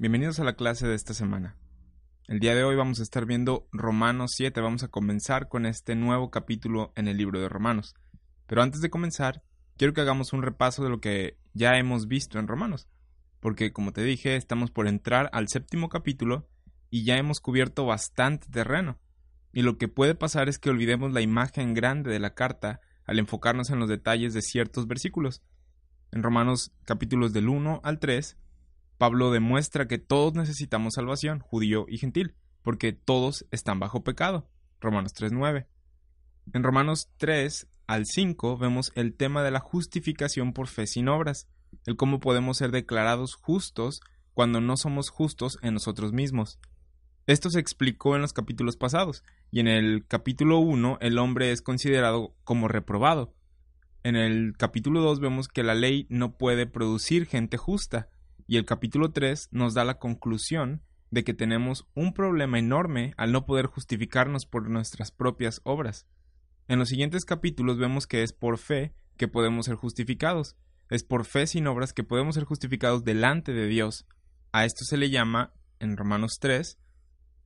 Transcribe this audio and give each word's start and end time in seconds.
Bienvenidos 0.00 0.38
a 0.38 0.44
la 0.44 0.52
clase 0.52 0.86
de 0.86 0.94
esta 0.94 1.12
semana. 1.12 1.56
El 2.28 2.38
día 2.38 2.54
de 2.54 2.62
hoy 2.62 2.76
vamos 2.76 3.00
a 3.00 3.02
estar 3.02 3.26
viendo 3.26 3.66
Romanos 3.72 4.30
7. 4.36 4.60
Vamos 4.60 4.84
a 4.84 4.88
comenzar 4.88 5.48
con 5.48 5.66
este 5.66 5.96
nuevo 5.96 6.30
capítulo 6.30 6.92
en 6.94 7.08
el 7.08 7.16
libro 7.16 7.40
de 7.40 7.48
Romanos. 7.48 7.96
Pero 8.46 8.62
antes 8.62 8.80
de 8.80 8.90
comenzar, 8.90 9.42
quiero 9.76 9.94
que 9.94 10.00
hagamos 10.00 10.32
un 10.32 10.42
repaso 10.42 10.84
de 10.84 10.90
lo 10.90 11.00
que 11.00 11.36
ya 11.52 11.78
hemos 11.78 12.06
visto 12.06 12.38
en 12.38 12.46
Romanos. 12.46 12.86
Porque, 13.40 13.72
como 13.72 13.92
te 13.92 14.04
dije, 14.04 14.36
estamos 14.36 14.70
por 14.70 14.86
entrar 14.86 15.30
al 15.32 15.48
séptimo 15.48 15.88
capítulo 15.88 16.48
y 16.90 17.02
ya 17.02 17.16
hemos 17.16 17.40
cubierto 17.40 17.84
bastante 17.84 18.46
terreno. 18.52 19.00
Y 19.52 19.62
lo 19.62 19.78
que 19.78 19.88
puede 19.88 20.14
pasar 20.14 20.48
es 20.48 20.60
que 20.60 20.70
olvidemos 20.70 21.12
la 21.12 21.22
imagen 21.22 21.74
grande 21.74 22.12
de 22.12 22.20
la 22.20 22.34
carta 22.34 22.80
al 23.04 23.18
enfocarnos 23.18 23.70
en 23.70 23.80
los 23.80 23.88
detalles 23.88 24.32
de 24.32 24.42
ciertos 24.42 24.86
versículos. 24.86 25.42
En 26.12 26.22
Romanos 26.22 26.70
capítulos 26.84 27.32
del 27.32 27.48
1 27.48 27.80
al 27.82 27.98
3, 27.98 28.36
Pablo 28.98 29.30
demuestra 29.30 29.86
que 29.86 29.98
todos 29.98 30.34
necesitamos 30.34 30.94
salvación, 30.94 31.38
judío 31.38 31.86
y 31.88 31.98
gentil, 31.98 32.34
porque 32.64 32.92
todos 32.92 33.46
están 33.52 33.78
bajo 33.78 34.02
pecado. 34.02 34.50
Romanos 34.80 35.14
3.9. 35.14 35.66
En 36.52 36.62
Romanos 36.64 37.08
3 37.18 37.68
al 37.86 38.06
5 38.06 38.58
vemos 38.58 38.92
el 38.96 39.14
tema 39.14 39.42
de 39.44 39.52
la 39.52 39.60
justificación 39.60 40.52
por 40.52 40.66
fe 40.66 40.86
sin 40.86 41.08
obras, 41.08 41.48
el 41.86 41.96
cómo 41.96 42.18
podemos 42.18 42.58
ser 42.58 42.72
declarados 42.72 43.34
justos 43.36 44.00
cuando 44.34 44.60
no 44.60 44.76
somos 44.76 45.10
justos 45.10 45.58
en 45.62 45.74
nosotros 45.74 46.12
mismos. 46.12 46.58
Esto 47.26 47.50
se 47.50 47.60
explicó 47.60 48.16
en 48.16 48.22
los 48.22 48.32
capítulos 48.32 48.76
pasados, 48.76 49.22
y 49.50 49.60
en 49.60 49.68
el 49.68 50.06
capítulo 50.06 50.58
1 50.58 50.98
el 51.00 51.18
hombre 51.18 51.52
es 51.52 51.62
considerado 51.62 52.34
como 52.42 52.66
reprobado. 52.66 53.34
En 54.02 54.16
el 54.16 54.54
capítulo 54.56 55.02
2 55.02 55.20
vemos 55.20 55.46
que 55.46 55.62
la 55.62 55.74
ley 55.74 56.06
no 56.08 56.36
puede 56.36 56.66
producir 56.66 57.26
gente 57.26 57.58
justa, 57.58 58.08
y 58.48 58.56
el 58.56 58.64
capítulo 58.64 59.12
3 59.12 59.50
nos 59.52 59.74
da 59.74 59.84
la 59.84 59.98
conclusión 59.98 60.82
de 61.10 61.22
que 61.22 61.34
tenemos 61.34 61.86
un 61.94 62.14
problema 62.14 62.58
enorme 62.58 63.12
al 63.18 63.30
no 63.30 63.44
poder 63.44 63.66
justificarnos 63.66 64.46
por 64.46 64.70
nuestras 64.70 65.12
propias 65.12 65.60
obras. 65.64 66.06
En 66.66 66.78
los 66.78 66.88
siguientes 66.88 67.26
capítulos 67.26 67.76
vemos 67.76 68.06
que 68.06 68.22
es 68.22 68.32
por 68.32 68.56
fe 68.56 68.94
que 69.18 69.28
podemos 69.28 69.66
ser 69.66 69.74
justificados, 69.74 70.56
es 70.88 71.04
por 71.04 71.26
fe 71.26 71.46
sin 71.46 71.66
obras 71.66 71.92
que 71.92 72.04
podemos 72.04 72.36
ser 72.36 72.44
justificados 72.44 73.04
delante 73.04 73.52
de 73.52 73.66
Dios. 73.66 74.06
A 74.50 74.64
esto 74.64 74.86
se 74.86 74.96
le 74.96 75.10
llama, 75.10 75.52
en 75.78 75.98
Romanos 75.98 76.38
3, 76.40 76.78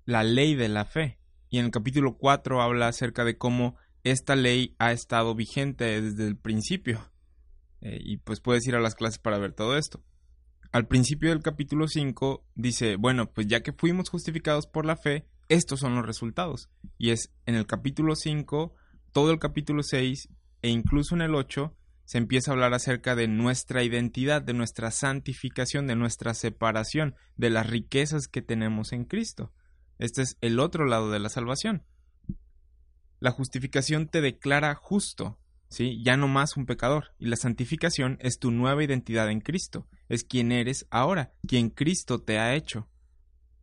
la 0.05 0.23
ley 0.23 0.55
de 0.55 0.69
la 0.69 0.85
fe. 0.85 1.19
Y 1.51 1.59
en 1.59 1.65
el 1.65 1.71
capítulo 1.73 2.17
4 2.17 2.63
habla 2.63 2.87
acerca 2.87 3.25
de 3.25 3.37
cómo 3.37 3.75
esta 4.05 4.37
ley 4.37 4.77
ha 4.79 4.93
estado 4.93 5.35
vigente 5.35 6.01
desde 6.01 6.29
el 6.29 6.37
principio. 6.37 7.11
Eh, 7.81 7.99
y 8.01 8.19
pues 8.19 8.41
puedes 8.41 8.65
ir 8.69 8.77
a 8.77 8.81
las 8.81 8.95
clases 8.95 9.19
para 9.19 9.39
ver 9.39 9.53
todo 9.53 9.77
esto 9.77 10.01
al 10.73 10.87
principio 10.87 11.29
del 11.29 11.43
capítulo 11.43 11.87
5 11.87 12.47
dice, 12.55 12.97
bueno, 12.97 13.31
pues 13.31 13.47
ya 13.47 13.63
que 13.63 13.75
fuimos 13.75 14.09
justificados 14.09 14.67
por 14.67 14.87
la 14.87 14.97
fe, 14.97 15.29
estos 15.51 15.81
son 15.81 15.95
los 15.95 16.07
resultados. 16.07 16.71
Y 16.97 17.11
es 17.11 17.31
en 17.45 17.57
el 17.57 17.67
capítulo 17.67 18.17
5, 18.17 18.75
todo 19.13 19.31
el 19.31 19.39
capítulo 19.39 19.83
6 19.83 20.31
e 20.63 20.69
incluso 20.71 21.15
en 21.15 21.21
el 21.21 21.35
8 21.35 21.77
se 22.05 22.19
empieza 22.19 22.51
a 22.51 22.55
hablar 22.55 22.73
acerca 22.73 23.15
de 23.15 23.29
nuestra 23.29 23.83
identidad, 23.83 24.41
de 24.41 24.55
nuestra 24.55 24.91
santificación, 24.91 25.87
de 25.87 25.95
nuestra 25.95 26.33
separación, 26.33 27.15
de 27.37 27.51
las 27.51 27.69
riquezas 27.69 28.27
que 28.27 28.41
tenemos 28.41 28.93
en 28.93 29.05
Cristo. 29.05 29.53
Este 29.99 30.23
es 30.23 30.39
el 30.41 30.59
otro 30.59 30.87
lado 30.87 31.11
de 31.11 31.19
la 31.19 31.29
salvación. 31.29 31.85
La 33.21 33.31
justificación 33.31 34.09
te 34.09 34.23
declara 34.23 34.75
justo, 34.75 35.39
¿sí? 35.73 36.01
Ya 36.05 36.17
no 36.17 36.29
más 36.29 36.57
un 36.57 36.67
pecador. 36.67 37.15
Y 37.19 37.27
la 37.27 37.37
santificación 37.37 38.19
es 38.21 38.39
tu 38.39 38.51
nueva 38.51 38.85
identidad 38.85 39.31
en 39.31 39.41
Cristo. 39.41 39.89
Es 40.09 40.25
quien 40.25 40.53
eres 40.53 40.87
ahora, 40.91 41.33
quien 41.47 41.71
Cristo 41.71 42.21
te 42.21 42.39
ha 42.39 42.55
hecho. 42.55 42.89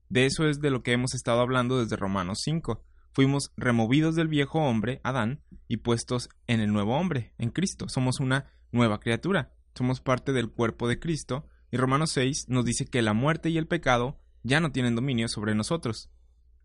De 0.09 0.25
eso 0.25 0.47
es 0.47 0.59
de 0.59 0.72
lo 0.72 0.81
que 0.84 0.92
hemos 0.92 1.14
estado 1.14 1.40
hablando 1.40 1.80
desde 1.80 1.96
Romanos 1.96 2.40
5. 2.44 2.84
Fuimos 3.12 3.52
removidos 3.58 4.16
del 4.16 4.28
viejo 4.28 4.59
hombre, 4.59 5.02
Adán, 5.03 5.42
y 5.68 5.78
puestos 5.78 6.30
en 6.47 6.59
el 6.59 6.74
nuevo 6.74 6.97
hombre, 6.97 7.34
en 7.38 7.52
Cristo. 7.52 7.88
Somos 7.90 8.20
una 8.20 8.52
nueva 8.72 9.00
criatura. 9.00 9.53
Somos 9.76 10.02
parte 10.02 10.34
del 10.34 10.50
cuerpo 10.50 10.88
de 10.88 11.00
Cristo. 11.00 11.47
Y 11.72 11.78
Romanos 11.78 12.12
6 12.12 12.46
nos 12.50 12.66
dice 12.66 12.86
que 12.86 13.02
la 13.02 13.14
muerte 13.14 13.50
y 13.50 13.58
el 13.58 13.68
pecado 13.68 14.20
ya 14.44 14.59
no 14.59 14.72
tienen 14.72 14.96
dominio 14.96 15.28
sobre 15.28 15.53
nosotros. 15.53 16.09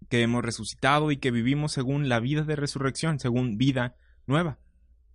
Que 0.08 0.22
hemos 0.22 0.42
resucitado 0.42 1.10
y 1.10 1.18
que 1.18 1.30
vivimos 1.30 1.72
según 1.72 2.08
la 2.08 2.20
vida 2.20 2.42
de 2.42 2.56
resurrección, 2.56 3.18
según 3.18 3.56
vida 3.58 3.96
nueva. 4.26 4.58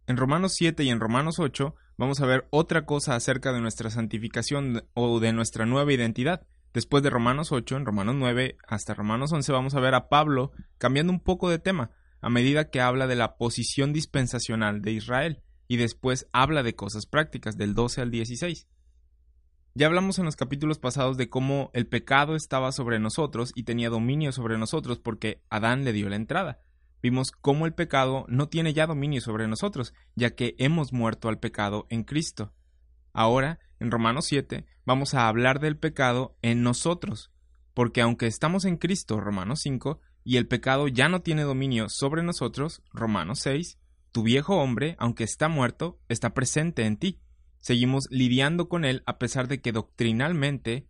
En 0.10 0.18
Romanos 0.18 0.56
7 0.56 0.84
y 0.84 0.90
en 0.90 1.00
Romanos 1.00 1.38
8 1.38 1.76
vamos 1.96 2.20
a 2.20 2.26
ver 2.26 2.48
otra 2.50 2.88
cosa 2.88 3.14
acerca 3.14 3.54
de 3.54 3.62
nuestra 3.62 3.92
santificación 3.92 4.84
o 4.96 5.20
de 5.20 5.34
nuestra 5.34 5.68
nueva 5.68 5.94
identidad. 5.94 6.48
Después 6.74 7.04
de 7.04 7.12
Romanos 7.12 7.52
8, 7.52 7.78
en 7.78 7.86
Romanos 7.86 8.16
9 8.18 8.58
hasta 8.68 8.96
Romanos 8.96 9.32
11 9.32 9.52
vamos 9.52 9.76
a 9.76 9.80
ver 9.80 9.94
a 9.94 10.10
Pablo 10.10 10.52
cambiando 10.80 11.14
un 11.14 11.20
poco 11.20 11.48
de 11.48 11.60
tema 11.60 11.92
a 12.22 12.30
medida 12.32 12.72
que 12.72 12.82
habla 12.82 13.06
de 13.06 13.18
la 13.18 13.38
posición 13.38 13.94
dispensacional 13.94 14.82
de 14.82 14.94
Israel 14.94 15.44
y 15.68 15.78
después 15.78 16.28
habla 16.34 16.64
de 16.64 16.74
cosas 16.74 17.06
prácticas 17.06 17.56
del 17.56 17.76
12 17.76 18.02
al 18.02 18.10
16. 18.10 18.68
Ya 19.76 19.86
hablamos 19.86 20.18
en 20.18 20.26
los 20.26 20.36
capítulos 20.36 20.80
pasados 20.80 21.18
de 21.18 21.30
cómo 21.30 21.70
el 21.76 21.86
pecado 21.86 22.36
estaba 22.36 22.72
sobre 22.72 22.98
nosotros 22.98 23.52
y 23.54 23.62
tenía 23.62 23.92
dominio 23.92 24.32
sobre 24.32 24.58
nosotros 24.58 24.98
porque 24.98 25.44
Adán 25.52 25.84
le 25.84 25.94
dio 25.94 26.10
la 26.10 26.16
entrada 26.16 26.64
vimos 27.02 27.32
cómo 27.32 27.66
el 27.66 27.74
pecado 27.74 28.26
no 28.28 28.50
tiene 28.50 28.74
ya 28.74 28.88
dominio 28.88 29.22
sobre 29.22 29.48
nosotros, 29.48 29.94
ya 30.16 30.32
que 30.36 30.56
hemos 30.58 30.94
muerto 30.94 31.30
al 31.30 31.40
pecado 31.40 31.88
en 31.90 32.04
Cristo. 32.04 32.54
Ahora, 33.14 33.60
en 33.80 33.92
Romanos 33.92 34.26
7, 34.26 34.66
vamos 34.86 35.14
a 35.14 35.28
hablar 35.28 35.60
del 35.60 35.78
pecado 35.78 36.38
en 36.42 36.64
nosotros, 36.64 37.32
porque 37.74 38.02
aunque 38.02 38.28
estamos 38.28 38.66
en 38.66 38.78
Cristo, 38.78 39.20
Romanos 39.20 39.60
5, 39.64 40.00
y 40.24 40.38
el 40.38 40.48
pecado 40.48 40.88
ya 40.88 41.10
no 41.10 41.22
tiene 41.22 41.44
dominio 41.44 41.88
sobre 41.90 42.24
nosotros, 42.24 42.82
Romanos 42.94 43.40
6, 43.40 43.80
tu 44.12 44.24
viejo 44.24 44.58
hombre, 44.58 44.96
aunque 45.00 45.24
está 45.24 45.48
muerto, 45.48 46.00
está 46.10 46.34
presente 46.34 46.86
en 46.86 46.98
ti. 46.98 47.20
Seguimos 47.60 48.08
lidiando 48.10 48.70
con 48.70 48.86
él 48.86 49.04
a 49.06 49.18
pesar 49.18 49.48
de 49.48 49.62
que 49.62 49.72
doctrinalmente 49.72 50.88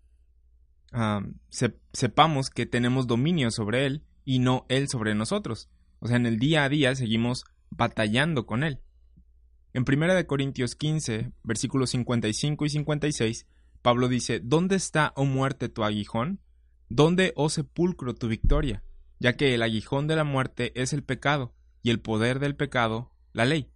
sepamos 1.91 2.49
que 2.49 2.65
tenemos 2.65 3.07
dominio 3.07 3.51
sobre 3.51 3.85
él 3.85 4.03
y 4.25 4.39
no 4.39 4.65
él 4.69 4.87
sobre 4.87 5.15
nosotros. 5.15 5.69
O 5.99 6.07
sea, 6.07 6.17
en 6.17 6.25
el 6.25 6.39
día 6.39 6.63
a 6.63 6.69
día 6.69 6.95
seguimos 6.95 7.45
batallando 7.69 8.45
con 8.45 8.63
él. 8.63 8.79
En 9.73 9.85
1 9.87 10.25
Corintios 10.25 10.75
15, 10.75 11.31
versículos 11.43 11.91
55 11.91 12.65
y 12.65 12.69
56, 12.69 13.47
Pablo 13.81 14.07
dice, 14.07 14.39
¿Dónde 14.43 14.75
está, 14.75 15.13
oh 15.15 15.25
muerte, 15.25 15.69
tu 15.69 15.83
aguijón? 15.83 16.39
¿Dónde, 16.89 17.33
oh 17.35 17.49
sepulcro, 17.49 18.15
tu 18.15 18.27
victoria? 18.27 18.83
Ya 19.19 19.38
que 19.38 19.53
el 19.53 19.61
aguijón 19.61 20.07
de 20.07 20.15
la 20.15 20.23
muerte 20.23 20.71
es 20.81 20.91
el 20.93 21.03
pecado, 21.03 21.53
y 21.83 21.91
el 21.91 21.99
poder 21.99 22.39
del 22.39 22.55
pecado, 22.55 23.11
la 23.31 23.45
ley. 23.45 23.69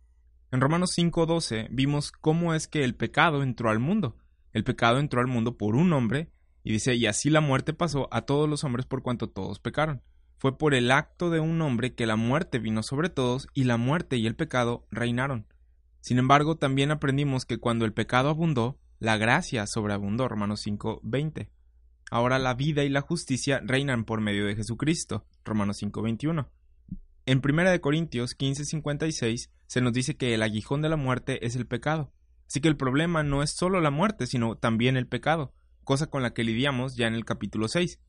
En 0.52 0.62
Romanos 0.62 0.98
5:12 0.98 1.68
vimos 1.72 2.12
cómo 2.12 2.54
es 2.54 2.68
que 2.68 2.84
el 2.84 2.96
pecado 2.96 3.44
entró 3.44 3.70
al 3.70 3.80
mundo. 3.80 4.18
El 4.52 4.64
pecado 4.64 5.00
entró 5.00 5.22
al 5.22 5.28
mundo 5.28 5.58
por 5.58 5.76
un 5.76 5.94
hombre, 5.94 6.32
y 6.64 6.72
dice, 6.72 6.96
y 6.96 7.06
así 7.06 7.30
la 7.30 7.42
muerte 7.42 7.74
pasó 7.74 8.08
a 8.12 8.22
todos 8.22 8.50
los 8.50 8.64
hombres 8.64 8.86
por 8.86 9.04
cuanto 9.04 9.30
todos 9.30 9.60
pecaron. 9.60 10.02
Fue 10.44 10.58
por 10.58 10.74
el 10.74 10.92
acto 10.92 11.30
de 11.30 11.40
un 11.40 11.62
hombre 11.62 11.96
que 11.96 12.06
la 12.06 12.18
muerte 12.18 12.60
vino 12.60 12.84
sobre 12.84 13.08
todos 13.08 13.48
y 13.54 13.64
la 13.64 13.78
muerte 13.78 14.18
y 14.18 14.28
el 14.28 14.36
pecado 14.36 14.86
reinaron. 14.92 15.48
Sin 16.02 16.20
embargo, 16.20 16.58
también 16.58 16.92
aprendimos 16.92 17.46
que 17.46 17.60
cuando 17.60 17.86
el 17.86 17.94
pecado 17.94 18.28
abundó, 18.28 18.78
la 19.00 19.16
gracia 19.16 19.66
sobreabundó. 19.68 20.28
Romanos 20.28 20.60
5:20. 20.60 21.48
Ahora 22.12 22.40
la 22.40 22.56
vida 22.56 22.84
y 22.84 22.90
la 22.90 23.00
justicia 23.00 23.62
reinan 23.64 24.04
por 24.04 24.20
medio 24.20 24.46
de 24.46 24.58
Jesucristo. 24.58 25.26
Romanos 25.46 25.78
5:21. 25.78 26.50
En 27.26 27.40
1 27.40 27.80
Corintios 27.80 28.36
15:56 28.36 29.50
se 29.68 29.80
nos 29.80 29.94
dice 29.94 30.18
que 30.18 30.34
el 30.34 30.44
aguijón 30.44 30.82
de 30.82 30.90
la 30.90 30.98
muerte 30.98 31.46
es 31.46 31.56
el 31.56 31.68
pecado. 31.68 32.12
Así 32.48 32.60
que 32.60 32.68
el 32.68 32.76
problema 32.76 33.24
no 33.24 33.44
es 33.44 33.52
solo 33.52 33.80
la 33.80 33.92
muerte, 33.92 34.28
sino 34.28 34.58
también 34.58 34.98
el 34.98 35.08
pecado, 35.08 35.54
cosa 35.86 36.08
con 36.08 36.22
la 36.22 36.34
que 36.34 36.44
lidiamos 36.44 36.98
ya 36.98 37.08
en 37.08 37.14
el 37.14 37.24
capítulo 37.24 37.70
6. 37.70 38.02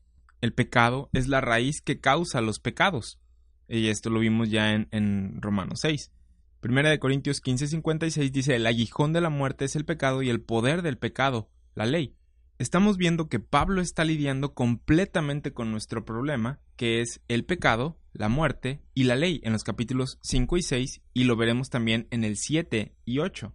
El 0.45 0.53
pecado 0.53 1.09
es 1.11 1.27
la 1.27 1.41
raíz 1.41 1.81
que 1.81 1.99
causa 1.99 2.39
los 2.39 2.59
pecados. 2.59 3.19
Y 3.67 3.87
esto 3.87 4.11
lo 4.11 4.19
vimos 4.19 4.51
ya 4.51 4.73
en, 4.73 5.41
Romanos 5.41 5.79
6. 5.81 6.11
Primera 6.59 6.91
de 6.91 6.99
Corintios 6.99 7.41
15:56 7.41 8.29
dice, 8.29 8.55
el 8.55 8.67
aguijón 8.67 9.11
de 9.11 9.21
la 9.21 9.31
muerte 9.31 9.65
es 9.65 9.75
el 9.75 9.85
pecado 9.85 10.21
y 10.21 10.29
el 10.29 10.41
poder 10.41 10.83
del 10.83 10.99
pecado, 10.99 11.49
la 11.73 11.87
ley. 11.87 12.15
estamos 12.59 12.97
viendo 12.97 13.27
que 13.27 13.39
Pablo 13.39 13.81
está 13.81 14.05
lidiando 14.05 14.53
completamente 14.53 15.51
con 15.51 15.71
nuestro 15.71 16.05
problema, 16.05 16.59
que 16.75 17.01
es 17.01 17.21
el 17.27 17.43
pecado, 17.43 17.97
la 18.13 18.29
muerte 18.29 18.83
y 18.93 19.05
la 19.05 19.15
ley 19.15 19.41
en 19.43 19.51
los 19.51 19.63
capítulos 19.63 20.19
5 20.21 20.57
y 20.57 20.61
6 20.61 21.01
y 21.15 21.23
lo 21.23 21.37
veremos 21.37 21.71
también 21.71 22.07
en 22.11 22.23
el 22.23 22.37
7 22.37 22.93
y 23.03 23.17
8. 23.17 23.51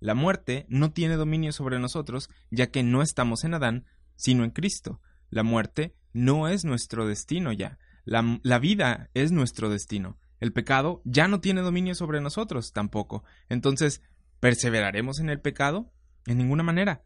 La 0.00 0.16
muerte 0.16 0.66
no 0.68 0.92
tiene 0.92 1.14
dominio 1.14 1.52
sobre 1.52 1.78
nosotros 1.78 2.30
ya 2.50 2.72
que 2.72 2.82
no 2.82 3.00
estamos 3.00 3.44
en 3.44 3.54
Adán, 3.54 3.86
sino 4.16 4.42
en 4.42 4.50
Cristo. 4.50 5.00
La 5.30 5.44
muerte 5.44 5.94
no 6.12 6.48
es 6.48 6.64
nuestro 6.64 7.06
destino 7.06 7.52
ya. 7.52 7.78
La, 8.04 8.58
vida 8.58 9.10
es 9.14 9.32
nuestro 9.32 9.70
destino. 9.70 10.18
El 10.40 10.52
pecado 10.52 11.02
ya 11.04 11.28
no 11.28 11.40
tiene 11.40 11.60
dominio 11.60 11.94
sobre 11.94 12.20
nosotros 12.20 12.72
tampoco. 12.72 13.22
Entonces, 13.48 14.02
¿perseveraremos 14.40 15.20
en 15.20 15.30
el 15.30 15.40
pecado? 15.40 15.92
En 16.26 16.38
ninguna 16.38 16.62
manera. 16.62 17.04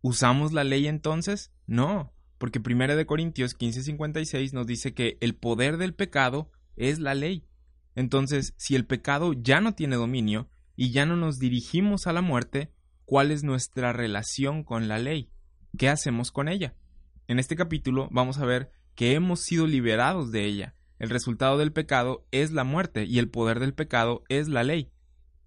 ¿Usamos 0.00 0.52
la 0.52 0.64
ley 0.64 0.86
entonces? 0.86 1.52
No, 1.66 2.14
porque 2.38 2.58
1 2.58 2.96
de 2.96 3.04
Corintios 3.04 3.54
15:56 3.54 4.54
nos 4.54 4.66
dice 4.66 4.94
que 4.94 5.18
el 5.20 5.34
poder 5.34 5.76
del 5.76 5.94
pecado 5.94 6.50
es 6.76 6.98
la 6.98 7.14
ley. 7.14 7.44
Entonces, 7.94 8.54
si 8.56 8.76
el 8.76 8.86
pecado 8.86 9.34
ya 9.34 9.60
no 9.60 9.74
tiene 9.74 9.96
dominio 9.96 10.48
y 10.74 10.90
ya 10.90 11.04
no 11.04 11.16
nos 11.16 11.38
dirigimos 11.38 12.06
a 12.06 12.14
la 12.14 12.22
muerte, 12.22 12.72
¿cuál 13.04 13.30
es 13.30 13.44
nuestra 13.44 13.92
relación 13.92 14.64
con 14.64 14.88
la 14.88 14.98
ley? 14.98 15.30
¿Qué 15.76 15.90
hacemos 15.90 16.32
con 16.32 16.48
ella? 16.48 16.74
En 17.30 17.38
este 17.38 17.54
capítulo 17.54 18.08
vamos 18.10 18.38
a 18.38 18.44
ver 18.44 18.72
que 18.96 19.14
hemos 19.14 19.38
sido 19.38 19.68
liberados 19.68 20.32
de 20.32 20.46
ella, 20.46 20.74
el 20.98 21.10
resultado 21.10 21.58
del 21.58 21.72
pecado 21.72 22.26
es 22.32 22.50
la 22.50 22.64
muerte 22.64 23.04
y 23.04 23.20
el 23.20 23.30
poder 23.30 23.60
del 23.60 23.72
pecado 23.72 24.24
es 24.28 24.48
la 24.48 24.64
ley. 24.64 24.90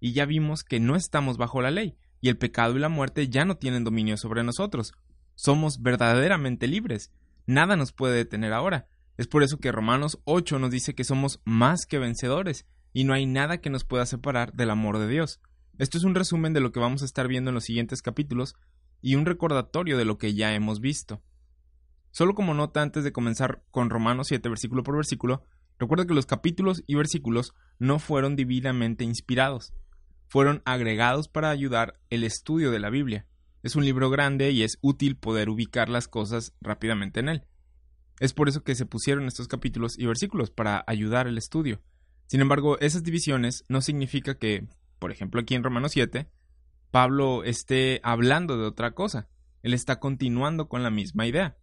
Y 0.00 0.14
ya 0.14 0.24
vimos 0.24 0.64
que 0.64 0.80
no 0.80 0.96
estamos 0.96 1.36
bajo 1.36 1.60
la 1.60 1.70
ley, 1.70 1.94
y 2.22 2.30
el 2.30 2.38
pecado 2.38 2.74
y 2.74 2.78
la 2.78 2.88
muerte 2.88 3.28
ya 3.28 3.44
no 3.44 3.58
tienen 3.58 3.84
dominio 3.84 4.16
sobre 4.16 4.42
nosotros. 4.42 4.94
Somos 5.34 5.82
verdaderamente 5.82 6.68
libres. 6.68 7.12
Nada 7.44 7.76
nos 7.76 7.92
puede 7.92 8.16
detener 8.16 8.54
ahora. 8.54 8.88
Es 9.18 9.26
por 9.26 9.42
eso 9.42 9.58
que 9.58 9.70
Romanos 9.70 10.18
8 10.24 10.58
nos 10.58 10.70
dice 10.70 10.94
que 10.94 11.04
somos 11.04 11.42
más 11.44 11.84
que 11.84 11.98
vencedores, 11.98 12.66
y 12.94 13.04
no 13.04 13.12
hay 13.12 13.26
nada 13.26 13.58
que 13.58 13.68
nos 13.68 13.84
pueda 13.84 14.06
separar 14.06 14.54
del 14.54 14.70
amor 14.70 14.96
de 14.96 15.08
Dios. 15.08 15.38
Esto 15.76 15.98
es 15.98 16.04
un 16.04 16.14
resumen 16.14 16.54
de 16.54 16.60
lo 16.60 16.72
que 16.72 16.80
vamos 16.80 17.02
a 17.02 17.04
estar 17.04 17.28
viendo 17.28 17.50
en 17.50 17.56
los 17.56 17.64
siguientes 17.64 18.00
capítulos 18.00 18.54
y 19.02 19.16
un 19.16 19.26
recordatorio 19.26 19.98
de 19.98 20.06
lo 20.06 20.16
que 20.16 20.32
ya 20.32 20.54
hemos 20.54 20.80
visto. 20.80 21.20
Solo 22.14 22.36
como 22.36 22.54
nota 22.54 22.80
antes 22.80 23.02
de 23.02 23.10
comenzar 23.10 23.64
con 23.72 23.90
Romanos 23.90 24.28
7 24.28 24.48
versículo 24.48 24.84
por 24.84 24.94
versículo, 24.94 25.42
recuerda 25.80 26.06
que 26.06 26.14
los 26.14 26.26
capítulos 26.26 26.84
y 26.86 26.94
versículos 26.94 27.54
no 27.80 27.98
fueron 27.98 28.36
divinamente 28.36 29.02
inspirados, 29.02 29.74
fueron 30.28 30.62
agregados 30.64 31.26
para 31.26 31.50
ayudar 31.50 31.98
el 32.10 32.22
estudio 32.22 32.70
de 32.70 32.78
la 32.78 32.88
Biblia. 32.88 33.26
Es 33.64 33.74
un 33.74 33.84
libro 33.84 34.10
grande 34.10 34.52
y 34.52 34.62
es 34.62 34.78
útil 34.80 35.16
poder 35.16 35.48
ubicar 35.48 35.88
las 35.88 36.06
cosas 36.06 36.54
rápidamente 36.60 37.18
en 37.18 37.30
él. 37.30 37.46
Es 38.20 38.32
por 38.32 38.48
eso 38.48 38.62
que 38.62 38.76
se 38.76 38.86
pusieron 38.86 39.26
estos 39.26 39.48
capítulos 39.48 39.98
y 39.98 40.06
versículos 40.06 40.52
para 40.52 40.84
ayudar 40.86 41.26
el 41.26 41.36
estudio. 41.36 41.82
Sin 42.26 42.40
embargo, 42.40 42.78
esas 42.78 43.02
divisiones 43.02 43.64
no 43.68 43.80
significa 43.80 44.38
que, 44.38 44.68
por 45.00 45.10
ejemplo 45.10 45.40
aquí 45.40 45.56
en 45.56 45.64
Romanos 45.64 45.90
7, 45.90 46.30
Pablo 46.92 47.42
esté 47.42 47.98
hablando 48.04 48.56
de 48.56 48.66
otra 48.66 48.92
cosa. 48.92 49.26
Él 49.64 49.74
está 49.74 49.98
continuando 49.98 50.68
con 50.68 50.84
la 50.84 50.90
misma 50.90 51.26
idea. 51.26 51.56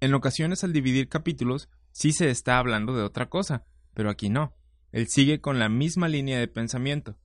En 0.00 0.14
ocasiones 0.14 0.62
al 0.62 0.72
dividir 0.72 1.08
capítulos 1.08 1.68
sí 1.90 2.12
se 2.12 2.30
está 2.30 2.58
hablando 2.58 2.94
de 2.96 3.02
otra 3.02 3.28
cosa, 3.28 3.64
pero 3.94 4.10
aquí 4.10 4.28
no. 4.28 4.54
Él 4.92 5.06
sigue 5.08 5.40
con 5.40 5.58
la 5.58 5.68
misma 5.68 6.08
línea 6.08 6.38
de 6.38 6.48
pensamiento. 6.48 7.18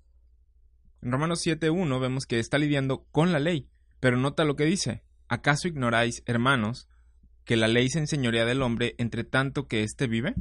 En 1.01 1.11
Romanos 1.11 1.45
7.1 1.45 1.99
vemos 1.99 2.25
que 2.25 2.39
está 2.39 2.57
lidiando 2.57 3.05
con 3.11 3.31
la 3.31 3.39
ley, 3.39 3.69
pero 3.99 4.17
nota 4.17 4.43
lo 4.43 4.55
que 4.55 4.65
dice. 4.65 5.03
¿Acaso 5.27 5.67
ignoráis, 5.67 6.23
hermanos, 6.25 6.87
que 7.45 7.57
la 7.57 7.67
ley 7.67 7.89
se 7.89 7.99
enseñorea 7.99 8.45
del 8.45 8.61
hombre 8.61 8.95
entre 8.97 9.23
tanto 9.23 9.67
que 9.67 9.83
éste 9.83 10.07
vive? 10.07 10.33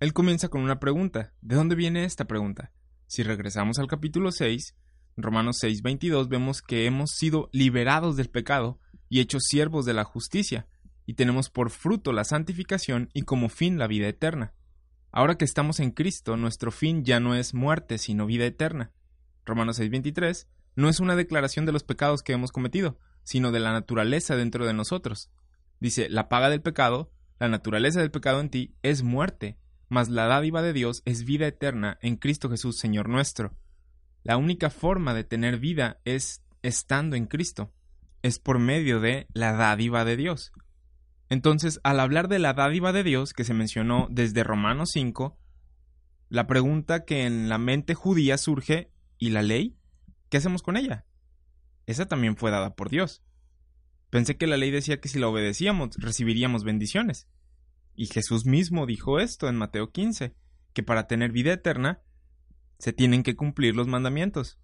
Él 0.00 0.12
comienza 0.12 0.48
con 0.48 0.62
una 0.62 0.80
pregunta. 0.80 1.32
¿De 1.40 1.56
dónde 1.56 1.74
viene 1.74 2.04
esta 2.04 2.24
pregunta? 2.24 2.72
Si 3.06 3.22
regresamos 3.22 3.78
al 3.78 3.86
capítulo 3.86 4.32
6, 4.32 4.74
Romanos 5.16 5.58
6:22 5.62 6.28
vemos 6.28 6.62
que 6.62 6.86
hemos 6.86 7.10
sido 7.10 7.50
liberados 7.52 8.16
del 8.16 8.30
pecado 8.30 8.80
y 9.08 9.20
hechos 9.20 9.42
siervos 9.46 9.84
de 9.84 9.94
la 9.94 10.04
justicia, 10.04 10.66
y 11.06 11.14
tenemos 11.14 11.50
por 11.50 11.70
fruto 11.70 12.12
la 12.12 12.24
santificación 12.24 13.10
y 13.12 13.22
como 13.22 13.48
fin 13.48 13.78
la 13.78 13.86
vida 13.86 14.08
eterna. 14.08 14.54
Ahora 15.10 15.36
que 15.36 15.44
estamos 15.44 15.80
en 15.80 15.90
Cristo, 15.90 16.36
nuestro 16.36 16.70
fin 16.72 17.04
ya 17.04 17.20
no 17.20 17.34
es 17.34 17.54
muerte, 17.54 17.98
sino 17.98 18.26
vida 18.26 18.46
eterna. 18.46 18.92
Romanos 19.44 19.78
6:23 19.78 20.46
no 20.74 20.88
es 20.88 21.00
una 21.00 21.16
declaración 21.16 21.66
de 21.66 21.72
los 21.72 21.84
pecados 21.84 22.22
que 22.22 22.32
hemos 22.32 22.50
cometido, 22.50 22.98
sino 23.24 23.52
de 23.52 23.60
la 23.60 23.72
naturaleza 23.72 24.36
dentro 24.36 24.66
de 24.66 24.72
nosotros. 24.72 25.30
Dice, 25.80 26.08
la 26.08 26.28
paga 26.28 26.48
del 26.48 26.62
pecado, 26.62 27.12
la 27.38 27.48
naturaleza 27.48 28.00
del 28.00 28.10
pecado 28.10 28.40
en 28.40 28.48
ti, 28.48 28.74
es 28.82 29.02
muerte, 29.02 29.58
mas 29.88 30.08
la 30.08 30.26
dádiva 30.26 30.62
de 30.62 30.72
Dios 30.72 31.02
es 31.04 31.24
vida 31.24 31.46
eterna 31.46 31.98
en 32.00 32.16
Cristo 32.16 32.48
Jesús, 32.48 32.78
Señor 32.78 33.08
nuestro. 33.08 33.54
La 34.22 34.36
única 34.36 34.70
forma 34.70 35.12
de 35.12 35.24
tener 35.24 35.58
vida 35.58 36.00
es 36.04 36.42
estando 36.62 37.16
en 37.16 37.26
Cristo, 37.26 37.72
es 38.22 38.38
por 38.38 38.58
medio 38.58 39.00
de 39.00 39.26
la 39.34 39.52
dádiva 39.52 40.04
de 40.04 40.16
Dios. 40.16 40.52
Entonces, 41.32 41.80
al 41.82 41.98
hablar 41.98 42.28
de 42.28 42.38
la 42.38 42.52
dádiva 42.52 42.92
de 42.92 43.02
Dios 43.02 43.32
que 43.32 43.44
se 43.44 43.54
mencionó 43.54 44.06
desde 44.10 44.44
Romanos 44.44 44.90
5, 44.92 45.38
la 46.28 46.46
pregunta 46.46 47.06
que 47.06 47.24
en 47.24 47.48
la 47.48 47.56
mente 47.56 47.94
judía 47.94 48.36
surge, 48.36 48.92
¿y 49.16 49.30
la 49.30 49.40
ley? 49.40 49.78
¿Qué 50.28 50.36
hacemos 50.36 50.62
con 50.62 50.76
ella? 50.76 51.06
Esa 51.86 52.04
también 52.04 52.36
fue 52.36 52.50
dada 52.50 52.76
por 52.76 52.90
Dios. 52.90 53.22
Pensé 54.10 54.36
que 54.36 54.46
la 54.46 54.58
ley 54.58 54.70
decía 54.70 55.00
que 55.00 55.08
si 55.08 55.18
la 55.18 55.28
obedecíamos 55.28 55.96
recibiríamos 55.96 56.64
bendiciones. 56.64 57.28
Y 57.94 58.08
Jesús 58.08 58.44
mismo 58.44 58.84
dijo 58.84 59.18
esto 59.18 59.48
en 59.48 59.56
Mateo 59.56 59.90
15, 59.90 60.36
que 60.74 60.82
para 60.82 61.06
tener 61.06 61.32
vida 61.32 61.54
eterna 61.54 62.02
se 62.78 62.92
tienen 62.92 63.22
que 63.22 63.36
cumplir 63.36 63.74
los 63.74 63.88
mandamientos. 63.88 64.58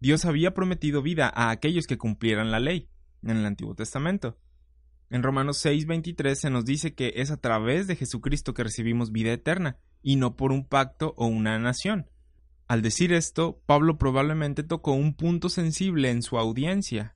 Dios 0.00 0.24
había 0.24 0.52
prometido 0.52 1.00
vida 1.00 1.32
a 1.32 1.50
aquellos 1.50 1.86
que 1.86 1.96
cumplieran 1.96 2.50
la 2.50 2.58
ley 2.58 2.90
en 3.22 3.36
el 3.36 3.46
Antiguo 3.46 3.76
Testamento. 3.76 4.36
En 5.14 5.22
Romanos 5.22 5.64
6:23 5.64 6.34
se 6.34 6.50
nos 6.50 6.64
dice 6.64 6.92
que 6.94 7.12
es 7.18 7.30
a 7.30 7.36
través 7.36 7.86
de 7.86 7.94
Jesucristo 7.94 8.52
que 8.52 8.64
recibimos 8.64 9.12
vida 9.12 9.32
eterna, 9.32 9.78
y 10.02 10.16
no 10.16 10.34
por 10.34 10.50
un 10.50 10.66
pacto 10.66 11.14
o 11.16 11.26
una 11.28 11.56
nación. 11.60 12.10
Al 12.66 12.82
decir 12.82 13.12
esto, 13.12 13.62
Pablo 13.64 13.96
probablemente 13.96 14.64
tocó 14.64 14.90
un 14.90 15.14
punto 15.14 15.50
sensible 15.50 16.10
en 16.10 16.22
su 16.22 16.36
audiencia. 16.36 17.14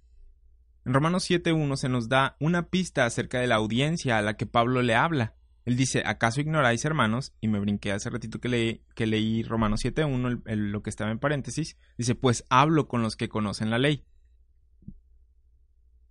En 0.84 0.94
Romanos 0.94 1.24
7:1 1.28 1.76
se 1.76 1.88
nos 1.88 2.08
da 2.08 2.36
una 2.38 2.68
pista 2.68 3.04
acerca 3.04 3.40
de 3.40 3.48
la 3.48 3.56
audiencia 3.56 4.16
a 4.16 4.22
la 4.22 4.36
que 4.36 4.46
Pablo 4.46 4.80
le 4.82 4.94
habla. 4.94 5.34
Él 5.64 5.76
dice, 5.76 6.04
¿acaso 6.06 6.40
ignoráis, 6.40 6.84
hermanos? 6.84 7.32
Y 7.40 7.48
me 7.48 7.58
brinqué 7.58 7.90
hace 7.90 8.10
ratito 8.10 8.38
que 8.38 8.48
leí, 8.48 8.82
que 8.94 9.08
leí 9.08 9.42
Romanos 9.42 9.84
7.1, 9.84 10.40
lo 10.44 10.82
que 10.84 10.90
estaba 10.90 11.10
en 11.10 11.18
paréntesis. 11.18 11.76
Dice, 11.96 12.14
pues 12.14 12.44
hablo 12.48 12.86
con 12.86 13.02
los 13.02 13.16
que 13.16 13.28
conocen 13.28 13.70
la 13.70 13.78
ley. 13.78 14.04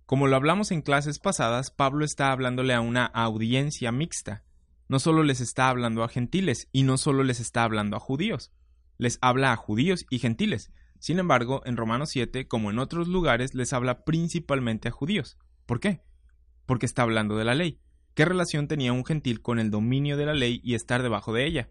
Como 0.08 0.26
lo 0.26 0.36
hablamos 0.36 0.70
en 0.70 0.80
clases 0.80 1.18
pasadas, 1.18 1.70
Pablo 1.70 2.02
está 2.02 2.32
hablándole 2.32 2.72
a 2.72 2.80
una 2.80 3.04
audiencia 3.04 3.92
mixta. 3.92 4.42
No 4.88 5.00
solo 5.00 5.22
les 5.22 5.42
está 5.42 5.68
hablando 5.68 6.02
a 6.02 6.08
gentiles 6.08 6.66
y 6.72 6.84
no 6.84 6.96
solo 6.96 7.24
les 7.24 7.40
está 7.40 7.62
hablando 7.62 7.94
a 7.94 8.00
judíos. 8.00 8.50
Les 8.96 9.18
habla 9.20 9.52
a 9.52 9.56
judíos 9.56 10.06
y 10.08 10.18
gentiles. 10.18 10.72
Sin 10.98 11.18
embargo, 11.18 11.60
en 11.66 11.76
Romanos 11.76 12.08
7, 12.10 12.48
como 12.48 12.70
en 12.70 12.78
otros 12.78 13.06
lugares, 13.06 13.54
les 13.54 13.74
habla 13.74 14.06
principalmente 14.06 14.88
a 14.88 14.92
judíos. 14.92 15.36
¿Por 15.66 15.78
qué? 15.78 16.00
Porque 16.64 16.86
está 16.86 17.02
hablando 17.02 17.36
de 17.36 17.44
la 17.44 17.54
ley. 17.54 17.78
¿Qué 18.14 18.24
relación 18.24 18.66
tenía 18.66 18.94
un 18.94 19.04
gentil 19.04 19.42
con 19.42 19.58
el 19.58 19.70
dominio 19.70 20.16
de 20.16 20.24
la 20.24 20.32
ley 20.32 20.62
y 20.64 20.74
estar 20.74 21.02
debajo 21.02 21.34
de 21.34 21.44
ella? 21.44 21.68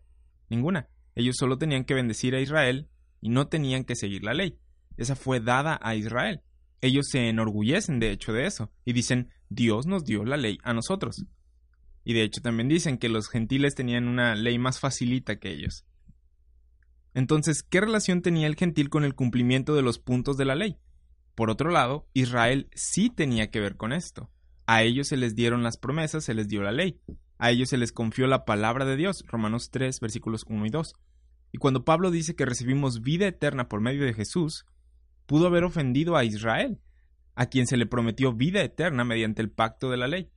Ninguna. 0.48 0.89
Ellos 1.15 1.38
solo 1.39 1.58
tenían 1.58 1.86
que 1.86 1.96
bendecir 1.96 2.36
a 2.36 2.39
Israel 2.39 2.88
y 3.20 3.29
no 3.29 3.48
tenían 3.48 3.84
que 3.84 3.96
seguir 3.96 4.24
la 4.24 4.36
ley. 4.36 4.60
Esa 4.96 5.15
fue 5.15 5.39
dada 5.39 5.79
a 5.82 5.96
Israel. 5.96 6.44
Ellos 6.82 7.08
se 7.10 7.30
enorgullecen 7.30 8.00
de 8.00 8.12
hecho 8.12 8.34
de 8.34 8.46
eso 8.46 8.72
y 8.86 8.94
dicen 8.94 9.30
Dios 9.50 9.86
nos 9.88 10.06
dio 10.06 10.26
la 10.26 10.38
ley 10.38 10.60
a 10.64 10.74
nosotros. 10.74 11.26
Y 12.04 12.14
de 12.14 12.24
hecho 12.24 12.42
también 12.42 12.70
dicen 12.70 12.98
que 12.98 13.10
los 13.10 13.30
gentiles 13.30 13.76
tenían 13.76 14.08
una 14.08 14.36
ley 14.36 14.58
más 14.60 14.80
facilita 14.80 15.40
que 15.40 15.52
ellos. 15.52 15.86
Entonces, 17.14 17.64
¿qué 17.64 17.82
relación 17.82 18.22
tenía 18.22 18.48
el 18.48 18.56
gentil 18.56 18.90
con 18.90 19.04
el 19.04 19.16
cumplimiento 19.16 19.76
de 19.76 19.82
los 19.82 19.98
puntos 19.98 20.38
de 20.38 20.46
la 20.46 20.56
ley? 20.56 20.78
Por 21.36 21.50
otro 21.50 21.72
lado, 21.72 22.08
Israel 22.14 22.70
sí 22.74 23.10
tenía 23.10 23.50
que 23.50 23.60
ver 23.60 23.76
con 23.76 23.92
esto. 23.92 24.30
A 24.68 24.84
ellos 24.84 25.08
se 25.08 25.18
les 25.18 25.36
dieron 25.36 25.64
las 25.64 25.78
promesas, 25.78 26.24
se 26.24 26.34
les 26.34 26.48
dio 26.48 26.62
la 26.62 26.72
ley. 26.72 27.00
A 27.40 27.52
ellos 27.52 27.70
se 27.70 27.78
les 27.78 27.92
confió 27.92 28.28
la 28.28 28.46
palabra 28.46 28.86
de 28.86 28.98
Dios, 28.98 29.24
Romanos 29.28 29.70
3, 29.72 30.00
versículos 30.00 30.44
1 30.48 30.66
y 30.66 30.70
2. 30.70 30.94
Y 31.52 31.58
cuando 31.58 31.86
Pablo 31.86 32.12
dice 32.12 32.36
que 32.36 32.46
recibimos 32.46 33.02
vida 33.02 33.28
eterna 33.28 33.68
por 33.70 33.82
medio 33.82 34.04
de 34.06 34.14
Jesús, 34.14 34.66
pudo 35.28 35.46
haber 35.46 35.64
ofendido 35.64 36.18
a 36.18 36.24
Israel, 36.24 36.82
a 37.36 37.46
quien 37.46 37.68
se 37.68 37.78
le 37.78 37.86
prometió 37.86 38.34
vida 38.34 38.64
eterna 38.64 39.04
mediante 39.04 39.44
el 39.44 39.52
pacto 39.52 39.92
de 39.92 39.98
la 39.98 40.08
ley. 40.08 40.32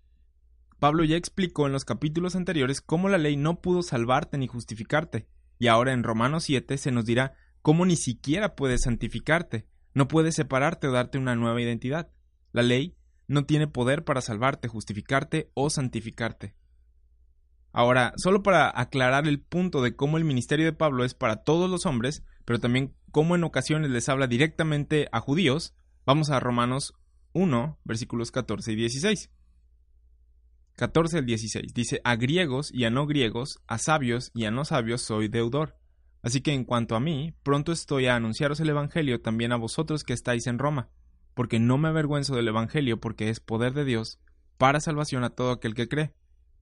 Pablo 0.79 1.05
ya 1.05 1.17
explicó 1.17 1.67
en 1.67 1.73
los 1.73 1.87
capítulos 1.87 2.37
anteriores 2.37 2.83
cómo 2.83 3.09
la 3.09 3.19
ley 3.19 3.37
no 3.37 3.63
pudo 3.63 3.83
salvarte 3.83 4.37
ni 4.37 4.47
justificarte, 4.47 5.27
y 5.59 5.69
ahora 5.69 5.93
en 5.93 6.03
Romanos 6.03 6.45
7 6.45 6.77
se 6.77 6.91
nos 6.91 7.07
dirá 7.07 7.35
cómo 7.63 7.87
ni 7.87 7.97
siquiera 7.97 8.55
puede 8.55 8.79
santificarte, 8.79 9.67
no 9.95 10.09
puede 10.09 10.33
separarte 10.33 10.89
o 10.89 10.93
darte 10.93 11.19
una 11.19 11.35
nueva 11.37 11.61
identidad. 11.61 12.11
La 12.53 12.63
ley 12.63 12.97
no 13.29 13.45
tiene 13.45 13.67
poder 13.67 14.05
para 14.05 14.21
salvarte, 14.21 14.69
justificarte 14.69 15.51
o 15.55 15.71
santificarte. 15.71 16.55
Ahora, 17.73 18.13
solo 18.17 18.43
para 18.43 18.73
aclarar 18.75 19.29
el 19.29 19.41
punto 19.41 19.83
de 19.83 19.95
cómo 19.95 20.19
el 20.19 20.25
ministerio 20.25 20.65
de 20.67 20.73
Pablo 20.73 21.05
es 21.05 21.15
para 21.15 21.45
todos 21.45 21.71
los 21.71 21.87
hombres, 21.87 22.25
pero 22.51 22.59
también 22.59 22.97
cómo 23.13 23.37
en 23.37 23.45
ocasiones 23.45 23.93
les 23.93 24.09
habla 24.09 24.27
directamente 24.27 25.09
a 25.13 25.21
judíos, 25.21 25.73
vamos 26.05 26.31
a 26.31 26.41
Romanos 26.41 26.95
1, 27.33 27.79
versículos 27.85 28.33
14 28.33 28.73
y 28.73 28.75
16. 28.75 29.31
14 30.75 31.19
al 31.19 31.27
16 31.27 31.73
dice, 31.73 32.01
a 32.03 32.17
griegos 32.17 32.73
y 32.75 32.87
a 32.87 32.91
no 32.91 33.07
griegos, 33.07 33.61
a 33.69 33.79
sabios 33.79 34.33
y 34.35 34.47
a 34.47 34.51
no 34.51 34.65
sabios 34.65 35.03
soy 35.03 35.29
deudor. 35.29 35.77
Así 36.23 36.41
que 36.41 36.53
en 36.53 36.65
cuanto 36.65 36.97
a 36.97 37.01
mí, 37.01 37.37
pronto 37.45 37.71
estoy 37.71 38.07
a 38.07 38.17
anunciaros 38.17 38.59
el 38.59 38.71
Evangelio 38.71 39.21
también 39.21 39.53
a 39.53 39.57
vosotros 39.57 40.03
que 40.03 40.13
estáis 40.13 40.49
en 40.49 40.59
Roma, 40.59 40.89
porque 41.35 41.61
no 41.61 41.79
me 41.79 41.87
avergüenzo 41.87 42.35
del 42.35 42.49
Evangelio, 42.49 42.99
porque 42.99 43.29
es 43.29 43.39
poder 43.39 43.75
de 43.75 43.85
Dios 43.85 44.19
para 44.59 44.81
salvación 44.81 45.23
a 45.23 45.31
todo 45.31 45.53
aquel 45.53 45.77
que 45.77 45.87
cree, 45.87 46.15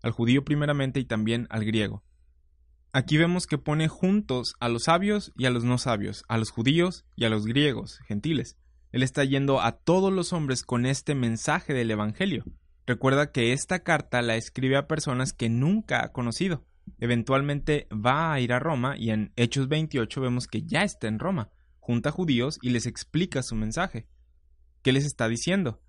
al 0.02 0.10
judío 0.10 0.44
primeramente 0.44 1.00
y 1.00 1.06
también 1.06 1.46
al 1.48 1.64
griego. 1.64 2.04
Aquí 2.92 3.18
vemos 3.18 3.46
que 3.46 3.58
pone 3.58 3.86
juntos 3.86 4.54
a 4.60 4.68
los 4.68 4.84
sabios 4.84 5.32
y 5.36 5.44
a 5.44 5.50
los 5.50 5.62
no 5.62 5.76
sabios, 5.76 6.24
a 6.26 6.38
los 6.38 6.50
judíos 6.50 7.04
y 7.16 7.26
a 7.26 7.28
los 7.28 7.44
griegos, 7.44 7.98
gentiles. 8.06 8.56
Él 8.92 9.02
está 9.02 9.24
yendo 9.24 9.60
a 9.60 9.72
todos 9.72 10.10
los 10.10 10.32
hombres 10.32 10.62
con 10.62 10.86
este 10.86 11.14
mensaje 11.14 11.74
del 11.74 11.90
Evangelio. 11.90 12.44
Recuerda 12.86 13.30
que 13.30 13.52
esta 13.52 13.80
carta 13.80 14.22
la 14.22 14.36
escribe 14.36 14.78
a 14.78 14.88
personas 14.88 15.34
que 15.34 15.50
nunca 15.50 16.02
ha 16.02 16.12
conocido. 16.12 16.64
Eventualmente 16.98 17.86
va 17.92 18.32
a 18.32 18.40
ir 18.40 18.54
a 18.54 18.58
Roma 18.58 18.96
y 18.96 19.10
en 19.10 19.32
Hechos 19.36 19.68
28 19.68 20.22
vemos 20.22 20.46
que 20.46 20.62
ya 20.62 20.82
está 20.82 21.08
en 21.08 21.18
Roma, 21.18 21.50
junta 21.80 22.08
a 22.08 22.12
judíos 22.12 22.58
y 22.62 22.70
les 22.70 22.86
explica 22.86 23.42
su 23.42 23.54
mensaje. 23.54 24.08
¿Qué 24.82 24.92
les 24.92 25.04
está 25.04 25.28
diciendo? 25.28 25.82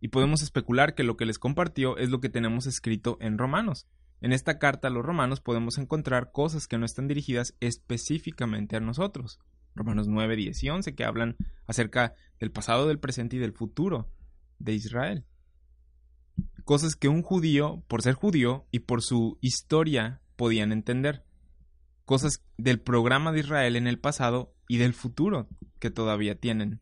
Y 0.00 0.08
podemos 0.08 0.42
especular 0.42 0.94
que 0.94 1.02
lo 1.02 1.18
que 1.18 1.26
les 1.26 1.38
compartió 1.38 1.98
es 1.98 2.08
lo 2.08 2.20
que 2.20 2.30
tenemos 2.30 2.66
escrito 2.66 3.18
en 3.20 3.36
Romanos. 3.36 3.86
En 4.20 4.32
esta 4.32 4.58
carta 4.58 4.88
a 4.88 4.90
los 4.90 5.04
romanos 5.04 5.40
podemos 5.40 5.78
encontrar 5.78 6.32
cosas 6.32 6.66
que 6.66 6.78
no 6.78 6.86
están 6.86 7.08
dirigidas 7.08 7.54
específicamente 7.60 8.76
a 8.76 8.80
nosotros. 8.80 9.38
Romanos 9.74 10.08
9, 10.08 10.36
10 10.36 10.62
y 10.62 10.70
11 10.70 10.94
que 10.94 11.04
hablan 11.04 11.36
acerca 11.66 12.14
del 12.40 12.50
pasado, 12.50 12.88
del 12.88 12.98
presente 12.98 13.36
y 13.36 13.38
del 13.38 13.52
futuro 13.52 14.10
de 14.58 14.72
Israel 14.72 15.24
cosas 16.66 16.96
que 16.96 17.08
un 17.08 17.22
judío, 17.22 17.84
por 17.86 18.02
ser 18.02 18.14
judío 18.14 18.66
y 18.72 18.80
por 18.80 19.00
su 19.00 19.38
historia, 19.40 20.20
podían 20.34 20.72
entender. 20.72 21.24
Cosas 22.04 22.42
del 22.58 22.80
programa 22.80 23.32
de 23.32 23.40
Israel 23.40 23.76
en 23.76 23.86
el 23.86 24.00
pasado 24.00 24.52
y 24.68 24.78
del 24.78 24.92
futuro 24.92 25.48
que 25.78 25.90
todavía 25.90 26.34
tienen. 26.38 26.80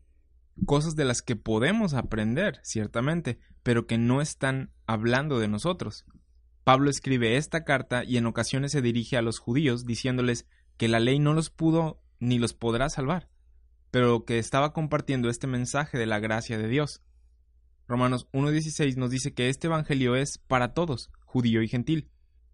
Cosas 0.65 0.95
de 0.95 1.05
las 1.05 1.21
que 1.21 1.35
podemos 1.35 1.93
aprender, 1.93 2.59
ciertamente, 2.63 3.37
pero 3.61 3.85
que 3.85 3.99
no 3.99 4.21
están 4.21 4.71
hablando 4.87 5.39
de 5.39 5.47
nosotros. 5.47 6.05
Pablo 6.65 6.89
escribe 6.89 7.37
esta 7.37 7.63
carta 7.63 8.03
y 8.03 8.17
en 8.17 8.25
ocasiones 8.25 8.71
se 8.71 8.81
dirige 8.81 9.17
a 9.17 9.21
los 9.21 9.37
judíos 9.39 9.85
diciéndoles 9.85 10.47
que 10.77 10.87
la 10.87 10.99
ley 10.99 11.19
no 11.19 11.33
los 11.33 11.51
pudo 11.51 12.01
ni 12.19 12.39
los 12.39 12.53
podrá 12.53 12.89
salvar, 12.89 13.29
pero 13.91 14.25
que 14.25 14.39
estaba 14.39 14.73
compartiendo 14.73 15.29
este 15.29 15.45
mensaje 15.45 15.99
de 15.99 16.07
la 16.07 16.19
gracia 16.19 16.57
de 16.57 16.67
Dios, 16.67 17.03
Romanos 17.87 18.27
1.16 18.31 18.95
nos 18.95 19.11
dice 19.11 19.35
que 19.35 19.47
este 19.47 19.67
Evangelio 19.67 20.15
es 20.15 20.39
para 20.39 20.73
todos, 20.73 21.11
judío 21.23 21.61
y 21.61 21.67
gentil. 21.67 22.09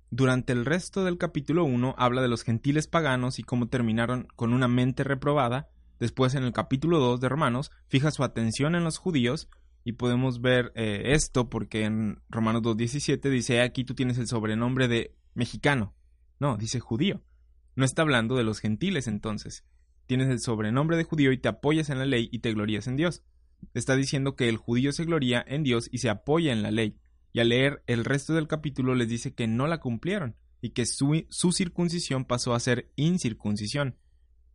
Durante 0.09 0.51
el 0.51 0.65
resto 0.65 1.05
del 1.05 1.17
capítulo 1.17 1.63
1 1.63 1.95
habla 1.97 2.21
de 2.21 2.27
los 2.27 2.43
gentiles 2.43 2.87
paganos 2.87 3.39
y 3.39 3.43
cómo 3.43 3.69
terminaron 3.69 4.27
con 4.35 4.51
una 4.51 4.67
mente 4.67 5.05
reprobada. 5.05 5.69
Después 5.99 6.35
en 6.35 6.43
el 6.43 6.51
capítulo 6.51 6.99
2 6.99 7.21
de 7.21 7.29
Romanos 7.29 7.71
fija 7.87 8.11
su 8.11 8.25
atención 8.25 8.75
en 8.75 8.83
los 8.83 8.97
judíos 8.97 9.47
y 9.83 9.93
podemos 9.93 10.41
ver 10.41 10.71
eh, 10.75 11.13
esto 11.13 11.49
porque 11.49 11.85
en 11.85 12.21
Romanos 12.29 12.61
2.17 12.61 13.29
dice 13.29 13.61
aquí 13.61 13.83
tú 13.83 13.95
tienes 13.95 14.17
el 14.17 14.27
sobrenombre 14.27 14.87
de 14.87 15.15
mexicano. 15.33 15.95
No, 16.39 16.57
dice 16.57 16.79
judío. 16.79 17.23
No 17.75 17.85
está 17.85 18.01
hablando 18.01 18.35
de 18.35 18.43
los 18.43 18.59
gentiles 18.59 19.07
entonces. 19.07 19.65
Tienes 20.07 20.29
el 20.29 20.39
sobrenombre 20.39 20.97
de 20.97 21.03
judío 21.03 21.31
y 21.31 21.37
te 21.37 21.47
apoyas 21.47 21.89
en 21.89 21.99
la 21.99 22.05
ley 22.05 22.29
y 22.31 22.39
te 22.39 22.53
glorías 22.53 22.87
en 22.87 22.95
Dios 22.95 23.23
está 23.73 23.95
diciendo 23.95 24.35
que 24.35 24.49
el 24.49 24.57
judío 24.57 24.91
se 24.91 25.05
gloría 25.05 25.43
en 25.47 25.63
Dios 25.63 25.89
y 25.91 25.99
se 25.99 26.09
apoya 26.09 26.51
en 26.51 26.63
la 26.63 26.71
ley, 26.71 26.97
y 27.33 27.39
al 27.39 27.49
leer 27.49 27.83
el 27.87 28.05
resto 28.05 28.33
del 28.33 28.47
capítulo 28.47 28.95
les 28.95 29.09
dice 29.09 29.33
que 29.33 29.47
no 29.47 29.67
la 29.67 29.79
cumplieron 29.79 30.35
y 30.61 30.71
que 30.71 30.85
su, 30.85 31.25
su 31.29 31.51
circuncisión 31.51 32.25
pasó 32.25 32.53
a 32.53 32.59
ser 32.59 32.91
incircuncisión. 32.95 33.97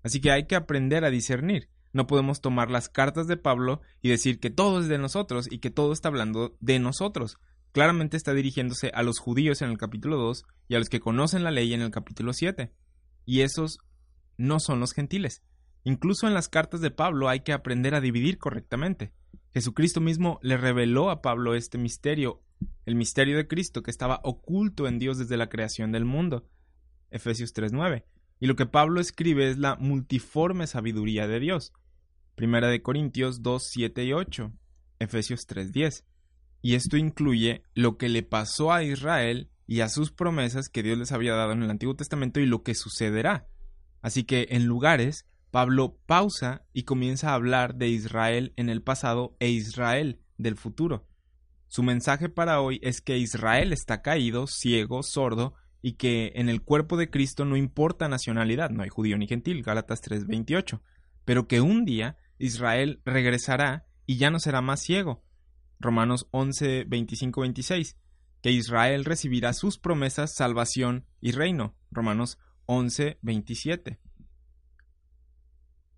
Así 0.03 0.21
que 0.21 0.31
hay 0.31 0.47
que 0.47 0.55
aprender 0.55 1.05
a 1.05 1.11
discernir. 1.11 1.69
No 1.93 2.07
podemos 2.07 2.41
tomar 2.41 2.71
las 2.71 2.89
cartas 2.89 3.27
de 3.27 3.37
Pablo 3.37 3.81
y 4.03 4.09
decir 4.09 4.41
que 4.41 4.51
todo 4.51 4.81
es 4.81 4.89
de 4.89 4.99
nosotros 4.99 5.47
y 5.51 5.59
que 5.59 5.71
todo 5.71 5.93
está 5.93 6.09
hablando 6.09 6.57
de 6.61 6.79
nosotros. 6.79 7.39
Claramente 7.73 8.17
está 8.17 8.33
dirigiéndose 8.33 8.91
a 8.95 9.03
los 9.03 9.19
judíos 9.19 9.63
en 9.63 9.71
el 9.71 9.79
capítulo 9.79 10.17
2 10.17 10.45
y 10.69 10.75
a 10.75 10.79
los 10.79 10.89
que 10.89 11.01
conocen 11.01 11.45
la 11.45 11.51
ley 11.51 11.75
en 11.75 11.83
el 11.83 11.91
capítulo 11.91 12.33
7. 12.33 12.73
Y 13.25 13.41
esos 13.43 13.79
no 14.39 14.61
son 14.61 14.81
los 14.81 14.93
gentiles. 14.93 15.43
Incluso 15.85 16.27
en 16.27 16.35
las 16.35 16.49
cartas 16.49 16.81
de 16.81 16.91
Pablo 16.91 17.29
hay 17.29 17.41
que 17.41 17.53
aprender 17.53 17.95
a 17.95 18.01
dividir 18.01 18.39
correctamente. 18.39 19.13
Jesucristo 19.53 20.01
mismo 20.01 20.39
le 20.43 20.57
reveló 20.57 21.11
a 21.11 21.23
Pablo 21.23 21.55
este 21.55 21.79
misterio, 21.79 22.43
el 22.85 22.95
misterio 22.95 23.37
de 23.37 23.47
Cristo 23.47 23.83
que 23.83 23.91
estaba 23.91 24.21
oculto 24.23 24.87
en 24.87 24.99
Dios 24.99 25.19
desde 25.19 25.37
la 25.37 25.49
creación 25.49 25.93
del 25.93 26.05
mundo. 26.05 26.49
Efesios 27.11 27.53
3:9. 27.55 28.05
Y 28.39 28.47
lo 28.47 28.57
que 28.57 28.67
Pablo 28.67 29.01
escribe 29.01 29.51
es 29.51 29.59
la 29.59 29.77
multiforme 29.77 30.67
sabiduría 30.67 31.27
de 31.27 31.41
Dios. 31.41 31.73
Primera 32.35 32.69
de 32.69 32.83
Corintios 32.83 33.43
2, 33.43 33.63
7 33.67 34.05
y 34.05 34.13
8. 34.13 34.53
Efesios 34.99 35.47
3:10. 35.47 36.05
Y 36.63 36.75
esto 36.75 36.97
incluye 36.97 37.63
lo 37.75 37.97
que 37.97 38.09
le 38.09 38.23
pasó 38.23 38.73
a 38.73 38.83
Israel 38.83 39.51
y 39.67 39.81
a 39.81 39.89
sus 39.89 40.11
promesas 40.13 40.69
que 40.69 40.83
Dios 40.83 40.99
les 40.99 41.13
había 41.13 41.35
dado 41.35 41.53
en 41.53 41.63
el 41.63 41.71
Antiguo 41.71 41.97
Testamento 41.97 42.41
y 42.41 42.47
lo 42.47 42.63
que 42.63 42.75
sucederá. 42.75 43.49
Así 44.03 44.25
que 44.25 44.49
en 44.51 44.67
lugares 44.67 45.27
Pablo 45.51 45.99
pausa 46.07 46.67
y 46.73 46.83
comienza 46.83 47.31
a 47.31 47.35
hablar 47.35 47.77
de 47.77 47.89
Israel 47.89 48.53
en 48.57 48.69
el 48.69 48.83
pasado 48.83 49.37
e 49.41 49.49
Israel 49.49 50.21
del 50.37 50.57
futuro. 50.57 51.07
Su 51.69 51.83
mensaje 51.83 52.29
para 52.29 52.61
hoy 52.61 52.79
es 52.83 53.01
que 53.01 53.19
Israel 53.19 53.73
está 53.73 54.03
caído, 54.03 54.47
ciego, 54.47 55.03
sordo, 55.03 55.55
y 55.87 55.93
que 55.93 56.33
en 56.35 56.49
el 56.49 56.63
cuerpo 56.63 56.97
de 56.97 57.11
Cristo 57.11 57.45
no 57.45 57.57
importa 57.57 58.09
nacionalidad, 58.09 58.71
no 58.71 58.83
hay 58.83 58.89
judío 58.89 59.17
ni 59.19 59.29
gentil, 59.29 59.63
Gálatas 59.63 60.03
3:28, 60.03 60.83
pero 61.25 61.47
que 61.47 61.61
un 61.61 61.85
día 61.85 62.17
Israel 62.39 63.01
regresará 63.05 63.87
y 64.05 64.17
ya 64.17 64.33
no 64.33 64.41
será 64.41 64.63
más 64.63 64.81
ciego, 64.81 65.23
Romanos 65.79 66.27
11, 66.33 66.87
26, 66.89 67.97
que 68.43 68.51
Israel 68.51 69.05
recibirá 69.05 69.53
sus 69.53 69.79
promesas, 69.79 70.35
salvación 70.35 71.07
y 71.21 71.31
reino, 71.31 71.77
Romanos 71.93 72.41
11, 72.65 73.21
27. 73.23 74.01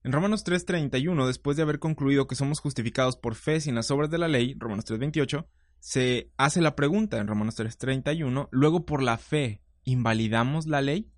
En 0.05 0.13
Romanos 0.13 0.45
3:31, 0.45 1.27
después 1.27 1.57
de 1.57 1.63
haber 1.63 1.79
concluido 1.79 2.27
que 2.27 2.35
somos 2.35 2.61
justificados 2.61 3.17
por 3.17 3.37
fe 3.37 3.59
sin 3.63 3.75
las 3.75 3.91
obras 3.91 4.11
de 4.11 4.19
la 4.19 4.29
ley, 4.29 4.55
Romanos 4.59 4.85
3:28, 4.85 5.47
se 5.81 6.31
hace 6.37 6.61
la 6.61 6.77
pregunta 6.77 7.17
en 7.17 7.27
Romanos 7.27 7.55
3:31, 7.57 8.51
luego 8.51 8.85
por 8.85 9.03
la 9.03 9.17
fe, 9.17 9.63
¿invalidamos 9.89 10.67
la 10.67 10.83
ley? 10.83 11.11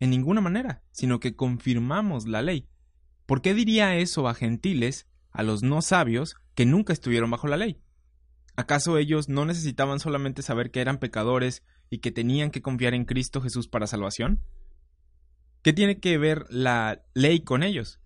En 0.00 0.10
ninguna 0.10 0.40
manera, 0.40 0.82
sino 0.92 1.18
que 1.18 1.34
confirmamos 1.34 2.26
la 2.26 2.42
ley. 2.42 2.68
¿Por 3.26 3.42
qué 3.42 3.54
diría 3.54 3.96
eso 3.96 4.28
a 4.28 4.34
gentiles, 4.34 5.08
a 5.30 5.42
los 5.42 5.62
no 5.62 5.82
sabios, 5.82 6.36
que 6.54 6.66
nunca 6.66 6.92
estuvieron 6.92 7.30
bajo 7.30 7.48
la 7.48 7.56
ley? 7.56 7.80
¿Acaso 8.54 8.98
ellos 8.98 9.28
no 9.28 9.44
necesitaban 9.44 9.98
solamente 9.98 10.42
saber 10.42 10.70
que 10.70 10.80
eran 10.80 10.98
pecadores 10.98 11.62
y 11.90 11.98
que 11.98 12.10
tenían 12.10 12.50
que 12.50 12.62
confiar 12.62 12.94
en 12.94 13.06
Cristo 13.06 13.40
Jesús 13.40 13.66
para 13.66 13.86
salvación? 13.86 14.42
¿Qué 15.62 15.72
tiene 15.72 15.98
que 15.98 16.18
ver 16.18 16.44
la 16.50 17.02
ley 17.14 17.40
con 17.40 17.62
ellos? 17.62 18.00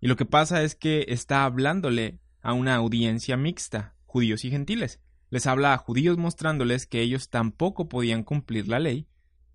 Y 0.00 0.06
lo 0.06 0.16
que 0.16 0.26
pasa 0.26 0.62
es 0.62 0.74
que 0.74 1.06
está 1.08 1.44
hablándole 1.44 2.20
a 2.42 2.52
una 2.52 2.76
audiencia 2.76 3.36
mixta, 3.36 3.96
judíos 4.04 4.44
y 4.44 4.50
gentiles. 4.50 5.00
Les 5.30 5.46
habla 5.46 5.74
a 5.74 5.78
judíos 5.78 6.16
mostrándoles 6.16 6.86
que 6.86 7.00
ellos 7.00 7.28
tampoco 7.28 7.88
podían 7.88 8.22
cumplir 8.22 8.68
la 8.68 8.78
ley, 8.78 9.08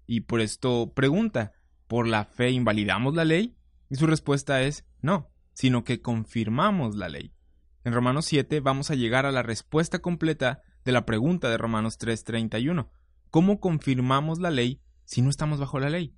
y 0.10 0.22
por 0.22 0.42
esto 0.42 0.92
pregunta, 0.96 1.54
¿por 1.88 2.08
la 2.08 2.26
fe 2.26 2.50
invalidamos 2.50 3.14
la 3.14 3.26
ley? 3.26 3.56
Y 3.92 3.96
su 3.96 4.08
respuesta 4.08 4.64
es 4.64 4.84
no, 5.02 5.30
sino 5.54 5.84
que 5.84 6.02
confirmamos 6.02 6.96
la 6.96 7.10
ley. 7.10 7.32
En 7.84 7.94
Romanos 7.94 8.26
7 8.26 8.60
vamos 8.60 8.90
a 8.90 8.96
llegar 8.96 9.28
a 9.28 9.32
la 9.32 9.44
respuesta 9.44 10.00
completa 10.00 10.64
de 10.84 10.94
la 10.94 11.06
pregunta 11.06 11.48
de 11.48 11.60
Romanos 11.60 12.00
3:31. 12.00 12.90
¿Cómo 13.30 13.60
confirmamos 13.60 14.40
la 14.40 14.50
ley 14.50 14.82
si 15.06 15.22
no 15.22 15.30
estamos 15.30 15.60
bajo 15.60 15.80
la 15.80 15.92
ley? 15.92 16.16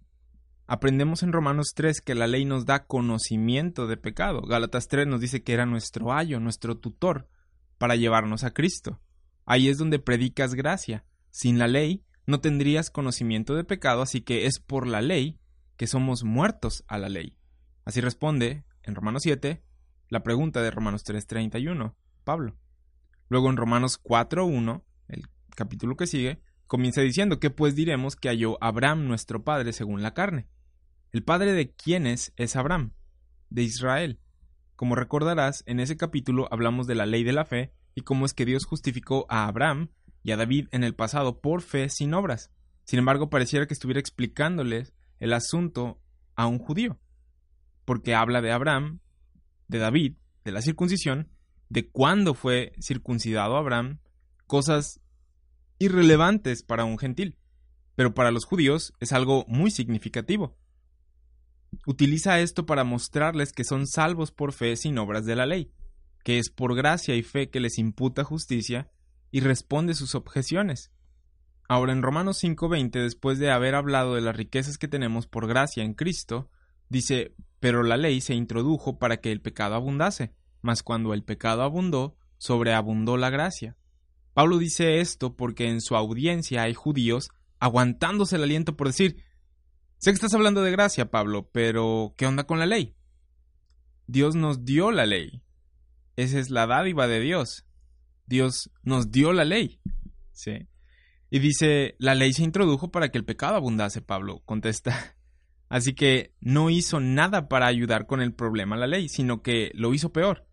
Aprendemos 0.68 1.22
en 1.22 1.34
Romanos 1.34 1.74
3 1.76 2.00
que 2.00 2.16
la 2.16 2.28
ley 2.28 2.46
nos 2.46 2.66
da 2.66 2.86
conocimiento 2.86 3.88
de 3.88 3.98
pecado. 3.98 4.42
Gálatas 4.44 4.88
3 4.88 5.06
nos 5.06 5.20
dice 5.20 5.44
que 5.44 5.52
era 5.52 5.66
nuestro 5.66 6.14
ayo, 6.14 6.40
nuestro 6.40 6.78
tutor, 6.78 7.28
para 7.78 7.98
llevarnos 7.98 8.46
a 8.46 8.52
Cristo. 8.52 9.02
Ahí 9.46 9.68
es 9.68 9.78
donde 9.78 10.00
predicas 10.00 10.54
gracia. 10.54 11.04
Sin 11.30 11.60
la 11.60 11.68
ley 11.68 12.06
no 12.32 12.40
tendrías 12.40 12.90
conocimiento 12.90 13.54
de 13.54 13.64
pecado, 13.64 14.02
así 14.02 14.22
que 14.22 14.48
es 14.48 14.60
por 14.60 14.88
la 14.88 15.02
ley 15.02 15.38
que 15.78 15.86
somos 15.86 16.24
muertos 16.24 16.84
a 16.88 16.98
la 16.98 17.10
ley. 17.10 17.38
Así 17.86 18.02
responde, 18.02 18.64
en 18.84 18.96
Romanos 18.96 19.24
7, 19.24 19.62
la 20.08 20.24
pregunta 20.24 20.62
de 20.62 20.72
Romanos 20.72 21.04
3:31, 21.04 21.96
Pablo. 22.24 22.58
Luego 23.28 23.50
en 23.50 23.58
Romanos 23.58 24.00
4.1, 24.02 24.84
el 25.10 25.28
capítulo 25.56 25.96
que 25.96 26.08
sigue, 26.08 26.42
comienza 26.68 27.02
diciendo 27.02 27.40
que 27.40 27.50
pues 27.50 27.76
diremos 27.76 28.16
que 28.16 28.30
halló 28.30 28.58
Abraham 28.64 29.08
nuestro 29.08 29.44
padre 29.44 29.74
según 29.74 30.02
la 30.02 30.14
carne. 30.14 30.48
¿El 31.12 31.24
padre 31.24 31.54
de 31.54 31.72
quién 31.72 32.08
es? 32.08 32.34
Es 32.38 32.56
Abraham, 32.56 32.94
de 33.50 33.64
Israel. 33.64 34.20
Como 34.78 34.96
recordarás, 34.96 35.64
en 35.68 35.80
ese 35.80 35.98
capítulo 35.98 36.48
hablamos 36.52 36.88
de 36.88 36.96
la 36.96 37.06
ley 37.06 37.24
de 37.24 37.34
la 37.34 37.46
fe 37.46 37.74
y 37.94 38.02
cómo 38.02 38.26
es 38.26 38.34
que 38.34 38.46
Dios 38.46 38.66
justificó 38.66 39.26
a 39.30 39.48
Abraham 39.48 39.90
y 40.24 40.32
a 40.32 40.38
David 40.38 40.68
en 40.72 40.84
el 40.84 40.96
pasado 40.96 41.42
por 41.42 41.62
fe 41.62 41.90
sin 41.90 42.14
obras. 42.14 42.52
Sin 42.84 43.00
embargo, 43.00 43.30
pareciera 43.30 43.68
que 43.68 43.74
estuviera 43.74 44.00
explicándoles 44.00 44.94
el 45.20 45.34
asunto 45.34 46.02
a 46.36 46.48
un 46.48 46.60
judío, 46.60 47.00
porque 47.86 48.16
habla 48.16 48.42
de 48.42 48.52
Abraham, 48.52 49.00
de 49.68 49.80
David, 49.80 50.16
de 50.44 50.52
la 50.52 50.62
circuncisión, 50.62 51.30
de 51.70 51.90
cuándo 51.90 52.34
fue 52.34 52.74
circuncidado 52.82 53.56
Abraham, 53.56 54.00
cosas 54.48 55.00
irrelevantes 55.80 56.64
para 56.64 56.86
un 56.86 56.98
gentil, 56.98 57.38
pero 57.96 58.14
para 58.14 58.32
los 58.32 58.46
judíos 58.46 58.94
es 59.00 59.14
algo 59.14 59.46
muy 59.48 59.72
significativo. 59.72 60.58
Utiliza 61.88 62.40
esto 62.40 62.66
para 62.66 62.84
mostrarles 62.84 63.54
que 63.54 63.64
son 63.64 63.88
salvos 63.88 64.32
por 64.32 64.52
fe 64.52 64.76
sin 64.76 64.98
obras 64.98 65.26
de 65.26 65.36
la 65.36 65.46
ley, 65.46 65.72
que 66.24 66.38
es 66.38 66.50
por 66.50 66.76
gracia 66.76 67.16
y 67.16 67.24
fe 67.24 67.50
que 67.50 67.62
les 67.62 67.78
imputa 67.78 68.24
justicia 68.24 68.92
y 69.32 69.40
responde 69.40 69.94
sus 69.94 70.16
objeciones. 70.16 70.92
Ahora 71.68 71.94
en 71.94 72.02
Romanos 72.02 72.38
5:20, 72.38 73.02
después 73.02 73.40
de 73.40 73.50
haber 73.50 73.76
hablado 73.76 74.16
de 74.16 74.22
las 74.22 74.36
riquezas 74.36 74.78
que 74.78 74.90
tenemos 74.90 75.26
por 75.26 75.48
gracia 75.48 75.84
en 75.84 75.94
Cristo, 75.94 76.50
dice, 76.90 77.34
pero 77.60 77.84
la 77.84 77.96
ley 77.96 78.22
se 78.22 78.36
introdujo 78.36 79.00
para 79.00 79.18
que 79.18 79.32
el 79.32 79.42
pecado 79.42 79.76
abundase, 79.76 80.34
mas 80.62 80.84
cuando 80.84 81.14
el 81.14 81.24
pecado 81.24 81.64
abundó, 81.64 82.18
sobreabundó 82.38 83.18
la 83.18 83.30
gracia. 83.30 83.78
Pablo 84.34 84.58
dice 84.58 85.00
esto 85.00 85.36
porque 85.36 85.70
en 85.70 85.82
su 85.82 85.96
audiencia 85.96 86.64
hay 86.64 86.74
judíos 86.74 87.30
aguantándose 87.60 88.36
el 88.36 88.44
aliento 88.44 88.76
por 88.76 88.88
decir, 88.88 89.24
sé 89.98 90.12
que 90.12 90.16
estás 90.16 90.34
hablando 90.34 90.64
de 90.64 90.72
gracia, 90.72 91.12
Pablo, 91.12 91.50
pero 91.52 92.16
¿qué 92.18 92.26
onda 92.26 92.46
con 92.46 92.60
la 92.60 92.66
ley? 92.66 92.96
Dios 94.08 94.36
nos 94.36 94.66
dio 94.66 94.92
la 94.92 95.06
ley. 95.06 95.44
Esa 96.16 96.40
es 96.40 96.50
la 96.50 96.68
dádiva 96.68 97.08
de 97.08 97.20
Dios. 97.20 97.66
Dios 98.32 98.72
nos 98.82 99.12
dio 99.12 99.34
la 99.34 99.44
ley. 99.44 99.82
¿Sí? 100.32 100.68
Y 101.30 101.40
dice, 101.40 101.96
la 102.00 102.16
ley 102.16 102.32
se 102.32 102.44
introdujo 102.44 102.92
para 102.92 103.10
que 103.10 103.18
el 103.18 103.26
pecado 103.26 103.56
abundase, 103.56 104.02
Pablo, 104.02 104.42
contesta. 104.46 105.18
Así 105.70 105.94
que 105.94 106.34
no 106.40 106.70
hizo 106.70 107.00
nada 107.00 107.50
para 107.50 107.68
ayudar 107.68 108.08
con 108.08 108.22
el 108.22 108.34
problema 108.34 108.78
la 108.78 108.88
ley, 108.88 109.10
sino 109.10 109.42
que 109.42 109.72
lo 109.74 109.94
hizo 109.94 110.12
peor. 110.14 110.48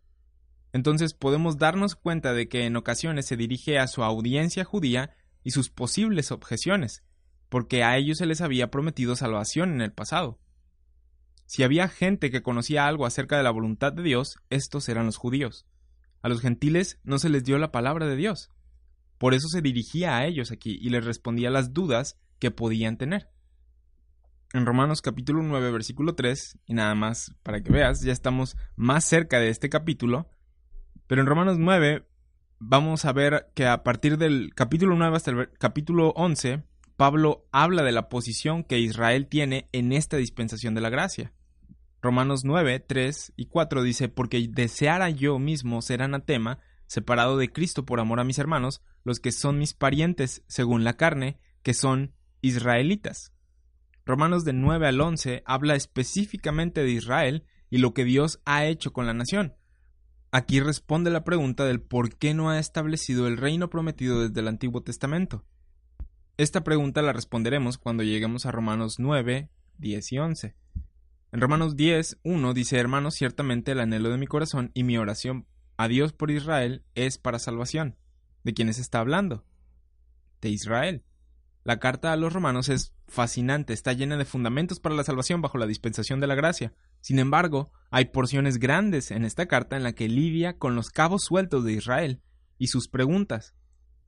Entonces 0.72 1.14
podemos 1.14 1.56
darnos 1.56 1.94
cuenta 1.94 2.32
de 2.34 2.48
que 2.48 2.66
en 2.66 2.76
ocasiones 2.76 3.26
se 3.26 3.36
dirige 3.36 3.78
a 3.78 3.86
su 3.86 4.02
audiencia 4.02 4.64
judía 4.64 5.16
y 5.44 5.52
sus 5.52 5.70
posibles 5.70 6.30
objeciones, 6.32 7.04
porque 7.48 7.84
a 7.84 7.96
ellos 7.96 8.18
se 8.18 8.26
les 8.26 8.40
había 8.40 8.70
prometido 8.70 9.14
salvación 9.16 9.72
en 9.72 9.80
el 9.80 9.92
pasado. 9.92 10.40
Si 11.46 11.62
había 11.62 11.88
gente 11.88 12.30
que 12.30 12.42
conocía 12.42 12.86
algo 12.86 13.06
acerca 13.06 13.36
de 13.36 13.44
la 13.44 13.50
voluntad 13.50 13.92
de 13.92 14.02
Dios, 14.02 14.36
estos 14.50 14.88
eran 14.88 15.06
los 15.06 15.16
judíos. 15.16 15.64
A 16.22 16.28
los 16.28 16.40
gentiles 16.40 17.00
no 17.04 17.18
se 17.18 17.28
les 17.28 17.44
dio 17.44 17.58
la 17.58 17.72
palabra 17.72 18.06
de 18.06 18.16
Dios. 18.16 18.50
Por 19.18 19.34
eso 19.34 19.48
se 19.48 19.62
dirigía 19.62 20.16
a 20.16 20.26
ellos 20.26 20.50
aquí 20.50 20.78
y 20.80 20.90
les 20.90 21.04
respondía 21.04 21.50
las 21.50 21.72
dudas 21.72 22.18
que 22.38 22.50
podían 22.50 22.96
tener. 22.96 23.30
En 24.52 24.64
Romanos 24.64 25.02
capítulo 25.02 25.42
9 25.42 25.72
versículo 25.72 26.14
3, 26.14 26.58
y 26.66 26.74
nada 26.74 26.94
más 26.94 27.34
para 27.42 27.62
que 27.62 27.70
veas, 27.70 28.00
ya 28.00 28.12
estamos 28.12 28.56
más 28.76 29.04
cerca 29.04 29.38
de 29.40 29.50
este 29.50 29.68
capítulo, 29.68 30.30
pero 31.06 31.20
en 31.20 31.26
Romanos 31.26 31.58
9 31.58 32.06
vamos 32.58 33.04
a 33.04 33.12
ver 33.12 33.50
que 33.54 33.66
a 33.66 33.82
partir 33.82 34.16
del 34.16 34.54
capítulo 34.54 34.96
9 34.96 35.16
hasta 35.16 35.30
el 35.32 35.50
capítulo 35.58 36.10
11, 36.16 36.64
Pablo 36.96 37.46
habla 37.52 37.82
de 37.82 37.92
la 37.92 38.08
posición 38.08 38.64
que 38.64 38.78
Israel 38.78 39.26
tiene 39.28 39.68
en 39.72 39.92
esta 39.92 40.16
dispensación 40.16 40.74
de 40.74 40.80
la 40.80 40.90
gracia. 40.90 41.32
Romanos 42.00 42.44
9, 42.44 42.80
3 42.80 43.32
y 43.36 43.46
4 43.46 43.82
dice, 43.82 44.08
porque 44.08 44.46
deseara 44.48 45.10
yo 45.10 45.38
mismo 45.38 45.82
ser 45.82 46.02
anatema, 46.02 46.60
separado 46.86 47.36
de 47.36 47.50
Cristo 47.50 47.84
por 47.84 48.00
amor 48.00 48.20
a 48.20 48.24
mis 48.24 48.38
hermanos, 48.38 48.82
los 49.04 49.18
que 49.20 49.32
son 49.32 49.58
mis 49.58 49.74
parientes 49.74 50.42
según 50.46 50.84
la 50.84 50.96
carne, 50.96 51.38
que 51.62 51.74
son 51.74 52.14
israelitas. 52.40 53.32
Romanos 54.06 54.44
de 54.44 54.52
9 54.52 54.86
al 54.86 55.00
11 55.00 55.42
habla 55.44 55.74
específicamente 55.74 56.82
de 56.82 56.90
Israel 56.90 57.44
y 57.68 57.78
lo 57.78 57.92
que 57.92 58.04
Dios 58.04 58.40
ha 58.44 58.64
hecho 58.64 58.92
con 58.92 59.06
la 59.06 59.12
nación. 59.12 59.54
Aquí 60.30 60.60
responde 60.60 61.10
la 61.10 61.24
pregunta 61.24 61.64
del 61.64 61.80
por 61.80 62.16
qué 62.16 62.32
no 62.32 62.50
ha 62.50 62.58
establecido 62.58 63.26
el 63.26 63.36
reino 63.36 63.70
prometido 63.70 64.22
desde 64.22 64.40
el 64.40 64.48
Antiguo 64.48 64.82
Testamento. 64.82 65.44
Esta 66.36 66.62
pregunta 66.62 67.02
la 67.02 67.12
responderemos 67.12 67.78
cuando 67.78 68.02
lleguemos 68.02 68.46
a 68.46 68.52
Romanos 68.52 68.96
9, 68.98 69.50
10 69.78 70.12
y 70.12 70.18
11. 70.18 70.54
En 71.30 71.42
Romanos 71.42 71.76
10, 71.76 72.20
1 72.22 72.54
dice, 72.54 72.78
hermanos, 72.78 73.14
ciertamente 73.14 73.72
el 73.72 73.80
anhelo 73.80 74.08
de 74.08 74.16
mi 74.16 74.26
corazón 74.26 74.70
y 74.72 74.82
mi 74.84 74.96
oración 74.96 75.46
a 75.76 75.86
Dios 75.86 76.14
por 76.14 76.30
Israel 76.30 76.84
es 76.94 77.18
para 77.18 77.38
salvación. 77.38 77.96
¿De 78.44 78.54
quiénes 78.54 78.78
está 78.78 79.00
hablando? 79.00 79.44
De 80.40 80.48
Israel. 80.48 81.04
La 81.64 81.78
carta 81.78 82.14
a 82.14 82.16
los 82.16 82.32
romanos 82.32 82.70
es 82.70 82.94
fascinante, 83.08 83.74
está 83.74 83.92
llena 83.92 84.16
de 84.16 84.24
fundamentos 84.24 84.80
para 84.80 84.94
la 84.94 85.04
salvación 85.04 85.42
bajo 85.42 85.58
la 85.58 85.66
dispensación 85.66 86.18
de 86.18 86.26
la 86.26 86.34
gracia. 86.34 86.72
Sin 87.02 87.18
embargo, 87.18 87.72
hay 87.90 88.06
porciones 88.06 88.58
grandes 88.58 89.10
en 89.10 89.26
esta 89.26 89.46
carta 89.46 89.76
en 89.76 89.82
la 89.82 89.92
que 89.92 90.08
lidia 90.08 90.56
con 90.56 90.74
los 90.74 90.88
cabos 90.88 91.24
sueltos 91.24 91.62
de 91.62 91.74
Israel 91.74 92.22
y 92.56 92.68
sus 92.68 92.88
preguntas. 92.88 93.54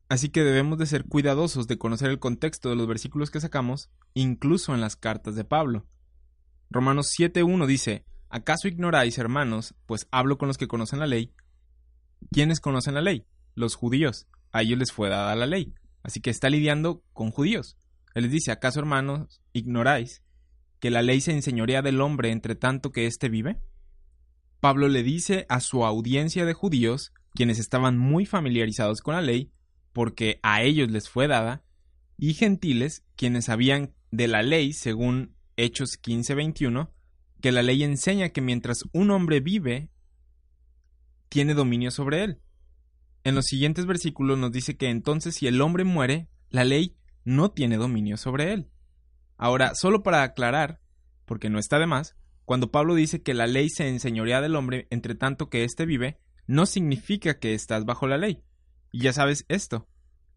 Así 0.09 0.31
que 0.31 0.43
debemos 0.43 0.79
de 0.79 0.87
ser 0.87 1.05
cuidadosos 1.05 1.67
de 1.67 1.77
conocer 1.77 2.09
el 2.09 2.19
contexto 2.19 2.71
de 2.71 2.77
los 2.77 2.87
versículos 2.87 3.31
que 3.31 3.41
sacamos, 3.41 3.91
incluso 4.15 4.75
en 4.75 4.81
las 4.81 4.97
cartas 4.97 5.35
de 5.35 5.45
Pablo. 5.45 5.87
Romanos 6.71 7.13
7.1 7.19 7.67
dice, 7.67 8.05
¿acaso 8.29 8.69
ignoráis, 8.69 9.19
hermanos, 9.19 9.75
pues 9.87 10.07
hablo 10.13 10.39
con 10.39 10.47
los 10.47 10.57
que 10.57 10.69
conocen 10.69 11.01
la 11.01 11.09
ley? 11.09 11.33
¿Quiénes 12.31 12.61
conocen 12.61 12.95
la 12.95 13.01
ley? 13.01 13.27
Los 13.57 13.75
judíos. 13.75 14.29
A 14.53 14.63
ellos 14.63 14.79
les 14.79 14.93
fue 14.93 15.09
dada 15.09 15.35
la 15.35 15.47
ley. 15.47 15.75
Así 16.05 16.21
que 16.21 16.31
está 16.31 16.49
lidiando 16.49 17.03
con 17.13 17.33
judíos. 17.33 17.77
Él 18.15 18.23
les 18.23 18.33
dice, 18.33 18.53
¿acaso, 18.53 18.79
hermanos, 18.79 19.41
ignoráis 19.53 20.23
que 20.79 20.91
la 20.91 21.03
ley 21.03 21.21
se 21.21 21.33
enseñorea 21.33 21.83
del 21.83 22.01
hombre 22.01 22.31
entre 22.31 22.55
tanto 22.55 22.93
que 22.93 23.07
éste 23.07 23.29
vive? 23.29 23.61
Pablo 24.61 24.89
le 24.89 25.03
dice 25.03 25.47
a 25.49 25.61
su 25.61 25.85
audiencia 25.85 26.45
de 26.45 26.53
judíos, 26.55 27.13
quienes 27.35 27.59
estaban 27.59 27.99
muy 27.99 28.27
familiarizados 28.27 29.01
con 29.01 29.15
la 29.15 29.23
ley, 29.23 29.51
porque 29.93 30.39
a 30.45 30.63
ellos 30.63 30.91
les 30.91 31.09
fue 31.09 31.27
dada, 31.27 31.65
y 32.17 32.35
gentiles, 32.35 33.05
quienes 33.17 33.47
sabían 33.47 33.95
de 34.11 34.29
la 34.29 34.43
ley 34.43 34.73
según 34.73 35.35
Hechos 35.63 35.99
15:21, 36.01 36.91
que 37.43 37.53
la 37.53 37.63
ley 37.63 37.83
enseña 37.83 38.31
que 38.31 38.41
mientras 38.41 38.85
un 38.93 39.11
hombre 39.11 39.41
vive, 39.41 39.91
tiene 41.29 41.53
dominio 41.53 41.91
sobre 41.91 42.25
él. 42.25 42.41
En 43.25 43.35
los 43.35 43.45
siguientes 43.45 43.85
versículos 43.85 44.39
nos 44.39 44.53
dice 44.53 44.79
que 44.79 44.89
entonces 44.89 45.35
si 45.35 45.47
el 45.47 45.61
hombre 45.61 45.85
muere, 45.85 46.29
la 46.49 46.65
ley 46.65 46.97
no 47.25 47.51
tiene 47.51 47.77
dominio 47.77 48.17
sobre 48.17 48.55
él. 48.55 48.71
Ahora, 49.37 49.75
solo 49.75 50.03
para 50.03 50.23
aclarar, 50.23 50.81
porque 51.27 51.51
no 51.51 51.59
está 51.59 51.79
de 51.79 51.87
más, 51.87 52.17
cuando 52.47 52.71
Pablo 52.71 52.95
dice 52.95 53.23
que 53.23 53.35
la 53.35 53.47
ley 53.47 53.69
se 53.69 53.87
enseñorea 53.87 54.41
del 54.41 54.57
hombre 54.57 54.89
entre 54.91 55.15
tanto 55.15 55.51
que 55.51 55.65
éste 55.65 55.85
vive, 55.85 56.19
no 56.47 56.65
significa 56.65 57.39
que 57.39 57.53
estás 57.53 57.85
bajo 57.85 58.07
la 58.07 58.17
ley. 58.17 58.43
Y 58.93 59.03
ya 59.03 59.13
sabes 59.13 59.45
esto. 59.49 59.90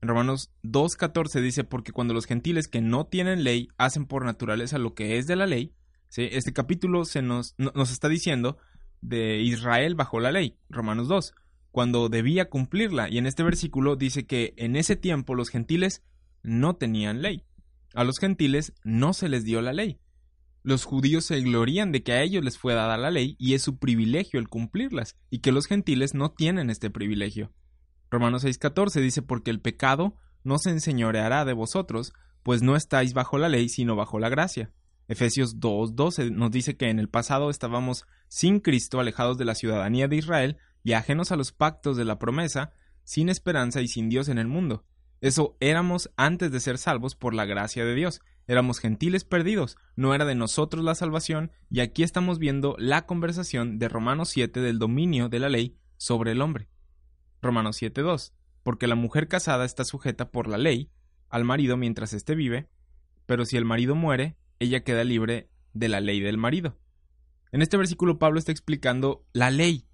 En 0.03 0.09
Romanos 0.09 0.51
2.14 0.63 1.39
dice, 1.39 1.63
porque 1.63 1.93
cuando 1.93 2.13
los 2.13 2.25
gentiles 2.25 2.67
que 2.67 2.81
no 2.81 3.05
tienen 3.05 3.45
ley 3.45 3.69
hacen 3.77 4.05
por 4.05 4.25
naturaleza 4.25 4.77
lo 4.77 4.95
que 4.95 5.17
es 5.17 5.27
de 5.27 5.37
la 5.37 5.47
ley, 5.47 5.71
este 6.13 6.51
capítulo 6.51 7.05
se 7.05 7.21
nos, 7.21 7.55
nos 7.57 7.89
está 7.89 8.09
diciendo 8.09 8.57
de 8.99 9.37
Israel 9.37 9.95
bajo 9.95 10.19
la 10.19 10.33
ley, 10.33 10.57
Romanos 10.67 11.07
2, 11.07 11.33
cuando 11.71 12.09
debía 12.09 12.49
cumplirla, 12.49 13.09
y 13.09 13.17
en 13.17 13.25
este 13.25 13.43
versículo 13.43 13.95
dice 13.95 14.25
que 14.25 14.53
en 14.57 14.75
ese 14.75 14.97
tiempo 14.97 15.35
los 15.35 15.47
gentiles 15.47 16.03
no 16.41 16.75
tenían 16.75 17.21
ley. 17.21 17.45
A 17.93 18.03
los 18.03 18.19
gentiles 18.19 18.73
no 18.83 19.13
se 19.13 19.29
les 19.29 19.45
dio 19.45 19.61
la 19.61 19.71
ley. 19.71 20.01
Los 20.63 20.83
judíos 20.83 21.23
se 21.23 21.39
glorían 21.39 21.93
de 21.93 22.03
que 22.03 22.11
a 22.11 22.23
ellos 22.23 22.43
les 22.43 22.57
fue 22.57 22.73
dada 22.73 22.97
la 22.97 23.09
ley 23.09 23.37
y 23.39 23.53
es 23.53 23.61
su 23.61 23.77
privilegio 23.77 24.37
el 24.41 24.49
cumplirlas, 24.49 25.15
y 25.29 25.39
que 25.39 25.53
los 25.53 25.65
gentiles 25.65 26.13
no 26.13 26.29
tienen 26.29 26.69
este 26.69 26.89
privilegio. 26.89 27.53
Romanos 28.13 28.45
6:14 28.45 29.01
dice, 29.01 29.21
porque 29.23 29.49
el 29.49 29.59
pecado 29.59 30.15
no 30.43 30.59
se 30.59 30.69
enseñoreará 30.69 31.45
de 31.45 31.53
vosotros, 31.53 32.13
pues 32.43 32.61
no 32.61 32.75
estáis 32.75 33.13
bajo 33.13 33.39
la 33.39 33.49
ley, 33.49 33.69
sino 33.69 33.95
bajo 33.95 34.19
la 34.19 34.29
gracia. 34.29 34.71
Efesios 35.07 35.59
2:12 35.59 36.31
nos 36.31 36.51
dice 36.51 36.77
que 36.77 36.89
en 36.89 36.99
el 36.99 37.09
pasado 37.09 37.49
estábamos 37.49 38.05
sin 38.27 38.59
Cristo, 38.59 38.99
alejados 38.99 39.37
de 39.39 39.45
la 39.45 39.55
ciudadanía 39.55 40.07
de 40.07 40.17
Israel 40.17 40.57
y 40.83 40.93
ajenos 40.93 41.31
a 41.31 41.35
los 41.35 41.51
pactos 41.51 41.97
de 41.97 42.05
la 42.05 42.19
promesa, 42.19 42.71
sin 43.03 43.29
esperanza 43.29 43.81
y 43.81 43.87
sin 43.87 44.09
Dios 44.09 44.29
en 44.29 44.37
el 44.37 44.47
mundo. 44.47 44.85
Eso 45.19 45.57
éramos 45.59 46.11
antes 46.15 46.51
de 46.51 46.59
ser 46.59 46.77
salvos 46.77 47.15
por 47.15 47.33
la 47.33 47.45
gracia 47.45 47.83
de 47.83 47.95
Dios. 47.95 48.21
Éramos 48.45 48.79
gentiles 48.79 49.23
perdidos, 49.23 49.77
no 49.95 50.13
era 50.13 50.25
de 50.25 50.35
nosotros 50.35 50.83
la 50.83 50.95
salvación, 50.95 51.51
y 51.69 51.79
aquí 51.79 52.03
estamos 52.03 52.37
viendo 52.37 52.75
la 52.77 53.05
conversación 53.07 53.79
de 53.79 53.89
Romanos 53.89 54.29
7 54.29 54.59
del 54.59 54.77
dominio 54.79 55.29
de 55.29 55.39
la 55.39 55.49
ley 55.49 55.77
sobre 55.97 56.33
el 56.33 56.41
hombre. 56.41 56.72
Romanos 57.43 57.81
7.2, 57.81 58.33
porque 58.63 58.87
la 58.87 58.95
mujer 58.95 59.27
casada 59.27 59.65
está 59.65 59.83
sujeta 59.83 60.31
por 60.31 60.47
la 60.47 60.57
ley 60.57 60.89
al 61.29 61.43
marido 61.43 61.77
mientras 61.77 62.13
éste 62.13 62.35
vive, 62.35 62.67
pero 63.25 63.45
si 63.45 63.57
el 63.57 63.65
marido 63.65 63.95
muere, 63.95 64.35
ella 64.59 64.83
queda 64.83 65.03
libre 65.03 65.49
de 65.73 65.89
la 65.89 65.99
ley 65.99 66.19
del 66.19 66.37
marido. 66.37 66.77
En 67.51 67.61
este 67.61 67.77
versículo 67.77 68.19
Pablo 68.19 68.39
está 68.39 68.51
explicando 68.51 69.25
la 69.33 69.51
ley. 69.51 69.85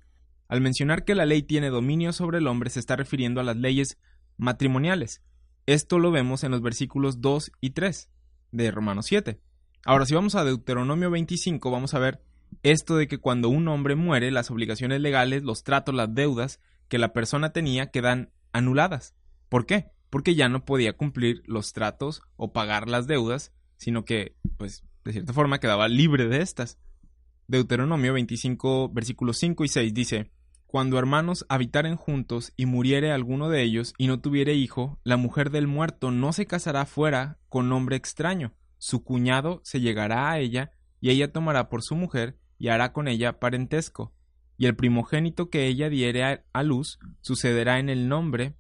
Al 0.48 0.62
mencionar 0.62 1.06
que 1.06 1.16
la 1.16 1.26
ley 1.26 1.44
tiene 1.44 1.70
dominio 1.70 2.14
sobre 2.14 2.40
el 2.40 2.48
hombre 2.48 2.70
se 2.70 2.80
está 2.80 2.96
refiriendo 2.96 3.40
a 3.40 3.44
las 3.44 3.58
leyes 3.58 3.98
matrimoniales. 4.38 5.22
Esto 5.66 6.00
lo 6.00 6.12
vemos 6.12 6.44
en 6.44 6.52
los 6.52 6.62
versículos 6.62 7.22
2 7.22 7.52
y 7.62 7.72
3 7.72 8.10
de 8.52 8.72
Romanos 8.72 9.06
7. 9.06 9.40
Ahora, 9.86 10.06
si 10.06 10.16
vamos 10.16 10.36
a 10.36 10.44
Deuteronomio 10.44 11.12
25, 11.12 11.70
vamos 11.72 11.94
a 11.94 12.00
ver 12.00 12.22
esto 12.64 12.98
de 12.98 13.08
que 13.08 13.20
cuando 13.20 13.50
un 13.50 13.68
hombre 13.68 13.96
muere, 13.96 14.32
las 14.32 14.52
obligaciones 14.52 15.02
legales, 15.02 15.44
los 15.44 15.64
tratos, 15.64 15.96
las 15.96 16.14
deudas 16.14 16.60
que 16.90 16.98
la 16.98 17.14
persona 17.14 17.54
tenía 17.54 17.92
quedan 17.92 18.32
anuladas. 18.52 19.16
¿Por 19.48 19.66
qué? 19.66 19.92
Porque 20.10 20.36
ya 20.36 20.50
no 20.50 20.66
podía 20.66 20.94
cumplir 20.94 21.44
los 21.46 21.72
tratos 21.72 22.22
o 22.36 22.52
pagar 22.52 22.90
las 22.90 23.08
deudas, 23.08 23.54
sino 23.78 24.04
que, 24.04 24.36
pues, 24.58 24.84
de 25.06 25.14
cierta 25.14 25.34
forma 25.34 25.60
quedaba 25.60 25.88
libre 25.88 26.28
de 26.28 26.42
estas. 26.42 26.78
Deuteronomio 27.48 28.14
25, 28.14 28.90
versículos 28.90 29.38
5 29.38 29.64
y 29.64 29.68
6 29.68 29.94
dice, 29.94 30.32
Cuando 30.68 31.00
hermanos 31.00 31.46
habitaren 31.48 31.96
juntos 31.96 32.54
y 32.58 32.66
muriere 32.66 33.12
alguno 33.12 33.50
de 33.50 33.64
ellos 33.64 33.94
y 33.98 34.08
no 34.08 34.20
tuviere 34.20 34.56
hijo, 34.56 35.00
la 35.04 35.18
mujer 35.18 35.50
del 35.52 35.68
muerto 35.68 36.12
no 36.12 36.34
se 36.34 36.46
casará 36.46 36.86
fuera 36.86 37.40
con 37.50 37.72
hombre 37.72 37.96
extraño, 37.96 38.54
su 38.78 39.04
cuñado 39.04 39.62
se 39.64 39.80
llegará 39.80 40.32
a 40.32 40.40
ella 40.40 40.72
y 41.02 41.10
ella 41.10 41.32
tomará 41.32 41.70
por 41.70 41.82
su 41.82 41.96
mujer 41.96 42.38
y 42.58 42.68
hará 42.68 42.94
con 42.94 43.08
ella 43.08 43.40
parentesco, 43.40 44.14
y 44.60 44.68
el 44.68 44.76
primogénito 44.76 45.50
que 45.50 45.66
ella 45.66 45.90
diere 45.90 46.44
a 46.54 46.64
luz 46.64 47.00
sucederá 47.22 47.80
en 47.80 47.90
el 47.90 48.08
nombre 48.08 48.54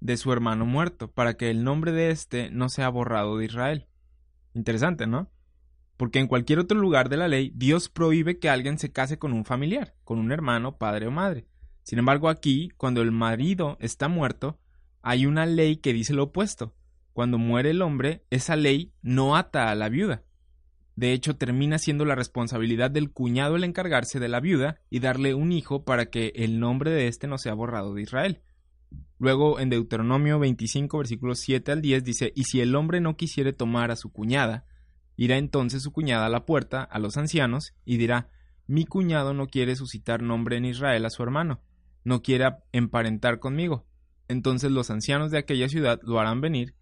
de 0.00 0.16
su 0.16 0.32
hermano 0.32 0.64
muerto, 0.64 1.10
para 1.12 1.34
que 1.34 1.50
el 1.50 1.62
nombre 1.62 1.92
de 1.92 2.10
éste 2.10 2.48
no 2.50 2.70
sea 2.70 2.88
borrado 2.88 3.36
de 3.36 3.44
Israel. 3.44 3.86
Interesante, 4.54 5.06
¿no? 5.06 5.30
porque 5.96 6.18
en 6.18 6.26
cualquier 6.26 6.58
otro 6.58 6.78
lugar 6.78 7.08
de 7.08 7.16
la 7.16 7.28
ley 7.28 7.52
Dios 7.54 7.88
prohíbe 7.88 8.38
que 8.38 8.48
alguien 8.48 8.78
se 8.78 8.92
case 8.92 9.18
con 9.18 9.32
un 9.32 9.44
familiar, 9.44 9.94
con 10.04 10.18
un 10.18 10.32
hermano, 10.32 10.76
padre 10.76 11.06
o 11.06 11.10
madre. 11.10 11.46
Sin 11.82 11.98
embargo, 11.98 12.28
aquí, 12.28 12.70
cuando 12.76 13.02
el 13.02 13.12
marido 13.12 13.76
está 13.80 14.08
muerto, 14.08 14.58
hay 15.02 15.26
una 15.26 15.46
ley 15.46 15.76
que 15.76 15.92
dice 15.92 16.14
lo 16.14 16.24
opuesto. 16.24 16.74
Cuando 17.12 17.38
muere 17.38 17.70
el 17.70 17.82
hombre, 17.82 18.24
esa 18.30 18.56
ley 18.56 18.92
no 19.02 19.36
ata 19.36 19.70
a 19.70 19.74
la 19.74 19.88
viuda. 19.88 20.24
De 20.96 21.12
hecho, 21.12 21.36
termina 21.36 21.78
siendo 21.78 22.04
la 22.04 22.14
responsabilidad 22.14 22.90
del 22.90 23.10
cuñado 23.10 23.56
el 23.56 23.64
encargarse 23.64 24.20
de 24.20 24.28
la 24.28 24.40
viuda 24.40 24.80
y 24.90 25.00
darle 25.00 25.34
un 25.34 25.52
hijo 25.52 25.84
para 25.84 26.06
que 26.06 26.32
el 26.36 26.60
nombre 26.60 26.90
de 26.90 27.08
éste 27.08 27.26
no 27.26 27.38
sea 27.38 27.54
borrado 27.54 27.94
de 27.94 28.02
Israel. 28.02 28.42
Luego, 29.18 29.58
en 29.58 29.70
Deuteronomio 29.70 30.38
25, 30.38 30.98
versículos 30.98 31.40
7 31.40 31.72
al 31.72 31.82
10, 31.82 32.04
dice, 32.04 32.32
Y 32.36 32.44
si 32.44 32.60
el 32.60 32.76
hombre 32.76 33.00
no 33.00 33.16
quisiere 33.16 33.52
tomar 33.52 33.90
a 33.90 33.96
su 33.96 34.12
cuñada, 34.12 34.66
Irá 35.16 35.36
entonces 35.36 35.82
su 35.82 35.92
cuñada 35.92 36.26
a 36.26 36.30
la 36.30 36.44
puerta, 36.44 36.82
a 36.82 36.98
los 36.98 37.16
ancianos, 37.16 37.74
y 37.84 37.96
dirá 37.96 38.30
Mi 38.66 38.84
cuñado 38.84 39.34
no 39.34 39.46
quiere 39.46 39.76
suscitar 39.76 40.22
nombre 40.22 40.56
en 40.56 40.64
Israel 40.64 41.04
a 41.04 41.10
su 41.10 41.22
hermano, 41.22 41.60
no 42.02 42.22
quiere 42.22 42.50
emparentar 42.72 43.38
conmigo. 43.38 43.86
Entonces 44.28 44.70
los 44.70 44.90
ancianos 44.90 45.30
de 45.30 45.38
aquella 45.38 45.68
ciudad 45.68 46.00
lo 46.02 46.18
harán 46.18 46.40
venir 46.40 46.74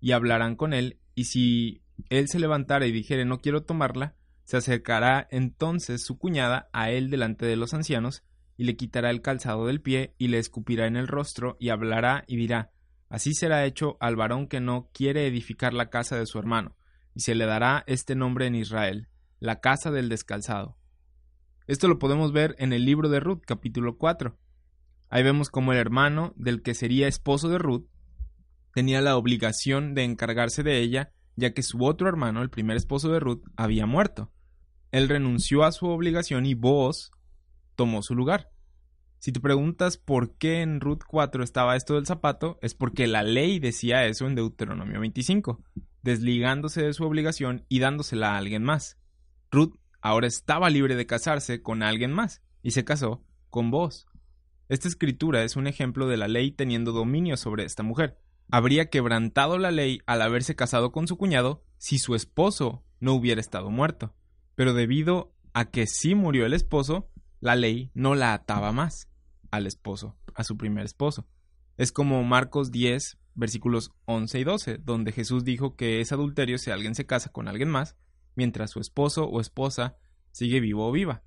y 0.00 0.12
hablarán 0.12 0.56
con 0.56 0.74
él, 0.74 0.98
y 1.14 1.24
si 1.24 1.82
él 2.08 2.28
se 2.28 2.38
levantara 2.38 2.86
y 2.86 2.92
dijere 2.92 3.24
no 3.24 3.40
quiero 3.40 3.62
tomarla, 3.62 4.14
se 4.44 4.56
acercará 4.56 5.26
entonces 5.30 6.04
su 6.04 6.18
cuñada 6.18 6.68
a 6.72 6.90
él 6.90 7.10
delante 7.10 7.46
de 7.46 7.56
los 7.56 7.74
ancianos, 7.74 8.22
y 8.56 8.64
le 8.64 8.76
quitará 8.76 9.10
el 9.10 9.20
calzado 9.20 9.66
del 9.66 9.80
pie, 9.80 10.14
y 10.18 10.28
le 10.28 10.38
escupirá 10.38 10.86
en 10.86 10.96
el 10.96 11.08
rostro, 11.08 11.56
y 11.60 11.68
hablará 11.68 12.24
y 12.26 12.36
dirá 12.36 12.70
Así 13.08 13.34
será 13.34 13.64
hecho 13.64 13.96
al 14.00 14.16
varón 14.16 14.48
que 14.48 14.60
no 14.60 14.90
quiere 14.92 15.26
edificar 15.26 15.72
la 15.72 15.90
casa 15.90 16.18
de 16.18 16.26
su 16.26 16.38
hermano 16.38 16.76
y 17.16 17.20
se 17.20 17.34
le 17.34 17.46
dará 17.46 17.82
este 17.86 18.14
nombre 18.14 18.46
en 18.46 18.54
Israel, 18.54 19.08
la 19.40 19.60
casa 19.60 19.90
del 19.90 20.10
descalzado. 20.10 20.76
Esto 21.66 21.88
lo 21.88 21.98
podemos 21.98 22.30
ver 22.30 22.54
en 22.58 22.74
el 22.74 22.84
libro 22.84 23.08
de 23.08 23.20
Ruth, 23.20 23.40
capítulo 23.46 23.96
4. 23.96 24.36
Ahí 25.08 25.22
vemos 25.22 25.48
cómo 25.48 25.72
el 25.72 25.78
hermano 25.78 26.34
del 26.36 26.60
que 26.60 26.74
sería 26.74 27.08
esposo 27.08 27.48
de 27.48 27.56
Ruth 27.56 27.86
tenía 28.74 29.00
la 29.00 29.16
obligación 29.16 29.94
de 29.94 30.04
encargarse 30.04 30.62
de 30.62 30.80
ella, 30.80 31.10
ya 31.36 31.54
que 31.54 31.62
su 31.62 31.84
otro 31.84 32.08
hermano, 32.08 32.42
el 32.42 32.50
primer 32.50 32.76
esposo 32.76 33.10
de 33.10 33.20
Ruth, 33.20 33.44
había 33.56 33.86
muerto. 33.86 34.32
Él 34.90 35.08
renunció 35.08 35.64
a 35.64 35.72
su 35.72 35.86
obligación 35.86 36.46
y 36.46 36.54
Boaz 36.54 37.10
tomó 37.76 38.02
su 38.02 38.14
lugar. 38.14 38.50
Si 39.18 39.32
te 39.32 39.40
preguntas 39.40 39.96
por 39.96 40.36
qué 40.36 40.62
en 40.62 40.80
Ruth 40.80 41.02
4 41.06 41.42
estaba 41.42 41.76
esto 41.76 41.94
del 41.94 42.06
zapato, 42.06 42.58
es 42.62 42.74
porque 42.74 43.06
la 43.06 43.22
ley 43.22 43.58
decía 43.58 44.06
eso 44.06 44.26
en 44.26 44.34
Deuteronomio 44.34 45.00
25 45.00 45.62
desligándose 46.06 46.82
de 46.82 46.94
su 46.94 47.04
obligación 47.04 47.66
y 47.68 47.80
dándosela 47.80 48.34
a 48.34 48.38
alguien 48.38 48.62
más. 48.62 48.96
Ruth 49.50 49.74
ahora 50.00 50.28
estaba 50.28 50.70
libre 50.70 50.94
de 50.94 51.04
casarse 51.04 51.62
con 51.62 51.82
alguien 51.82 52.12
más 52.12 52.42
y 52.62 52.70
se 52.70 52.84
casó 52.84 53.24
con 53.50 53.72
vos. 53.72 54.06
Esta 54.68 54.86
escritura 54.86 55.42
es 55.42 55.56
un 55.56 55.66
ejemplo 55.66 56.06
de 56.06 56.16
la 56.16 56.28
ley 56.28 56.52
teniendo 56.52 56.92
dominio 56.92 57.36
sobre 57.36 57.64
esta 57.64 57.82
mujer. 57.82 58.20
Habría 58.50 58.90
quebrantado 58.90 59.58
la 59.58 59.70
ley 59.70 60.00
al 60.06 60.22
haberse 60.22 60.54
casado 60.54 60.92
con 60.92 61.08
su 61.08 61.16
cuñado 61.16 61.64
si 61.78 61.98
su 61.98 62.14
esposo 62.14 62.84
no 63.00 63.14
hubiera 63.14 63.40
estado 63.40 63.70
muerto. 63.70 64.14
Pero 64.54 64.72
debido 64.72 65.34
a 65.52 65.66
que 65.66 65.86
sí 65.86 66.14
murió 66.14 66.46
el 66.46 66.54
esposo, 66.54 67.10
la 67.40 67.56
ley 67.56 67.90
no 67.94 68.14
la 68.14 68.32
ataba 68.32 68.72
más 68.72 69.08
al 69.50 69.66
esposo, 69.66 70.16
a 70.34 70.44
su 70.44 70.56
primer 70.56 70.84
esposo. 70.84 71.26
Es 71.76 71.92
como 71.92 72.22
Marcos 72.24 72.70
10, 72.70 73.18
versículos 73.34 73.90
11 74.06 74.38
y 74.38 74.44
12, 74.44 74.78
donde 74.78 75.12
Jesús 75.12 75.44
dijo 75.44 75.76
que 75.76 76.00
es 76.00 76.12
adulterio 76.12 76.58
si 76.58 76.70
alguien 76.70 76.94
se 76.94 77.06
casa 77.06 77.30
con 77.30 77.48
alguien 77.48 77.68
más, 77.68 77.96
mientras 78.34 78.70
su 78.70 78.80
esposo 78.80 79.24
o 79.24 79.40
esposa 79.40 79.96
sigue 80.30 80.60
vivo 80.60 80.86
o 80.86 80.92
viva. 80.92 81.22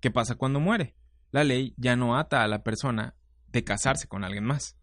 ¿Qué 0.00 0.10
pasa 0.10 0.34
cuando 0.34 0.60
muere? 0.60 0.94
La 1.30 1.44
ley 1.44 1.74
ya 1.76 1.96
no 1.96 2.16
ata 2.18 2.42
a 2.42 2.48
la 2.48 2.62
persona 2.62 3.14
de 3.48 3.64
casarse 3.64 4.08
con 4.08 4.24
alguien 4.24 4.44
más. 4.44 4.76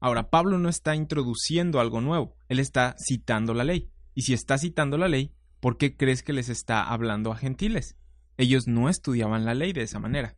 Ahora, 0.00 0.30
Pablo 0.30 0.58
no 0.58 0.68
está 0.68 0.94
introduciendo 0.94 1.80
algo 1.80 2.00
nuevo, 2.00 2.36
él 2.48 2.58
está 2.58 2.96
citando 2.98 3.54
la 3.54 3.64
ley. 3.64 3.90
Y 4.14 4.22
si 4.22 4.32
está 4.32 4.58
citando 4.58 4.98
la 4.98 5.08
ley, 5.08 5.32
¿por 5.60 5.76
qué 5.76 5.96
crees 5.96 6.22
que 6.22 6.32
les 6.32 6.48
está 6.48 6.82
hablando 6.82 7.32
a 7.32 7.36
gentiles? 7.36 7.96
Ellos 8.36 8.66
no 8.66 8.88
estudiaban 8.88 9.44
la 9.44 9.54
ley 9.54 9.72
de 9.72 9.82
esa 9.82 9.98
manera. 9.98 10.36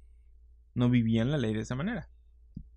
No 0.74 0.88
vivían 0.88 1.30
la 1.30 1.38
ley 1.38 1.54
de 1.54 1.60
esa 1.60 1.74
manera. 1.74 2.08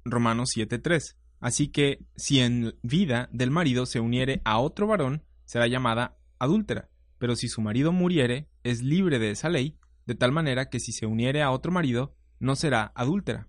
Romanos 0.04 0.50
7.3 0.56 1.16
Así 1.42 1.70
que 1.70 2.06
si 2.16 2.40
en 2.40 2.76
vida 2.84 3.28
del 3.32 3.50
marido 3.50 3.88
se 3.88 4.00
uniere 4.00 4.42
a 4.46 4.60
otro 4.60 4.86
varón, 4.86 5.24
será 5.44 5.68
llamada 5.68 6.18
adúltera, 6.38 6.90
pero 7.18 7.36
si 7.36 7.48
su 7.48 7.62
marido 7.62 7.92
muriere, 7.92 8.48
es 8.64 8.84
libre 8.84 9.18
de 9.18 9.32
esa 9.32 9.50
ley, 9.50 9.76
de 10.06 10.16
tal 10.16 10.32
manera 10.32 10.70
que 10.70 10.80
si 10.80 10.92
se 10.92 11.08
uniere 11.08 11.42
a 11.42 11.52
otro 11.52 11.72
marido, 11.72 12.16
no 12.40 12.56
será 12.56 12.92
adúltera. 12.96 13.48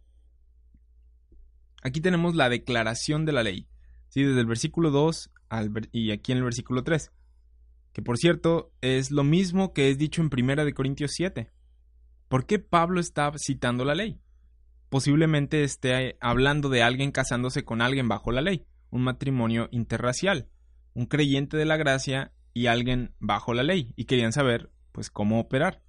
Aquí 1.82 2.00
tenemos 2.00 2.34
la 2.34 2.48
declaración 2.48 3.24
de 3.24 3.32
la 3.32 3.42
ley, 3.42 3.68
¿sí? 4.08 4.22
desde 4.22 4.40
el 4.40 4.46
versículo 4.46 4.90
2 4.90 5.30
al, 5.48 5.70
y 5.92 6.12
aquí 6.12 6.32
en 6.32 6.38
el 6.38 6.44
versículo 6.44 6.82
3, 6.84 7.12
que 7.92 8.02
por 8.02 8.16
cierto 8.16 8.72
es 8.80 9.10
lo 9.10 9.24
mismo 9.24 9.72
que 9.72 9.90
es 9.90 9.98
dicho 9.98 10.22
en 10.22 10.30
1 10.32 10.64
de 10.64 10.74
Corintios 10.74 11.12
7. 11.14 11.50
¿Por 12.28 12.46
qué 12.46 12.58
Pablo 12.58 13.00
está 13.00 13.30
citando 13.36 13.84
la 13.84 13.94
ley? 13.94 14.22
posiblemente 14.92 15.64
esté 15.64 16.18
hablando 16.20 16.68
de 16.68 16.82
alguien 16.82 17.12
casándose 17.12 17.64
con 17.64 17.80
alguien 17.80 18.08
bajo 18.08 18.30
la 18.30 18.42
ley, 18.42 18.66
un 18.90 19.00
matrimonio 19.04 19.70
interracial, 19.72 20.50
un 20.92 21.06
creyente 21.06 21.56
de 21.56 21.64
la 21.64 21.78
gracia 21.78 22.30
y 22.52 22.66
alguien 22.66 23.14
bajo 23.18 23.54
la 23.54 23.62
ley, 23.62 23.94
y 23.96 24.04
querían 24.04 24.34
saber, 24.34 24.70
pues, 24.92 25.08
cómo 25.08 25.40
operar. 25.40 25.80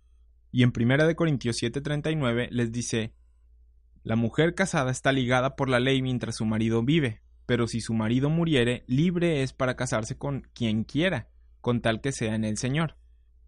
Y 0.54 0.64
en 0.64 0.72
1 0.72 1.06
de 1.06 1.18
Corintios 1.18 1.58
7:39 1.58 2.48
les 2.50 2.72
dice, 2.72 3.12
la 4.04 4.18
mujer 4.18 4.54
casada 4.54 4.92
está 4.92 5.14
ligada 5.14 5.56
por 5.56 5.70
la 5.70 5.80
ley 5.80 6.02
mientras 6.02 6.36
su 6.36 6.46
marido 6.46 6.84
vive, 6.84 7.22
pero 7.46 7.68
si 7.68 7.80
su 7.80 7.94
marido 7.94 8.30
muriere, 8.30 8.84
libre 8.86 9.44
es 9.44 9.54
para 9.54 9.78
casarse 9.78 10.18
con 10.18 10.42
quien 10.54 10.84
quiera, 10.84 11.30
con 11.62 11.82
tal 11.82 12.02
que 12.02 12.12
sea 12.12 12.36
en 12.36 12.44
el 12.44 12.58
Señor. 12.58 12.98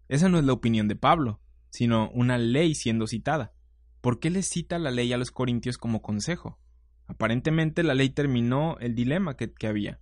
Esa 0.08 0.30
no 0.30 0.38
es 0.38 0.44
la 0.44 0.54
opinión 0.54 0.88
de 0.88 0.96
Pablo, 0.96 1.40
sino 1.68 2.10
una 2.10 2.38
ley 2.38 2.74
siendo 2.74 3.06
citada. 3.06 3.52
¿Por 4.00 4.18
qué 4.18 4.30
les 4.30 4.48
cita 4.48 4.78
la 4.78 4.90
ley 4.90 5.12
a 5.12 5.18
los 5.18 5.30
corintios 5.30 5.76
como 5.76 6.00
consejo? 6.00 6.58
Aparentemente 7.06 7.82
la 7.82 7.94
ley 7.94 8.08
terminó 8.08 8.78
el 8.80 8.94
dilema 8.94 9.36
que, 9.36 9.66
había. 9.66 10.00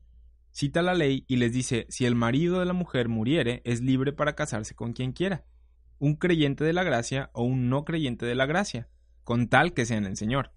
Cita 0.53 0.83
la 0.83 0.95
ley 0.95 1.25
y 1.27 1.37
les 1.37 1.53
dice, 1.53 1.87
si 1.89 2.07
el 2.07 2.15
marido 2.15 2.61
de 2.61 2.67
la 2.67 2.75
mujer 2.75 3.09
muriere, 3.09 3.61
es 3.65 3.81
libre 3.81 4.13
para 4.13 4.37
casarse 4.37 4.77
con 4.77 4.93
quien 4.93 5.13
quiera, 5.13 5.47
un 5.99 6.15
creyente 6.15 6.63
de 6.63 6.73
la 6.73 6.85
gracia 6.85 7.31
o 7.33 7.43
un 7.43 7.69
no 7.69 7.85
creyente 7.85 8.25
de 8.25 8.37
la 8.37 8.47
gracia, 8.47 8.89
con 9.25 9.49
tal 9.49 9.73
que 9.73 9.87
sea 9.87 9.99
en 9.99 10.07
el 10.07 10.17
Señor. 10.17 10.53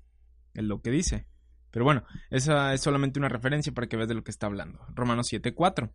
Es 0.54 0.64
lo 0.64 0.82
que 0.82 0.92
dice. 0.92 1.26
Pero 1.72 1.86
bueno, 1.86 2.04
esa 2.30 2.74
es 2.74 2.82
solamente 2.82 3.20
una 3.20 3.30
referencia 3.30 3.74
para 3.74 3.88
que 3.88 3.98
veas 3.98 4.10
de 4.10 4.16
lo 4.16 4.24
que 4.24 4.32
está 4.32 4.48
hablando. 4.48 4.80
Romanos 4.94 5.28
7:4. 5.32 5.92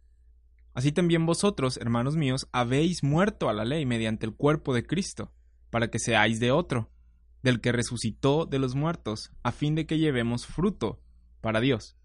Así 0.74 0.92
también 0.92 1.26
vosotros, 1.26 1.76
hermanos 1.76 2.16
míos, 2.16 2.48
habéis 2.52 3.02
muerto 3.02 3.48
a 3.48 3.52
la 3.52 3.64
ley 3.64 3.84
mediante 3.84 4.24
el 4.24 4.34
cuerpo 4.34 4.74
de 4.74 4.86
Cristo, 4.86 5.32
para 5.70 5.88
que 5.88 5.98
seáis 5.98 6.40
de 6.40 6.50
otro, 6.50 6.90
del 7.42 7.60
que 7.60 7.72
resucitó 7.72 8.46
de 8.46 8.58
los 8.58 8.74
muertos, 8.74 9.32
a 9.42 9.52
fin 9.52 9.74
de 9.74 9.86
que 9.86 9.98
llevemos 9.98 10.46
fruto 10.46 11.02
para 11.40 11.60
Dios. 11.60 11.96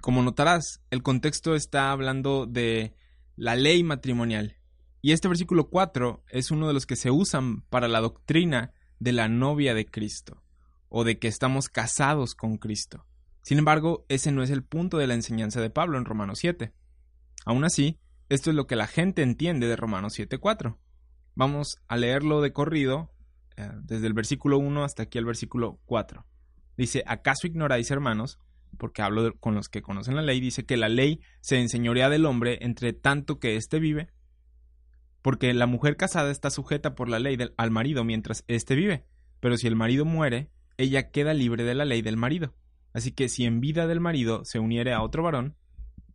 Como 0.00 0.22
notarás, 0.22 0.82
el 0.90 1.02
contexto 1.02 1.54
está 1.54 1.90
hablando 1.90 2.46
de 2.46 2.94
la 3.36 3.56
ley 3.56 3.82
matrimonial. 3.82 4.56
Y 5.00 5.12
este 5.12 5.28
versículo 5.28 5.68
4 5.70 6.24
es 6.28 6.50
uno 6.50 6.68
de 6.68 6.74
los 6.74 6.86
que 6.86 6.96
se 6.96 7.10
usan 7.10 7.62
para 7.62 7.88
la 7.88 8.00
doctrina 8.00 8.72
de 9.02 9.12
la 9.12 9.28
novia 9.28 9.74
de 9.74 9.84
Cristo, 9.84 10.44
o 10.88 11.02
de 11.02 11.18
que 11.18 11.26
estamos 11.26 11.68
casados 11.68 12.36
con 12.36 12.56
Cristo. 12.56 13.04
Sin 13.42 13.58
embargo, 13.58 14.06
ese 14.08 14.30
no 14.30 14.44
es 14.44 14.50
el 14.50 14.62
punto 14.62 14.96
de 14.96 15.08
la 15.08 15.14
enseñanza 15.14 15.60
de 15.60 15.70
Pablo 15.70 15.98
en 15.98 16.04
Romanos 16.04 16.38
7. 16.38 16.72
Aún 17.44 17.64
así, 17.64 17.98
esto 18.28 18.50
es 18.50 18.56
lo 18.56 18.68
que 18.68 18.76
la 18.76 18.86
gente 18.86 19.22
entiende 19.22 19.66
de 19.66 19.74
Romanos 19.74 20.16
7.4. 20.16 20.76
Vamos 21.34 21.78
a 21.88 21.96
leerlo 21.96 22.42
de 22.42 22.52
corrido, 22.52 23.10
eh, 23.56 23.68
desde 23.82 24.06
el 24.06 24.12
versículo 24.12 24.58
1 24.58 24.84
hasta 24.84 25.02
aquí 25.02 25.18
el 25.18 25.24
versículo 25.24 25.80
4. 25.86 26.24
Dice, 26.76 27.02
¿acaso 27.04 27.48
ignoráis, 27.48 27.90
hermanos? 27.90 28.38
Porque 28.78 29.02
hablo 29.02 29.34
con 29.40 29.56
los 29.56 29.68
que 29.68 29.82
conocen 29.82 30.14
la 30.14 30.22
ley, 30.22 30.38
dice 30.38 30.64
que 30.64 30.76
la 30.76 30.88
ley 30.88 31.20
se 31.40 31.58
enseñorea 31.58 32.08
del 32.08 32.24
hombre 32.24 32.58
entre 32.62 32.92
tanto 32.92 33.40
que 33.40 33.56
éste 33.56 33.80
vive, 33.80 34.10
porque 35.22 35.54
la 35.54 35.66
mujer 35.66 35.96
casada 35.96 36.30
está 36.30 36.50
sujeta 36.50 36.94
por 36.94 37.08
la 37.08 37.20
ley 37.20 37.38
al 37.56 37.70
marido 37.70 38.04
mientras 38.04 38.44
éste 38.48 38.74
vive, 38.74 39.06
pero 39.40 39.56
si 39.56 39.68
el 39.68 39.76
marido 39.76 40.04
muere, 40.04 40.50
ella 40.76 41.10
queda 41.10 41.32
libre 41.32 41.64
de 41.64 41.74
la 41.74 41.84
ley 41.84 42.02
del 42.02 42.16
marido. 42.16 42.54
Así 42.92 43.12
que 43.12 43.28
si 43.28 43.44
en 43.44 43.60
vida 43.60 43.86
del 43.86 44.00
marido 44.00 44.44
se 44.44 44.58
uniere 44.58 44.92
a 44.92 45.02
otro 45.02 45.22
varón, 45.22 45.56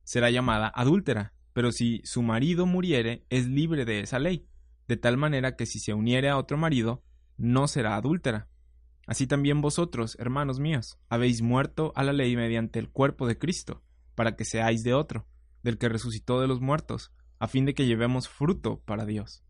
será 0.03 0.29
llamada 0.29 0.71
adúltera, 0.73 1.33
pero 1.53 1.71
si 1.71 2.01
su 2.03 2.21
marido 2.21 2.65
muriere, 2.65 3.25
es 3.29 3.47
libre 3.47 3.85
de 3.85 4.01
esa 4.01 4.19
ley, 4.19 4.47
de 4.87 4.97
tal 4.97 5.17
manera 5.17 5.55
que 5.55 5.65
si 5.65 5.79
se 5.79 5.93
uniere 5.93 6.29
a 6.29 6.37
otro 6.37 6.57
marido, 6.57 7.03
no 7.37 7.67
será 7.67 7.95
adúltera. 7.95 8.47
Así 9.07 9.25
también 9.25 9.61
vosotros, 9.61 10.17
hermanos 10.19 10.59
míos, 10.59 10.99
habéis 11.09 11.41
muerto 11.41 11.93
a 11.95 12.03
la 12.03 12.13
ley 12.13 12.35
mediante 12.35 12.77
el 12.77 12.89
cuerpo 12.89 13.25
de 13.25 13.37
Cristo, 13.37 13.81
para 14.15 14.35
que 14.35 14.45
seáis 14.45 14.83
de 14.83 14.93
otro, 14.93 15.27
del 15.63 15.77
que 15.77 15.89
resucitó 15.89 16.41
de 16.41 16.47
los 16.47 16.61
muertos, 16.61 17.11
a 17.39 17.47
fin 17.47 17.65
de 17.65 17.73
que 17.73 17.85
llevemos 17.85 18.29
fruto 18.29 18.81
para 18.85 19.05
Dios. 19.05 19.43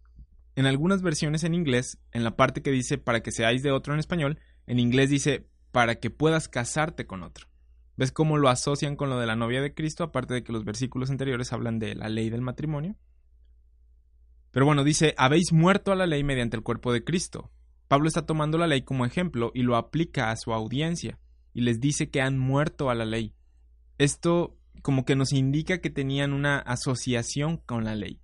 En 0.55 0.65
algunas 0.65 1.01
versiones 1.01 1.43
en 1.43 1.53
inglés, 1.53 1.99
en 2.11 2.23
la 2.23 2.35
parte 2.35 2.61
que 2.61 2.71
dice 2.71 2.97
para 2.97 3.21
que 3.21 3.31
seáis 3.31 3.61
de 3.63 3.71
otro 3.71 3.93
en 3.93 3.99
español, 3.99 4.39
en 4.65 4.79
inglés 4.79 5.09
dice 5.09 5.47
para 5.71 5.99
que 5.99 6.09
puedas 6.09 6.49
casarte 6.49 7.05
con 7.05 7.23
otro. 7.23 7.47
¿Ves 7.95 8.11
cómo 8.11 8.37
lo 8.37 8.49
asocian 8.49 8.95
con 8.95 9.09
lo 9.09 9.19
de 9.19 9.27
la 9.27 9.35
novia 9.35 9.61
de 9.61 9.73
Cristo, 9.73 10.03
aparte 10.03 10.33
de 10.33 10.43
que 10.43 10.51
los 10.51 10.65
versículos 10.65 11.09
anteriores 11.09 11.53
hablan 11.53 11.79
de 11.79 11.95
la 11.95 12.09
ley 12.09 12.29
del 12.29 12.41
matrimonio? 12.41 12.95
Pero 14.51 14.65
bueno, 14.65 14.83
dice, 14.83 15.13
habéis 15.17 15.51
muerto 15.51 15.91
a 15.91 15.95
la 15.95 16.07
ley 16.07 16.23
mediante 16.23 16.57
el 16.57 16.63
cuerpo 16.63 16.93
de 16.93 17.03
Cristo. 17.03 17.51
Pablo 17.87 18.07
está 18.07 18.25
tomando 18.25 18.57
la 18.57 18.67
ley 18.67 18.81
como 18.81 19.05
ejemplo 19.05 19.51
y 19.53 19.63
lo 19.63 19.75
aplica 19.75 20.31
a 20.31 20.35
su 20.35 20.53
audiencia, 20.53 21.19
y 21.53 21.61
les 21.61 21.79
dice 21.79 22.09
que 22.09 22.21
han 22.21 22.37
muerto 22.37 22.89
a 22.89 22.95
la 22.95 23.05
ley. 23.05 23.33
Esto 23.97 24.57
como 24.81 25.05
que 25.05 25.15
nos 25.15 25.33
indica 25.33 25.79
que 25.79 25.89
tenían 25.89 26.33
una 26.33 26.59
asociación 26.59 27.57
con 27.57 27.83
la 27.83 27.95
ley. 27.95 28.19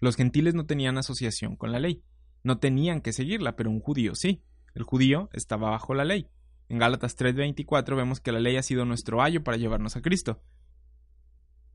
Los 0.00 0.16
gentiles 0.16 0.54
no 0.54 0.66
tenían 0.66 0.98
asociación 0.98 1.56
con 1.56 1.72
la 1.72 1.80
ley, 1.80 2.02
no 2.42 2.58
tenían 2.58 3.00
que 3.00 3.12
seguirla, 3.12 3.56
pero 3.56 3.70
un 3.70 3.80
judío 3.80 4.14
sí. 4.14 4.42
El 4.74 4.84
judío 4.84 5.28
estaba 5.32 5.70
bajo 5.70 5.94
la 5.94 6.04
ley. 6.04 6.28
En 6.68 6.78
Gálatas 6.78 7.16
3:24 7.16 7.96
vemos 7.96 8.20
que 8.20 8.32
la 8.32 8.40
ley 8.40 8.56
ha 8.56 8.62
sido 8.62 8.84
nuestro 8.84 9.22
ayo 9.22 9.42
para 9.42 9.56
llevarnos 9.56 9.96
a 9.96 10.02
Cristo. 10.02 10.42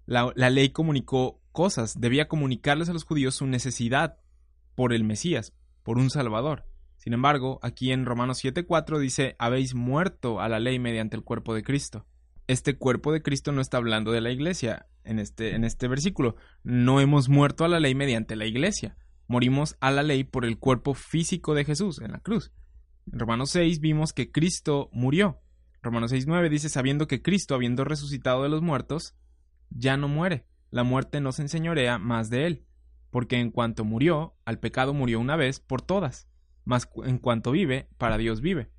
La, 0.06 0.32
la, 0.36 0.50
ley 0.50 0.70
comunicó 0.70 1.42
cosas, 1.52 2.00
debía 2.00 2.28
comunicarles 2.28 2.90
a 2.90 2.94
los 2.94 3.06
judíos 3.06 3.36
su 3.36 3.48
necesidad 3.48 4.20
por 4.76 4.94
el 4.94 5.04
Mesías, 5.04 5.54
por 5.82 5.98
un 5.98 6.10
Salvador. 6.10 6.66
Sin 6.98 7.14
embargo, 7.14 7.60
aquí 7.62 7.92
en 7.92 8.06
Romanos 8.06 8.44
7:4 8.44 9.00
dice, 9.00 9.36
habéis 9.40 9.76
muerto 9.76 10.40
a 10.40 10.50
la 10.50 10.60
ley 10.60 10.80
mediante 10.80 11.16
el 11.16 11.24
cuerpo 11.24 11.54
de 11.54 11.64
Cristo 11.64 12.06
este 12.48 12.76
cuerpo 12.78 13.12
de 13.12 13.22
Cristo 13.22 13.52
no 13.52 13.62
está 13.62 13.78
hablando 13.78 14.12
de 14.12 14.22
la 14.22 14.32
iglesia 14.32 14.88
en 15.04 15.20
este, 15.20 15.56
en 15.56 15.64
este 15.64 15.88
versículo. 15.88 16.36
No 16.64 17.00
hemos 17.00 17.30
muerto 17.30 17.66
a 17.66 17.68
la 17.68 17.80
ley 17.80 17.96
mediante 17.96 18.36
la 18.36 18.46
iglesia. 18.46 18.98
Morimos 19.28 19.78
a 19.80 19.92
la 19.92 20.04
ley 20.04 20.24
por 20.24 20.46
el 20.46 20.60
cuerpo 20.60 20.94
físico 20.94 21.54
de 21.54 21.66
Jesús 21.66 22.00
en 22.00 22.12
la 22.12 22.20
cruz. 22.20 22.52
En 23.12 23.20
Romanos 23.20 23.52
6 23.52 23.80
vimos 23.80 24.14
que 24.14 24.32
Cristo 24.32 24.90
murió. 24.92 25.42
Romanos 25.82 26.14
6.9 26.14 26.50
dice, 26.50 26.70
sabiendo 26.70 27.08
que 27.08 27.22
Cristo, 27.22 27.56
habiendo 27.56 27.84
resucitado 27.84 28.44
de 28.44 28.50
los 28.50 28.62
muertos, 28.62 29.16
ya 29.70 29.98
no 29.98 30.08
muere. 30.08 30.46
La 30.72 30.84
muerte 30.84 31.20
no 31.20 31.32
se 31.32 31.42
enseñorea 31.42 31.98
más 32.00 32.30
de 32.30 32.48
él. 32.48 32.66
Porque 33.10 33.40
en 33.40 33.52
cuanto 33.52 33.84
murió, 33.86 34.36
al 34.46 34.60
pecado 34.60 34.94
murió 34.94 35.20
una 35.20 35.36
vez 35.36 35.60
por 35.60 35.82
todas. 35.82 36.28
Mas 36.64 36.90
en 37.04 37.18
cuanto 37.20 37.52
vive, 37.52 37.90
para 37.98 38.18
Dios 38.18 38.42
vive. 38.42 38.72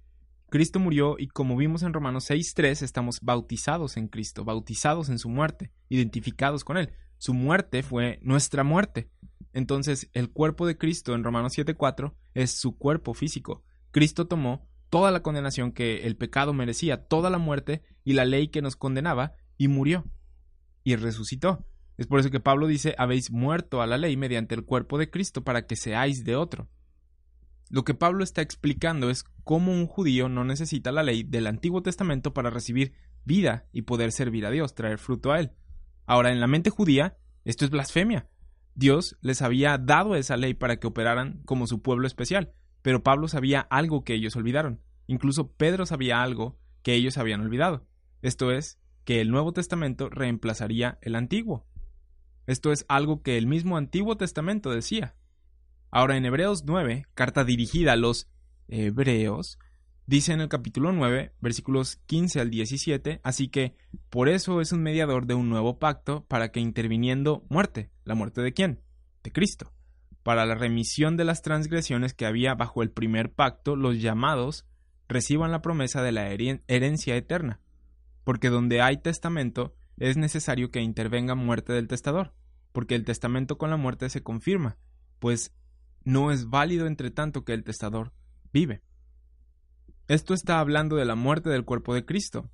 Cristo 0.55 0.79
murió 0.79 1.17
y 1.19 1.27
como 1.27 1.57
vimos 1.57 1.83
en 1.83 1.93
Romanos 1.93 2.31
6.3 2.31 2.83
estamos 2.83 3.19
bautizados 3.23 3.97
en 3.97 4.07
Cristo, 4.07 4.45
bautizados 4.45 5.09
en 5.09 5.19
su 5.19 5.29
muerte, 5.29 5.73
identificados 5.89 6.63
con 6.63 6.77
Él. 6.77 6.93
Su 7.19 7.35
muerte 7.35 7.83
fue 7.83 8.21
nuestra 8.23 8.63
muerte. 8.63 9.11
Entonces 9.53 10.11
el 10.13 10.31
cuerpo 10.31 10.65
de 10.65 10.79
Cristo 10.79 11.17
en 11.17 11.25
Romanos 11.25 11.59
7.4 11.59 12.15
es 12.35 12.53
su 12.53 12.79
cuerpo 12.79 13.15
físico. 13.15 13.65
Cristo 13.91 14.29
tomó 14.29 14.69
toda 14.91 15.11
la 15.11 15.25
condenación 15.25 15.73
que 15.73 16.07
el 16.07 16.17
pecado 16.17 16.53
merecía, 16.53 17.05
toda 17.09 17.31
la 17.31 17.39
muerte 17.39 17.83
y 18.05 18.13
la 18.13 18.25
ley 18.25 18.47
que 18.47 18.63
nos 18.63 18.77
condenaba, 18.77 19.33
y 19.59 19.67
murió. 19.67 20.05
Y 20.85 20.95
resucitó. 20.95 21.67
Es 21.97 22.07
por 22.07 22.21
eso 22.21 22.31
que 22.31 22.39
Pablo 22.39 22.69
dice, 22.69 22.95
habéis 22.97 23.33
muerto 23.33 23.83
a 23.83 23.89
la 23.89 23.99
ley 23.99 24.17
mediante 24.17 24.55
el 24.55 24.65
cuerpo 24.65 24.99
de 24.99 25.11
Cristo 25.11 25.43
para 25.43 25.67
que 25.67 25.75
seáis 25.75 26.25
de 26.25 26.37
otro. 26.37 26.69
Lo 27.71 27.83
que 27.83 27.95
Pablo 27.95 28.23
está 28.23 28.41
explicando 28.41 29.11
es 29.11 29.25
cómo 29.45 29.73
un 29.73 29.87
judío 29.87 30.29
no 30.29 30.45
necesita 30.45 30.91
la 30.91 31.03
ley 31.03 31.23
del 31.23 31.47
Antiguo 31.47 31.83
Testamento 31.83 32.35
para 32.35 32.51
recibir 32.51 32.93
vida 33.25 33.67
y 33.73 33.83
poder 33.83 34.11
servir 34.13 34.47
a 34.47 34.51
Dios, 34.51 34.75
traer 34.75 34.99
fruto 34.99 35.33
a 35.33 35.41
Él. 35.41 35.53
Ahora, 36.07 36.33
en 36.33 36.41
la 36.41 36.47
mente 36.47 36.71
judía, 36.71 37.17
esto 37.45 37.65
es 37.65 37.71
blasfemia. 37.71 38.29
Dios 38.75 39.17
les 39.21 39.43
había 39.43 39.79
dado 39.79 40.17
esa 40.17 40.37
ley 40.37 40.55
para 40.55 40.81
que 40.81 40.87
operaran 40.87 41.41
como 41.45 41.67
su 41.67 41.81
pueblo 41.81 42.07
especial, 42.07 42.53
pero 42.83 43.03
Pablo 43.03 43.29
sabía 43.29 43.61
algo 43.61 44.03
que 44.03 44.15
ellos 44.15 44.35
olvidaron. 44.37 44.81
Incluso 45.07 45.53
Pedro 45.53 45.87
sabía 45.87 46.23
algo 46.23 46.59
que 46.83 46.95
ellos 46.95 47.19
habían 47.19 47.41
olvidado. 47.41 47.87
Esto 48.23 48.51
es, 48.51 48.79
que 49.05 49.21
el 49.21 49.31
Nuevo 49.31 49.53
Testamento 49.53 50.09
reemplazaría 50.09 50.99
el 51.03 51.15
Antiguo. 51.15 51.67
Esto 52.47 52.73
es 52.73 52.85
algo 52.89 53.23
que 53.23 53.39
el 53.39 53.47
mismo 53.47 53.77
Antiguo 53.77 54.17
Testamento 54.17 54.71
decía. 54.71 55.15
Ahora 55.91 56.17
en 56.17 56.25
Hebreos 56.25 56.65
9, 56.65 57.07
carta 57.15 57.45
dirigida 57.45 57.93
a 57.93 57.97
los 57.97 58.29
hebreos, 58.69 59.59
dice 60.07 60.33
en 60.33 60.41
el 60.41 60.49
capítulo 60.49 60.93
9, 60.93 61.33
versículos 61.41 61.97
15 62.07 62.41
al 62.41 62.51
17, 62.51 63.21
así 63.23 63.49
que 63.49 63.77
por 64.11 64.29
eso 64.29 64.61
es 64.61 64.73
un 64.73 64.83
mediador 64.83 65.27
de 65.27 65.35
un 65.35 65.49
nuevo 65.49 65.79
pacto 65.79 66.25
para 66.27 66.51
que 66.51 66.61
interviniendo 66.61 67.45
muerte, 67.49 67.91
la 68.05 68.15
muerte 68.15 68.43
de 68.43 68.53
quién? 68.53 68.81
De 69.23 69.33
Cristo, 69.33 69.73
para 70.23 70.47
la 70.47 70.55
remisión 70.55 71.17
de 71.17 71.25
las 71.25 71.43
transgresiones 71.43 72.15
que 72.15 72.27
había 72.27 72.55
bajo 72.55 72.83
el 72.83 72.91
primer 72.91 73.33
pacto, 73.33 73.77
los 73.77 74.01
llamados 74.01 74.67
reciban 75.09 75.51
la 75.51 75.63
promesa 75.63 76.03
de 76.03 76.13
la 76.13 76.31
herencia 76.31 77.17
eterna, 77.17 77.61
porque 78.25 78.49
donde 78.49 78.81
hay 78.81 78.97
testamento 78.99 79.75
es 79.97 80.17
necesario 80.17 80.71
que 80.71 80.81
intervenga 80.81 81.35
muerte 81.35 81.73
del 81.73 81.89
testador, 81.89 82.33
porque 82.73 82.95
el 82.95 83.05
testamento 83.05 83.59
con 83.59 83.71
la 83.71 83.77
muerte 83.77 84.09
se 84.11 84.23
confirma, 84.23 84.77
pues 85.19 85.55
no 86.05 86.33
es 86.33 86.49
válido 86.51 86.87
entre 86.87 87.11
tanto 87.11 87.45
que 87.45 87.53
el 87.53 87.65
testador 87.65 88.13
vive. 88.55 88.83
Esto 90.07 90.33
está 90.33 90.61
hablando 90.61 90.95
de 90.95 91.05
la 91.05 91.17
muerte 91.17 91.51
del 91.51 91.65
cuerpo 91.65 91.93
de 91.93 92.07
Cristo. 92.07 92.51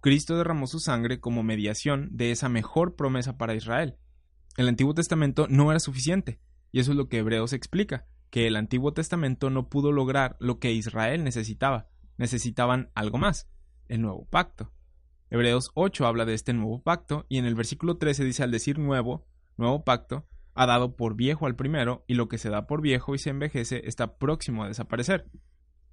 Cristo 0.00 0.38
derramó 0.38 0.66
su 0.66 0.80
sangre 0.80 1.20
como 1.20 1.42
mediación 1.42 2.08
de 2.10 2.30
esa 2.30 2.48
mejor 2.48 2.96
promesa 2.96 3.36
para 3.36 3.54
Israel. 3.54 3.98
El 4.56 4.66
Antiguo 4.66 4.94
Testamento 4.94 5.46
no 5.48 5.70
era 5.70 5.78
suficiente, 5.78 6.40
y 6.72 6.80
eso 6.80 6.92
es 6.92 6.96
lo 6.96 7.08
que 7.08 7.18
Hebreos 7.18 7.52
explica, 7.52 8.06
que 8.30 8.46
el 8.46 8.56
Antiguo 8.56 8.94
Testamento 8.94 9.50
no 9.50 9.68
pudo 9.68 9.92
lograr 9.92 10.36
lo 10.40 10.58
que 10.58 10.72
Israel 10.72 11.22
necesitaba, 11.22 11.90
necesitaban 12.16 12.90
algo 12.94 13.18
más, 13.18 13.46
el 13.88 14.00
nuevo 14.00 14.24
pacto. 14.24 14.72
Hebreos 15.28 15.70
8 15.74 16.06
habla 16.06 16.24
de 16.24 16.32
este 16.32 16.54
nuevo 16.54 16.82
pacto, 16.82 17.26
y 17.28 17.36
en 17.36 17.44
el 17.44 17.54
versículo 17.54 17.98
13 17.98 18.24
dice 18.24 18.42
al 18.42 18.50
decir 18.50 18.78
nuevo, 18.78 19.26
nuevo 19.58 19.84
pacto, 19.84 20.26
ha 20.54 20.66
dado 20.66 20.96
por 20.96 21.14
viejo 21.14 21.46
al 21.46 21.56
primero 21.56 22.04
y 22.06 22.14
lo 22.14 22.28
que 22.28 22.38
se 22.38 22.50
da 22.50 22.66
por 22.66 22.82
viejo 22.82 23.14
y 23.14 23.18
se 23.18 23.30
envejece 23.30 23.82
está 23.86 24.18
próximo 24.18 24.64
a 24.64 24.68
desaparecer. 24.68 25.26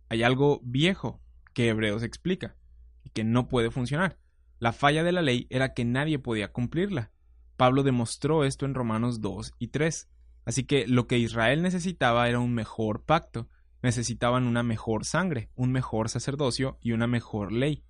Hay 0.10 0.24
algo 0.24 0.62
viejo 0.64 1.22
que 1.54 1.70
Hebreos 1.70 2.04
explica 2.04 2.56
y 3.04 3.10
que 3.10 3.24
no 3.24 3.48
puede 3.48 3.72
funcionar. 3.72 4.18
La 4.60 4.74
falla 4.74 5.04
de 5.04 5.12
la 5.12 5.22
ley 5.22 5.48
era 5.50 5.74
que 5.74 5.86
nadie 5.86 6.20
podía 6.20 6.52
cumplirla. 6.52 7.12
Pablo 7.58 7.84
demostró 7.84 8.44
esto 8.44 8.66
en 8.66 8.74
Romanos 8.74 9.22
2 9.22 9.54
y 9.60 9.68
3. 9.68 10.10
Así 10.46 10.64
que 10.64 10.88
lo 10.88 11.08
que 11.08 11.18
Israel 11.18 11.62
necesitaba 11.62 12.30
era 12.30 12.40
un 12.40 12.54
mejor 12.54 13.04
pacto, 13.04 13.50
necesitaban 13.84 14.46
una 14.46 14.64
mejor 14.64 15.06
sangre, 15.06 15.50
un 15.56 15.72
mejor 15.72 16.10
sacerdocio 16.10 16.78
y 16.82 16.94
una 16.94 17.08
mejor 17.08 17.52
ley. 17.52 17.84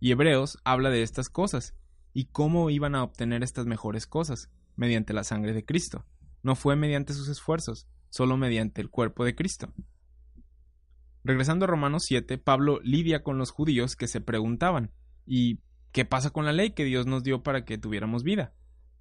Y 0.00 0.12
Hebreos 0.12 0.58
habla 0.64 0.90
de 0.90 1.02
estas 1.02 1.28
cosas 1.28 1.74
y 2.12 2.26
cómo 2.26 2.70
iban 2.70 2.94
a 2.94 3.02
obtener 3.02 3.42
estas 3.42 3.66
mejores 3.66 4.06
cosas 4.06 4.50
mediante 4.76 5.12
la 5.12 5.24
sangre 5.24 5.52
de 5.52 5.64
Cristo. 5.64 6.04
No 6.42 6.54
fue 6.54 6.76
mediante 6.76 7.12
sus 7.12 7.28
esfuerzos, 7.28 7.86
solo 8.08 8.36
mediante 8.36 8.80
el 8.80 8.90
cuerpo 8.90 9.24
de 9.24 9.34
Cristo. 9.34 9.72
Regresando 11.22 11.64
a 11.64 11.68
Romanos 11.68 12.04
7, 12.06 12.38
Pablo 12.38 12.80
lidia 12.82 13.22
con 13.22 13.36
los 13.36 13.50
judíos 13.50 13.94
que 13.94 14.08
se 14.08 14.20
preguntaban, 14.20 14.90
¿y 15.26 15.60
qué 15.92 16.04
pasa 16.04 16.30
con 16.30 16.46
la 16.46 16.52
ley 16.52 16.70
que 16.70 16.84
Dios 16.84 17.06
nos 17.06 17.22
dio 17.22 17.42
para 17.42 17.64
que 17.64 17.78
tuviéramos 17.78 18.22
vida? 18.22 18.54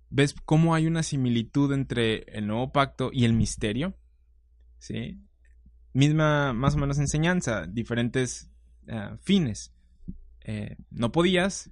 ¿Ves 0.10 0.36
cómo 0.46 0.76
hay 0.76 0.88
una 0.88 1.04
similitud 1.04 1.72
entre 1.72 2.24
el 2.38 2.48
nuevo 2.48 2.72
pacto 2.72 3.10
y 3.14 3.26
el 3.26 3.34
misterio? 3.34 3.96
¿Sí? 4.80 5.22
Misma, 5.94 6.54
más 6.54 6.76
o 6.76 6.78
menos 6.78 6.98
enseñanza, 7.00 7.68
diferentes 7.68 8.52
eh, 8.88 9.16
fines. 9.22 9.74
Eh, 10.42 10.78
no 10.90 11.12
podías, 11.12 11.72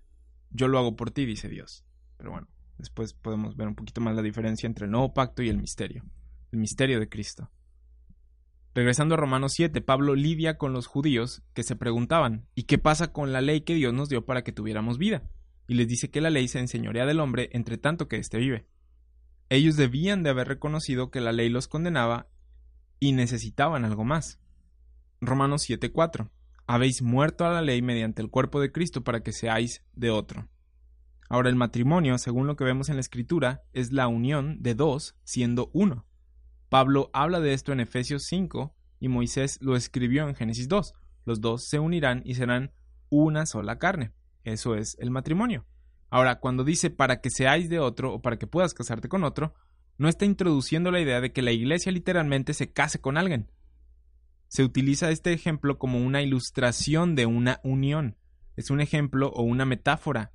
yo 0.52 0.68
lo 0.68 0.78
hago 0.78 0.96
por 0.96 1.12
ti, 1.12 1.26
dice 1.26 1.50
Dios. 1.50 1.84
Pero 2.18 2.32
bueno, 2.32 2.48
después 2.78 3.14
podemos 3.14 3.56
ver 3.56 3.68
un 3.68 3.76
poquito 3.76 4.02
más 4.02 4.16
la 4.16 4.22
diferencia 4.22 4.68
entre 4.68 4.86
el 4.86 4.92
nuevo 4.92 5.14
pacto 5.14 5.44
y 5.44 5.50
el 5.50 5.58
misterio. 5.58 6.04
El 6.52 6.60
misterio 6.60 7.00
de 7.00 7.10
Cristo. 7.10 7.50
Regresando 8.74 9.16
a 9.16 9.18
Romanos 9.18 9.54
7, 9.56 9.82
Pablo 9.82 10.14
lidia 10.14 10.58
con 10.58 10.72
los 10.72 10.86
judíos 10.86 11.42
que 11.54 11.64
se 11.64 11.76
preguntaban, 11.76 12.48
¿y 12.54 12.64
qué 12.64 12.78
pasa 12.78 13.12
con 13.12 13.34
la 13.34 13.42
ley 13.42 13.62
que 13.62 13.74
Dios 13.74 13.94
nos 13.94 14.08
dio 14.08 14.26
para 14.26 14.44
que 14.44 14.52
tuviéramos 14.52 15.00
vida? 15.00 15.24
Y 15.68 15.74
les 15.74 15.88
dice 15.88 16.12
que 16.12 16.22
la 16.22 16.30
ley 16.30 16.48
se 16.48 16.60
enseñorea 16.60 17.06
del 17.06 17.20
hombre 17.20 17.50
entre 17.54 17.78
tanto 17.78 18.08
que 18.08 18.18
éste 18.18 18.38
vive. 18.38 18.68
Ellos 19.50 19.78
debían 19.78 20.24
de 20.24 20.30
haber 20.30 20.48
reconocido 20.48 21.10
que 21.10 21.22
la 21.22 21.32
ley 21.32 21.50
los 21.50 21.68
condenaba 21.68 22.28
y 23.00 23.14
necesitaban 23.14 23.84
algo 23.84 24.04
más. 24.04 24.40
Romanos 25.22 25.64
7:4 25.68 26.30
habéis 26.68 27.02
muerto 27.02 27.46
a 27.46 27.52
la 27.52 27.62
ley 27.62 27.82
mediante 27.82 28.22
el 28.22 28.30
cuerpo 28.30 28.60
de 28.60 28.72
Cristo 28.72 29.04
para 29.04 29.24
que 29.24 29.32
seáis 29.32 29.84
de 29.96 30.12
otro. 30.12 30.50
Ahora 31.30 31.50
el 31.50 31.56
matrimonio, 31.56 32.18
según 32.18 32.48
lo 32.48 32.56
que 32.56 32.64
vemos 32.64 32.90
en 32.90 32.96
la 32.96 33.02
Escritura, 33.02 33.64
es 33.74 33.92
la 33.92 34.08
unión 34.08 34.62
de 34.62 34.76
dos 34.76 35.16
siendo 35.24 35.70
uno. 35.74 36.06
Pablo 36.70 37.10
habla 37.14 37.40
de 37.40 37.54
esto 37.54 37.72
en 37.72 37.80
Efesios 37.80 38.24
5 38.24 38.76
y 39.00 39.08
Moisés 39.10 39.60
lo 39.62 39.76
escribió 39.76 40.28
en 40.28 40.36
Génesis 40.36 40.68
2. 40.68 40.94
Los 41.26 41.42
dos 41.42 41.68
se 41.68 41.80
unirán 41.80 42.22
y 42.26 42.36
serán 42.36 42.72
una 43.10 43.46
sola 43.46 43.78
carne. 43.80 44.14
Eso 44.44 44.76
es 44.76 44.98
el 45.00 45.12
matrimonio. 45.12 45.66
Ahora, 46.10 46.40
cuando 46.40 46.64
dice 46.64 46.90
para 46.90 47.20
que 47.20 47.30
seáis 47.30 47.70
de 47.70 47.80
otro 47.80 48.14
o 48.14 48.22
para 48.22 48.38
que 48.38 48.48
puedas 48.48 48.74
casarte 48.74 49.10
con 49.10 49.24
otro, 49.24 49.54
no 49.98 50.08
está 50.08 50.26
introduciendo 50.26 50.92
la 50.92 51.02
idea 51.02 51.22
de 51.22 51.34
que 51.34 51.42
la 51.42 51.52
iglesia 51.52 51.92
literalmente 51.92 52.54
se 52.54 52.72
case 52.72 53.02
con 53.02 53.18
alguien, 53.18 53.50
se 54.48 54.64
utiliza 54.64 55.12
este 55.12 55.34
ejemplo 55.34 55.78
como 55.78 56.00
una 56.00 56.22
ilustración 56.22 57.16
de 57.16 57.26
una 57.26 57.60
unión. 57.64 58.16
Es 58.56 58.70
un 58.72 58.80
ejemplo 58.80 59.30
o 59.30 59.44
una 59.44 59.66
metáfora. 59.66 60.32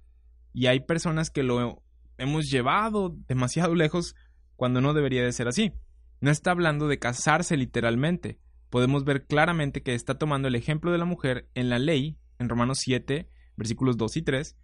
Y 0.53 0.67
hay 0.67 0.81
personas 0.81 1.31
que 1.31 1.43
lo 1.43 1.83
hemos 2.19 2.51
llevado 2.51 3.17
demasiado 3.29 3.75
lejos 3.77 4.15
cuando 4.57 4.81
no 4.81 4.95
debería 4.95 5.25
de 5.25 5.33
ser 5.33 5.49
así. 5.49 5.73
No 6.21 6.31
está 6.31 6.53
hablando 6.53 6.89
de 6.89 6.99
casarse 6.99 7.57
literalmente. 7.57 8.39
Podemos 8.71 9.05
ver 9.05 9.27
claramente 9.27 9.83
que 9.83 9.95
está 9.95 10.19
tomando 10.19 10.49
el 10.49 10.55
ejemplo 10.55 10.93
de 10.93 10.99
la 10.99 11.05
mujer 11.05 11.49
en 11.55 11.69
la 11.69 11.79
ley, 11.79 12.17
en 12.39 12.49
Romanos 12.49 12.79
7, 12.81 13.29
versículos 13.57 13.97
2 13.97 14.17
y 14.17 14.23
3, 14.23 14.57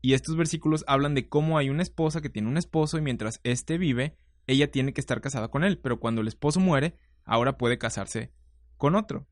y 0.00 0.12
estos 0.12 0.36
versículos 0.36 0.84
hablan 0.86 1.14
de 1.14 1.28
cómo 1.28 1.58
hay 1.58 1.70
una 1.70 1.82
esposa 1.82 2.20
que 2.20 2.30
tiene 2.30 2.48
un 2.48 2.56
esposo 2.56 2.98
y 2.98 3.02
mientras 3.02 3.40
éste 3.42 3.78
vive, 3.78 4.16
ella 4.46 4.70
tiene 4.70 4.92
que 4.92 5.00
estar 5.00 5.20
casada 5.20 5.48
con 5.48 5.64
él, 5.64 5.78
pero 5.78 5.98
cuando 5.98 6.20
el 6.20 6.28
esposo 6.28 6.60
muere, 6.60 6.96
ahora 7.24 7.58
puede 7.58 7.78
casarse 7.78 8.32
con 8.76 8.94
otro. 8.94 9.26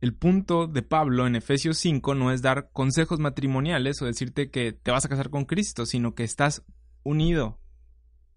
El 0.00 0.14
punto 0.14 0.66
de 0.66 0.82
Pablo 0.82 1.26
en 1.26 1.36
Efesios 1.36 1.78
5 1.78 2.14
no 2.14 2.30
es 2.30 2.42
dar 2.42 2.70
consejos 2.72 3.18
matrimoniales 3.18 4.00
o 4.02 4.06
decirte 4.06 4.50
que 4.50 4.72
te 4.72 4.90
vas 4.90 5.04
a 5.04 5.08
casar 5.08 5.30
con 5.30 5.46
Cristo, 5.46 5.86
sino 5.86 6.14
que 6.14 6.24
estás 6.24 6.64
unido 7.02 7.58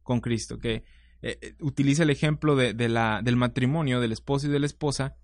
con 0.03 0.21
Cristo, 0.21 0.57
que 0.57 0.83
eh, 1.21 1.37
eh, 1.41 1.55
utiliza 1.59 2.03
el 2.03 2.11
ejemplo 2.11 2.55
del 2.55 3.35
matrimonio, 3.35 3.99
del 3.99 4.13
esposo 4.13 4.47
y 4.47 4.51
de 4.51 4.59
la 4.59 4.65
esposa, 4.65 5.17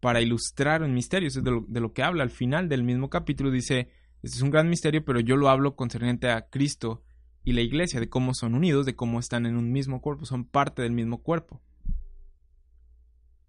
para 0.00 0.22
ilustrar 0.22 0.82
un 0.82 0.94
misterio. 0.94 1.28
Eso 1.28 1.40
es 1.40 1.44
de 1.44 1.50
lo, 1.50 1.64
de 1.68 1.80
lo 1.80 1.92
que 1.92 2.02
habla 2.02 2.22
al 2.22 2.30
final 2.30 2.68
del 2.68 2.82
mismo 2.82 3.10
capítulo. 3.10 3.50
Dice, 3.50 3.90
este 4.22 4.36
es 4.36 4.42
un 4.42 4.50
gran 4.50 4.70
misterio, 4.70 5.04
pero 5.04 5.20
yo 5.20 5.36
lo 5.36 5.50
hablo 5.50 5.76
concerniente 5.76 6.30
a 6.30 6.48
Cristo 6.48 7.02
y 7.44 7.52
la 7.52 7.60
iglesia, 7.60 8.00
de 8.00 8.08
cómo 8.08 8.34
son 8.34 8.54
unidos, 8.54 8.86
de 8.86 8.96
cómo 8.96 9.20
están 9.20 9.46
en 9.46 9.56
un 9.56 9.72
mismo 9.72 10.00
cuerpo, 10.00 10.24
son 10.24 10.44
parte 10.44 10.82
del 10.82 10.92
mismo 10.92 11.22
cuerpo 11.22 11.60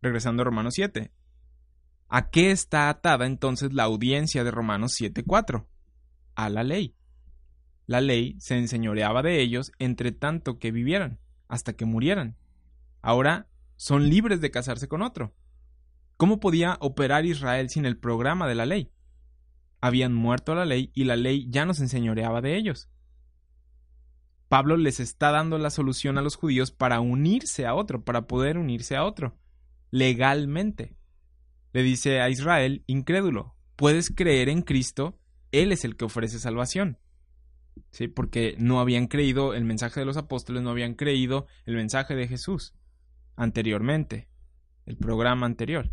regresando 0.04 0.42
a 0.42 0.46
Romanos 0.46 0.74
7. 0.76 1.12
¿A 2.16 2.30
qué 2.30 2.52
está 2.52 2.90
atada 2.90 3.26
entonces 3.26 3.74
la 3.74 3.86
audiencia 3.86 4.44
de 4.44 4.52
Romanos 4.52 5.02
7.4? 5.02 5.66
A 6.36 6.50
la 6.50 6.62
ley. 6.62 6.96
La 7.88 8.02
ley 8.02 8.36
se 8.40 8.56
enseñoreaba 8.56 9.24
de 9.24 9.42
ellos 9.42 9.72
entre 9.80 10.12
tanto 10.12 10.60
que 10.60 10.72
vivieran, 10.72 11.18
hasta 11.48 11.74
que 11.74 11.86
murieran. 11.86 12.38
Ahora 13.02 13.48
son 13.78 14.12
libres 14.12 14.42
de 14.42 14.52
casarse 14.52 14.88
con 14.88 15.02
otro. 15.02 15.34
¿Cómo 16.16 16.40
podía 16.40 16.78
operar 16.82 17.26
Israel 17.26 17.72
sin 17.72 17.84
el 17.84 17.98
programa 17.98 18.48
de 18.48 18.54
la 18.54 18.68
ley? 18.68 18.92
Habían 19.82 20.14
muerto 20.14 20.54
la 20.54 20.66
ley 20.66 20.92
y 20.94 21.06
la 21.06 21.16
ley 21.16 21.48
ya 21.50 21.66
no 21.66 21.74
se 21.74 21.82
enseñoreaba 21.82 22.42
de 22.42 22.58
ellos. 22.58 22.92
Pablo 24.50 24.78
les 24.78 25.00
está 25.00 25.32
dando 25.32 25.58
la 25.58 25.72
solución 25.72 26.20
a 26.20 26.22
los 26.22 26.36
judíos 26.36 26.70
para 26.70 27.00
unirse 27.00 27.66
a 27.66 27.74
otro, 27.74 28.04
para 28.04 28.28
poder 28.28 28.60
unirse 28.60 28.96
a 28.96 29.04
otro 29.04 29.36
legalmente. 29.90 30.96
Le 31.74 31.84
dice 31.84 32.22
a 32.22 32.30
Israel, 32.30 32.84
incrédulo, 32.88 33.56
puedes 33.76 34.10
creer 34.10 34.48
en 34.48 34.62
Cristo, 34.62 35.20
Él 35.52 35.72
es 35.72 35.84
el 35.84 35.98
que 35.98 36.06
ofrece 36.06 36.40
salvación. 36.40 37.00
¿Sí? 37.90 38.08
Porque 38.08 38.56
no 38.60 38.80
habían 38.80 39.08
creído 39.08 39.56
el 39.56 39.66
mensaje 39.66 40.00
de 40.00 40.06
los 40.06 40.18
apóstoles, 40.18 40.62
no 40.62 40.70
habían 40.70 40.94
creído 40.94 41.48
el 41.66 41.76
mensaje 41.76 42.16
de 42.16 42.28
Jesús 42.28 42.76
anteriormente, 43.36 44.30
el 44.86 44.98
programa 44.98 45.48
anterior. 45.48 45.92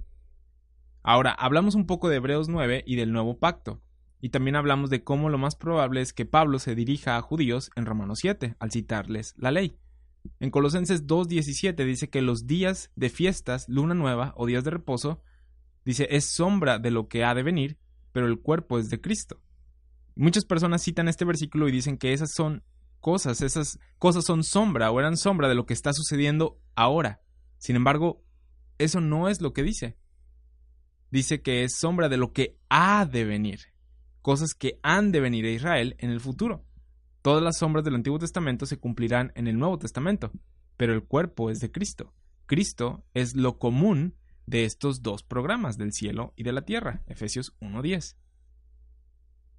Ahora, 1.03 1.33
hablamos 1.33 1.75
un 1.75 1.87
poco 1.87 2.11
de 2.11 2.17
Hebreos 2.17 2.49
9 2.49 2.85
y 2.87 2.97
del 2.97 3.13
nuevo 3.13 3.39
pacto, 3.39 3.81
y 4.21 4.29
también 4.29 4.57
hablamos 4.57 4.91
de 4.91 5.03
cómo 5.03 5.31
lo 5.31 5.39
más 5.39 5.57
probable 5.57 6.03
es 6.03 6.13
que 6.13 6.27
Pablo 6.27 6.59
se 6.59 6.75
dirija 6.75 7.17
a 7.17 7.23
judíos 7.23 7.71
en 7.75 7.87
Romanos 7.87 8.19
7, 8.21 8.57
al 8.59 8.71
citarles 8.71 9.35
la 9.39 9.51
ley. 9.51 9.79
En 10.41 10.51
Colosenses 10.51 11.07
2.17 11.07 11.87
dice 11.87 12.11
que 12.11 12.21
los 12.21 12.47
días 12.47 12.91
de 12.97 13.09
fiestas, 13.09 13.67
luna 13.69 13.95
nueva 13.95 14.35
o 14.37 14.45
días 14.45 14.65
de 14.65 14.71
reposo, 14.71 15.23
dice, 15.85 16.09
es 16.11 16.27
sombra 16.27 16.79
de 16.79 16.91
lo 16.91 17.09
que 17.09 17.25
ha 17.25 17.35
de 17.35 17.43
venir, 17.43 17.79
pero 18.13 18.27
el 18.27 18.41
cuerpo 18.41 18.79
es 18.79 18.91
de 18.91 19.01
Cristo. 19.01 19.41
Muchas 20.15 20.45
personas 20.45 20.83
citan 20.83 21.09
este 21.09 21.25
versículo 21.25 21.69
y 21.69 21.73
dicen 21.73 21.97
que 21.97 22.13
esas 22.13 22.33
son 22.33 22.63
cosas, 23.01 23.41
esas 23.41 23.79
cosas 23.99 24.25
son 24.25 24.45
sombra 24.45 24.91
o 24.91 25.01
eran 25.01 25.17
sombra 25.17 25.49
de 25.49 25.55
lo 25.55 25.67
que 25.67 25.75
está 25.75 25.93
sucediendo 25.93 26.61
ahora. 26.75 27.21
Sin 27.59 27.77
embargo, 27.77 28.23
eso 28.79 29.01
no 29.01 29.29
es 29.29 29.41
lo 29.41 29.53
que 29.53 29.63
dice. 29.63 29.97
Dice 31.11 31.43
que 31.43 31.65
es 31.65 31.77
sombra 31.77 32.09
de 32.09 32.17
lo 32.17 32.33
que 32.33 32.59
ha 32.69 33.05
de 33.05 33.25
venir, 33.25 33.61
cosas 34.23 34.55
que 34.55 34.79
han 34.83 35.13
de 35.13 35.21
venir 35.21 35.45
a 35.45 35.51
Israel 35.51 35.97
en 35.99 36.11
el 36.11 36.21
futuro. 36.21 36.65
Todas 37.23 37.43
las 37.43 37.59
sombras 37.59 37.85
del 37.85 37.97
Antiguo 37.97 38.19
Testamento 38.19 38.65
se 38.65 38.79
cumplirán 38.79 39.33
en 39.35 39.47
el 39.47 39.59
Nuevo 39.59 39.79
Testamento, 39.79 40.31
pero 40.77 40.95
el 40.95 41.05
cuerpo 41.05 41.51
es 41.51 41.59
de 41.59 41.71
Cristo. 41.71 42.15
Cristo 42.47 43.05
es 43.13 43.37
lo 43.37 43.59
común 43.59 44.15
de 44.51 44.65
estos 44.65 45.03
dos 45.03 45.23
programas, 45.23 45.79
del 45.79 45.93
cielo 45.93 46.35
y 46.35 46.43
de 46.43 46.53
la 46.53 46.63
tierra, 46.63 47.05
Efesios 47.07 47.57
1.10. 47.61 48.17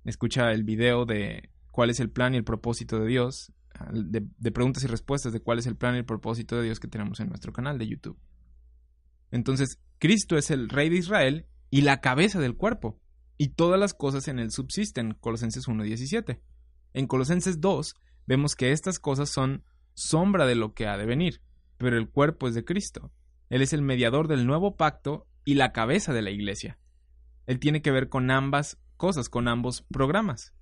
Escucha 0.04 0.52
el 0.52 0.64
video 0.66 1.06
de 1.06 1.50
cuál 1.72 1.90
es 1.90 2.02
el 2.02 2.10
plan 2.10 2.34
y 2.34 2.38
el 2.38 2.44
propósito 2.44 3.00
de 3.00 3.08
Dios, 3.08 3.54
de, 3.94 4.52
preguntas 4.52 4.84
y 4.84 4.88
respuestas 4.88 5.32
de 5.32 5.40
cuál 5.40 5.60
es 5.60 5.66
el 5.66 5.78
plan 5.78 5.96
y 5.96 6.00
el 6.00 6.06
propósito 6.06 6.58
de 6.58 6.64
Dios 6.64 6.82
que 6.82 6.90
tenemos 6.90 7.22
en 7.22 7.30
nuestro 7.30 7.54
canal 7.54 7.78
de 7.78 7.88
YouTube. 7.88 8.20
Entonces, 9.32 9.80
Cristo 9.98 10.38
es 10.38 10.52
el 10.52 10.68
rey 10.68 10.90
de 10.90 10.98
Israel 10.98 11.48
y 11.70 11.84
la 11.84 12.02
cabeza 12.02 12.42
del 12.42 12.58
cuerpo, 12.58 13.00
y 13.38 13.50
todas 13.50 13.80
las 13.80 13.94
cosas 13.94 14.28
en 14.28 14.40
él 14.40 14.52
subsisten, 14.52 15.14
Colosenses 15.14 15.70
1.17. 15.70 16.42
En 16.94 17.08
Colosenses 17.08 17.62
2 17.62 17.96
vemos 18.28 18.56
que 18.56 18.74
estas 18.74 19.00
cosas 19.00 19.30
son 19.30 19.64
sombra 19.94 20.46
de 20.46 20.56
lo 20.56 20.74
que 20.74 20.88
ha 20.88 20.98
de 20.98 21.06
venir, 21.06 21.42
pero 21.78 21.98
el 21.98 22.10
cuerpo 22.10 22.50
es 22.50 22.56
de 22.56 22.66
Cristo. 22.66 23.14
Él 23.52 23.62
es 23.62 23.74
el 23.74 23.82
mediador 23.82 24.30
del 24.30 24.48
nuevo 24.48 24.78
pacto 24.78 25.28
y 25.44 25.56
la 25.56 25.74
cabeza 25.74 26.14
de 26.14 26.22
la 26.22 26.32
iglesia. 26.32 26.80
Él 27.47 27.60
tiene 27.60 27.82
que 27.82 27.91
ver 27.91 28.08
con 28.08 28.32
ambas 28.32 28.80
cosas, 28.95 29.28
con 29.28 29.49
ambos 29.49 29.82
programas. 29.91 30.54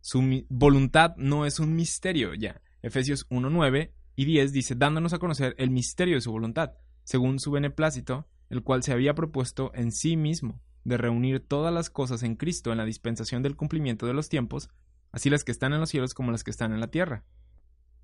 Su 0.00 0.22
voluntad 0.48 1.16
no 1.16 1.46
es 1.46 1.58
un 1.58 1.74
misterio 1.74 2.34
ya. 2.34 2.62
Efesios 2.80 3.26
1, 3.28 3.50
9 3.50 3.92
y 4.14 4.24
10 4.24 4.52
dice, 4.52 4.76
dándonos 4.76 5.12
a 5.14 5.18
conocer 5.18 5.56
el 5.58 5.70
misterio 5.70 6.14
de 6.14 6.20
su 6.20 6.30
voluntad, 6.30 6.74
según 7.02 7.40
su 7.40 7.50
beneplácito, 7.50 8.28
el 8.50 8.62
cual 8.62 8.84
se 8.84 8.92
había 8.92 9.16
propuesto 9.16 9.72
en 9.74 9.90
sí 9.90 10.16
mismo, 10.16 10.62
de 10.84 10.96
reunir 10.96 11.40
todas 11.40 11.74
las 11.74 11.90
cosas 11.90 12.22
en 12.22 12.36
Cristo 12.36 12.70
en 12.70 12.78
la 12.78 12.84
dispensación 12.84 13.42
del 13.42 13.56
cumplimiento 13.56 14.06
de 14.06 14.14
los 14.14 14.28
tiempos, 14.28 14.70
así 15.10 15.28
las 15.28 15.42
que 15.42 15.50
están 15.50 15.72
en 15.72 15.80
los 15.80 15.90
cielos 15.90 16.14
como 16.14 16.30
las 16.30 16.44
que 16.44 16.52
están 16.52 16.72
en 16.72 16.78
la 16.78 16.92
tierra. 16.92 17.24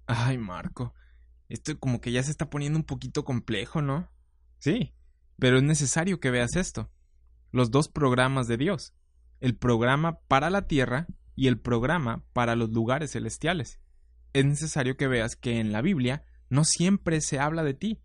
Ay, 0.08 0.38
Marco, 0.38 0.92
esto 1.48 1.78
como 1.78 2.00
que 2.00 2.10
ya 2.10 2.24
se 2.24 2.32
está 2.32 2.50
poniendo 2.50 2.80
un 2.80 2.84
poquito 2.84 3.24
complejo, 3.24 3.80
¿no? 3.80 4.12
Sí, 4.64 4.94
pero 5.38 5.58
es 5.58 5.62
necesario 5.62 6.20
que 6.20 6.30
veas 6.30 6.56
esto. 6.56 6.90
Los 7.52 7.70
dos 7.70 7.90
programas 7.90 8.48
de 8.48 8.56
Dios, 8.56 8.94
el 9.40 9.58
programa 9.58 10.20
para 10.20 10.48
la 10.48 10.66
tierra 10.66 11.06
y 11.36 11.48
el 11.48 11.60
programa 11.60 12.24
para 12.32 12.56
los 12.56 12.70
lugares 12.70 13.12
celestiales. 13.12 13.78
Es 14.32 14.46
necesario 14.46 14.96
que 14.96 15.06
veas 15.06 15.36
que 15.36 15.60
en 15.60 15.70
la 15.70 15.82
Biblia 15.82 16.24
no 16.48 16.64
siempre 16.64 17.20
se 17.20 17.38
habla 17.38 17.62
de 17.62 17.74
ti, 17.74 18.00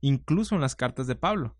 incluso 0.00 0.54
en 0.54 0.60
las 0.60 0.76
cartas 0.76 1.08
de 1.08 1.16
Pablo. 1.16 1.56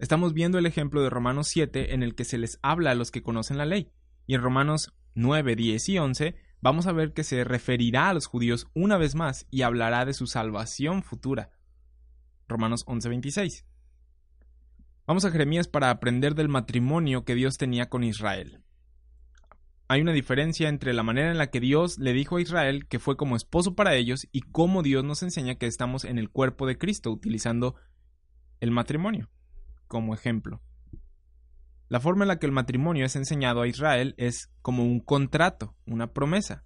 Estamos 0.00 0.34
viendo 0.34 0.58
el 0.58 0.66
ejemplo 0.66 1.00
de 1.00 1.10
Romanos 1.10 1.46
7 1.52 1.94
en 1.94 2.02
el 2.02 2.16
que 2.16 2.24
se 2.24 2.38
les 2.38 2.58
habla 2.60 2.90
a 2.90 2.96
los 2.96 3.12
que 3.12 3.22
conocen 3.22 3.56
la 3.56 3.66
ley. 3.66 3.92
Y 4.26 4.34
en 4.34 4.42
Romanos 4.42 4.96
9, 5.14 5.54
10 5.54 5.88
y 5.90 5.98
11 5.98 6.34
vamos 6.60 6.88
a 6.88 6.92
ver 6.92 7.12
que 7.12 7.22
se 7.22 7.44
referirá 7.44 8.08
a 8.08 8.14
los 8.14 8.26
judíos 8.26 8.66
una 8.74 8.98
vez 8.98 9.14
más 9.14 9.46
y 9.48 9.62
hablará 9.62 10.04
de 10.06 10.12
su 10.12 10.26
salvación 10.26 11.04
futura. 11.04 11.52
Romanos 12.48 12.84
11, 12.86 13.08
26. 13.08 13.64
Vamos 15.06 15.24
a 15.24 15.30
Jeremías 15.30 15.68
para 15.68 15.90
aprender 15.90 16.34
del 16.34 16.48
matrimonio 16.48 17.24
que 17.24 17.34
Dios 17.34 17.58
tenía 17.58 17.88
con 17.88 18.04
Israel. 18.04 18.62
Hay 19.86 20.00
una 20.00 20.12
diferencia 20.12 20.68
entre 20.68 20.94
la 20.94 21.02
manera 21.02 21.30
en 21.30 21.36
la 21.36 21.50
que 21.50 21.60
Dios 21.60 21.98
le 21.98 22.14
dijo 22.14 22.36
a 22.36 22.40
Israel 22.40 22.86
que 22.88 22.98
fue 22.98 23.16
como 23.16 23.36
esposo 23.36 23.74
para 23.74 23.94
ellos 23.94 24.26
y 24.32 24.40
cómo 24.40 24.82
Dios 24.82 25.04
nos 25.04 25.22
enseña 25.22 25.56
que 25.56 25.66
estamos 25.66 26.04
en 26.04 26.18
el 26.18 26.30
cuerpo 26.30 26.66
de 26.66 26.78
Cristo 26.78 27.10
utilizando 27.10 27.74
el 28.60 28.70
matrimonio 28.70 29.28
como 29.86 30.14
ejemplo. 30.14 30.62
La 31.88 32.00
forma 32.00 32.24
en 32.24 32.28
la 32.28 32.38
que 32.38 32.46
el 32.46 32.52
matrimonio 32.52 33.04
es 33.04 33.14
enseñado 33.14 33.60
a 33.60 33.68
Israel 33.68 34.14
es 34.16 34.50
como 34.62 34.84
un 34.84 35.00
contrato, 35.00 35.76
una 35.86 36.12
promesa. 36.12 36.64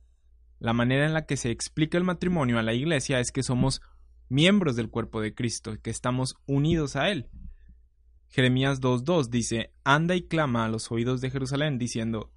La 0.60 0.72
manera 0.72 1.04
en 1.04 1.12
la 1.12 1.26
que 1.26 1.36
se 1.36 1.50
explica 1.50 1.98
el 1.98 2.04
matrimonio 2.04 2.58
a 2.58 2.62
la 2.62 2.72
iglesia 2.72 3.18
es 3.18 3.32
que 3.32 3.42
somos 3.42 3.82
miembros 4.28 4.76
del 4.76 4.90
cuerpo 4.90 5.20
de 5.20 5.34
Cristo, 5.34 5.76
que 5.82 5.90
estamos 5.90 6.36
unidos 6.46 6.96
a 6.96 7.10
Él. 7.10 7.28
Jeremías 8.28 8.80
2.2 8.80 9.28
dice, 9.30 9.72
Anda 9.84 10.14
y 10.14 10.22
clama 10.22 10.64
a 10.64 10.68
los 10.68 10.90
oídos 10.92 11.20
de 11.20 11.30
Jerusalén, 11.30 11.78
diciendo, 11.78 12.32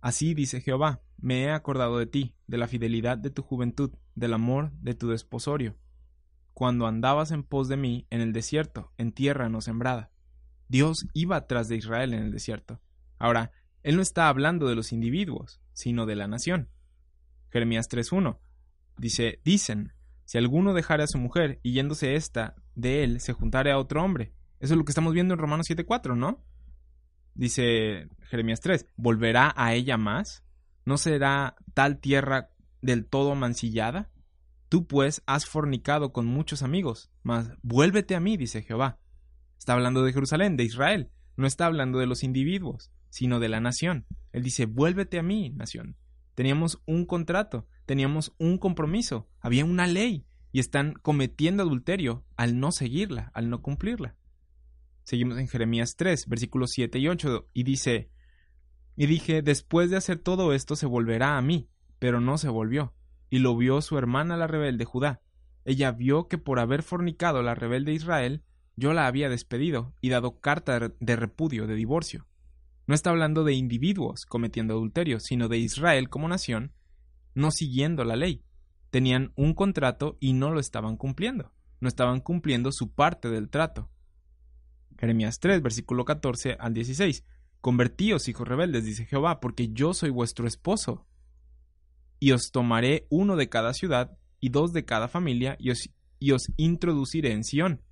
Así 0.00 0.34
dice 0.34 0.60
Jehová, 0.60 1.02
me 1.18 1.44
he 1.44 1.50
acordado 1.50 1.98
de 1.98 2.06
ti, 2.06 2.34
de 2.46 2.58
la 2.58 2.68
fidelidad 2.68 3.16
de 3.16 3.30
tu 3.30 3.42
juventud, 3.42 3.92
del 4.14 4.34
amor 4.34 4.72
de 4.80 4.94
tu 4.94 5.08
desposorio, 5.08 5.76
cuando 6.52 6.86
andabas 6.86 7.30
en 7.30 7.42
pos 7.42 7.68
de 7.68 7.76
mí 7.76 8.06
en 8.10 8.20
el 8.20 8.32
desierto, 8.32 8.92
en 8.98 9.12
tierra 9.12 9.48
no 9.48 9.60
sembrada. 9.60 10.10
Dios 10.68 11.06
iba 11.14 11.46
tras 11.46 11.68
de 11.68 11.76
Israel 11.76 12.14
en 12.14 12.24
el 12.24 12.32
desierto. 12.32 12.80
Ahora, 13.18 13.52
Él 13.82 13.96
no 13.96 14.02
está 14.02 14.28
hablando 14.28 14.66
de 14.66 14.74
los 14.74 14.92
individuos, 14.92 15.60
sino 15.72 16.06
de 16.06 16.16
la 16.16 16.28
nación. 16.28 16.68
Jeremías 17.50 17.88
3.1 17.88 18.38
dice, 18.98 19.40
dicen, 19.44 19.92
si 20.24 20.38
alguno 20.38 20.74
dejare 20.74 21.02
a 21.02 21.08
su 21.08 21.18
mujer 21.18 21.60
y 21.62 21.72
yéndose 21.72 22.14
ésta 22.14 22.54
de 22.74 23.04
él, 23.04 23.20
se 23.20 23.32
juntare 23.32 23.70
a 23.70 23.78
otro 23.78 24.02
hombre, 24.02 24.32
eso 24.60 24.74
es 24.74 24.78
lo 24.78 24.84
que 24.84 24.92
estamos 24.92 25.12
viendo 25.12 25.34
en 25.34 25.40
Romanos 25.40 25.66
7.4, 25.68 26.16
¿no? 26.16 26.42
Dice 27.34 28.08
Jeremías 28.22 28.60
3, 28.60 28.86
¿volverá 28.96 29.52
a 29.56 29.74
ella 29.74 29.96
más? 29.96 30.44
¿No 30.84 30.96
será 30.96 31.56
tal 31.74 31.98
tierra 31.98 32.50
del 32.80 33.06
todo 33.06 33.34
mancillada? 33.34 34.10
Tú 34.68 34.86
pues 34.86 35.22
has 35.26 35.46
fornicado 35.46 36.12
con 36.12 36.26
muchos 36.26 36.62
amigos, 36.62 37.10
mas 37.22 37.50
vuélvete 37.62 38.14
a 38.14 38.20
mí, 38.20 38.36
dice 38.36 38.62
Jehová. 38.62 38.98
Está 39.58 39.74
hablando 39.74 40.02
de 40.02 40.12
Jerusalén, 40.12 40.56
de 40.56 40.64
Israel, 40.64 41.10
no 41.36 41.46
está 41.46 41.66
hablando 41.66 41.98
de 41.98 42.06
los 42.06 42.22
individuos, 42.22 42.90
sino 43.10 43.40
de 43.40 43.48
la 43.48 43.60
nación. 43.60 44.06
Él 44.32 44.42
dice, 44.42 44.66
vuélvete 44.66 45.18
a 45.18 45.22
mí, 45.22 45.50
nación. 45.50 45.96
Teníamos 46.34 46.82
un 46.86 47.06
contrato, 47.06 47.66
teníamos 47.86 48.34
un 48.38 48.58
compromiso, 48.58 49.28
había 49.40 49.64
una 49.64 49.86
ley, 49.86 50.26
y 50.52 50.60
están 50.60 50.94
cometiendo 50.94 51.64
adulterio 51.64 52.24
al 52.36 52.60
no 52.60 52.70
seguirla, 52.70 53.32
al 53.34 53.50
no 53.50 53.60
cumplirla. 53.60 54.14
Seguimos 55.02 55.36
en 55.38 55.48
Jeremías 55.48 55.96
3, 55.96 56.28
versículos 56.28 56.70
7 56.70 56.98
y 57.00 57.08
8, 57.08 57.48
y 57.52 57.64
dice, 57.64 58.08
Y 58.96 59.06
dije, 59.06 59.42
después 59.42 59.90
de 59.90 59.96
hacer 59.96 60.18
todo 60.18 60.52
esto 60.54 60.76
se 60.76 60.86
volverá 60.86 61.36
a 61.36 61.42
mí, 61.42 61.68
pero 61.98 62.20
no 62.20 62.38
se 62.38 62.48
volvió, 62.48 62.94
y 63.30 63.40
lo 63.40 63.56
vio 63.56 63.82
su 63.82 63.98
hermana 63.98 64.36
la 64.36 64.46
rebelde 64.46 64.84
Judá. 64.84 65.22
Ella 65.64 65.90
vio 65.90 66.28
que 66.28 66.38
por 66.38 66.60
haber 66.60 66.84
fornicado 66.84 67.42
la 67.42 67.56
rebelde 67.56 67.92
Israel, 67.92 68.44
yo 68.76 68.92
la 68.92 69.06
había 69.06 69.28
despedido 69.28 69.92
y 70.00 70.10
dado 70.10 70.38
carta 70.40 70.92
de 71.00 71.16
repudio, 71.16 71.66
de 71.66 71.74
divorcio. 71.74 72.26
No 72.86 72.94
está 72.94 73.10
hablando 73.10 73.44
de 73.44 73.54
individuos 73.54 74.24
cometiendo 74.26 74.74
adulterio, 74.74 75.18
sino 75.18 75.48
de 75.48 75.58
Israel 75.58 76.08
como 76.10 76.28
nación, 76.28 76.72
no 77.34 77.50
siguiendo 77.50 78.04
la 78.04 78.16
ley. 78.16 78.44
Tenían 78.90 79.32
un 79.36 79.54
contrato 79.54 80.16
y 80.20 80.32
no 80.32 80.50
lo 80.50 80.60
estaban 80.60 80.96
cumpliendo. 80.96 81.52
No 81.80 81.88
estaban 81.88 82.20
cumpliendo 82.20 82.70
su 82.72 82.92
parte 82.92 83.28
del 83.28 83.50
trato. 83.50 83.90
Jeremías 84.98 85.38
3, 85.40 85.62
versículo 85.62 86.04
14 86.04 86.56
al 86.58 86.74
16. 86.74 87.24
Convertíos, 87.60 88.28
hijos 88.28 88.46
rebeldes, 88.46 88.84
dice 88.84 89.06
Jehová, 89.06 89.40
porque 89.40 89.70
yo 89.72 89.94
soy 89.94 90.10
vuestro 90.10 90.46
esposo. 90.46 91.06
Y 92.20 92.32
os 92.32 92.50
tomaré 92.52 93.06
uno 93.10 93.36
de 93.36 93.48
cada 93.48 93.72
ciudad 93.72 94.16
y 94.38 94.50
dos 94.50 94.72
de 94.72 94.84
cada 94.84 95.08
familia, 95.08 95.56
y 95.58 95.70
os, 95.70 95.90
y 96.18 96.32
os 96.32 96.52
introduciré 96.56 97.32
en 97.32 97.42
Sión. 97.42 97.82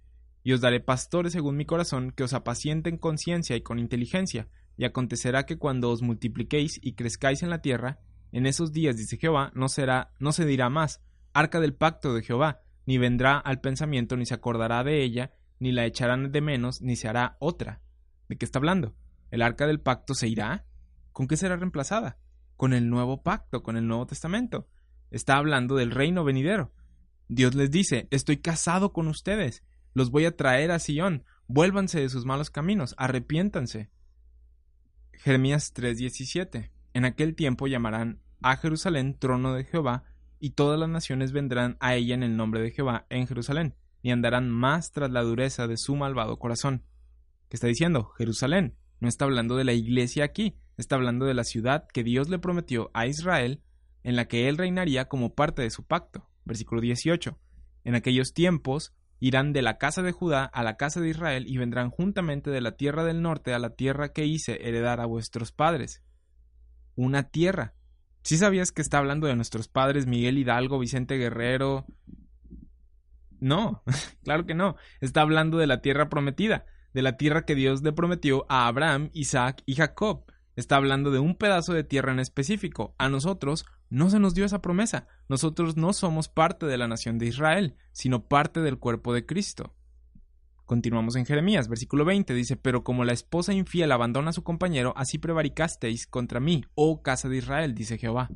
Y 0.44 0.52
os 0.52 0.60
daré 0.60 0.80
pastores 0.80 1.32
según 1.32 1.56
mi 1.56 1.64
corazón, 1.64 2.12
que 2.12 2.22
os 2.22 2.34
apacienten 2.34 2.98
con 2.98 3.18
ciencia 3.18 3.56
y 3.56 3.62
con 3.62 3.78
inteligencia. 3.78 4.48
Y 4.76 4.84
acontecerá 4.84 5.46
que 5.46 5.58
cuando 5.58 5.90
os 5.90 6.02
multipliquéis 6.02 6.78
y 6.82 6.94
crezcáis 6.94 7.42
en 7.42 7.50
la 7.50 7.62
tierra, 7.62 8.00
en 8.32 8.46
esos 8.46 8.72
días, 8.72 8.96
dice 8.96 9.18
Jehová, 9.18 9.52
no 9.54 9.68
será, 9.68 10.12
no 10.18 10.32
se 10.32 10.44
dirá 10.44 10.68
más, 10.68 11.02
arca 11.32 11.60
del 11.60 11.74
pacto 11.74 12.14
de 12.14 12.22
Jehová, 12.22 12.60
ni 12.86 12.98
vendrá 12.98 13.38
al 13.38 13.60
pensamiento, 13.60 14.16
ni 14.16 14.26
se 14.26 14.34
acordará 14.34 14.82
de 14.84 15.02
ella, 15.02 15.32
ni 15.58 15.72
la 15.72 15.86
echarán 15.86 16.32
de 16.32 16.40
menos, 16.40 16.82
ni 16.82 16.96
se 16.96 17.08
hará 17.08 17.36
otra. 17.38 17.80
¿De 18.28 18.36
qué 18.36 18.44
está 18.44 18.58
hablando? 18.58 18.96
¿El 19.30 19.42
arca 19.42 19.66
del 19.66 19.80
pacto 19.80 20.14
se 20.14 20.28
irá? 20.28 20.66
¿Con 21.12 21.28
qué 21.28 21.36
será 21.36 21.56
reemplazada? 21.56 22.18
Con 22.56 22.72
el 22.72 22.90
nuevo 22.90 23.22
pacto, 23.22 23.62
con 23.62 23.76
el 23.76 23.86
Nuevo 23.86 24.06
Testamento. 24.06 24.68
Está 25.10 25.36
hablando 25.36 25.76
del 25.76 25.90
reino 25.90 26.24
venidero. 26.24 26.72
Dios 27.28 27.54
les 27.54 27.70
dice, 27.70 28.08
estoy 28.10 28.38
casado 28.38 28.92
con 28.92 29.08
ustedes, 29.08 29.62
los 29.94 30.10
voy 30.10 30.24
a 30.24 30.36
traer 30.36 30.70
a 30.70 30.78
Sion, 30.78 31.24
vuélvanse 31.46 32.00
de 32.00 32.08
sus 32.08 32.24
malos 32.24 32.50
caminos, 32.50 32.94
arrepiéntanse. 32.98 33.90
Jeremías 35.12 35.72
3:17 35.74 36.70
En 36.94 37.04
aquel 37.04 37.34
tiempo 37.34 37.66
llamarán 37.66 38.21
a 38.42 38.56
Jerusalén 38.56 39.16
trono 39.18 39.54
de 39.54 39.64
Jehová, 39.64 40.04
y 40.38 40.50
todas 40.50 40.78
las 40.78 40.88
naciones 40.88 41.32
vendrán 41.32 41.76
a 41.80 41.94
ella 41.94 42.14
en 42.14 42.22
el 42.22 42.36
nombre 42.36 42.60
de 42.60 42.70
Jehová 42.72 43.06
en 43.10 43.26
Jerusalén 43.26 43.76
ni 44.02 44.10
andarán 44.10 44.50
más 44.50 44.92
tras 44.92 45.10
la 45.10 45.22
dureza 45.22 45.66
de 45.66 45.76
su 45.76 45.96
malvado 45.96 46.38
corazón. 46.38 46.82
¿Qué 47.48 47.56
está 47.56 47.66
diciendo? 47.66 48.10
Jerusalén. 48.18 48.76
No 49.00 49.08
está 49.08 49.24
hablando 49.24 49.56
de 49.56 49.64
la 49.64 49.72
iglesia 49.72 50.24
aquí, 50.24 50.56
está 50.76 50.96
hablando 50.96 51.26
de 51.26 51.34
la 51.34 51.44
ciudad 51.44 51.86
que 51.92 52.04
Dios 52.04 52.28
le 52.28 52.38
prometió 52.38 52.90
a 52.94 53.06
Israel, 53.06 53.60
en 54.04 54.16
la 54.16 54.26
que 54.26 54.48
él 54.48 54.58
reinaría 54.58 55.08
como 55.08 55.34
parte 55.34 55.62
de 55.62 55.70
su 55.70 55.84
pacto. 55.84 56.28
Versículo 56.44 56.80
18. 56.80 57.38
En 57.84 57.94
aquellos 57.94 58.32
tiempos 58.32 58.94
irán 59.18 59.52
de 59.52 59.62
la 59.62 59.78
casa 59.78 60.02
de 60.02 60.12
Judá 60.12 60.44
a 60.44 60.62
la 60.64 60.76
casa 60.76 61.00
de 61.00 61.08
Israel 61.08 61.44
y 61.46 61.58
vendrán 61.58 61.90
juntamente 61.90 62.50
de 62.50 62.60
la 62.60 62.76
tierra 62.76 63.04
del 63.04 63.22
norte 63.22 63.54
a 63.54 63.58
la 63.58 63.70
tierra 63.70 64.12
que 64.12 64.26
hice 64.26 64.68
heredar 64.68 65.00
a 65.00 65.06
vuestros 65.06 65.52
padres. 65.52 66.02
Una 66.96 67.24
tierra. 67.24 67.74
Si 68.22 68.36
sabías 68.36 68.72
que 68.72 68.82
está 68.82 68.98
hablando 68.98 69.26
de 69.26 69.36
nuestros 69.36 69.68
padres 69.68 70.06
Miguel 70.06 70.38
Hidalgo, 70.38 70.78
Vicente 70.78 71.16
Guerrero, 71.16 71.86
no, 73.40 73.82
claro 74.22 74.46
que 74.46 74.54
no. 74.54 74.76
Está 75.00 75.22
hablando 75.22 75.58
de 75.58 75.66
la 75.66 75.82
tierra 75.82 76.08
prometida, 76.08 76.64
de 76.94 77.02
la 77.02 77.16
tierra 77.16 77.44
que 77.44 77.56
Dios 77.56 77.82
le 77.82 77.92
prometió 77.92 78.46
a 78.48 78.68
Abraham, 78.68 79.10
Isaac 79.12 79.62
y 79.66 79.74
Jacob. 79.74 80.24
Está 80.54 80.76
hablando 80.76 81.10
de 81.10 81.18
un 81.18 81.34
pedazo 81.34 81.72
de 81.72 81.82
tierra 81.82 82.12
en 82.12 82.20
específico. 82.20 82.94
A 82.98 83.08
nosotros 83.08 83.64
no 83.90 84.10
se 84.10 84.20
nos 84.20 84.34
dio 84.34 84.44
esa 84.44 84.62
promesa. 84.62 85.08
Nosotros 85.28 85.76
no 85.76 85.92
somos 85.92 86.28
parte 86.28 86.66
de 86.66 86.78
la 86.78 86.88
nación 86.88 87.18
de 87.18 87.26
Israel, 87.26 87.76
sino 87.92 88.28
parte 88.28 88.60
del 88.60 88.78
cuerpo 88.78 89.12
de 89.12 89.26
Cristo. 89.26 89.74
Continuamos 90.72 91.16
en 91.16 91.26
Jeremías, 91.26 91.68
versículo 91.68 92.06
20, 92.06 92.32
dice, 92.32 92.56
Pero 92.56 92.82
como 92.82 93.04
la 93.04 93.12
esposa 93.12 93.52
infiel 93.52 93.92
abandona 93.92 94.30
a 94.30 94.32
su 94.32 94.42
compañero, 94.42 94.94
así 94.96 95.18
prevaricasteis 95.18 96.06
contra 96.06 96.40
mí, 96.40 96.64
oh 96.74 97.02
casa 97.02 97.28
de 97.28 97.36
Israel, 97.36 97.74
dice 97.74 97.98
Jehová. 97.98 98.30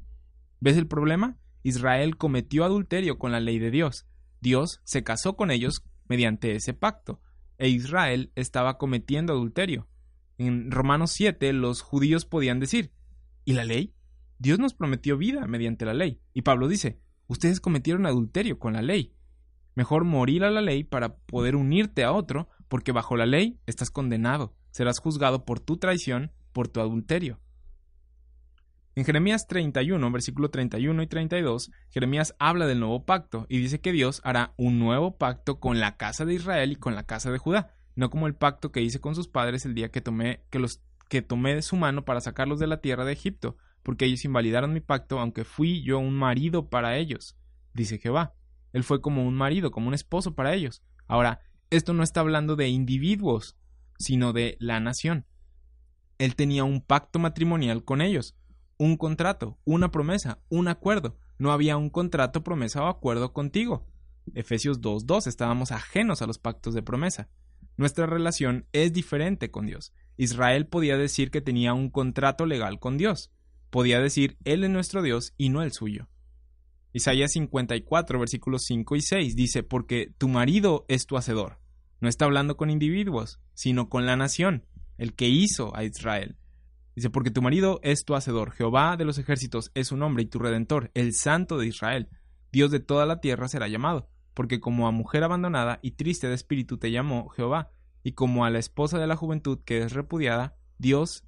¿Ves 0.60 0.76
el 0.76 0.86
problema? 0.86 1.38
Israel 1.62 2.18
cometió 2.18 2.66
adulterio 2.66 3.18
con 3.18 3.32
la 3.32 3.40
ley 3.40 3.58
de 3.58 3.70
Dios. 3.70 4.06
Dios 4.42 4.82
se 4.84 5.02
casó 5.02 5.34
con 5.34 5.50
ellos 5.50 5.82
mediante 6.10 6.54
ese 6.54 6.74
pacto, 6.74 7.22
e 7.56 7.70
Israel 7.70 8.32
estaba 8.34 8.76
cometiendo 8.76 9.32
adulterio. 9.32 9.88
En 10.36 10.70
Romanos 10.70 11.12
7 11.12 11.54
los 11.54 11.80
judíos 11.80 12.26
podían 12.26 12.60
decir, 12.60 12.92
¿y 13.46 13.54
la 13.54 13.64
ley? 13.64 13.94
Dios 14.38 14.58
nos 14.58 14.74
prometió 14.74 15.16
vida 15.16 15.46
mediante 15.46 15.86
la 15.86 15.94
ley. 15.94 16.20
Y 16.34 16.42
Pablo 16.42 16.68
dice, 16.68 17.00
ustedes 17.28 17.60
cometieron 17.60 18.04
adulterio 18.04 18.58
con 18.58 18.74
la 18.74 18.82
ley. 18.82 19.15
Mejor 19.76 20.04
morir 20.04 20.42
a 20.42 20.50
la 20.50 20.62
ley 20.62 20.84
para 20.84 21.18
poder 21.18 21.54
unirte 21.54 22.02
a 22.02 22.12
otro, 22.12 22.48
porque 22.66 22.92
bajo 22.92 23.16
la 23.16 23.26
ley 23.26 23.60
estás 23.66 23.90
condenado, 23.90 24.54
serás 24.70 24.98
juzgado 24.98 25.44
por 25.44 25.60
tu 25.60 25.76
traición, 25.76 26.32
por 26.52 26.66
tu 26.66 26.80
adulterio. 26.80 27.38
En 28.94 29.04
Jeremías 29.04 29.46
31, 29.46 30.10
versículo 30.10 30.48
31 30.48 31.02
y 31.02 31.06
32, 31.06 31.70
Jeremías 31.90 32.34
habla 32.38 32.66
del 32.66 32.80
nuevo 32.80 33.04
pacto 33.04 33.44
y 33.50 33.58
dice 33.58 33.78
que 33.78 33.92
Dios 33.92 34.22
hará 34.24 34.54
un 34.56 34.78
nuevo 34.78 35.18
pacto 35.18 35.60
con 35.60 35.78
la 35.78 35.98
casa 35.98 36.24
de 36.24 36.32
Israel 36.32 36.72
y 36.72 36.76
con 36.76 36.94
la 36.94 37.04
casa 37.04 37.30
de 37.30 37.36
Judá, 37.36 37.74
no 37.94 38.08
como 38.08 38.26
el 38.26 38.34
pacto 38.34 38.72
que 38.72 38.80
hice 38.80 38.98
con 38.98 39.14
sus 39.14 39.28
padres 39.28 39.66
el 39.66 39.74
día 39.74 39.90
que 39.90 40.00
tomé 40.00 40.40
que 40.48 40.58
los 40.58 40.80
que 41.10 41.20
tomé 41.20 41.54
de 41.54 41.60
su 41.60 41.76
mano 41.76 42.06
para 42.06 42.22
sacarlos 42.22 42.58
de 42.58 42.66
la 42.66 42.80
tierra 42.80 43.04
de 43.04 43.12
Egipto, 43.12 43.58
porque 43.82 44.06
ellos 44.06 44.24
invalidaron 44.24 44.72
mi 44.72 44.80
pacto, 44.80 45.20
aunque 45.20 45.44
fui 45.44 45.82
yo 45.82 45.98
un 45.98 46.14
marido 46.14 46.70
para 46.70 46.96
ellos, 46.96 47.36
dice 47.74 47.98
Jehová. 47.98 48.34
Él 48.76 48.84
fue 48.84 49.00
como 49.00 49.26
un 49.26 49.34
marido, 49.34 49.70
como 49.70 49.88
un 49.88 49.94
esposo 49.94 50.34
para 50.34 50.52
ellos. 50.52 50.82
Ahora, 51.06 51.40
esto 51.70 51.94
no 51.94 52.02
está 52.02 52.20
hablando 52.20 52.56
de 52.56 52.68
individuos, 52.68 53.56
sino 53.98 54.34
de 54.34 54.58
la 54.60 54.80
nación. 54.80 55.24
Él 56.18 56.36
tenía 56.36 56.62
un 56.62 56.82
pacto 56.82 57.18
matrimonial 57.18 57.84
con 57.84 58.02
ellos, 58.02 58.36
un 58.76 58.98
contrato, 58.98 59.58
una 59.64 59.90
promesa, 59.90 60.42
un 60.50 60.68
acuerdo. 60.68 61.16
No 61.38 61.52
había 61.52 61.78
un 61.78 61.88
contrato, 61.88 62.44
promesa 62.44 62.82
o 62.82 62.88
acuerdo 62.88 63.32
contigo. 63.32 63.86
Efesios 64.34 64.82
2.2 64.82 65.26
estábamos 65.26 65.72
ajenos 65.72 66.20
a 66.20 66.26
los 66.26 66.36
pactos 66.36 66.74
de 66.74 66.82
promesa. 66.82 67.30
Nuestra 67.78 68.04
relación 68.04 68.66
es 68.72 68.92
diferente 68.92 69.50
con 69.50 69.64
Dios. 69.64 69.94
Israel 70.18 70.66
podía 70.66 70.98
decir 70.98 71.30
que 71.30 71.40
tenía 71.40 71.72
un 71.72 71.88
contrato 71.88 72.44
legal 72.44 72.78
con 72.78 72.98
Dios. 72.98 73.32
Podía 73.70 74.00
decir, 74.02 74.36
Él 74.44 74.64
es 74.64 74.70
nuestro 74.70 75.00
Dios 75.00 75.32
y 75.38 75.48
no 75.48 75.62
el 75.62 75.72
suyo. 75.72 76.10
Isaías 76.96 77.32
54, 77.32 78.18
versículos 78.18 78.62
5 78.68 78.96
y 78.96 79.02
6 79.02 79.36
dice, 79.36 79.62
porque 79.62 80.14
tu 80.16 80.28
marido 80.28 80.86
es 80.88 81.04
tu 81.04 81.18
hacedor. 81.18 81.58
No 82.00 82.08
está 82.08 82.24
hablando 82.24 82.56
con 82.56 82.70
individuos, 82.70 83.38
sino 83.52 83.90
con 83.90 84.06
la 84.06 84.16
nación, 84.16 84.64
el 84.96 85.12
que 85.12 85.28
hizo 85.28 85.76
a 85.76 85.84
Israel. 85.84 86.38
Dice, 86.94 87.10
porque 87.10 87.30
tu 87.30 87.42
marido 87.42 87.80
es 87.82 88.06
tu 88.06 88.14
hacedor, 88.14 88.52
Jehová 88.52 88.96
de 88.96 89.04
los 89.04 89.18
ejércitos 89.18 89.70
es 89.74 89.88
su 89.88 89.98
nombre 89.98 90.22
y 90.22 90.26
tu 90.26 90.38
redentor, 90.38 90.90
el 90.94 91.12
santo 91.12 91.58
de 91.58 91.66
Israel. 91.66 92.08
Dios 92.50 92.70
de 92.70 92.80
toda 92.80 93.04
la 93.04 93.20
tierra 93.20 93.46
será 93.48 93.68
llamado, 93.68 94.08
porque 94.32 94.58
como 94.58 94.88
a 94.88 94.90
mujer 94.90 95.22
abandonada 95.22 95.80
y 95.82 95.90
triste 95.90 96.28
de 96.28 96.34
espíritu 96.34 96.78
te 96.78 96.90
llamó 96.90 97.28
Jehová, 97.28 97.72
y 98.04 98.12
como 98.12 98.46
a 98.46 98.50
la 98.50 98.58
esposa 98.58 98.98
de 98.98 99.06
la 99.06 99.16
juventud 99.16 99.58
que 99.66 99.82
es 99.82 99.92
repudiada, 99.92 100.56
Dios, 100.78 101.24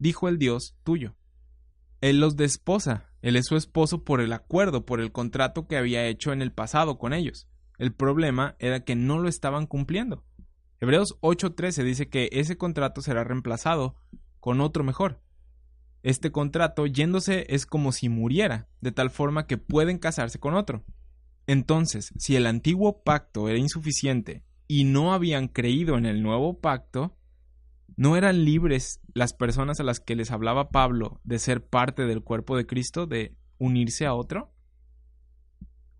dijo 0.00 0.28
el 0.28 0.38
Dios 0.38 0.76
tuyo. 0.82 1.14
Él 2.00 2.18
los 2.18 2.34
desposa, 2.34 3.13
él 3.24 3.36
es 3.36 3.46
su 3.46 3.56
esposo 3.56 4.04
por 4.04 4.20
el 4.20 4.34
acuerdo, 4.34 4.84
por 4.84 5.00
el 5.00 5.10
contrato 5.10 5.66
que 5.66 5.78
había 5.78 6.06
hecho 6.06 6.34
en 6.34 6.42
el 6.42 6.52
pasado 6.52 6.98
con 6.98 7.14
ellos. 7.14 7.48
El 7.78 7.94
problema 7.94 8.54
era 8.58 8.84
que 8.84 8.96
no 8.96 9.18
lo 9.18 9.30
estaban 9.30 9.66
cumpliendo. 9.66 10.24
Hebreos 10.78 11.16
8:13 11.22 11.84
dice 11.84 12.10
que 12.10 12.28
ese 12.32 12.58
contrato 12.58 13.00
será 13.00 13.24
reemplazado 13.24 13.96
con 14.40 14.60
otro 14.60 14.84
mejor. 14.84 15.22
Este 16.02 16.32
contrato 16.32 16.84
yéndose 16.84 17.46
es 17.48 17.64
como 17.64 17.92
si 17.92 18.10
muriera, 18.10 18.68
de 18.82 18.92
tal 18.92 19.08
forma 19.08 19.46
que 19.46 19.56
pueden 19.56 19.96
casarse 19.96 20.38
con 20.38 20.52
otro. 20.52 20.84
Entonces, 21.46 22.12
si 22.18 22.36
el 22.36 22.44
antiguo 22.44 23.02
pacto 23.04 23.48
era 23.48 23.56
insuficiente 23.56 24.44
y 24.68 24.84
no 24.84 25.14
habían 25.14 25.48
creído 25.48 25.96
en 25.96 26.04
el 26.04 26.22
nuevo 26.22 26.60
pacto, 26.60 27.16
¿No 27.96 28.16
eran 28.16 28.44
libres 28.44 29.00
las 29.14 29.34
personas 29.34 29.78
a 29.78 29.84
las 29.84 30.00
que 30.00 30.16
les 30.16 30.32
hablaba 30.32 30.70
Pablo 30.70 31.20
de 31.22 31.38
ser 31.38 31.64
parte 31.64 32.06
del 32.06 32.22
cuerpo 32.22 32.56
de 32.56 32.66
Cristo, 32.66 33.06
de 33.06 33.36
unirse 33.58 34.04
a 34.04 34.14
otro? 34.14 34.52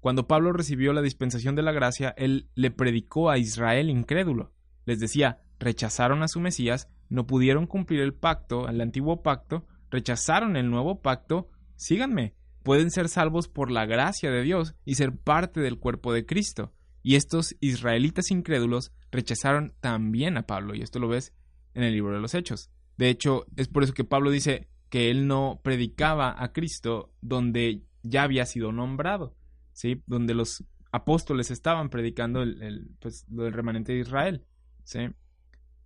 Cuando 0.00 0.26
Pablo 0.26 0.52
recibió 0.52 0.92
la 0.92 1.02
dispensación 1.02 1.54
de 1.54 1.62
la 1.62 1.72
gracia, 1.72 2.12
él 2.16 2.50
le 2.54 2.70
predicó 2.72 3.30
a 3.30 3.38
Israel 3.38 3.90
incrédulo. 3.90 4.52
Les 4.86 4.98
decía, 4.98 5.40
rechazaron 5.60 6.22
a 6.22 6.28
su 6.28 6.40
Mesías, 6.40 6.88
no 7.08 7.26
pudieron 7.26 7.66
cumplir 7.66 8.00
el 8.00 8.12
pacto, 8.12 8.68
el 8.68 8.80
antiguo 8.80 9.22
pacto, 9.22 9.64
rechazaron 9.88 10.56
el 10.56 10.70
nuevo 10.70 11.00
pacto, 11.00 11.48
síganme, 11.76 12.34
pueden 12.64 12.90
ser 12.90 13.08
salvos 13.08 13.46
por 13.46 13.70
la 13.70 13.86
gracia 13.86 14.30
de 14.32 14.42
Dios 14.42 14.74
y 14.84 14.96
ser 14.96 15.16
parte 15.16 15.60
del 15.60 15.78
cuerpo 15.78 16.12
de 16.12 16.26
Cristo. 16.26 16.72
Y 17.02 17.14
estos 17.14 17.54
israelitas 17.60 18.30
incrédulos 18.30 18.92
rechazaron 19.12 19.74
también 19.80 20.36
a 20.36 20.46
Pablo, 20.46 20.74
y 20.74 20.82
esto 20.82 20.98
lo 20.98 21.08
ves 21.08 21.32
en 21.74 21.82
el 21.82 21.92
libro 21.92 22.14
de 22.14 22.20
los 22.20 22.34
Hechos. 22.34 22.70
De 22.96 23.08
hecho, 23.08 23.46
es 23.56 23.68
por 23.68 23.82
eso 23.82 23.94
que 23.94 24.04
Pablo 24.04 24.30
dice 24.30 24.68
que 24.88 25.10
él 25.10 25.26
no 25.26 25.60
predicaba 25.62 26.34
a 26.42 26.52
Cristo 26.52 27.12
donde 27.20 27.82
ya 28.02 28.22
había 28.22 28.46
sido 28.46 28.72
nombrado, 28.72 29.36
¿sí? 29.72 30.02
Donde 30.06 30.34
los 30.34 30.64
apóstoles 30.92 31.50
estaban 31.50 31.90
predicando 31.90 32.42
el, 32.42 32.90
pues, 33.00 33.26
lo 33.28 33.50
remanente 33.50 33.92
de 33.92 34.00
Israel, 34.00 34.44
¿sí? 34.84 35.08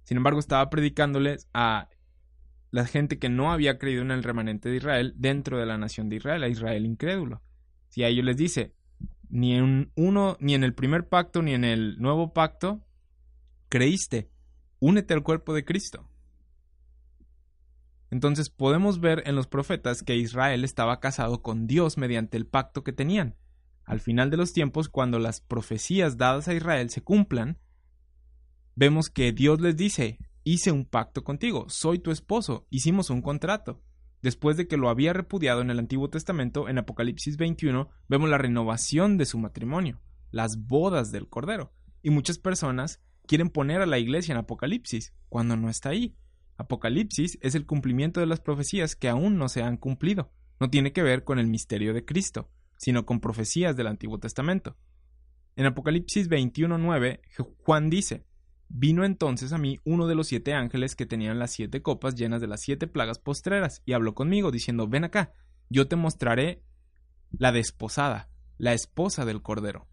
Sin 0.05 0.17
embargo, 0.19 0.39
estaba 0.39 0.69
predicándoles 0.69 1.49
a 1.55 1.89
la 2.71 2.85
gente 2.85 3.19
que 3.19 3.31
no 3.31 3.51
había 3.51 3.79
creído 3.79 4.03
en 4.03 4.11
el 4.11 4.23
remanente 4.23 4.69
de 4.69 4.77
Israel 4.77 5.15
dentro 5.17 5.59
de 5.59 5.67
la 5.67 5.79
nación 5.79 6.09
de 6.09 6.17
Israel, 6.17 6.43
a 6.43 6.49
Israel 6.49 6.85
incrédulo. 6.85 7.43
Si 7.89 8.03
a 8.03 8.09
ellos 8.09 8.25
les 8.25 8.37
dice, 8.37 8.75
ni 9.31 9.55
en 9.55 9.91
uno, 9.95 10.37
ni 10.41 10.55
en 10.55 10.65
el 10.65 10.75
primer 10.75 11.09
pacto, 11.09 11.41
ni 11.43 11.55
en 11.55 11.65
el 11.65 11.99
nuevo 11.99 12.33
pacto, 12.33 12.85
creíste, 13.69 14.31
únete 14.81 15.15
al 15.15 15.23
cuerpo 15.23 15.55
de 15.55 15.65
Cristo. 15.65 16.09
Entonces 18.11 18.49
podemos 18.49 19.01
ver 19.01 19.23
en 19.27 19.37
los 19.37 19.47
profetas 19.47 20.03
que 20.03 20.17
Israel 20.17 20.65
estaba 20.65 21.01
casado 21.01 21.43
con 21.43 21.67
Dios 21.67 21.99
mediante 21.99 22.37
el 22.37 22.47
pacto 22.47 22.83
que 22.83 22.93
tenían. 22.93 23.37
Al 23.85 24.01
final 24.01 24.31
de 24.31 24.37
los 24.37 24.53
tiempos, 24.53 24.89
cuando 24.89 25.19
las 25.19 25.41
profecías 25.41 26.17
dadas 26.17 26.49
a 26.49 26.55
Israel 26.55 26.91
se 26.91 27.03
cumplan, 27.03 27.59
vemos 28.75 29.11
que 29.11 29.33
Dios 29.33 29.61
les 29.61 29.77
dice, 29.77 30.19
hice 30.45 30.73
un 30.73 30.85
pacto 30.85 31.25
contigo, 31.25 31.67
soy 31.69 31.99
tu 31.99 32.11
esposo, 32.11 32.67
hicimos 32.71 33.11
un 33.11 33.23
contrato. 33.23 33.83
Después 34.21 34.57
de 34.57 34.67
que 34.67 34.77
lo 34.77 34.89
había 34.89 35.13
repudiado 35.13 35.61
en 35.61 35.71
el 35.71 35.79
Antiguo 35.79 36.11
Testamento, 36.11 36.69
en 36.69 36.79
Apocalipsis 36.79 37.37
21, 37.37 37.89
vemos 38.09 38.29
la 38.29 38.39
renovación 38.39 39.17
de 39.17 39.27
su 39.27 39.39
matrimonio, 39.39 40.01
las 40.31 40.67
bodas 40.67 41.13
del 41.13 41.29
Cordero. 41.29 41.73
Y 42.03 42.11
muchas 42.11 42.39
personas 42.39 43.01
quieren 43.29 43.51
poner 43.51 43.81
a 43.81 43.87
la 43.87 44.01
iglesia 44.01 44.33
en 44.33 44.39
Apocalipsis, 44.39 45.13
cuando 45.29 45.57
no 45.57 45.71
está 45.71 45.91
ahí. 45.91 46.17
Apocalipsis 46.57 47.39
es 47.41 47.55
el 47.55 47.67
cumplimiento 47.67 48.19
de 48.19 48.27
las 48.27 48.41
profecías 48.41 48.97
que 48.97 49.09
aún 49.09 49.39
no 49.39 49.49
se 49.49 49.63
han 49.63 49.77
cumplido. 49.77 50.33
No 50.59 50.71
tiene 50.71 50.93
que 50.93 51.05
ver 51.05 51.23
con 51.23 51.39
el 51.39 51.47
misterio 51.47 51.95
de 51.95 52.05
Cristo, 52.05 52.51
sino 52.77 53.07
con 53.07 53.21
profecías 53.21 53.77
del 53.77 53.87
Antiguo 53.87 54.19
Testamento. 54.19 54.77
En 55.55 55.67
Apocalipsis 55.67 56.29
21.9, 56.29 57.21
Juan 57.65 57.91
dice, 57.91 58.25
Vino 58.69 59.05
entonces 59.05 59.53
a 59.53 59.59
mí 59.59 59.79
uno 59.85 60.07
de 60.07 60.15
los 60.15 60.27
siete 60.27 60.53
ángeles 60.53 60.97
que 60.97 61.07
tenían 61.07 61.39
las 61.39 61.53
siete 61.53 61.81
copas 61.81 62.17
llenas 62.17 62.41
de 62.41 62.49
las 62.49 62.61
siete 62.61 62.87
plagas 62.87 63.19
postreras, 63.19 63.83
y 63.87 63.93
habló 63.93 64.15
conmigo, 64.15 64.51
diciendo, 64.51 64.89
Ven 64.89 65.05
acá, 65.05 65.33
yo 65.71 65.87
te 65.87 65.97
mostraré 65.97 66.63
la 67.31 67.53
desposada, 67.53 68.31
la 68.57 68.73
esposa 68.73 69.25
del 69.25 69.43
Cordero. 69.43 69.87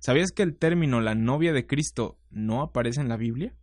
¿Sabías 0.00 0.32
que 0.32 0.42
el 0.42 0.56
término 0.56 1.00
la 1.00 1.14
novia 1.14 1.52
de 1.52 1.66
Cristo 1.66 2.18
no 2.30 2.62
aparece 2.62 3.00
en 3.00 3.08
la 3.08 3.16
Biblia? 3.16 3.56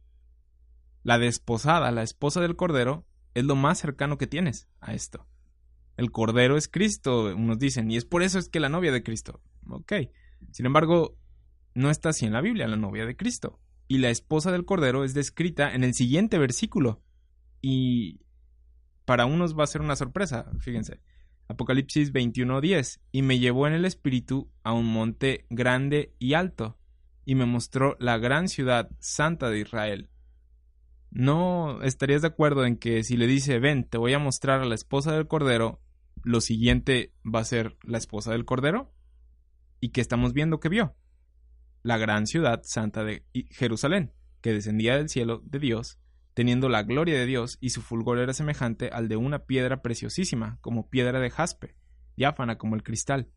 La 1.03 1.17
desposada, 1.17 1.91
la 1.91 2.03
esposa 2.03 2.41
del 2.41 2.55
Cordero, 2.55 3.05
es 3.33 3.45
lo 3.45 3.55
más 3.55 3.79
cercano 3.79 4.17
que 4.17 4.27
tienes 4.27 4.67
a 4.79 4.93
esto. 4.93 5.27
El 5.97 6.11
Cordero 6.11 6.57
es 6.57 6.67
Cristo, 6.67 7.33
unos 7.35 7.59
dicen, 7.59 7.89
y 7.89 7.97
es 7.97 8.05
por 8.05 8.23
eso 8.23 8.39
es 8.39 8.49
que 8.49 8.59
la 8.59 8.69
novia 8.69 8.91
de 8.91 9.03
Cristo. 9.03 9.41
Ok. 9.67 9.93
Sin 10.51 10.65
embargo, 10.65 11.17
no 11.73 11.89
está 11.89 12.09
así 12.09 12.25
en 12.25 12.33
la 12.33 12.41
Biblia, 12.41 12.67
la 12.67 12.75
novia 12.75 13.05
de 13.05 13.15
Cristo. 13.15 13.59
Y 13.87 13.99
la 13.99 14.09
esposa 14.09 14.51
del 14.51 14.65
Cordero 14.65 15.03
es 15.03 15.13
descrita 15.13 15.73
en 15.73 15.83
el 15.83 15.93
siguiente 15.93 16.37
versículo. 16.37 17.01
Y 17.61 18.21
para 19.05 19.25
unos 19.25 19.57
va 19.57 19.63
a 19.63 19.67
ser 19.67 19.81
una 19.81 19.95
sorpresa, 19.95 20.51
fíjense. 20.59 20.99
Apocalipsis 21.47 22.11
21:10, 22.11 22.99
y 23.11 23.21
me 23.21 23.39
llevó 23.39 23.67
en 23.67 23.73
el 23.73 23.85
espíritu 23.85 24.51
a 24.63 24.73
un 24.73 24.85
monte 24.85 25.45
grande 25.49 26.15
y 26.19 26.33
alto, 26.33 26.77
y 27.25 27.35
me 27.35 27.45
mostró 27.45 27.95
la 27.99 28.17
gran 28.17 28.47
ciudad 28.47 28.89
santa 28.99 29.49
de 29.49 29.59
Israel. 29.59 30.09
¿No 31.11 31.81
estarías 31.81 32.21
de 32.21 32.27
acuerdo 32.27 32.65
en 32.65 32.77
que 32.77 33.03
si 33.03 33.15
le 33.15 33.27
dice, 33.27 33.59
ven, 33.59 33.83
te 33.83 33.97
voy 33.97 34.13
a 34.13 34.19
mostrar 34.19 34.61
a 34.61 34.65
la 34.65 34.75
esposa 34.75 35.13
del 35.13 35.27
Cordero, 35.27 35.79
lo 36.23 36.41
siguiente 36.41 37.13
va 37.23 37.39
a 37.39 37.45
ser 37.45 37.77
la 37.83 37.97
esposa 37.97 38.31
del 38.31 38.45
Cordero? 38.45 38.91
¿Y 39.79 39.89
que 39.89 40.01
estamos 40.01 40.33
viendo 40.33 40.59
que 40.59 40.69
vio? 40.69 40.95
La 41.83 41.97
gran 41.97 42.25
ciudad 42.25 42.61
santa 42.63 43.03
de 43.03 43.23
Jerusalén, 43.51 44.13
que 44.41 44.51
descendía 44.51 44.97
del 44.97 45.09
cielo 45.09 45.41
de 45.45 45.59
Dios 45.59 45.99
teniendo 46.35 46.69
la 46.69 46.83
gloria 46.83 47.17
de 47.17 47.25
Dios, 47.25 47.57
y 47.61 47.71
su 47.71 47.81
fulgor 47.81 48.19
era 48.19 48.33
semejante 48.33 48.89
al 48.89 49.07
de 49.07 49.15
una 49.15 49.45
piedra 49.45 49.81
preciosísima, 49.81 50.59
como 50.61 50.89
piedra 50.89 51.19
de 51.19 51.31
jaspe, 51.31 51.75
diáfana 52.17 52.57
como 52.57 52.75
el 52.75 52.83
cristal. 52.83 53.29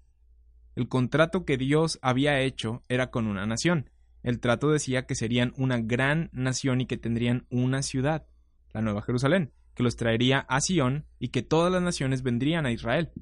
El 0.74 0.88
contrato 0.88 1.44
que 1.44 1.56
Dios 1.56 1.98
había 2.02 2.40
hecho 2.40 2.82
era 2.88 3.10
con 3.10 3.26
una 3.26 3.46
nación. 3.46 3.88
El 4.22 4.40
trato 4.40 4.70
decía 4.70 5.06
que 5.06 5.14
serían 5.14 5.52
una 5.56 5.78
gran 5.78 6.28
nación 6.32 6.80
y 6.80 6.86
que 6.86 6.96
tendrían 6.96 7.46
una 7.50 7.82
ciudad, 7.82 8.26
la 8.74 8.82
Nueva 8.82 9.02
Jerusalén, 9.02 9.52
que 9.74 9.84
los 9.84 9.96
traería 9.96 10.40
a 10.40 10.60
Sión 10.60 11.06
y 11.20 11.28
que 11.28 11.42
todas 11.42 11.72
las 11.72 11.82
naciones 11.82 12.22
vendrían 12.22 12.66
a 12.66 12.72
Israel. 12.72 13.12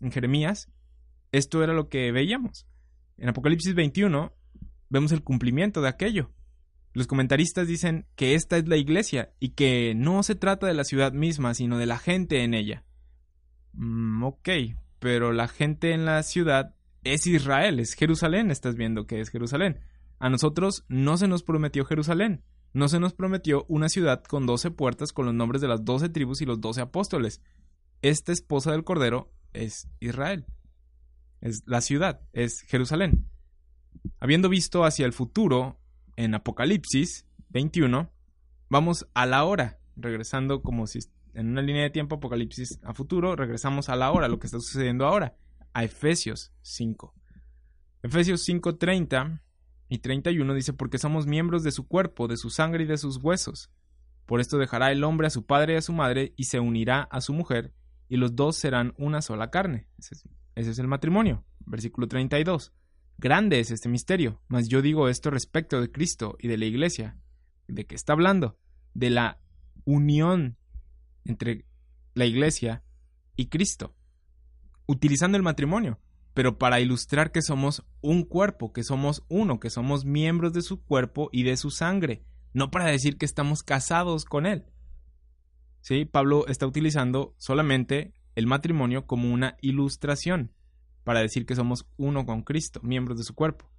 En 0.00 0.12
Jeremías, 0.12 0.70
esto 1.32 1.64
era 1.64 1.72
lo 1.72 1.88
que 1.88 2.12
veíamos. 2.12 2.66
En 3.16 3.30
Apocalipsis 3.30 3.74
21 3.74 4.34
vemos 4.90 5.12
el 5.12 5.22
cumplimiento 5.22 5.80
de 5.80 5.88
aquello. 5.88 6.30
Los 6.94 7.08
comentaristas 7.08 7.66
dicen 7.66 8.06
que 8.14 8.34
esta 8.34 8.56
es 8.56 8.68
la 8.68 8.76
iglesia 8.76 9.32
y 9.40 9.50
que 9.50 9.94
no 9.96 10.22
se 10.22 10.36
trata 10.36 10.68
de 10.68 10.74
la 10.74 10.84
ciudad 10.84 11.12
misma, 11.12 11.52
sino 11.52 11.76
de 11.76 11.86
la 11.86 11.98
gente 11.98 12.44
en 12.44 12.54
ella. 12.54 12.84
Mm, 13.72 14.22
ok, 14.22 14.48
pero 15.00 15.32
la 15.32 15.48
gente 15.48 15.92
en 15.92 16.04
la 16.04 16.22
ciudad 16.22 16.76
es 17.02 17.26
Israel, 17.26 17.80
es 17.80 17.94
Jerusalén, 17.94 18.52
estás 18.52 18.76
viendo 18.76 19.08
que 19.08 19.20
es 19.20 19.30
Jerusalén. 19.30 19.80
A 20.20 20.30
nosotros 20.30 20.84
no 20.88 21.16
se 21.16 21.26
nos 21.26 21.42
prometió 21.42 21.84
Jerusalén, 21.84 22.44
no 22.72 22.88
se 22.88 23.00
nos 23.00 23.12
prometió 23.12 23.66
una 23.68 23.88
ciudad 23.88 24.22
con 24.22 24.46
doce 24.46 24.70
puertas 24.70 25.12
con 25.12 25.26
los 25.26 25.34
nombres 25.34 25.60
de 25.60 25.68
las 25.68 25.84
doce 25.84 26.08
tribus 26.08 26.42
y 26.42 26.46
los 26.46 26.60
doce 26.60 26.80
apóstoles. 26.80 27.40
Esta 28.02 28.30
esposa 28.30 28.70
del 28.70 28.84
Cordero 28.84 29.32
es 29.52 29.88
Israel, 29.98 30.46
es 31.40 31.64
la 31.66 31.80
ciudad, 31.80 32.20
es 32.32 32.60
Jerusalén. 32.60 33.28
Habiendo 34.20 34.48
visto 34.48 34.84
hacia 34.84 35.06
el 35.06 35.12
futuro, 35.12 35.80
en 36.16 36.34
Apocalipsis 36.34 37.26
21, 37.50 38.10
Vamos 38.74 39.06
a 39.14 39.24
la 39.24 39.44
hora, 39.44 39.78
regresando 39.94 40.60
como 40.60 40.88
si 40.88 40.98
en 41.34 41.48
una 41.48 41.62
línea 41.62 41.82
de 41.82 41.90
tiempo, 41.90 42.16
Apocalipsis 42.16 42.80
a 42.82 42.92
futuro, 42.92 43.36
regresamos 43.36 43.88
a 43.88 43.94
la 43.94 44.10
hora, 44.10 44.26
lo 44.26 44.40
que 44.40 44.46
está 44.46 44.58
sucediendo 44.58 45.06
ahora, 45.06 45.36
a 45.72 45.84
Efesios 45.84 46.52
5. 46.62 47.14
Efesios 48.02 48.42
5, 48.42 48.76
30 48.76 49.42
y 49.88 49.98
31 49.98 50.54
dice, 50.54 50.72
porque 50.72 50.98
somos 50.98 51.26
miembros 51.26 51.62
de 51.62 51.70
su 51.70 51.86
cuerpo, 51.86 52.26
de 52.26 52.36
su 52.36 52.50
sangre 52.50 52.82
y 52.84 52.86
de 52.86 52.96
sus 52.96 53.18
huesos. 53.22 53.70
Por 54.26 54.40
esto 54.40 54.58
dejará 54.58 54.90
el 54.90 55.04
hombre 55.04 55.26
a 55.26 55.30
su 55.30 55.44
padre 55.44 55.74
y 55.74 55.76
a 55.76 55.82
su 55.82 55.92
madre 55.92 56.32
y 56.36 56.44
se 56.44 56.58
unirá 56.58 57.02
a 57.02 57.20
su 57.20 57.32
mujer, 57.32 57.72
y 58.08 58.16
los 58.16 58.34
dos 58.34 58.56
serán 58.56 58.94
una 58.96 59.22
sola 59.22 59.50
carne. 59.50 59.86
Ese 59.98 60.14
es, 60.14 60.28
ese 60.54 60.70
es 60.70 60.78
el 60.78 60.88
matrimonio. 60.88 61.44
Versículo 61.66 62.08
32. 62.08 62.72
Grande 63.18 63.60
es 63.60 63.70
este 63.70 63.88
misterio, 63.88 64.40
mas 64.48 64.68
yo 64.68 64.82
digo 64.82 65.08
esto 65.08 65.30
respecto 65.30 65.80
de 65.80 65.90
Cristo 65.90 66.36
y 66.40 66.48
de 66.48 66.58
la 66.58 66.66
Iglesia. 66.66 67.16
¿De 67.68 67.86
qué 67.86 67.94
está 67.94 68.12
hablando? 68.12 68.58
De 68.92 69.10
la 69.10 69.40
unión 69.84 70.56
entre 71.24 71.64
la 72.14 72.26
Iglesia 72.26 72.82
y 73.36 73.46
Cristo, 73.46 73.94
utilizando 74.86 75.36
el 75.36 75.42
matrimonio, 75.42 75.98
pero 76.34 76.58
para 76.58 76.80
ilustrar 76.80 77.32
que 77.32 77.42
somos 77.42 77.84
un 78.00 78.24
cuerpo, 78.24 78.72
que 78.72 78.82
somos 78.82 79.24
uno, 79.28 79.60
que 79.60 79.70
somos 79.70 80.04
miembros 80.04 80.52
de 80.52 80.62
su 80.62 80.82
cuerpo 80.82 81.30
y 81.32 81.44
de 81.44 81.56
su 81.56 81.70
sangre, 81.70 82.24
no 82.52 82.70
para 82.70 82.86
decir 82.86 83.16
que 83.16 83.26
estamos 83.26 83.62
casados 83.62 84.24
con 84.24 84.46
Él. 84.46 84.64
¿Sí? 85.80 86.04
Pablo 86.04 86.46
está 86.46 86.66
utilizando 86.66 87.34
solamente 87.36 88.14
el 88.34 88.46
matrimonio 88.46 89.06
como 89.06 89.32
una 89.32 89.56
ilustración 89.60 90.52
para 91.04 91.20
decir 91.20 91.46
que 91.46 91.54
somos 91.54 91.86
uno 91.96 92.26
con 92.26 92.42
Cristo, 92.42 92.80
miembros 92.82 93.18
de 93.18 93.24
su 93.24 93.34
cuerpo. 93.34 93.70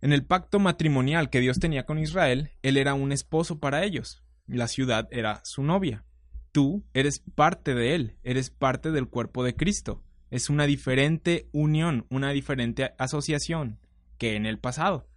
En 0.00 0.12
el 0.12 0.24
pacto 0.24 0.58
matrimonial 0.58 1.30
que 1.30 1.40
Dios 1.40 1.58
tenía 1.58 1.86
con 1.86 1.98
Israel, 1.98 2.50
Él 2.62 2.76
era 2.76 2.94
un 2.94 3.12
esposo 3.12 3.58
para 3.58 3.84
ellos, 3.84 4.22
la 4.46 4.68
ciudad 4.68 5.08
era 5.10 5.40
su 5.44 5.62
novia. 5.62 6.04
Tú 6.50 6.84
eres 6.92 7.20
parte 7.34 7.74
de 7.74 7.94
Él, 7.94 8.16
eres 8.22 8.50
parte 8.50 8.90
del 8.90 9.08
cuerpo 9.08 9.44
de 9.44 9.54
Cristo. 9.56 10.02
Es 10.30 10.50
una 10.50 10.66
diferente 10.66 11.48
unión, 11.52 12.06
una 12.10 12.30
diferente 12.30 12.94
asociación 12.98 13.78
que 14.18 14.36
en 14.36 14.44
el 14.44 14.58
pasado. 14.58 15.08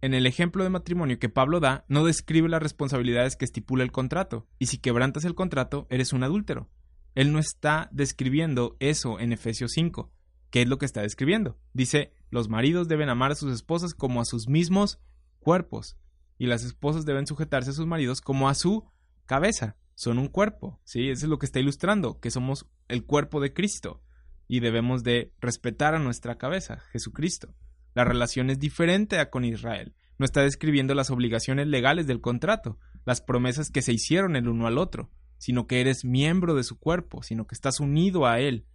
En 0.00 0.14
el 0.14 0.26
ejemplo 0.26 0.64
de 0.64 0.70
matrimonio 0.70 1.18
que 1.18 1.28
Pablo 1.28 1.60
da, 1.60 1.84
no 1.88 2.04
describe 2.04 2.48
las 2.48 2.62
responsabilidades 2.62 3.36
que 3.36 3.44
estipula 3.44 3.84
el 3.84 3.92
contrato, 3.92 4.46
y 4.58 4.66
si 4.66 4.78
quebrantas 4.78 5.24
el 5.24 5.34
contrato, 5.34 5.86
eres 5.90 6.14
un 6.14 6.22
adúltero. 6.22 6.70
Él 7.14 7.32
no 7.32 7.38
está 7.38 7.88
describiendo 7.92 8.76
eso 8.78 9.18
en 9.18 9.32
Efesios 9.32 9.72
5. 9.74 10.12
¿Qué 10.50 10.62
es 10.62 10.68
lo 10.68 10.78
que 10.78 10.86
está 10.86 11.02
describiendo? 11.02 11.58
Dice, 11.72 12.12
los 12.30 12.48
maridos 12.48 12.88
deben 12.88 13.08
amar 13.08 13.32
a 13.32 13.36
sus 13.36 13.52
esposas 13.52 13.94
como 13.94 14.20
a 14.20 14.24
sus 14.24 14.48
mismos 14.48 15.00
cuerpos, 15.38 15.96
y 16.38 16.46
las 16.46 16.64
esposas 16.64 17.04
deben 17.04 17.26
sujetarse 17.26 17.70
a 17.70 17.74
sus 17.74 17.86
maridos 17.86 18.20
como 18.20 18.48
a 18.48 18.54
su 18.54 18.84
cabeza. 19.26 19.76
Son 19.94 20.18
un 20.18 20.28
cuerpo, 20.28 20.80
¿sí? 20.84 21.10
Eso 21.10 21.26
es 21.26 21.30
lo 21.30 21.38
que 21.38 21.46
está 21.46 21.60
ilustrando, 21.60 22.20
que 22.20 22.30
somos 22.30 22.66
el 22.88 23.04
cuerpo 23.04 23.40
de 23.40 23.52
Cristo, 23.52 24.02
y 24.48 24.60
debemos 24.60 25.04
de 25.04 25.32
respetar 25.40 25.94
a 25.94 25.98
nuestra 25.98 26.38
cabeza, 26.38 26.80
Jesucristo. 26.92 27.54
La 27.94 28.04
relación 28.04 28.50
es 28.50 28.58
diferente 28.58 29.18
a 29.18 29.30
con 29.30 29.44
Israel. 29.44 29.94
No 30.18 30.24
está 30.24 30.42
describiendo 30.42 30.94
las 30.94 31.10
obligaciones 31.10 31.66
legales 31.66 32.06
del 32.06 32.20
contrato, 32.20 32.78
las 33.04 33.20
promesas 33.20 33.70
que 33.70 33.82
se 33.82 33.92
hicieron 33.92 34.36
el 34.36 34.48
uno 34.48 34.66
al 34.66 34.78
otro 34.78 35.10
sino 35.40 35.66
que 35.66 35.80
eres 35.80 36.04
miembro 36.04 36.54
de 36.54 36.64
su 36.64 36.78
cuerpo, 36.78 37.22
sino 37.22 37.46
que 37.46 37.54
estás 37.54 37.80
unido 37.80 38.26
a 38.26 38.40
él. 38.40 38.66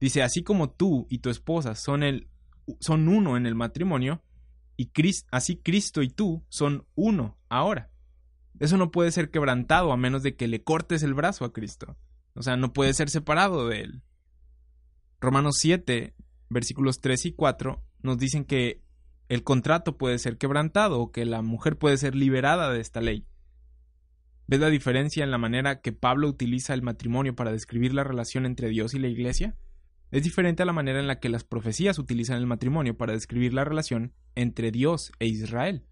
Dice, 0.00 0.22
así 0.22 0.42
como 0.42 0.68
tú 0.68 1.06
y 1.08 1.18
tu 1.18 1.30
esposa 1.30 1.74
son, 1.74 2.02
el, 2.02 2.28
son 2.78 3.08
uno 3.08 3.38
en 3.38 3.46
el 3.46 3.54
matrimonio, 3.54 4.22
y 4.76 4.90
así 5.30 5.56
Cristo 5.56 6.02
y 6.02 6.10
tú 6.10 6.44
son 6.50 6.86
uno 6.94 7.38
ahora. 7.48 7.90
Eso 8.58 8.76
no 8.76 8.90
puede 8.90 9.12
ser 9.12 9.30
quebrantado 9.30 9.92
a 9.92 9.96
menos 9.96 10.22
de 10.22 10.36
que 10.36 10.46
le 10.46 10.62
cortes 10.62 11.02
el 11.02 11.14
brazo 11.14 11.46
a 11.46 11.54
Cristo. 11.54 11.96
O 12.34 12.42
sea, 12.42 12.58
no 12.58 12.74
puede 12.74 12.92
ser 12.92 13.08
separado 13.08 13.66
de 13.66 13.80
él. 13.80 14.02
Romanos 15.20 15.56
7, 15.58 16.14
versículos 16.50 17.00
3 17.00 17.26
y 17.26 17.32
4 17.32 17.82
nos 18.02 18.18
dicen 18.18 18.44
que 18.44 18.82
el 19.30 19.42
contrato 19.42 19.96
puede 19.96 20.18
ser 20.18 20.36
quebrantado 20.36 21.00
o 21.00 21.12
que 21.12 21.24
la 21.24 21.40
mujer 21.40 21.78
puede 21.78 21.96
ser 21.96 22.14
liberada 22.14 22.70
de 22.70 22.80
esta 22.80 23.00
ley. 23.00 23.26
¿Ves 24.50 24.58
la 24.58 24.68
diferencia 24.68 25.22
en 25.22 25.30
la 25.30 25.38
manera 25.38 25.80
que 25.80 25.92
Pablo 25.92 26.26
utiliza 26.26 26.74
el 26.74 26.82
matrimonio 26.82 27.36
para 27.36 27.52
describir 27.52 27.94
la 27.94 28.02
relación 28.02 28.46
entre 28.46 28.68
Dios 28.68 28.94
y 28.94 28.98
la 28.98 29.06
Iglesia? 29.06 29.54
Es 30.10 30.24
diferente 30.24 30.64
a 30.64 30.66
la 30.66 30.72
manera 30.72 30.98
en 30.98 31.06
la 31.06 31.20
que 31.20 31.28
las 31.28 31.44
profecías 31.44 32.00
utilizan 32.00 32.36
el 32.36 32.48
matrimonio 32.48 32.96
para 32.96 33.12
describir 33.12 33.54
la 33.54 33.62
relación 33.64 34.12
entre 34.34 34.72
Dios 34.72 35.12
e 35.20 35.28
Israel. 35.28 35.86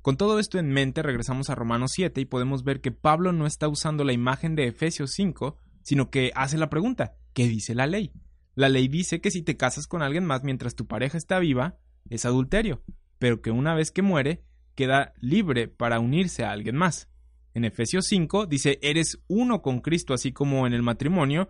Con 0.00 0.16
todo 0.16 0.40
esto 0.40 0.58
en 0.58 0.72
mente 0.72 1.04
regresamos 1.04 1.50
a 1.50 1.54
Romanos 1.54 1.92
7 1.94 2.20
y 2.20 2.24
podemos 2.24 2.64
ver 2.64 2.80
que 2.80 2.90
Pablo 2.90 3.30
no 3.30 3.46
está 3.46 3.68
usando 3.68 4.02
la 4.02 4.12
imagen 4.12 4.56
de 4.56 4.66
Efesios 4.66 5.12
5, 5.12 5.56
sino 5.84 6.10
que 6.10 6.32
hace 6.34 6.58
la 6.58 6.68
pregunta, 6.68 7.14
¿qué 7.32 7.46
dice 7.46 7.76
la 7.76 7.86
ley? 7.86 8.10
La 8.56 8.70
ley 8.70 8.88
dice 8.88 9.20
que 9.20 9.30
si 9.30 9.42
te 9.42 9.56
casas 9.56 9.86
con 9.86 10.02
alguien 10.02 10.24
más 10.24 10.42
mientras 10.42 10.74
tu 10.74 10.88
pareja 10.88 11.16
está 11.16 11.38
viva, 11.38 11.78
es 12.10 12.24
adulterio, 12.24 12.82
pero 13.20 13.40
que 13.40 13.52
una 13.52 13.76
vez 13.76 13.92
que 13.92 14.02
muere, 14.02 14.42
queda 14.74 15.12
libre 15.20 15.68
para 15.68 16.00
unirse 16.00 16.42
a 16.42 16.50
alguien 16.50 16.74
más. 16.74 17.11
En 17.54 17.64
Efesios 17.64 18.06
5 18.06 18.46
dice, 18.46 18.78
eres 18.82 19.22
uno 19.28 19.60
con 19.60 19.80
Cristo, 19.80 20.14
así 20.14 20.32
como 20.32 20.66
en 20.66 20.72
el 20.72 20.82
matrimonio, 20.82 21.48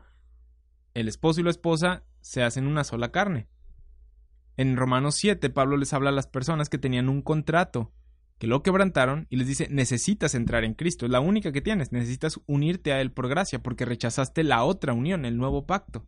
el 0.94 1.08
esposo 1.08 1.40
y 1.40 1.44
la 1.44 1.50
esposa 1.50 2.02
se 2.20 2.42
hacen 2.42 2.66
una 2.66 2.84
sola 2.84 3.12
carne. 3.12 3.48
En 4.56 4.76
Romanos 4.76 5.14
7, 5.16 5.48
Pablo 5.50 5.76
les 5.76 5.92
habla 5.92 6.10
a 6.10 6.12
las 6.12 6.26
personas 6.26 6.68
que 6.68 6.78
tenían 6.78 7.08
un 7.08 7.22
contrato, 7.22 7.92
que 8.38 8.48
lo 8.48 8.62
quebrantaron, 8.62 9.28
y 9.30 9.36
les 9.36 9.46
dice, 9.46 9.68
necesitas 9.70 10.34
entrar 10.34 10.64
en 10.64 10.74
Cristo, 10.74 11.06
es 11.06 11.12
la 11.12 11.20
única 11.20 11.52
que 11.52 11.62
tienes, 11.62 11.92
necesitas 11.92 12.40
unirte 12.46 12.92
a 12.92 13.00
Él 13.00 13.12
por 13.12 13.28
gracia, 13.28 13.62
porque 13.62 13.84
rechazaste 13.84 14.42
la 14.42 14.64
otra 14.64 14.92
unión, 14.92 15.24
el 15.24 15.36
nuevo 15.36 15.66
pacto. 15.66 16.06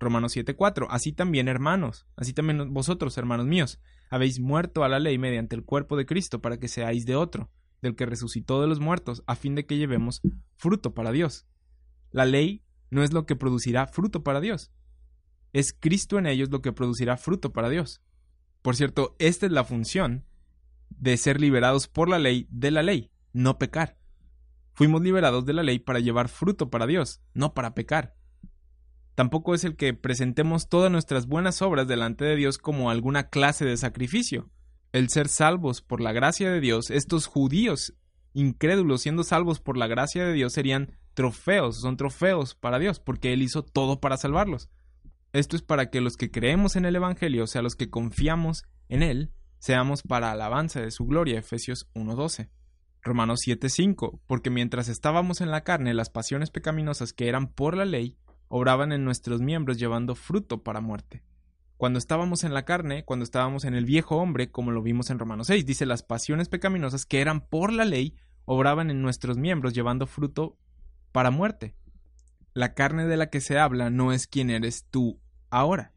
Romanos 0.00 0.34
7:4, 0.36 0.88
así 0.90 1.12
también 1.12 1.46
hermanos, 1.46 2.06
así 2.16 2.32
también 2.32 2.74
vosotros, 2.74 3.16
hermanos 3.18 3.46
míos, 3.46 3.80
habéis 4.10 4.40
muerto 4.40 4.82
a 4.82 4.88
la 4.88 4.98
ley 4.98 5.16
mediante 5.16 5.54
el 5.54 5.64
cuerpo 5.64 5.96
de 5.96 6.06
Cristo 6.06 6.42
para 6.42 6.58
que 6.58 6.66
seáis 6.66 7.06
de 7.06 7.14
otro 7.14 7.50
del 7.82 7.96
que 7.96 8.06
resucitó 8.06 8.60
de 8.60 8.68
los 8.68 8.80
muertos, 8.80 9.22
a 9.26 9.36
fin 9.36 9.54
de 9.54 9.66
que 9.66 9.76
llevemos 9.76 10.22
fruto 10.56 10.94
para 10.94 11.12
Dios. 11.12 11.46
La 12.12 12.24
ley 12.24 12.62
no 12.90 13.02
es 13.02 13.12
lo 13.12 13.26
que 13.26 13.36
producirá 13.36 13.86
fruto 13.86 14.22
para 14.22 14.40
Dios. 14.40 14.72
Es 15.52 15.72
Cristo 15.78 16.18
en 16.18 16.26
ellos 16.26 16.50
lo 16.50 16.62
que 16.62 16.72
producirá 16.72 17.16
fruto 17.16 17.52
para 17.52 17.68
Dios. 17.68 18.00
Por 18.62 18.76
cierto, 18.76 19.16
esta 19.18 19.46
es 19.46 19.52
la 19.52 19.64
función 19.64 20.24
de 20.88 21.16
ser 21.16 21.40
liberados 21.40 21.88
por 21.88 22.08
la 22.08 22.18
ley 22.18 22.46
de 22.50 22.70
la 22.70 22.82
ley, 22.82 23.10
no 23.32 23.58
pecar. 23.58 23.98
Fuimos 24.72 25.02
liberados 25.02 25.44
de 25.44 25.52
la 25.52 25.62
ley 25.62 25.78
para 25.78 25.98
llevar 25.98 26.28
fruto 26.28 26.70
para 26.70 26.86
Dios, 26.86 27.20
no 27.34 27.52
para 27.52 27.74
pecar. 27.74 28.16
Tampoco 29.14 29.54
es 29.54 29.64
el 29.64 29.76
que 29.76 29.92
presentemos 29.92 30.68
todas 30.68 30.90
nuestras 30.90 31.26
buenas 31.26 31.60
obras 31.60 31.86
delante 31.86 32.24
de 32.24 32.36
Dios 32.36 32.56
como 32.56 32.90
alguna 32.90 33.28
clase 33.28 33.66
de 33.66 33.76
sacrificio 33.76 34.50
el 34.92 35.08
ser 35.08 35.28
salvos 35.28 35.80
por 35.80 36.00
la 36.00 36.12
gracia 36.12 36.50
de 36.50 36.60
Dios, 36.60 36.90
estos 36.90 37.26
judíos 37.26 37.94
incrédulos 38.34 39.02
siendo 39.02 39.24
salvos 39.24 39.60
por 39.60 39.76
la 39.76 39.86
gracia 39.86 40.24
de 40.24 40.32
Dios 40.32 40.52
serían 40.52 40.92
trofeos, 41.14 41.80
son 41.80 41.96
trofeos 41.96 42.54
para 42.54 42.78
Dios, 42.78 43.00
porque 43.00 43.32
Él 43.32 43.42
hizo 43.42 43.62
todo 43.62 44.00
para 44.00 44.16
salvarlos. 44.16 44.68
Esto 45.32 45.56
es 45.56 45.62
para 45.62 45.90
que 45.90 46.00
los 46.00 46.16
que 46.16 46.30
creemos 46.30 46.76
en 46.76 46.84
el 46.84 46.96
Evangelio, 46.96 47.44
o 47.44 47.46
sea, 47.46 47.62
los 47.62 47.74
que 47.74 47.90
confiamos 47.90 48.64
en 48.88 49.02
Él, 49.02 49.32
seamos 49.58 50.02
para 50.02 50.30
alabanza 50.30 50.80
de 50.80 50.90
su 50.90 51.06
gloria. 51.06 51.38
Efesios 51.38 51.88
1.12. 51.94 52.50
Romanos 53.02 53.40
7.5. 53.46 54.20
Porque 54.26 54.50
mientras 54.50 54.88
estábamos 54.88 55.40
en 55.40 55.50
la 55.50 55.64
carne, 55.64 55.94
las 55.94 56.10
pasiones 56.10 56.50
pecaminosas 56.50 57.12
que 57.12 57.28
eran 57.28 57.48
por 57.48 57.76
la 57.76 57.86
ley, 57.86 58.18
obraban 58.48 58.92
en 58.92 59.04
nuestros 59.04 59.40
miembros 59.40 59.78
llevando 59.78 60.14
fruto 60.14 60.62
para 60.62 60.82
muerte 60.82 61.22
cuando 61.82 61.98
estábamos 61.98 62.44
en 62.44 62.54
la 62.54 62.64
carne, 62.64 63.04
cuando 63.04 63.24
estábamos 63.24 63.64
en 63.64 63.74
el 63.74 63.84
viejo 63.84 64.14
hombre, 64.18 64.52
como 64.52 64.70
lo 64.70 64.82
vimos 64.82 65.10
en 65.10 65.18
Romanos 65.18 65.48
6, 65.48 65.66
dice 65.66 65.84
las 65.84 66.04
pasiones 66.04 66.48
pecaminosas 66.48 67.06
que 67.06 67.20
eran 67.20 67.40
por 67.40 67.72
la 67.72 67.84
ley, 67.84 68.14
obraban 68.44 68.88
en 68.88 69.02
nuestros 69.02 69.36
miembros 69.36 69.74
llevando 69.74 70.06
fruto 70.06 70.56
para 71.10 71.32
muerte. 71.32 71.74
La 72.54 72.74
carne 72.74 73.06
de 73.06 73.16
la 73.16 73.30
que 73.30 73.40
se 73.40 73.58
habla 73.58 73.90
no 73.90 74.12
es 74.12 74.28
quien 74.28 74.50
eres 74.50 74.86
tú 74.90 75.20
ahora. 75.50 75.92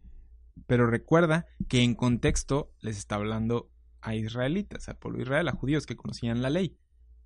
Pero 0.66 0.88
recuerda 0.88 1.46
que 1.70 1.84
en 1.84 1.94
contexto 1.94 2.74
les 2.80 2.98
está 2.98 3.18
hablando 3.18 3.70
a 4.02 4.16
israelitas, 4.16 4.90
al 4.90 4.98
pueblo 4.98 5.22
Israel, 5.22 5.50
a 5.50 5.56
judíos 5.56 5.86
que 5.86 5.96
conocían 5.96 6.42
la 6.42 6.50
ley. 6.50 6.80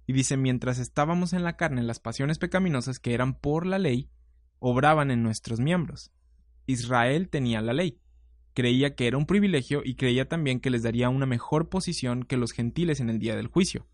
Y 0.05 0.11
dice, 0.11 0.35
mientras 0.35 0.79
estábamos 0.79 1.31
en 1.31 1.45
la 1.45 1.55
carne, 1.55 1.81
las 1.81 2.01
pasiones 2.01 2.39
pecaminosas 2.39 2.99
que 2.99 3.13
eran 3.13 3.35
por 3.35 3.65
la 3.65 3.79
ley, 3.79 4.09
obraban 4.59 5.11
en 5.11 5.23
nuestros 5.23 5.61
miembros. 5.61 6.11
Israel 6.65 7.29
tenía 7.29 7.61
la 7.61 7.71
ley, 7.71 8.01
creía 8.59 8.93
que 8.93 9.07
era 9.07 9.17
un 9.17 9.25
privilegio 9.25 9.83
y 9.85 9.95
creía 9.95 10.27
también 10.27 10.59
que 10.59 10.69
les 10.69 10.83
daría 10.83 11.07
una 11.07 11.25
mejor 11.25 11.69
posición 11.69 12.23
que 12.23 12.35
los 12.35 12.51
gentiles 12.51 12.99
en 12.99 13.09
el 13.09 13.17
día 13.17 13.37
del 13.37 13.47
juicio. 13.47 13.87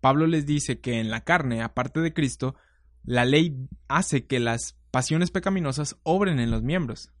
Pablo 0.00 0.26
les 0.26 0.44
dice 0.44 0.80
que 0.80 0.98
en 0.98 1.08
la 1.08 1.22
carne, 1.22 1.62
aparte 1.62 2.00
de 2.00 2.12
Cristo, 2.12 2.56
la 3.04 3.24
ley 3.24 3.68
hace 3.86 4.26
que 4.26 4.40
las 4.40 4.76
pasiones 4.90 5.30
pecaminosas 5.30 6.00
obren 6.02 6.40
en 6.40 6.50
los 6.50 6.64
miembros. 6.64 7.12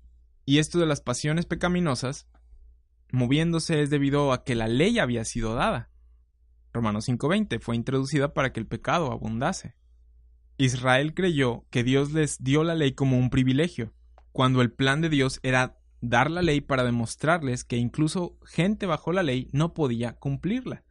Y 0.44 0.58
esto 0.58 0.80
de 0.80 0.86
las 0.86 1.00
pasiones 1.00 1.46
pecaminosas, 1.46 2.26
moviéndose 3.12 3.80
es 3.80 3.88
debido 3.88 4.32
a 4.32 4.42
que 4.42 4.56
la 4.56 4.66
ley 4.66 4.98
había 4.98 5.24
sido 5.24 5.54
dada. 5.54 5.88
Romanos 6.72 7.04
5:20 7.04 7.60
fue 7.60 7.76
introducida 7.76 8.34
para 8.34 8.52
que 8.52 8.58
el 8.58 8.66
pecado 8.66 9.12
abundase. 9.12 9.76
Israel 10.58 11.14
creyó 11.14 11.64
que 11.70 11.84
Dios 11.84 12.10
les 12.10 12.42
dio 12.42 12.64
la 12.64 12.74
ley 12.74 12.94
como 12.94 13.18
un 13.18 13.30
privilegio, 13.30 13.94
cuando 14.32 14.62
el 14.62 14.72
plan 14.72 15.00
de 15.00 15.10
Dios 15.10 15.38
era 15.44 15.78
dar 16.02 16.30
la 16.30 16.42
ley 16.42 16.60
para 16.60 16.84
demostrarles 16.84 17.64
que 17.64 17.76
incluso 17.76 18.36
gente 18.44 18.86
bajo 18.86 19.12
la 19.12 19.22
ley 19.22 19.48
no 19.52 19.72
podía 19.72 20.18
cumplirla, 20.18 20.84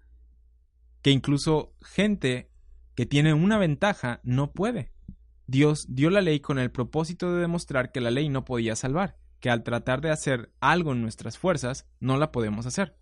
que 1.03 1.11
incluso 1.11 1.75
gente 1.81 2.49
que 2.95 3.05
tiene 3.05 3.33
una 3.33 3.57
ventaja 3.57 4.21
no 4.23 4.53
puede. 4.53 4.91
Dios 5.47 5.85
dio 5.89 6.09
la 6.09 6.21
ley 6.21 6.39
con 6.39 6.59
el 6.59 6.71
propósito 6.71 7.33
de 7.33 7.41
demostrar 7.41 7.91
que 7.91 7.99
la 7.99 8.09
ley 8.09 8.29
no 8.29 8.45
podía 8.45 8.75
salvar, 8.75 9.17
que 9.41 9.49
al 9.49 9.63
tratar 9.63 9.99
de 9.99 10.11
hacer 10.11 10.53
algo 10.61 10.93
en 10.93 11.01
nuestras 11.01 11.37
fuerzas 11.37 11.85
no 11.99 12.17
la 12.17 12.31
podemos 12.31 12.65
hacer. 12.65 12.97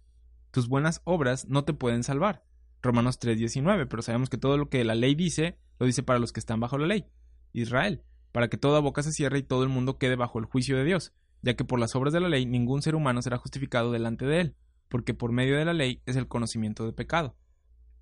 Tus 0.51 0.67
buenas 0.67 1.01
obras 1.03 1.47
no 1.47 1.63
te 1.63 1.73
pueden 1.73 2.03
salvar. 2.03 2.43
Romanos 2.81 3.19
3:19, 3.19 3.85
pero 3.85 4.01
sabemos 4.01 4.29
que 4.29 4.37
todo 4.37 4.57
lo 4.57 4.69
que 4.69 4.83
la 4.83 4.95
ley 4.95 5.13
dice, 5.13 5.59
lo 5.77 5.85
dice 5.85 6.01
para 6.01 6.17
los 6.17 6.31
que 6.31 6.39
están 6.39 6.59
bajo 6.59 6.79
la 6.79 6.87
ley, 6.87 7.05
Israel, 7.53 8.03
para 8.31 8.47
que 8.47 8.57
toda 8.57 8.79
boca 8.79 9.03
se 9.03 9.11
cierre 9.11 9.39
y 9.39 9.43
todo 9.43 9.61
el 9.61 9.69
mundo 9.69 9.99
quede 9.99 10.15
bajo 10.15 10.39
el 10.39 10.45
juicio 10.45 10.75
de 10.75 10.85
Dios, 10.85 11.13
ya 11.41 11.55
que 11.55 11.65
por 11.65 11.79
las 11.79 11.95
obras 11.95 12.13
de 12.13 12.19
la 12.19 12.29
ley 12.29 12.45
ningún 12.45 12.81
ser 12.81 12.95
humano 12.95 13.21
será 13.21 13.37
justificado 13.37 13.91
delante 13.91 14.25
de 14.25 14.41
él, 14.41 14.55
porque 14.87 15.13
por 15.13 15.31
medio 15.31 15.57
de 15.57 15.65
la 15.65 15.73
ley 15.73 16.01
es 16.05 16.15
el 16.15 16.27
conocimiento 16.27 16.85
de 16.85 16.93
pecado. 16.93 17.35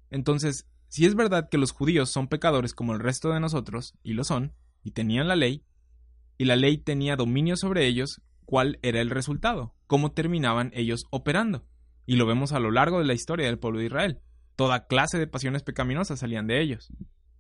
Entonces, 0.09 0.67
si 0.87 1.05
es 1.05 1.15
verdad 1.15 1.49
que 1.49 1.57
los 1.57 1.71
judíos 1.71 2.09
son 2.09 2.27
pecadores 2.27 2.73
como 2.73 2.93
el 2.93 2.99
resto 2.99 3.29
de 3.29 3.39
nosotros, 3.39 3.93
y 4.03 4.13
lo 4.13 4.23
son, 4.23 4.53
y 4.83 4.91
tenían 4.91 5.27
la 5.27 5.35
ley, 5.35 5.63
y 6.37 6.45
la 6.45 6.55
ley 6.55 6.77
tenía 6.77 7.15
dominio 7.15 7.57
sobre 7.57 7.87
ellos, 7.87 8.21
¿cuál 8.45 8.79
era 8.81 9.01
el 9.01 9.09
resultado? 9.09 9.75
¿Cómo 9.87 10.11
terminaban 10.11 10.71
ellos 10.73 11.05
operando? 11.11 11.65
Y 12.05 12.15
lo 12.15 12.25
vemos 12.25 12.53
a 12.53 12.59
lo 12.59 12.71
largo 12.71 12.99
de 12.99 13.05
la 13.05 13.13
historia 13.13 13.47
del 13.47 13.59
pueblo 13.59 13.79
de 13.79 13.87
Israel. 13.87 14.21
Toda 14.55 14.87
clase 14.87 15.19
de 15.19 15.27
pasiones 15.27 15.63
pecaminosas 15.63 16.19
salían 16.19 16.47
de 16.47 16.61
ellos. 16.61 16.89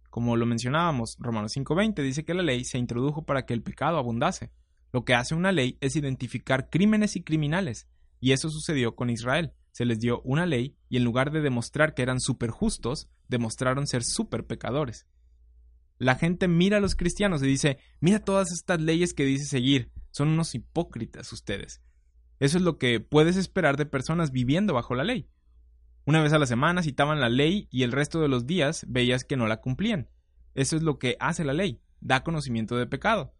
Como 0.09 0.35
lo 0.35 0.45
mencionábamos, 0.45 1.15
Romanos 1.19 1.53
5:20 1.55 2.01
dice 2.03 2.25
que 2.25 2.33
la 2.33 2.43
ley 2.43 2.65
se 2.65 2.77
introdujo 2.77 3.25
para 3.25 3.45
que 3.45 3.53
el 3.53 3.63
pecado 3.63 3.97
abundase. 3.97 4.51
Lo 4.93 5.05
que 5.05 5.13
hace 5.13 5.35
una 5.35 5.51
ley 5.51 5.77
es 5.81 5.95
identificar 5.95 6.69
crímenes 6.69 7.15
y 7.15 7.23
criminales, 7.23 7.87
y 8.19 8.31
eso 8.31 8.49
sucedió 8.49 8.95
con 8.95 9.09
Israel. 9.09 9.53
Se 9.71 9.85
les 9.85 9.99
dio 9.99 10.21
una 10.23 10.45
ley 10.45 10.75
y 10.89 10.97
en 10.97 11.03
lugar 11.03 11.31
de 11.31 11.41
demostrar 11.41 11.93
que 11.93 12.01
eran 12.01 12.19
súper 12.19 12.49
justos, 12.49 13.09
demostraron 13.27 13.85
ser 13.85 14.03
súper 14.03 14.45
pecadores. 14.45 15.05
La 15.99 16.15
gente 16.15 16.47
mira 16.47 16.77
a 16.77 16.81
los 16.81 16.95
cristianos 16.95 17.43
y 17.43 17.47
dice, 17.47 17.77
mira 17.99 18.19
todas 18.19 18.51
estas 18.51 18.81
leyes 18.81 19.13
que 19.13 19.25
dice 19.25 19.45
seguir, 19.45 19.91
son 20.11 20.29
unos 20.29 20.55
hipócritas 20.55 21.31
ustedes. 21.31 21.81
Eso 22.39 22.57
es 22.57 22.63
lo 22.63 22.77
que 22.77 22.99
puedes 22.99 23.35
esperar 23.35 23.77
de 23.77 23.85
personas 23.85 24.31
viviendo 24.31 24.73
bajo 24.73 24.95
la 24.95 25.03
ley. 25.03 25.27
Una 26.05 26.21
vez 26.21 26.33
a 26.33 26.39
la 26.39 26.45
semana 26.45 26.83
citaban 26.83 27.19
la 27.19 27.29
ley 27.29 27.67
y 27.71 27.83
el 27.83 27.91
resto 27.91 28.21
de 28.21 28.29
los 28.29 28.45
días 28.45 28.85
veías 28.87 29.23
que 29.25 29.37
no 29.37 29.47
la 29.47 29.59
cumplían. 29.59 30.09
Eso 30.55 30.75
es 30.75 30.83
lo 30.83 30.99
que 30.99 31.17
hace 31.19 31.43
la 31.43 31.53
ley, 31.53 31.81
da 31.99 32.23
conocimiento 32.23 32.77
de 32.77 32.87
pecado. 32.87 33.33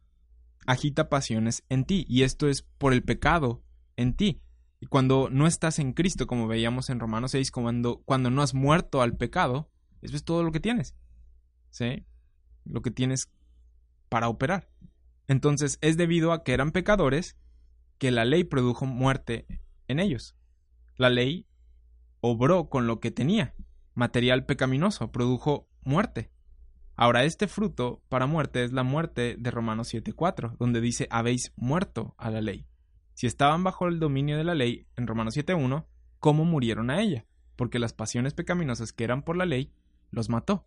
Agita 0.67 1.09
pasiones 1.09 1.63
en 1.69 1.85
ti 1.85 2.05
y 2.07 2.21
esto 2.21 2.47
es 2.47 2.61
por 2.61 2.93
el 2.93 3.01
pecado 3.01 3.63
en 3.95 4.13
ti. 4.13 4.41
Y 4.79 4.85
cuando 4.85 5.29
no 5.31 5.47
estás 5.47 5.79
en 5.79 5.93
Cristo, 5.93 6.27
como 6.27 6.47
veíamos 6.47 6.91
en 6.91 6.99
Romanos 6.99 7.31
6, 7.31 7.49
cuando, 7.49 8.03
cuando 8.05 8.29
no 8.29 8.43
has 8.43 8.53
muerto 8.53 9.01
al 9.01 9.17
pecado, 9.17 9.71
eso 10.01 10.15
es 10.15 10.23
todo 10.23 10.43
lo 10.43 10.51
que 10.51 10.59
tienes. 10.59 10.95
¿Sí? 11.71 12.05
Lo 12.65 12.81
que 12.81 12.91
tienes 12.91 13.31
para 14.09 14.29
operar. 14.29 14.69
Entonces 15.27 15.79
es 15.81 15.97
debido 15.97 16.31
a 16.31 16.43
que 16.43 16.53
eran 16.53 16.71
pecadores 16.71 17.37
que 17.97 18.11
la 18.11 18.25
ley 18.25 18.43
produjo 18.43 18.85
muerte 18.85 19.47
en 19.87 19.99
ellos. 19.99 20.35
La 20.97 21.09
ley 21.09 21.47
obró 22.21 22.69
con 22.69 22.87
lo 22.87 22.99
que 22.99 23.11
tenía. 23.11 23.55
Material 23.93 24.45
pecaminoso 24.45 25.11
produjo 25.11 25.67
muerte. 25.83 26.29
Ahora, 26.99 27.25
este 27.25 27.47
fruto 27.47 28.01
para 28.09 28.25
muerte 28.25 28.63
es 28.63 28.73
la 28.73 28.81
muerte 28.81 29.35
de 29.37 29.51
Romanos 29.51 29.93
7.4, 29.93 30.57
donde 30.57 30.81
dice 30.81 31.07
habéis 31.11 31.53
muerto 31.55 32.15
a 32.17 32.31
la 32.31 32.41
ley. 32.41 32.65
Si 33.13 33.27
estaban 33.27 33.63
bajo 33.63 33.87
el 33.87 33.99
dominio 33.99 34.35
de 34.35 34.43
la 34.43 34.55
ley, 34.55 34.87
en 34.95 35.05
Romanos 35.05 35.37
7.1, 35.37 35.85
¿cómo 36.19 36.43
murieron 36.43 36.89
a 36.89 36.99
ella? 36.99 37.27
Porque 37.55 37.77
las 37.77 37.93
pasiones 37.93 38.33
pecaminosas 38.33 38.93
que 38.93 39.03
eran 39.03 39.21
por 39.21 39.37
la 39.37 39.45
ley 39.45 39.71
los 40.09 40.29
mató. 40.29 40.65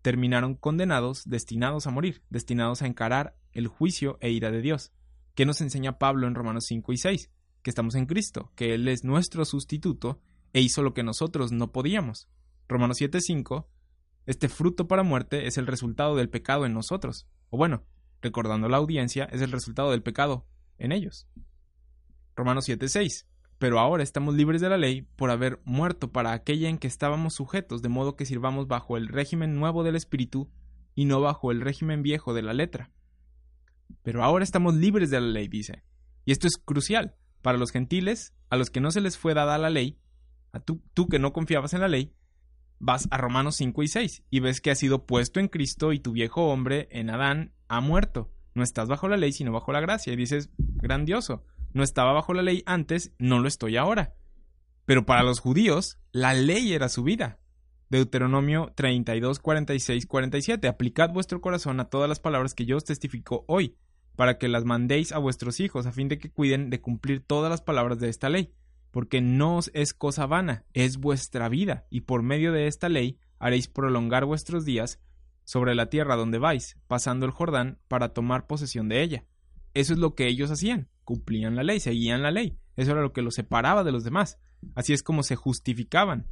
Terminaron 0.00 0.54
condenados, 0.54 1.28
destinados 1.28 1.86
a 1.86 1.90
morir, 1.90 2.22
destinados 2.30 2.80
a 2.80 2.86
encarar 2.86 3.36
el 3.52 3.66
juicio 3.68 4.16
e 4.22 4.30
ira 4.30 4.50
de 4.50 4.62
Dios. 4.62 4.94
¿Qué 5.34 5.44
nos 5.44 5.60
enseña 5.60 5.98
Pablo 5.98 6.26
en 6.26 6.34
Romanos 6.34 6.64
5 6.68 6.90
y 6.94 6.96
6? 6.96 7.30
Que 7.62 7.70
estamos 7.70 7.96
en 7.96 8.06
Cristo, 8.06 8.50
que 8.56 8.72
Él 8.72 8.88
es 8.88 9.04
nuestro 9.04 9.44
sustituto 9.44 10.22
e 10.54 10.62
hizo 10.62 10.82
lo 10.82 10.94
que 10.94 11.02
nosotros 11.02 11.52
no 11.52 11.70
podíamos. 11.70 12.28
Romanos 12.66 12.98
7:5, 12.98 13.66
este 14.26 14.48
fruto 14.48 14.86
para 14.86 15.02
muerte 15.02 15.46
es 15.46 15.58
el 15.58 15.66
resultado 15.66 16.16
del 16.16 16.28
pecado 16.28 16.66
en 16.66 16.74
nosotros. 16.74 17.26
O 17.48 17.56
bueno, 17.56 17.84
recordando 18.22 18.68
la 18.68 18.76
audiencia, 18.76 19.24
es 19.24 19.40
el 19.42 19.52
resultado 19.52 19.90
del 19.90 20.02
pecado 20.02 20.46
en 20.78 20.92
ellos. 20.92 21.26
Romanos 22.36 22.68
7:6, 22.68 23.26
pero 23.58 23.78
ahora 23.78 24.02
estamos 24.02 24.34
libres 24.34 24.60
de 24.60 24.68
la 24.68 24.78
ley 24.78 25.02
por 25.02 25.30
haber 25.30 25.60
muerto 25.64 26.12
para 26.12 26.32
aquella 26.32 26.68
en 26.68 26.78
que 26.78 26.86
estábamos 26.86 27.34
sujetos, 27.34 27.82
de 27.82 27.88
modo 27.88 28.16
que 28.16 28.26
sirvamos 28.26 28.68
bajo 28.68 28.96
el 28.96 29.08
régimen 29.08 29.56
nuevo 29.56 29.82
del 29.82 29.96
Espíritu 29.96 30.50
y 30.94 31.04
no 31.04 31.20
bajo 31.20 31.50
el 31.50 31.60
régimen 31.60 32.02
viejo 32.02 32.34
de 32.34 32.42
la 32.42 32.54
letra. 32.54 32.90
Pero 34.02 34.24
ahora 34.24 34.44
estamos 34.44 34.74
libres 34.74 35.10
de 35.10 35.20
la 35.20 35.26
ley, 35.26 35.48
dice. 35.48 35.82
Y 36.24 36.32
esto 36.32 36.46
es 36.46 36.56
crucial. 36.56 37.16
Para 37.42 37.58
los 37.58 37.70
gentiles, 37.70 38.34
a 38.48 38.56
los 38.56 38.70
que 38.70 38.80
no 38.80 38.90
se 38.90 39.00
les 39.00 39.18
fue 39.18 39.34
dada 39.34 39.58
la 39.58 39.70
ley, 39.70 39.98
a 40.52 40.60
tú, 40.60 40.82
tú 40.94 41.08
que 41.08 41.18
no 41.18 41.32
confiabas 41.32 41.74
en 41.74 41.80
la 41.80 41.88
ley, 41.88 42.12
vas 42.80 43.06
a 43.10 43.18
Romanos 43.18 43.56
5 43.56 43.82
y 43.84 43.88
6 43.88 44.24
y 44.30 44.40
ves 44.40 44.60
que 44.60 44.72
has 44.72 44.78
sido 44.78 45.06
puesto 45.06 45.38
en 45.38 45.48
Cristo 45.48 45.92
y 45.92 46.00
tu 46.00 46.12
viejo 46.12 46.48
hombre 46.48 46.88
en 46.90 47.10
Adán 47.10 47.52
ha 47.68 47.80
muerto. 47.80 48.32
No 48.54 48.64
estás 48.64 48.88
bajo 48.88 49.06
la 49.06 49.16
ley, 49.16 49.32
sino 49.32 49.52
bajo 49.52 49.70
la 49.70 49.80
gracia. 49.80 50.12
Y 50.12 50.16
dices, 50.16 50.50
grandioso, 50.58 51.44
no 51.72 51.84
estaba 51.84 52.12
bajo 52.12 52.34
la 52.34 52.42
ley 52.42 52.64
antes, 52.66 53.14
no 53.18 53.38
lo 53.38 53.46
estoy 53.46 53.76
ahora. 53.76 54.14
Pero 54.86 55.06
para 55.06 55.22
los 55.22 55.38
judíos, 55.38 56.00
la 56.10 56.34
ley 56.34 56.72
era 56.72 56.88
su 56.88 57.04
vida. 57.04 57.38
Deuteronomio 57.90 58.72
32, 58.74 59.38
46, 59.38 60.06
47. 60.06 60.66
Aplicad 60.66 61.10
vuestro 61.10 61.40
corazón 61.40 61.78
a 61.78 61.90
todas 61.90 62.08
las 62.08 62.18
palabras 62.18 62.54
que 62.54 62.66
yo 62.66 62.76
os 62.76 62.84
testifico 62.84 63.44
hoy, 63.46 63.76
para 64.16 64.38
que 64.38 64.48
las 64.48 64.64
mandéis 64.64 65.12
a 65.12 65.18
vuestros 65.18 65.60
hijos, 65.60 65.86
a 65.86 65.92
fin 65.92 66.08
de 66.08 66.18
que 66.18 66.30
cuiden 66.30 66.70
de 66.70 66.80
cumplir 66.80 67.20
todas 67.24 67.50
las 67.50 67.62
palabras 67.62 68.00
de 68.00 68.08
esta 68.08 68.28
ley 68.28 68.52
porque 68.90 69.20
no 69.20 69.60
es 69.72 69.94
cosa 69.94 70.26
vana, 70.26 70.64
es 70.72 70.98
vuestra 70.98 71.48
vida, 71.48 71.86
y 71.90 72.02
por 72.02 72.22
medio 72.22 72.52
de 72.52 72.66
esta 72.66 72.88
ley 72.88 73.18
haréis 73.38 73.68
prolongar 73.68 74.24
vuestros 74.24 74.64
días 74.64 75.00
sobre 75.44 75.74
la 75.74 75.86
tierra 75.86 76.16
donde 76.16 76.38
vais, 76.38 76.78
pasando 76.86 77.26
el 77.26 77.32
Jordán 77.32 77.78
para 77.88 78.12
tomar 78.12 78.46
posesión 78.46 78.88
de 78.88 79.02
ella. 79.02 79.24
Eso 79.74 79.92
es 79.92 79.98
lo 79.98 80.14
que 80.14 80.26
ellos 80.26 80.50
hacían, 80.50 80.88
cumplían 81.04 81.56
la 81.56 81.62
ley, 81.62 81.80
seguían 81.80 82.22
la 82.22 82.30
ley, 82.30 82.58
eso 82.76 82.92
era 82.92 83.02
lo 83.02 83.12
que 83.12 83.22
los 83.22 83.34
separaba 83.34 83.84
de 83.84 83.92
los 83.92 84.04
demás, 84.04 84.38
así 84.74 84.92
es 84.92 85.02
como 85.02 85.22
se 85.22 85.36
justificaban. 85.36 86.26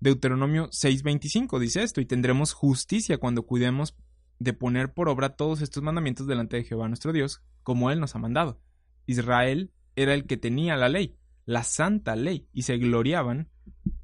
Deuteronomio 0.00 0.68
6:25 0.70 1.58
dice 1.58 1.82
esto, 1.82 2.00
y 2.00 2.06
tendremos 2.06 2.52
justicia 2.52 3.18
cuando 3.18 3.46
cuidemos 3.46 3.96
de 4.38 4.52
poner 4.52 4.92
por 4.92 5.08
obra 5.08 5.36
todos 5.36 5.62
estos 5.62 5.82
mandamientos 5.82 6.26
delante 6.26 6.56
de 6.56 6.64
Jehová 6.64 6.88
nuestro 6.88 7.12
Dios, 7.12 7.42
como 7.62 7.90
Él 7.90 8.00
nos 8.00 8.16
ha 8.16 8.18
mandado. 8.18 8.60
Israel 9.06 9.72
era 9.94 10.14
el 10.14 10.26
que 10.26 10.36
tenía 10.36 10.76
la 10.76 10.88
ley, 10.88 11.16
la 11.44 11.64
santa 11.64 12.16
ley 12.16 12.48
y 12.52 12.62
se 12.62 12.78
gloriaban 12.78 13.50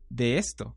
de 0.08 0.38
esto. 0.38 0.76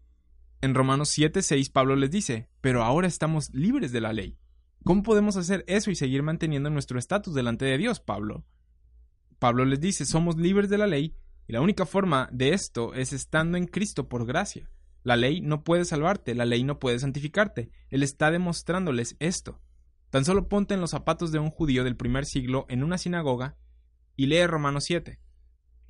En 0.62 0.76
Romanos 0.76 1.10
7:6 1.18 1.72
Pablo 1.72 1.96
les 1.96 2.12
dice, 2.12 2.50
pero 2.62 2.84
ahora 2.84 3.08
estamos 3.08 3.50
libres 3.54 3.92
de 3.92 4.02
la 4.02 4.14
ley. 4.14 4.38
¿Cómo 4.84 5.04
podemos 5.04 5.38
hacer 5.38 5.64
eso 5.68 5.92
y 5.92 5.96
seguir 5.96 6.24
manteniendo 6.24 6.70
nuestro 6.70 6.98
estatus 6.98 7.34
delante 7.34 7.66
de 7.66 7.78
Dios, 7.78 8.00
Pablo? 8.00 8.46
Pablo 9.40 9.66
les 9.66 9.80
dice, 9.80 10.06
somos 10.06 10.38
libres 10.38 10.70
de 10.70 10.78
la 10.78 10.88
ley 10.88 11.16
y 11.48 11.54
la 11.54 11.62
única 11.62 11.86
forma 11.86 12.30
de 12.32 12.54
esto 12.54 12.94
es 12.94 13.14
estando 13.14 13.58
en 13.58 13.68
Cristo 13.68 14.08
por 14.08 14.26
gracia. 14.26 14.70
La 15.04 15.16
ley 15.16 15.42
no 15.42 15.64
puede 15.64 15.86
salvarte, 15.86 16.36
la 16.36 16.46
ley 16.46 16.64
no 16.64 16.80
puede 16.80 17.00
santificarte. 17.00 17.72
Él 17.90 18.04
está 18.04 18.30
demostrándoles 18.30 19.16
esto. 19.20 19.60
Tan 20.12 20.26
solo 20.26 20.48
ponte 20.48 20.74
en 20.74 20.82
los 20.82 20.92
zapatos 20.92 21.32
de 21.32 21.40
un 21.40 21.50
judío 21.50 21.84
del 21.84 21.96
primer 21.96 22.26
siglo 22.26 22.66
en 22.70 22.84
una 22.84 22.98
sinagoga 22.98 23.58
y 24.16 24.28
lee 24.28 24.46
Romanos 24.46 24.84
7. 24.86 25.20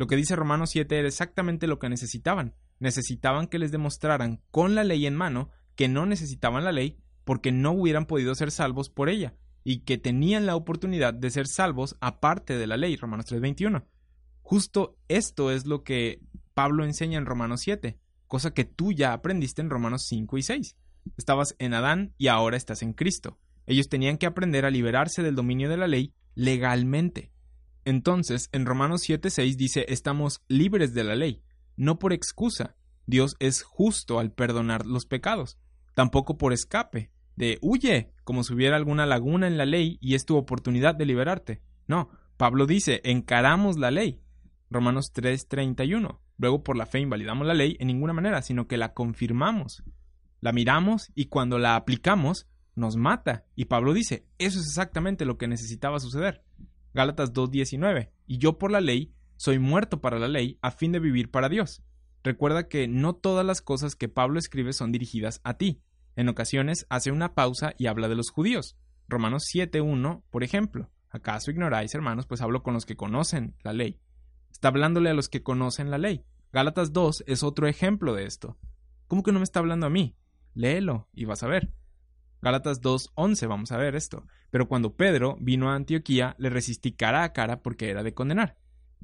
Lo 0.01 0.07
que 0.07 0.15
dice 0.15 0.35
Romanos 0.35 0.71
7 0.71 0.97
era 0.97 1.07
exactamente 1.07 1.67
lo 1.67 1.77
que 1.77 1.87
necesitaban. 1.87 2.55
Necesitaban 2.79 3.45
que 3.45 3.59
les 3.59 3.71
demostraran 3.71 4.41
con 4.49 4.73
la 4.73 4.83
ley 4.83 5.05
en 5.05 5.15
mano 5.15 5.51
que 5.75 5.87
no 5.89 6.07
necesitaban 6.07 6.63
la 6.63 6.71
ley 6.71 6.97
porque 7.23 7.51
no 7.51 7.73
hubieran 7.73 8.07
podido 8.07 8.33
ser 8.33 8.49
salvos 8.49 8.89
por 8.89 9.09
ella 9.09 9.35
y 9.63 9.81
que 9.81 9.99
tenían 9.99 10.47
la 10.47 10.55
oportunidad 10.55 11.13
de 11.13 11.29
ser 11.29 11.45
salvos 11.45 11.97
aparte 12.01 12.57
de 12.57 12.65
la 12.65 12.77
ley, 12.77 12.95
Romanos 12.95 13.27
3:21. 13.27 13.85
Justo 14.41 14.97
esto 15.07 15.51
es 15.51 15.67
lo 15.67 15.83
que 15.83 16.19
Pablo 16.55 16.83
enseña 16.83 17.19
en 17.19 17.27
Romanos 17.27 17.61
7, 17.61 17.99
cosa 18.25 18.55
que 18.55 18.65
tú 18.65 18.93
ya 18.93 19.13
aprendiste 19.13 19.61
en 19.61 19.69
Romanos 19.69 20.07
5 20.07 20.39
y 20.39 20.41
6. 20.41 20.77
Estabas 21.15 21.55
en 21.59 21.75
Adán 21.75 22.15
y 22.17 22.29
ahora 22.29 22.57
estás 22.57 22.81
en 22.81 22.93
Cristo. 22.93 23.37
Ellos 23.67 23.87
tenían 23.87 24.17
que 24.17 24.25
aprender 24.25 24.65
a 24.65 24.71
liberarse 24.71 25.21
del 25.21 25.35
dominio 25.35 25.69
de 25.69 25.77
la 25.77 25.85
ley 25.85 26.15
legalmente. 26.33 27.31
Entonces, 27.85 28.49
en 28.51 28.65
Romanos 28.65 29.07
7:6 29.07 29.55
dice, 29.55 29.85
estamos 29.89 30.41
libres 30.47 30.93
de 30.93 31.03
la 31.03 31.15
ley, 31.15 31.41
no 31.75 31.99
por 31.99 32.13
excusa. 32.13 32.75
Dios 33.05 33.35
es 33.39 33.63
justo 33.63 34.19
al 34.19 34.31
perdonar 34.31 34.85
los 34.85 35.05
pecados, 35.05 35.57
tampoco 35.95 36.37
por 36.37 36.53
escape, 36.53 37.11
de 37.35 37.57
huye, 37.61 38.11
como 38.23 38.43
si 38.43 38.53
hubiera 38.53 38.75
alguna 38.75 39.05
laguna 39.05 39.47
en 39.47 39.57
la 39.57 39.65
ley 39.65 39.97
y 40.01 40.15
es 40.15 40.25
tu 40.25 40.37
oportunidad 40.37 40.95
de 40.95 41.05
liberarte. 41.05 41.61
No, 41.87 42.09
Pablo 42.37 42.65
dice, 42.65 43.01
encaramos 43.03 43.77
la 43.77 43.91
ley. 43.91 44.21
Romanos 44.69 45.11
3:31. 45.13 46.19
Luego 46.37 46.63
por 46.63 46.77
la 46.77 46.85
fe 46.85 46.99
invalidamos 46.99 47.45
la 47.45 47.53
ley 47.53 47.77
en 47.79 47.87
ninguna 47.87 48.13
manera, 48.13 48.41
sino 48.41 48.67
que 48.67 48.77
la 48.77 48.93
confirmamos. 48.93 49.83
La 50.39 50.53
miramos 50.53 51.11
y 51.13 51.25
cuando 51.25 51.59
la 51.59 51.75
aplicamos 51.75 52.47
nos 52.75 52.95
mata. 52.95 53.45
Y 53.55 53.65
Pablo 53.65 53.93
dice, 53.93 54.25
eso 54.37 54.59
es 54.59 54.65
exactamente 54.65 55.25
lo 55.25 55.37
que 55.37 55.47
necesitaba 55.47 55.99
suceder. 55.99 56.43
Gálatas 56.93 57.33
2:19. 57.33 58.11
Y 58.27 58.37
yo 58.37 58.57
por 58.57 58.71
la 58.71 58.81
ley 58.81 59.13
soy 59.37 59.59
muerto 59.59 60.01
para 60.01 60.19
la 60.19 60.27
ley 60.27 60.57
a 60.61 60.71
fin 60.71 60.91
de 60.91 60.99
vivir 60.99 61.31
para 61.31 61.49
Dios. 61.49 61.83
Recuerda 62.23 62.67
que 62.67 62.87
no 62.87 63.13
todas 63.13 63.45
las 63.45 63.61
cosas 63.61 63.95
que 63.95 64.09
Pablo 64.09 64.37
escribe 64.37 64.73
son 64.73 64.91
dirigidas 64.91 65.41
a 65.43 65.57
ti. 65.57 65.81
En 66.15 66.29
ocasiones 66.29 66.85
hace 66.89 67.11
una 67.11 67.33
pausa 67.33 67.73
y 67.77 67.87
habla 67.87 68.07
de 68.07 68.15
los 68.15 68.29
judíos. 68.29 68.77
Romanos 69.07 69.45
7.1, 69.51 70.23
por 70.29 70.43
ejemplo. 70.43 70.89
¿Acaso 71.09 71.51
ignoráis, 71.51 71.93
hermanos? 71.95 72.27
Pues 72.27 72.41
hablo 72.41 72.63
con 72.63 72.73
los 72.73 72.85
que 72.85 72.95
conocen 72.95 73.55
la 73.63 73.73
ley. 73.73 73.99
Está 74.51 74.67
hablándole 74.67 75.09
a 75.09 75.13
los 75.13 75.29
que 75.29 75.43
conocen 75.43 75.89
la 75.89 75.97
ley. 75.97 76.23
Gálatas 76.53 76.93
2 76.93 77.23
es 77.27 77.43
otro 77.43 77.67
ejemplo 77.67 78.13
de 78.13 78.25
esto. 78.25 78.57
¿Cómo 79.07 79.23
que 79.23 79.31
no 79.31 79.39
me 79.39 79.43
está 79.43 79.59
hablando 79.59 79.87
a 79.87 79.89
mí? 79.89 80.15
Léelo 80.53 81.09
y 81.13 81.25
vas 81.25 81.43
a 81.43 81.47
ver. 81.47 81.73
Gálatas 82.41 82.81
2.11, 82.81 83.47
vamos 83.47 83.71
a 83.71 83.77
ver 83.77 83.95
esto. 83.95 84.25
Pero 84.49 84.67
cuando 84.67 84.95
Pedro 84.95 85.37
vino 85.39 85.69
a 85.69 85.75
Antioquía, 85.75 86.35
le 86.39 86.49
resistí 86.49 86.91
cara 86.91 87.23
a 87.23 87.33
cara 87.33 87.61
porque 87.61 87.89
era 87.89 88.03
de 88.03 88.13
condenar. 88.13 88.57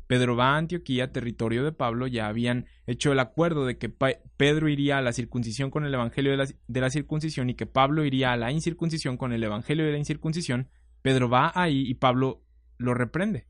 Pedro 0.08 0.36
va 0.36 0.56
a 0.56 0.58
Antioquía, 0.58 1.12
territorio 1.12 1.64
de 1.64 1.74
Pablo, 1.74 2.08
ya 2.08 2.28
habían 2.28 2.66
hecho 2.88 3.12
el 3.12 3.20
acuerdo 3.20 3.66
de 3.66 3.78
que 3.78 3.90
Pedro 3.90 4.70
iría 4.70 4.98
a 4.98 5.02
la 5.02 5.12
circuncisión 5.12 5.70
con 5.70 5.86
el 5.86 5.94
evangelio 5.94 6.32
de 6.32 6.82
la, 6.82 6.90
circuncisión 6.90 7.50
y 7.50 7.56
que 7.56 7.66
Pablo 7.66 8.06
iría 8.06 8.32
a 8.32 8.38
la 8.38 8.52
incircuncisión 8.52 9.18
con 9.18 9.34
el 9.34 9.44
evangelio 9.44 9.86
de 9.86 9.92
la 9.92 9.98
incircuncisión. 9.98 10.70
Pedro 11.02 11.30
va 11.30 11.52
ahí 11.54 11.82
y 11.86 11.96
Pablo 11.96 12.42
lo 12.78 12.94
reprende. 12.94 13.48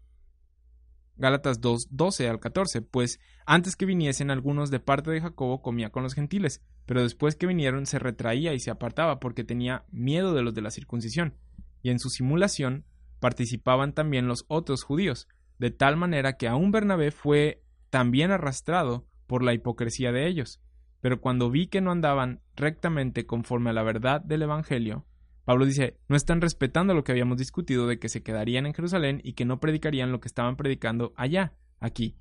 Gálatas 1.15 1.61
2, 1.61 1.89
12 1.91 2.27
al 2.27 2.39
14, 2.39 2.81
pues 2.81 3.19
antes 3.45 3.75
que 3.75 3.85
viniesen 3.85 4.31
algunos 4.31 4.71
de 4.71 4.79
parte 4.79 5.11
de 5.11 5.21
Jacobo 5.21 5.61
comía 5.61 5.91
con 5.91 6.03
los 6.03 6.13
gentiles, 6.13 6.61
pero 6.87 7.03
después 7.03 7.35
que 7.35 7.45
vinieron 7.45 7.85
se 7.85 7.99
retraía 7.99 8.53
y 8.53 8.59
se 8.59 8.71
apartaba 8.71 9.19
porque 9.19 9.43
tenía 9.43 9.85
miedo 9.91 10.33
de 10.33 10.41
los 10.41 10.55
de 10.55 10.61
la 10.61 10.71
circuncisión, 10.71 11.35
y 11.83 11.91
en 11.91 11.99
su 11.99 12.09
simulación 12.09 12.85
participaban 13.19 13.93
también 13.93 14.27
los 14.27 14.45
otros 14.47 14.83
judíos, 14.83 15.27
de 15.59 15.69
tal 15.69 15.97
manera 15.97 16.37
que 16.37 16.47
aún 16.47 16.71
Bernabé 16.71 17.11
fue 17.11 17.61
también 17.89 18.31
arrastrado 18.31 19.05
por 19.27 19.43
la 19.43 19.53
hipocresía 19.53 20.11
de 20.11 20.27
ellos. 20.27 20.61
Pero 21.01 21.19
cuando 21.19 21.51
vi 21.51 21.67
que 21.67 21.81
no 21.81 21.91
andaban 21.91 22.41
rectamente 22.55 23.25
conforme 23.25 23.69
a 23.69 23.73
la 23.73 23.83
verdad 23.83 24.21
del 24.21 24.43
Evangelio, 24.43 25.05
Pablo 25.43 25.65
dice, 25.65 25.97
no 26.07 26.15
están 26.15 26.41
respetando 26.41 26.93
lo 26.93 27.03
que 27.03 27.11
habíamos 27.11 27.37
discutido 27.37 27.87
de 27.87 27.99
que 27.99 28.09
se 28.09 28.23
quedarían 28.23 28.65
en 28.65 28.73
Jerusalén 28.73 29.21
y 29.23 29.33
que 29.33 29.45
no 29.45 29.59
predicarían 29.59 30.11
lo 30.11 30.19
que 30.19 30.27
estaban 30.27 30.55
predicando 30.55 31.13
allá, 31.15 31.53
aquí, 31.79 32.15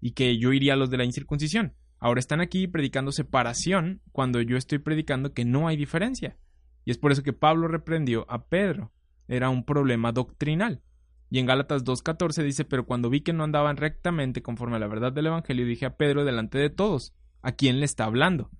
y 0.00 0.12
que 0.12 0.38
yo 0.38 0.52
iría 0.52 0.74
a 0.74 0.76
los 0.76 0.90
de 0.90 0.98
la 0.98 1.04
incircuncisión. 1.04 1.74
Ahora 1.98 2.20
están 2.20 2.40
aquí 2.40 2.66
predicando 2.68 3.12
separación 3.12 4.00
cuando 4.12 4.40
yo 4.40 4.56
estoy 4.56 4.78
predicando 4.78 5.32
que 5.32 5.44
no 5.44 5.68
hay 5.68 5.76
diferencia. 5.76 6.36
Y 6.84 6.90
es 6.90 6.98
por 6.98 7.12
eso 7.12 7.22
que 7.22 7.32
Pablo 7.32 7.68
reprendió 7.68 8.24
a 8.30 8.46
Pedro. 8.46 8.92
Era 9.26 9.50
un 9.50 9.64
problema 9.64 10.12
doctrinal. 10.12 10.82
Y 11.30 11.38
en 11.38 11.46
Gálatas 11.46 11.84
2.14 11.84 12.42
dice, 12.42 12.64
pero 12.64 12.86
cuando 12.86 13.10
vi 13.10 13.20
que 13.20 13.32
no 13.32 13.44
andaban 13.44 13.76
rectamente 13.76 14.42
conforme 14.42 14.76
a 14.76 14.78
la 14.78 14.86
verdad 14.86 15.12
del 15.12 15.26
Evangelio, 15.26 15.66
dije 15.66 15.86
a 15.86 15.96
Pedro 15.96 16.24
delante 16.24 16.56
de 16.56 16.70
todos, 16.70 17.14
¿a 17.42 17.52
quién 17.52 17.80
le 17.80 17.84
está 17.84 18.04
hablando? 18.04 18.50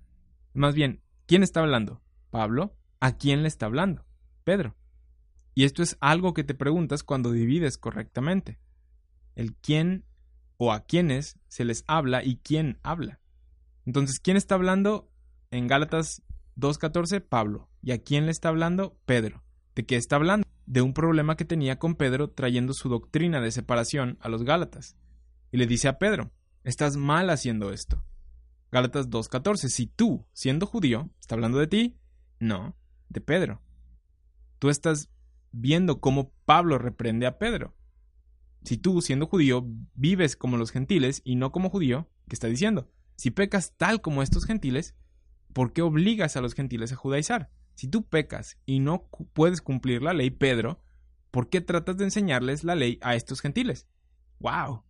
Más 0.53 0.75
bien, 0.75 1.01
¿quién 1.25 1.41
está 1.41 1.61
hablando? 1.61 2.01
Pablo. 2.29 2.75
¿A 2.99 3.17
quién 3.17 3.43
le 3.43 3.47
está 3.47 3.65
hablando? 3.65 4.05
Pedro. 4.43 4.75
Y 5.55 5.63
esto 5.63 5.81
es 5.81 5.97
algo 6.01 6.33
que 6.33 6.43
te 6.43 6.53
preguntas 6.53 7.03
cuando 7.03 7.31
divides 7.31 7.77
correctamente. 7.77 8.59
El 9.35 9.55
quién 9.55 10.03
o 10.57 10.73
a 10.73 10.81
quiénes 10.81 11.39
se 11.47 11.63
les 11.63 11.85
habla 11.87 12.23
y 12.23 12.37
quién 12.37 12.77
habla. 12.83 13.19
Entonces, 13.89 14.19
¿quién 14.19 14.37
está 14.37 14.53
hablando? 14.53 15.11
En 15.49 15.65
Gálatas 15.65 16.21
2.14, 16.57 17.27
Pablo. 17.27 17.71
¿Y 17.81 17.91
a 17.91 18.03
quién 18.03 18.27
le 18.27 18.31
está 18.31 18.49
hablando? 18.49 18.95
Pedro. 19.07 19.43
¿De 19.73 19.83
qué 19.87 19.95
está 19.95 20.17
hablando? 20.17 20.47
De 20.67 20.83
un 20.83 20.93
problema 20.93 21.35
que 21.35 21.43
tenía 21.43 21.79
con 21.79 21.95
Pedro 21.95 22.29
trayendo 22.29 22.73
su 22.73 22.87
doctrina 22.87 23.41
de 23.41 23.51
separación 23.51 24.19
a 24.21 24.29
los 24.29 24.43
Gálatas. 24.43 24.95
Y 25.51 25.57
le 25.57 25.65
dice 25.65 25.87
a 25.87 25.97
Pedro, 25.97 26.29
estás 26.63 26.97
mal 26.97 27.31
haciendo 27.31 27.73
esto. 27.73 28.05
Gálatas 28.71 29.09
2.14, 29.09 29.69
si 29.69 29.87
tú, 29.87 30.23
siendo 30.33 30.67
judío, 30.67 31.09
está 31.19 31.33
hablando 31.33 31.57
de 31.57 31.65
ti, 31.65 31.97
no, 32.39 32.77
de 33.07 33.21
Pedro. 33.21 33.59
Tú 34.59 34.69
estás 34.69 35.09
viendo 35.51 35.99
cómo 35.99 36.31
Pablo 36.45 36.77
reprende 36.77 37.25
a 37.25 37.39
Pedro. 37.39 37.73
Si 38.61 38.77
tú, 38.77 39.01
siendo 39.01 39.25
judío, 39.25 39.65
vives 39.95 40.35
como 40.35 40.57
los 40.57 40.69
gentiles 40.69 41.23
y 41.25 41.37
no 41.37 41.51
como 41.51 41.71
judío, 41.71 42.07
¿qué 42.27 42.35
está 42.35 42.45
diciendo? 42.45 42.91
Si 43.19 43.31
pecas 43.31 43.73
tal 43.75 43.99
como 43.99 44.23
estos 44.23 44.45
gentiles, 44.45 44.95
¿por 45.51 45.73
qué 45.73 45.81
obligas 45.81 46.37
a 46.37 46.41
los 46.41 46.53
gentiles 46.53 46.93
a 46.93 46.95
judaizar? 46.95 47.49
Si 47.73 47.89
tú 47.89 48.07
pecas 48.07 48.57
y 48.65 48.79
no 48.79 49.09
puedes 49.33 49.61
cumplir 49.61 50.01
la 50.01 50.13
ley, 50.13 50.29
Pedro, 50.29 50.79
¿por 51.29 51.49
qué 51.49 51.59
tratas 51.59 51.97
de 51.97 52.05
enseñarles 52.05 52.63
la 52.63 52.75
ley 52.75 52.97
a 53.01 53.15
estos 53.15 53.41
gentiles? 53.41 53.89
¡Wow! 54.39 54.85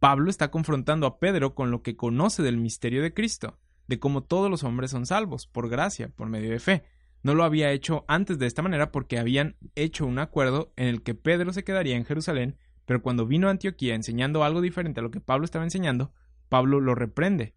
Pablo 0.00 0.28
está 0.28 0.50
confrontando 0.50 1.06
a 1.06 1.20
Pedro 1.20 1.54
con 1.54 1.70
lo 1.70 1.84
que 1.84 1.94
conoce 1.94 2.42
del 2.42 2.56
misterio 2.56 3.00
de 3.00 3.14
Cristo, 3.14 3.60
de 3.86 4.00
cómo 4.00 4.24
todos 4.24 4.50
los 4.50 4.64
hombres 4.64 4.90
son 4.90 5.06
salvos, 5.06 5.46
por 5.46 5.68
gracia, 5.68 6.08
por 6.08 6.28
medio 6.28 6.50
de 6.50 6.58
fe. 6.58 6.82
No 7.22 7.36
lo 7.36 7.44
había 7.44 7.70
hecho 7.70 8.04
antes 8.08 8.40
de 8.40 8.48
esta 8.48 8.62
manera 8.62 8.90
porque 8.90 9.20
habían 9.20 9.56
hecho 9.76 10.04
un 10.04 10.18
acuerdo 10.18 10.72
en 10.74 10.88
el 10.88 11.04
que 11.04 11.14
Pedro 11.14 11.52
se 11.52 11.62
quedaría 11.62 11.94
en 11.94 12.04
Jerusalén, 12.04 12.56
pero 12.86 13.02
cuando 13.02 13.24
vino 13.24 13.46
a 13.46 13.52
Antioquía 13.52 13.94
enseñando 13.94 14.42
algo 14.42 14.62
diferente 14.62 14.98
a 14.98 15.04
lo 15.04 15.12
que 15.12 15.20
Pablo 15.20 15.44
estaba 15.44 15.62
enseñando, 15.62 16.12
Pablo 16.48 16.80
lo 16.80 16.96
reprende. 16.96 17.54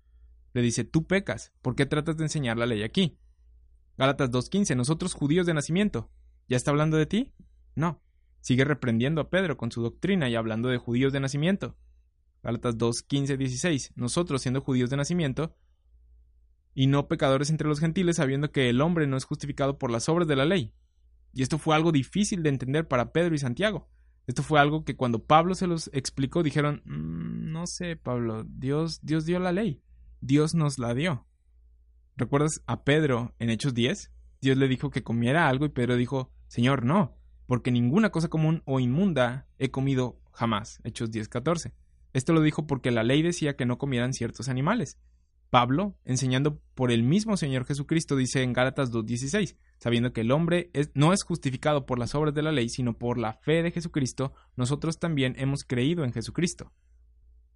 Le 0.53 0.61
dice, 0.61 0.83
tú 0.83 1.05
pecas, 1.05 1.53
¿por 1.61 1.75
qué 1.75 1.85
tratas 1.85 2.17
de 2.17 2.23
enseñar 2.23 2.57
la 2.57 2.65
ley 2.65 2.83
aquí? 2.83 3.17
Gálatas 3.97 4.31
2.15, 4.31 4.75
nosotros 4.75 5.13
judíos 5.13 5.45
de 5.45 5.53
nacimiento. 5.53 6.09
¿Ya 6.47 6.57
está 6.57 6.71
hablando 6.71 6.97
de 6.97 7.05
ti? 7.05 7.33
No. 7.75 8.01
Sigue 8.41 8.65
reprendiendo 8.65 9.21
a 9.21 9.29
Pedro 9.29 9.57
con 9.57 9.71
su 9.71 9.81
doctrina 9.81 10.29
y 10.29 10.35
hablando 10.35 10.69
de 10.69 10.77
judíos 10.77 11.13
de 11.13 11.19
nacimiento. 11.19 11.77
Gálatas 12.43 12.77
2.15, 12.77 13.37
16, 13.37 13.93
nosotros 13.95 14.41
siendo 14.41 14.61
judíos 14.61 14.89
de 14.89 14.97
nacimiento, 14.97 15.55
y 16.73 16.87
no 16.87 17.07
pecadores 17.07 17.49
entre 17.49 17.67
los 17.67 17.79
gentiles, 17.79 18.17
sabiendo 18.17 18.51
que 18.51 18.69
el 18.69 18.81
hombre 18.81 19.07
no 19.07 19.17
es 19.17 19.25
justificado 19.25 19.77
por 19.77 19.91
las 19.91 20.09
obras 20.09 20.27
de 20.27 20.35
la 20.35 20.45
ley. 20.45 20.73
Y 21.33 21.43
esto 21.43 21.57
fue 21.57 21.75
algo 21.75 21.91
difícil 21.91 22.43
de 22.43 22.49
entender 22.49 22.87
para 22.87 23.11
Pedro 23.11 23.35
y 23.35 23.39
Santiago. 23.39 23.89
Esto 24.27 24.43
fue 24.43 24.59
algo 24.59 24.83
que 24.83 24.95
cuando 24.95 25.23
Pablo 25.23 25.55
se 25.55 25.67
los 25.67 25.89
explicó 25.93 26.43
dijeron, 26.43 26.81
mm, 26.85 27.51
no 27.51 27.67
sé, 27.67 27.95
Pablo, 27.95 28.45
Dios, 28.47 28.99
Dios 29.01 29.25
dio 29.25 29.39
la 29.39 29.51
ley, 29.51 29.81
Dios 30.21 30.53
nos 30.53 30.77
la 30.77 30.93
dio. 30.93 31.25
¿Recuerdas 32.15 32.61
a 32.67 32.83
Pedro 32.83 33.33
en 33.39 33.49
Hechos 33.49 33.73
10? 33.73 34.11
Dios 34.39 34.57
le 34.57 34.67
dijo 34.67 34.91
que 34.91 35.03
comiera 35.03 35.49
algo 35.49 35.65
y 35.65 35.69
Pedro 35.69 35.95
dijo, 35.95 36.31
Señor, 36.47 36.85
no, 36.85 37.17
porque 37.47 37.71
ninguna 37.71 38.11
cosa 38.11 38.27
común 38.27 38.61
o 38.65 38.79
inmunda 38.79 39.47
he 39.57 39.71
comido 39.71 40.21
jamás. 40.31 40.79
Hechos 40.83 41.11
10:14. 41.11 41.73
Esto 42.13 42.33
lo 42.33 42.41
dijo 42.41 42.67
porque 42.67 42.91
la 42.91 43.03
ley 43.03 43.23
decía 43.23 43.55
que 43.55 43.65
no 43.65 43.79
comieran 43.79 44.13
ciertos 44.13 44.47
animales. 44.47 44.99
Pablo, 45.49 45.97
enseñando 46.05 46.61
por 46.75 46.91
el 46.91 47.03
mismo 47.03 47.35
Señor 47.35 47.65
Jesucristo, 47.65 48.15
dice 48.15 48.43
en 48.43 48.53
Gálatas 48.53 48.91
2.16, 48.91 49.57
sabiendo 49.79 50.13
que 50.13 50.21
el 50.21 50.31
hombre 50.31 50.71
no 50.93 51.11
es 51.13 51.23
justificado 51.23 51.85
por 51.85 51.99
las 51.99 52.15
obras 52.15 52.33
de 52.33 52.41
la 52.41 52.53
ley, 52.53 52.69
sino 52.69 52.97
por 52.97 53.17
la 53.17 53.33
fe 53.33 53.61
de 53.63 53.71
Jesucristo, 53.71 54.33
nosotros 54.55 54.97
también 54.97 55.35
hemos 55.37 55.63
creído 55.65 56.05
en 56.05 56.13
Jesucristo. 56.13 56.71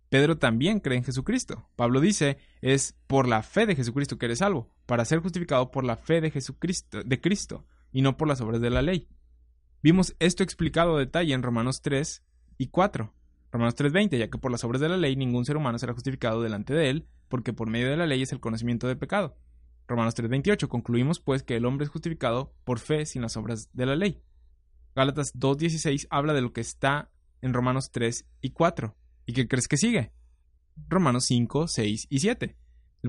Pedro 0.09 0.37
también 0.37 0.79
cree 0.79 0.97
en 0.97 1.03
Jesucristo. 1.03 1.67
Pablo 1.75 1.99
dice, 1.99 2.37
es 2.61 2.95
por 3.07 3.27
la 3.27 3.43
fe 3.43 3.65
de 3.65 3.75
Jesucristo 3.75 4.17
que 4.17 4.25
eres 4.25 4.39
salvo, 4.39 4.71
para 4.85 5.05
ser 5.05 5.19
justificado 5.19 5.71
por 5.71 5.83
la 5.83 5.97
fe 5.97 6.21
de 6.21 6.31
Jesucristo, 6.31 7.03
de 7.03 7.21
Cristo, 7.21 7.65
y 7.91 8.01
no 8.01 8.17
por 8.17 8.27
las 8.27 8.41
obras 8.41 8.61
de 8.61 8.69
la 8.69 8.81
ley. 8.81 9.07
Vimos 9.81 10.15
esto 10.19 10.43
explicado 10.43 10.95
a 10.95 10.99
detalle 10.99 11.33
en 11.33 11.43
Romanos 11.43 11.81
3 11.81 12.23
y 12.57 12.67
4. 12.67 13.13
Romanos 13.51 13.75
3:20, 13.75 14.17
ya 14.17 14.29
que 14.29 14.37
por 14.37 14.51
las 14.51 14.63
obras 14.63 14.81
de 14.81 14.89
la 14.89 14.97
ley 14.97 15.15
ningún 15.15 15.45
ser 15.45 15.55
humano 15.55 15.79
será 15.79 15.93
justificado 15.93 16.41
delante 16.41 16.73
de 16.73 16.89
él, 16.89 17.07
porque 17.29 17.53
por 17.53 17.69
medio 17.69 17.89
de 17.89 17.95
la 17.95 18.05
ley 18.05 18.21
es 18.21 18.33
el 18.33 18.39
conocimiento 18.39 18.87
del 18.87 18.97
pecado. 18.97 19.37
Romanos 19.87 20.13
3:28, 20.15 20.67
concluimos 20.67 21.19
pues 21.19 21.43
que 21.43 21.55
el 21.55 21.65
hombre 21.65 21.85
es 21.85 21.89
justificado 21.89 22.53
por 22.63 22.79
fe 22.79 23.05
sin 23.05 23.21
las 23.21 23.37
obras 23.37 23.69
de 23.73 23.85
la 23.85 23.95
ley. 23.95 24.21
Gálatas 24.95 25.33
2:16 25.35 26.07
habla 26.09 26.33
de 26.33 26.41
lo 26.41 26.51
que 26.51 26.61
está 26.61 27.11
en 27.41 27.53
Romanos 27.53 27.91
3 27.91 28.25
y 28.41 28.49
4. 28.49 28.95
¿Y 29.25 29.33
qué 29.33 29.47
crees 29.47 29.67
que 29.67 29.77
sigue? 29.77 30.11
Romanos 30.87 31.25
5, 31.25 31.67
6 31.67 32.07
y 32.09 32.19
7. 32.19 32.57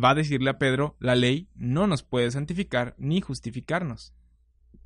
Va 0.03 0.11
a 0.11 0.15
decirle 0.15 0.51
a 0.51 0.59
Pedro, 0.59 0.97
la 1.01 1.15
ley 1.15 1.49
no 1.55 1.87
nos 1.87 2.03
puede 2.03 2.31
santificar 2.31 2.95
ni 2.99 3.21
justificarnos. 3.21 4.15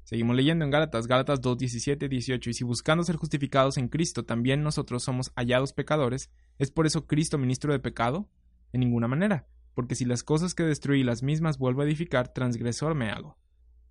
Seguimos 0.05 0.35
leyendo 0.35 0.65
en 0.65 0.71
Gálatas, 0.71 1.07
Gálatas 1.07 1.41
2, 1.41 1.59
17, 1.59 2.09
18, 2.09 2.51
y 2.51 2.55
si 2.55 2.65
buscando 2.65 3.05
ser 3.05 3.17
justificados 3.17 3.77
en 3.77 3.89
Cristo 3.89 4.25
también 4.25 4.63
nosotros 4.63 5.05
somos 5.05 5.31
hallados 5.37 5.73
pecadores, 5.73 6.31
¿es 6.59 6.71
por 6.71 6.87
eso 6.87 7.07
Cristo 7.07 7.39
ministro 7.39 7.73
de 7.73 7.79
pecado? 7.79 8.29
En 8.73 8.81
ninguna 8.81 9.09
manera, 9.09 9.47
porque 9.75 9.95
si 9.95 10.05
las 10.05 10.25
cosas 10.25 10.55
que 10.55 10.65
destruí 10.65 11.05
las 11.05 11.23
mismas 11.23 11.59
vuelvo 11.59 11.83
a 11.83 11.85
edificar, 11.85 12.33
transgresor 12.33 12.95
me 12.95 13.11
hago. 13.11 13.39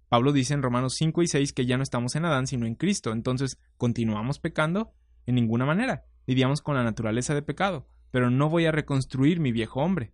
Pablo 0.10 0.34
dice 0.34 0.56
en 0.56 0.64
Romanos 0.64 0.96
5 0.96 1.22
y 1.22 1.28
6 1.28 1.54
que 1.54 1.66
ya 1.66 1.78
no 1.78 1.84
estamos 1.84 2.16
en 2.16 2.26
Adán, 2.26 2.48
sino 2.48 2.66
en 2.66 2.76
Cristo. 2.76 3.12
Entonces, 3.12 3.60
¿continuamos 3.78 4.40
pecando? 4.40 4.92
En 5.26 5.36
ninguna 5.36 5.66
manera. 5.66 6.06
Lidiamos 6.30 6.62
con 6.62 6.76
la 6.76 6.84
naturaleza 6.84 7.34
de 7.34 7.42
pecado, 7.42 7.88
pero 8.12 8.30
no 8.30 8.50
voy 8.50 8.68
a 8.68 8.72
reconstruir 8.72 9.40
mi 9.40 9.52
viejo 9.52 9.82
hombre. 9.82 10.14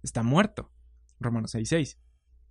Está 0.00 0.22
muerto. 0.22 0.70
Romanos 1.18 1.50
6, 1.50 1.68
6. 1.68 1.98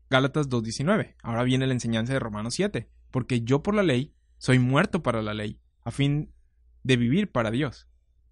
Gálatas 0.10 0.50
2.19. 0.50 1.16
Ahora 1.24 1.44
viene 1.44 1.66
la 1.66 1.72
enseñanza 1.72 2.12
de 2.12 2.20
Romanos 2.20 2.56
7. 2.56 2.90
Porque 3.12 3.40
yo 3.40 3.64
por 3.64 3.74
la 3.74 3.84
ley 3.84 4.14
soy 4.38 4.60
muerto 4.60 5.02
para 5.02 5.22
la 5.22 5.34
ley, 5.34 5.62
a 5.86 5.92
fin 5.92 6.34
de 6.84 6.98
vivir 6.98 7.32
para 7.32 7.52
Dios. 7.52 7.88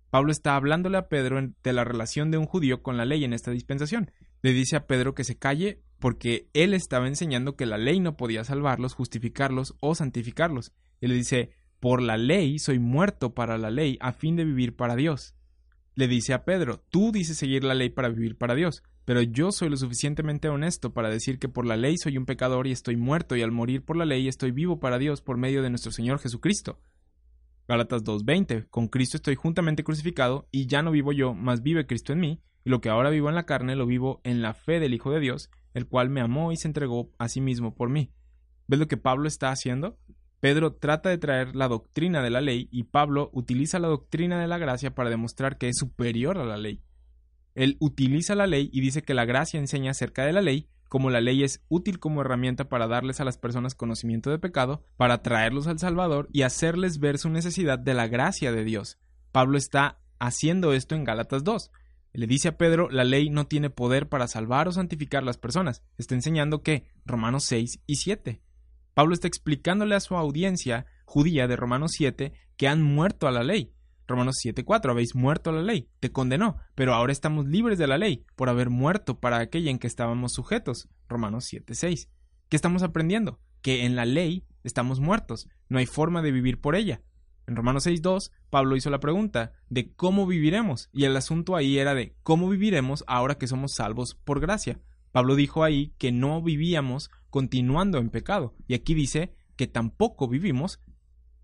Pablo 0.09 0.33
está 0.33 0.57
hablándole 0.57 0.97
a 0.97 1.07
Pedro 1.07 1.39
de 1.41 1.73
la 1.73 1.85
relación 1.85 2.29
de 2.29 2.39
un 2.39 2.45
judío 2.45 2.83
con 2.83 2.97
la 2.97 3.05
ley 3.05 3.23
en 3.23 3.31
esta 3.31 3.51
dispensación. 3.51 4.11
Le 4.41 4.51
dice 4.51 4.75
a 4.75 4.85
Pedro 4.85 5.15
que 5.15 5.23
se 5.23 5.37
calle 5.37 5.81
porque 5.99 6.49
él 6.51 6.73
estaba 6.73 7.07
enseñando 7.07 7.55
que 7.55 7.65
la 7.65 7.77
ley 7.77 8.01
no 8.01 8.17
podía 8.17 8.43
salvarlos, 8.43 8.95
justificarlos 8.95 9.75
o 9.79 9.95
santificarlos. 9.95 10.73
Y 10.99 11.07
le 11.07 11.15
dice, 11.15 11.51
por 11.83 12.01
la 12.01 12.15
ley 12.15 12.59
soy 12.59 12.79
muerto 12.79 13.33
para 13.33 13.57
la 13.57 13.69
ley 13.69 13.97
a 13.99 14.13
fin 14.13 14.37
de 14.37 14.45
vivir 14.45 14.73
para 14.73 14.95
Dios. 14.95 15.35
Le 15.95 16.07
dice 16.07 16.33
a 16.33 16.45
Pedro, 16.45 16.81
tú 16.89 17.11
dices 17.11 17.35
seguir 17.35 17.65
la 17.65 17.73
ley 17.73 17.89
para 17.89 18.07
vivir 18.07 18.37
para 18.37 18.55
Dios, 18.55 18.83
pero 19.03 19.21
yo 19.21 19.51
soy 19.51 19.67
lo 19.67 19.75
suficientemente 19.75 20.47
honesto 20.47 20.93
para 20.93 21.09
decir 21.09 21.39
que 21.39 21.49
por 21.49 21.65
la 21.65 21.75
ley 21.75 21.97
soy 21.97 22.17
un 22.17 22.25
pecador 22.25 22.67
y 22.67 22.71
estoy 22.71 22.95
muerto 22.95 23.35
y 23.35 23.41
al 23.41 23.51
morir 23.51 23.83
por 23.83 23.97
la 23.97 24.05
ley 24.05 24.29
estoy 24.29 24.51
vivo 24.51 24.79
para 24.79 24.97
Dios 24.97 25.21
por 25.21 25.35
medio 25.35 25.61
de 25.61 25.69
nuestro 25.69 25.91
Señor 25.91 26.19
Jesucristo. 26.19 26.79
Gálatas 27.67 28.05
2.20, 28.05 28.69
con 28.69 28.87
Cristo 28.87 29.17
estoy 29.17 29.35
juntamente 29.35 29.83
crucificado 29.83 30.47
y 30.51 30.67
ya 30.67 30.83
no 30.83 30.91
vivo 30.91 31.11
yo, 31.11 31.33
mas 31.33 31.63
vive 31.63 31.85
Cristo 31.85 32.13
en 32.13 32.21
mí, 32.21 32.39
y 32.63 32.69
lo 32.69 32.79
que 32.79 32.87
ahora 32.87 33.09
vivo 33.09 33.27
en 33.27 33.35
la 33.35 33.45
carne 33.45 33.75
lo 33.75 33.85
vivo 33.85 34.21
en 34.23 34.41
la 34.41 34.53
fe 34.53 34.79
del 34.79 34.93
Hijo 34.93 35.11
de 35.11 35.19
Dios, 35.19 35.51
el 35.73 35.85
cual 35.85 36.09
me 36.09 36.21
amó 36.21 36.53
y 36.53 36.55
se 36.55 36.69
entregó 36.69 37.11
a 37.17 37.27
sí 37.27 37.41
mismo 37.41 37.75
por 37.75 37.89
mí. 37.89 38.13
¿Ves 38.67 38.79
lo 38.79 38.87
que 38.87 38.95
Pablo 38.95 39.27
está 39.27 39.51
haciendo? 39.51 39.99
Pedro 40.43 40.73
trata 40.73 41.07
de 41.07 41.17
traer 41.17 41.55
la 41.55 41.69
doctrina 41.69 42.21
de 42.21 42.29
la 42.29 42.41
ley 42.41 42.67
y 42.69 42.83
Pablo 42.83 43.29
utiliza 43.31 43.79
la 43.79 43.87
doctrina 43.87 44.41
de 44.41 44.47
la 44.49 44.57
gracia 44.57 44.93
para 44.93 45.09
demostrar 45.09 45.57
que 45.57 45.69
es 45.69 45.77
superior 45.77 46.37
a 46.37 46.43
la 46.43 46.57
ley. 46.57 46.81
Él 47.55 47.77
utiliza 47.79 48.35
la 48.35 48.45
ley 48.45 48.69
y 48.73 48.81
dice 48.81 49.03
que 49.03 49.13
la 49.13 49.23
gracia 49.23 49.57
enseña 49.57 49.91
acerca 49.91 50.25
de 50.25 50.33
la 50.33 50.41
ley, 50.41 50.67
como 50.89 51.09
la 51.09 51.21
ley 51.21 51.45
es 51.45 51.63
útil 51.69 51.97
como 51.97 52.19
herramienta 52.19 52.67
para 52.67 52.89
darles 52.89 53.21
a 53.21 53.23
las 53.23 53.37
personas 53.37 53.73
conocimiento 53.73 54.31
de 54.31 54.37
pecado, 54.37 54.83
para 54.97 55.21
traerlos 55.21 55.67
al 55.67 55.79
Salvador 55.79 56.27
y 56.33 56.41
hacerles 56.41 56.99
ver 56.99 57.19
su 57.19 57.29
necesidad 57.29 57.79
de 57.79 57.93
la 57.93 58.09
gracia 58.09 58.51
de 58.51 58.65
Dios. 58.65 58.99
Pablo 59.31 59.57
está 59.57 60.01
haciendo 60.19 60.73
esto 60.73 60.93
en 60.93 61.05
Gálatas 61.05 61.45
2. 61.45 61.71
Le 62.11 62.27
dice 62.27 62.49
a 62.49 62.57
Pedro, 62.57 62.89
la 62.89 63.05
ley 63.05 63.29
no 63.29 63.47
tiene 63.47 63.69
poder 63.69 64.09
para 64.09 64.27
salvar 64.27 64.67
o 64.67 64.73
santificar 64.73 65.23
las 65.23 65.37
personas. 65.37 65.83
Está 65.97 66.15
enseñando 66.15 66.63
que 66.63 66.85
Romanos 67.05 67.45
6 67.45 67.79
y 67.87 67.95
7. 67.95 68.41
Pablo 68.93 69.13
está 69.13 69.27
explicándole 69.27 69.95
a 69.95 69.99
su 69.99 70.15
audiencia 70.15 70.85
judía 71.05 71.47
de 71.47 71.55
Romanos 71.55 71.91
7 71.95 72.33
que 72.57 72.67
han 72.67 72.81
muerto 72.81 73.27
a 73.27 73.31
la 73.31 73.43
ley. 73.43 73.73
Romanos 74.07 74.35
7:4, 74.43 74.91
habéis 74.91 75.15
muerto 75.15 75.49
a 75.49 75.53
la 75.53 75.61
ley, 75.61 75.89
te 75.99 76.11
condenó, 76.11 76.57
pero 76.75 76.93
ahora 76.93 77.13
estamos 77.13 77.47
libres 77.47 77.77
de 77.77 77.87
la 77.87 77.97
ley 77.97 78.25
por 78.35 78.49
haber 78.49 78.69
muerto 78.69 79.19
para 79.19 79.39
aquella 79.39 79.71
en 79.71 79.79
que 79.79 79.87
estábamos 79.87 80.33
sujetos. 80.33 80.89
Romanos 81.07 81.45
7:6. 81.45 82.09
¿Qué 82.49 82.55
estamos 82.55 82.83
aprendiendo? 82.83 83.39
Que 83.61 83.85
en 83.85 83.95
la 83.95 84.05
ley 84.05 84.45
estamos 84.63 84.99
muertos, 84.99 85.47
no 85.69 85.79
hay 85.79 85.85
forma 85.85 86.21
de 86.21 86.31
vivir 86.31 86.59
por 86.59 86.75
ella. 86.75 87.01
En 87.47 87.55
Romanos 87.55 87.85
6.2, 87.85 88.31
Pablo 88.49 88.75
hizo 88.75 88.89
la 88.89 88.99
pregunta 88.99 89.53
de 89.69 89.93
cómo 89.93 90.27
viviremos, 90.27 90.89
y 90.93 91.05
el 91.05 91.15
asunto 91.17 91.55
ahí 91.55 91.77
era 91.77 91.93
de 91.93 92.15
cómo 92.23 92.49
viviremos 92.49 93.03
ahora 93.07 93.35
que 93.35 93.47
somos 93.47 93.73
salvos 93.73 94.15
por 94.23 94.39
gracia. 94.39 94.79
Pablo 95.13 95.35
dijo 95.35 95.63
ahí 95.63 95.93
que 95.99 96.11
no 96.11 96.41
vivíamos 96.41 97.11
continuando 97.29 97.99
en 97.99 98.09
pecado, 98.09 98.55
y 98.67 98.73
aquí 98.73 98.95
dice 98.95 99.35
que 99.55 99.67
tampoco 99.67 100.27
vivimos 100.27 100.81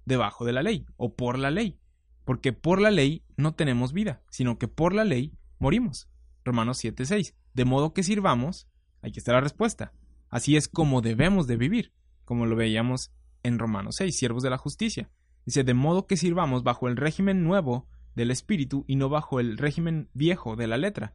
debajo 0.05 0.43
de 0.43 0.53
la 0.53 0.63
ley 0.63 0.87
o 0.97 1.15
por 1.15 1.37
la 1.37 1.51
ley, 1.51 1.79
porque 2.25 2.51
por 2.51 2.81
la 2.81 2.89
ley 2.89 3.23
no 3.37 3.53
tenemos 3.53 3.93
vida, 3.93 4.23
sino 4.31 4.57
que 4.57 4.67
por 4.67 4.93
la 4.93 5.03
ley 5.03 5.37
morimos. 5.59 6.09
Romanos 6.43 6.83
7.6. 6.83 7.35
De 7.53 7.63
modo 7.63 7.93
que 7.93 8.01
sirvamos, 8.01 8.67
aquí 9.03 9.19
está 9.19 9.33
la 9.33 9.41
respuesta. 9.41 9.93
Así 10.29 10.55
es 10.55 10.67
como 10.67 11.01
debemos 11.01 11.45
de 11.45 11.57
vivir, 11.57 11.93
como 12.25 12.47
lo 12.47 12.55
veíamos 12.55 13.11
en 13.43 13.59
Romanos 13.59 13.97
6, 13.97 14.17
siervos 14.17 14.41
de 14.41 14.49
la 14.49 14.57
justicia. 14.57 15.11
Dice, 15.45 15.63
de 15.63 15.75
modo 15.75 16.07
que 16.07 16.17
sirvamos 16.17 16.63
bajo 16.63 16.87
el 16.87 16.97
régimen 16.97 17.43
nuevo 17.43 17.87
del 18.15 18.31
espíritu 18.31 18.83
y 18.87 18.95
no 18.95 19.09
bajo 19.09 19.39
el 19.39 19.59
régimen 19.59 20.09
viejo 20.13 20.55
de 20.55 20.65
la 20.65 20.77
letra. 20.77 21.13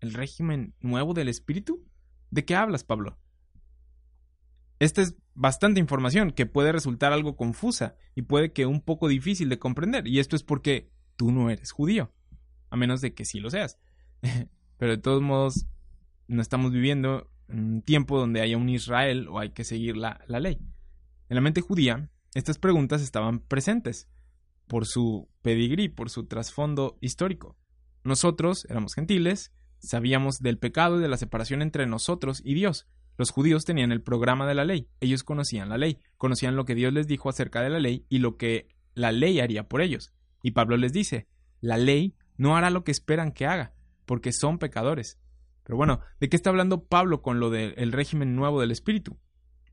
¿El 0.00 0.14
régimen 0.14 0.74
nuevo 0.80 1.12
del 1.12 1.28
espíritu? 1.28 1.84
¿De 2.30 2.44
qué 2.44 2.54
hablas, 2.54 2.84
Pablo? 2.84 3.18
Esta 4.78 5.02
es 5.02 5.14
bastante 5.34 5.80
información 5.80 6.30
que 6.30 6.46
puede 6.46 6.72
resultar 6.72 7.12
algo 7.12 7.36
confusa 7.36 7.96
y 8.14 8.22
puede 8.22 8.52
que 8.52 8.66
un 8.66 8.80
poco 8.80 9.08
difícil 9.08 9.48
de 9.48 9.58
comprender, 9.58 10.06
y 10.06 10.18
esto 10.18 10.36
es 10.36 10.42
porque 10.42 10.90
tú 11.16 11.32
no 11.32 11.50
eres 11.50 11.72
judío, 11.72 12.12
a 12.70 12.76
menos 12.76 13.00
de 13.00 13.14
que 13.14 13.24
sí 13.24 13.40
lo 13.40 13.50
seas. 13.50 13.78
Pero 14.78 14.92
de 14.92 15.02
todos 15.02 15.22
modos, 15.22 15.66
no 16.28 16.40
estamos 16.40 16.72
viviendo 16.72 17.30
en 17.48 17.58
un 17.58 17.82
tiempo 17.82 18.18
donde 18.18 18.40
haya 18.40 18.56
un 18.56 18.68
Israel 18.68 19.28
o 19.28 19.38
hay 19.38 19.50
que 19.50 19.64
seguir 19.64 19.96
la, 19.96 20.24
la 20.26 20.40
ley. 20.40 20.58
En 21.28 21.34
la 21.34 21.40
mente 21.40 21.60
judía, 21.60 22.08
estas 22.34 22.58
preguntas 22.58 23.02
estaban 23.02 23.40
presentes 23.40 24.08
por 24.66 24.86
su 24.86 25.28
pedigrí, 25.42 25.88
por 25.88 26.08
su 26.10 26.26
trasfondo 26.26 26.96
histórico. 27.00 27.56
Nosotros 28.04 28.66
éramos 28.70 28.94
gentiles, 28.94 29.52
sabíamos 29.80 30.40
del 30.40 30.58
pecado 30.58 30.98
y 30.98 31.02
de 31.02 31.08
la 31.08 31.16
separación 31.16 31.62
entre 31.62 31.86
nosotros 31.86 32.40
y 32.44 32.54
Dios. 32.54 32.86
Los 33.16 33.30
judíos 33.30 33.64
tenían 33.64 33.92
el 33.92 34.02
programa 34.02 34.46
de 34.46 34.54
la 34.54 34.64
ley, 34.64 34.88
ellos 35.00 35.24
conocían 35.24 35.68
la 35.68 35.78
ley, 35.78 35.98
conocían 36.16 36.56
lo 36.56 36.64
que 36.64 36.74
Dios 36.74 36.92
les 36.92 37.06
dijo 37.06 37.28
acerca 37.28 37.60
de 37.60 37.70
la 37.70 37.80
ley 37.80 38.06
y 38.08 38.18
lo 38.18 38.36
que 38.36 38.68
la 38.94 39.12
ley 39.12 39.40
haría 39.40 39.68
por 39.68 39.82
ellos. 39.82 40.12
Y 40.42 40.52
Pablo 40.52 40.76
les 40.76 40.92
dice, 40.92 41.28
la 41.60 41.76
ley 41.76 42.14
no 42.36 42.56
hará 42.56 42.70
lo 42.70 42.84
que 42.84 42.92
esperan 42.92 43.32
que 43.32 43.46
haga, 43.46 43.74
porque 44.06 44.32
son 44.32 44.58
pecadores. 44.58 45.20
Pero 45.64 45.76
bueno, 45.76 46.00
¿de 46.18 46.28
qué 46.28 46.36
está 46.36 46.50
hablando 46.50 46.84
Pablo 46.84 47.22
con 47.22 47.40
lo 47.40 47.50
del 47.50 47.92
régimen 47.92 48.34
nuevo 48.34 48.60
del 48.60 48.70
Espíritu? 48.70 49.18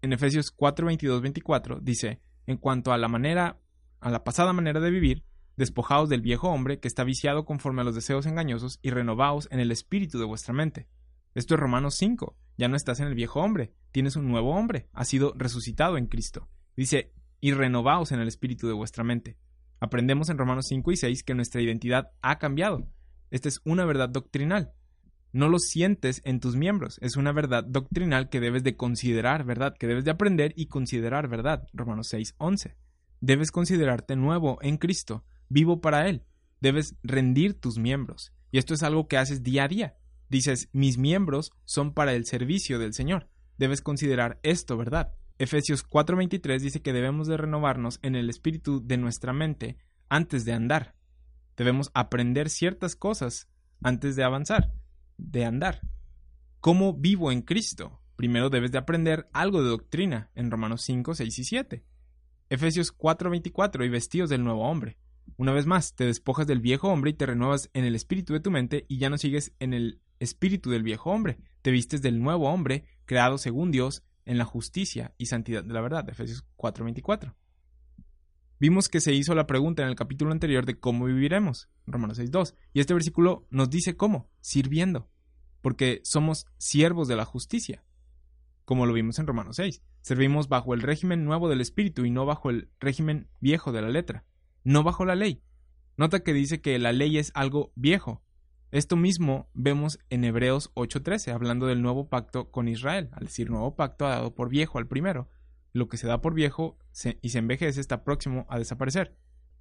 En 0.01 0.13
Efesios 0.13 0.51
4, 0.51 0.85
22, 0.85 1.21
24 1.21 1.79
dice, 1.81 2.21
en 2.45 2.57
cuanto 2.57 2.91
a 2.91 2.97
la 2.97 3.07
manera, 3.07 3.59
a 3.99 4.11
la 4.11 4.23
pasada 4.23 4.53
manera 4.53 4.79
de 4.79 4.91
vivir, 4.91 5.23
despojaos 5.57 6.07
del 6.07 6.21
viejo 6.21 6.49
hombre 6.49 6.79
que 6.79 6.87
está 6.87 7.03
viciado 7.03 7.43
conforme 7.43 7.81
a 7.81 7.83
los 7.83 7.95
deseos 7.95 8.25
engañosos 8.25 8.79
y 8.81 8.91
renovaos 8.91 9.49
en 9.51 9.59
el 9.59 9.71
espíritu 9.71 10.19
de 10.19 10.25
vuestra 10.25 10.53
mente. 10.53 10.87
Esto 11.35 11.55
es 11.55 11.59
Romanos 11.59 11.95
5. 11.95 12.37
Ya 12.57 12.67
no 12.67 12.75
estás 12.75 12.99
en 12.99 13.07
el 13.07 13.15
viejo 13.15 13.41
hombre, 13.41 13.73
tienes 13.91 14.15
un 14.15 14.27
nuevo 14.27 14.55
hombre, 14.55 14.87
has 14.93 15.07
sido 15.07 15.33
resucitado 15.35 15.97
en 15.97 16.07
Cristo. 16.07 16.47
Dice, 16.75 17.13
y 17.39 17.51
renovaos 17.51 18.11
en 18.11 18.19
el 18.19 18.27
espíritu 18.27 18.67
de 18.67 18.73
vuestra 18.73 19.03
mente. 19.03 19.37
Aprendemos 19.79 20.29
en 20.29 20.37
Romanos 20.37 20.65
5 20.69 20.91
y 20.91 20.97
6 20.97 21.23
que 21.23 21.35
nuestra 21.35 21.61
identidad 21.61 22.11
ha 22.21 22.39
cambiado. 22.39 22.87
Esta 23.29 23.49
es 23.49 23.61
una 23.63 23.85
verdad 23.85 24.09
doctrinal. 24.09 24.73
No 25.33 25.49
lo 25.49 25.59
sientes 25.59 26.21
en 26.25 26.39
tus 26.39 26.55
miembros, 26.55 26.97
es 27.01 27.15
una 27.15 27.31
verdad 27.31 27.63
doctrinal 27.63 28.29
que 28.29 28.39
debes 28.39 28.63
de 28.63 28.75
considerar 28.75 29.43
verdad, 29.43 29.75
que 29.77 29.85
debes 29.85 30.05
de 30.05 30.11
aprender 30.11 30.53
y 30.55 30.67
considerar 30.67 31.27
verdad. 31.27 31.67
Romanos 31.73 32.07
6, 32.09 32.35
11. 32.37 32.75
Debes 33.19 33.51
considerarte 33.51 34.15
nuevo 34.15 34.57
en 34.61 34.77
Cristo, 34.77 35.25
vivo 35.49 35.81
para 35.81 36.07
Él. 36.07 36.23
Debes 36.61 36.95
rendir 37.03 37.59
tus 37.59 37.77
miembros. 37.77 38.33
Y 38.51 38.57
esto 38.57 38.73
es 38.73 38.83
algo 38.83 39.07
que 39.07 39.17
haces 39.17 39.43
día 39.43 39.65
a 39.65 39.67
día. 39.67 39.97
Dices, 40.29 40.69
mis 40.73 40.97
miembros 40.97 41.51
son 41.65 41.93
para 41.93 42.13
el 42.13 42.25
servicio 42.25 42.79
del 42.79 42.93
Señor. 42.93 43.29
Debes 43.57 43.81
considerar 43.81 44.39
esto, 44.43 44.77
¿verdad? 44.77 45.13
Efesios 45.39 45.83
4:23 45.87 46.59
dice 46.61 46.81
que 46.81 46.93
debemos 46.93 47.27
de 47.27 47.37
renovarnos 47.37 47.99
en 48.01 48.15
el 48.15 48.29
espíritu 48.29 48.85
de 48.85 48.97
nuestra 48.97 49.33
mente 49.33 49.77
antes 50.09 50.45
de 50.45 50.53
andar. 50.53 50.95
Debemos 51.55 51.91
aprender 51.93 52.49
ciertas 52.49 52.95
cosas 52.95 53.47
antes 53.81 54.15
de 54.15 54.23
avanzar 54.23 54.71
de 55.17 55.45
andar. 55.45 55.81
¿Cómo 56.59 56.93
vivo 56.93 57.31
en 57.31 57.41
Cristo? 57.41 58.01
Primero 58.15 58.49
debes 58.49 58.71
de 58.71 58.77
aprender 58.77 59.29
algo 59.33 59.61
de 59.61 59.69
doctrina 59.69 60.31
en 60.35 60.49
Romanos 60.49 60.81
5, 60.83 61.13
6 61.15 61.39
y 61.39 61.43
7. 61.43 61.83
Efesios 62.49 62.91
4, 62.91 63.29
24 63.29 63.85
y 63.85 63.89
vestidos 63.89 64.29
del 64.29 64.43
nuevo 64.43 64.67
hombre. 64.67 64.97
Una 65.37 65.51
vez 65.51 65.67
más, 65.67 65.93
te 65.93 66.05
despojas 66.05 66.47
del 66.47 66.61
viejo 66.61 66.87
hombre 66.87 67.11
y 67.11 67.13
te 67.13 67.27
renuevas 67.27 67.69
en 67.73 67.85
el 67.85 67.93
espíritu 67.93 68.33
de 68.33 68.39
tu 68.39 68.49
mente 68.49 68.85
y 68.87 68.97
ya 68.97 69.11
no 69.11 69.19
sigues 69.19 69.53
en 69.59 69.73
el 69.73 70.01
espíritu 70.19 70.71
del 70.71 70.81
viejo 70.81 71.11
hombre. 71.11 71.37
Te 71.61 71.69
vistes 71.69 72.01
del 72.01 72.19
nuevo 72.19 72.49
hombre, 72.49 72.85
creado 73.05 73.37
según 73.37 73.69
Dios, 73.69 74.03
en 74.25 74.39
la 74.39 74.45
justicia 74.45 75.13
y 75.19 75.27
santidad 75.27 75.63
de 75.63 75.73
la 75.73 75.81
verdad. 75.81 76.09
Efesios 76.09 76.43
4, 76.55 76.85
24. 76.85 77.35
Vimos 78.59 78.89
que 78.89 78.99
se 78.99 79.13
hizo 79.13 79.35
la 79.35 79.45
pregunta 79.45 79.83
en 79.83 79.89
el 79.89 79.95
capítulo 79.95 80.31
anterior 80.31 80.65
de 80.65 80.79
cómo 80.79 81.05
viviremos, 81.05 81.69
Romanos 81.85 82.17
6.2, 82.19 82.55
y 82.73 82.79
este 82.79 82.95
versículo 82.95 83.45
nos 83.51 83.69
dice 83.69 83.95
cómo, 83.95 84.31
sirviendo, 84.41 85.07
porque 85.61 86.01
somos 86.03 86.47
siervos 86.57 87.07
de 87.07 87.15
la 87.15 87.25
justicia, 87.25 87.83
como 88.65 88.87
lo 88.87 88.93
vimos 88.93 89.19
en 89.19 89.27
Romanos 89.27 89.57
6. 89.57 89.83
Servimos 90.01 90.49
bajo 90.49 90.73
el 90.73 90.81
régimen 90.81 91.23
nuevo 91.23 91.47
del 91.49 91.61
Espíritu 91.61 92.05
y 92.05 92.09
no 92.09 92.25
bajo 92.25 92.49
el 92.49 92.71
régimen 92.79 93.29
viejo 93.39 93.71
de 93.71 93.83
la 93.83 93.89
letra, 93.89 94.25
no 94.67 94.83
bajo 94.83 95.05
la 95.05 95.15
ley. 95.15 95.41
Nota 95.95 96.19
que 96.19 96.33
dice 96.33 96.59
que 96.59 96.77
la 96.77 96.91
ley 96.91 97.17
es 97.17 97.31
algo 97.35 97.71
viejo. 97.75 98.21
Esto 98.69 98.97
mismo 98.97 99.49
vemos 99.53 99.97
en 100.09 100.25
Hebreos 100.25 100.71
8:13, 100.73 101.31
hablando 101.31 101.67
del 101.67 101.81
nuevo 101.81 102.09
pacto 102.09 102.51
con 102.51 102.67
Israel, 102.67 103.09
al 103.13 103.27
decir 103.27 103.49
nuevo 103.49 103.77
pacto 103.77 104.05
ha 104.05 104.09
dado 104.09 104.35
por 104.35 104.49
viejo 104.49 104.77
al 104.77 104.85
primero. 104.85 105.29
Lo 105.71 105.87
que 105.87 105.95
se 105.95 106.05
da 106.05 106.19
por 106.19 106.33
viejo 106.33 106.77
y 107.21 107.29
se 107.29 107.39
envejece 107.39 107.79
está 107.79 108.03
próximo 108.03 108.45
a 108.49 108.59
desaparecer. 108.59 109.15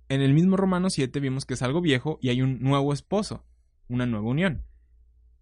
En 0.08 0.22
el 0.22 0.34
mismo 0.34 0.56
Romanos 0.56 0.94
7 0.94 1.20
vimos 1.20 1.44
que 1.44 1.54
es 1.54 1.62
algo 1.62 1.80
viejo 1.80 2.18
y 2.20 2.30
hay 2.30 2.42
un 2.42 2.58
nuevo 2.58 2.92
esposo, 2.92 3.44
una 3.86 4.06
nueva 4.06 4.28
unión. 4.28 4.64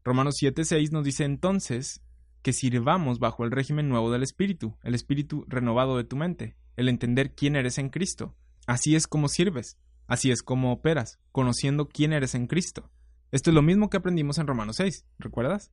Romanos 0.04 0.36
7:6 0.38 0.92
nos 0.92 1.04
dice 1.04 1.24
entonces 1.24 2.02
que 2.42 2.52
sirvamos 2.52 3.18
bajo 3.18 3.44
el 3.44 3.50
régimen 3.50 3.88
nuevo 3.88 4.12
del 4.12 4.24
Espíritu, 4.24 4.76
el 4.82 4.94
Espíritu 4.94 5.46
renovado 5.48 5.96
de 5.96 6.04
tu 6.04 6.16
mente, 6.16 6.54
el 6.76 6.90
entender 6.90 7.34
quién 7.34 7.56
eres 7.56 7.78
en 7.78 7.88
Cristo. 7.88 8.36
Así 8.66 8.96
es 8.96 9.06
como 9.06 9.28
sirves, 9.28 9.78
así 10.06 10.30
es 10.30 10.42
como 10.42 10.72
operas, 10.72 11.18
conociendo 11.32 11.88
quién 11.88 12.12
eres 12.12 12.34
en 12.34 12.46
Cristo. 12.46 12.90
Esto 13.30 13.50
es 13.50 13.54
lo 13.54 13.62
mismo 13.62 13.90
que 13.90 13.96
aprendimos 13.98 14.38
en 14.38 14.46
Romanos 14.46 14.76
6, 14.76 15.04
¿recuerdas? 15.18 15.70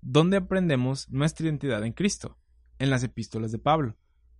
¿Dónde 0.00 0.38
aprendemos 0.38 1.08
nuestra 1.10 1.46
identidad 1.46 1.84
en 1.84 1.92
Cristo? 1.92 2.38
En 2.78 2.90
las 2.90 3.02
epístolas 3.02 3.52
de 3.52 3.58
Pablo. 3.58 3.96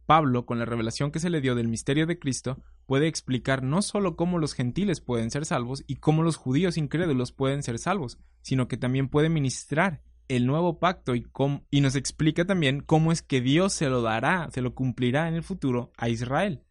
Pablo, 0.07 0.47
con 0.47 0.59
la 0.59 0.64
revelación 0.64 1.11
que 1.11 1.20
se 1.20 1.30
le 1.30 1.40
dio 1.40 1.55
del 1.55 1.68
misterio 1.68 2.07
de 2.07 2.18
Cristo, 2.18 2.62
puede 2.86 3.09
explicar 3.09 3.62
no 3.62 3.82
solo 3.82 4.16
cómo 4.16 4.38
los 4.38 4.55
gentiles 4.55 5.01
pueden 5.01 5.30
ser 5.30 5.45
salvos 5.45 5.84
y 5.86 5.97
cómo 5.97 6.22
los 6.22 6.36
judíos 6.36 6.76
incrédulos 6.76 7.32
pueden 7.32 7.62
ser 7.62 7.78
salvos, 7.78 8.18
sino 8.40 8.68
que 8.68 8.76
también 8.76 9.09
puede 9.09 9.28
ministrar 9.28 10.03
el 10.28 10.47
nuevo 10.47 10.78
pacto 10.78 11.14
y, 11.14 11.26
y 11.70 11.80
nos 11.80 11.95
explica 11.95 12.45
también 12.45 12.80
cómo 12.80 13.12
es 13.12 13.22
que 13.22 13.40
Dios 13.40 13.72
se 13.74 13.88
lo 13.88 14.03
dará, 14.03 14.49
se 14.51 14.62
lo 14.62 14.74
cumplirá 14.74 15.28
en 15.28 15.34
el 15.34 15.43
futuro 15.43 15.93
a 15.97 16.09
Israel. 16.09 16.62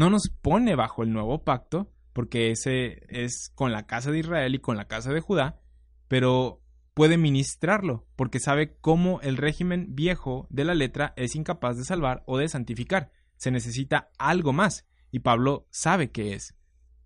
No 0.00 0.08
nos 0.08 0.30
pone 0.30 0.76
bajo 0.76 1.02
el 1.02 1.12
nuevo 1.12 1.44
pacto, 1.44 1.92
porque 2.14 2.50
ese 2.50 3.02
es 3.10 3.52
con 3.54 3.70
la 3.70 3.86
casa 3.86 4.10
de 4.10 4.20
Israel 4.20 4.54
y 4.54 4.58
con 4.58 4.78
la 4.78 4.88
casa 4.88 5.12
de 5.12 5.20
Judá, 5.20 5.60
pero 6.08 6.62
puede 6.94 7.18
ministrarlo, 7.18 8.06
porque 8.16 8.40
sabe 8.40 8.78
cómo 8.80 9.20
el 9.20 9.36
régimen 9.36 9.88
viejo 9.90 10.46
de 10.48 10.64
la 10.64 10.72
letra 10.72 11.12
es 11.16 11.36
incapaz 11.36 11.76
de 11.76 11.84
salvar 11.84 12.22
o 12.24 12.38
de 12.38 12.48
santificar. 12.48 13.12
Se 13.36 13.50
necesita 13.50 14.08
algo 14.16 14.54
más, 14.54 14.86
y 15.10 15.18
Pablo 15.18 15.66
sabe 15.70 16.10
qué 16.10 16.32
es. 16.32 16.56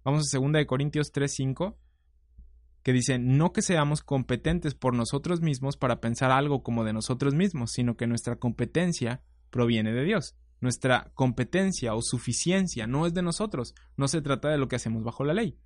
Vamos 0.05 0.32
a 0.32 0.38
2 0.38 0.64
Corintios 0.64 1.12
3:5, 1.12 1.76
que 2.84 2.92
dice, 2.92 3.18
no 3.18 3.53
que 3.53 3.62
seamos 3.62 4.05
competentes 4.05 4.76
por 4.76 4.95
nosotros 4.95 5.40
mismos 5.40 5.76
para 5.76 6.01
pensar 6.01 6.30
algo 6.30 6.62
como 6.62 6.84
de 6.84 6.92
nosotros 6.92 7.34
mismos, 7.34 7.72
sino 7.72 7.97
que 7.97 8.07
nuestra 8.07 8.36
competencia 8.36 9.20
proviene 9.51 9.92
de 9.92 10.05
Dios. 10.05 10.36
Nuestra 10.65 11.11
competencia 11.12 11.95
o 11.95 12.01
suficiencia 12.01 12.87
no 12.87 13.07
es 13.07 13.12
de 13.12 13.21
nosotros, 13.21 13.75
no 13.99 14.09
se 14.09 14.23
trata 14.23 14.49
de 14.49 14.57
lo 14.57 14.67
que 14.67 14.77
hacemos 14.77 15.05
bajo 15.05 15.23
la 15.23 15.35
ley. 15.35 15.59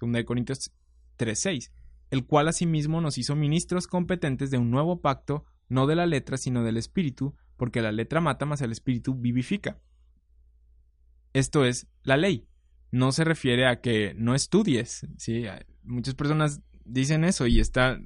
2 0.00 0.24
Corintios 0.24 0.70
3:6, 1.18 1.72
el 2.12 2.24
cual 2.26 2.46
asimismo 2.46 3.00
nos 3.00 3.18
hizo 3.18 3.34
ministros 3.34 3.88
competentes 3.88 4.52
de 4.52 4.58
un 4.58 4.70
nuevo 4.70 5.00
pacto, 5.00 5.44
no 5.68 5.88
de 5.88 5.96
la 5.96 6.06
letra, 6.06 6.36
sino 6.36 6.62
del 6.62 6.76
espíritu, 6.76 7.34
porque 7.56 7.82
la 7.82 7.90
letra 7.90 8.20
mata, 8.20 8.46
mas 8.46 8.60
el 8.60 8.70
espíritu 8.70 9.16
vivifica. 9.16 9.80
Esto 11.32 11.64
es 11.64 11.88
la 12.04 12.16
ley. 12.16 12.46
No 12.92 13.10
se 13.10 13.24
refiere 13.24 13.66
a 13.66 13.80
que 13.80 14.14
no 14.14 14.36
estudies. 14.36 15.08
¿sí? 15.16 15.42
Muchas 15.82 16.14
personas 16.14 16.62
dicen 16.84 17.24
eso 17.24 17.48
y 17.48 17.58
está 17.58 17.98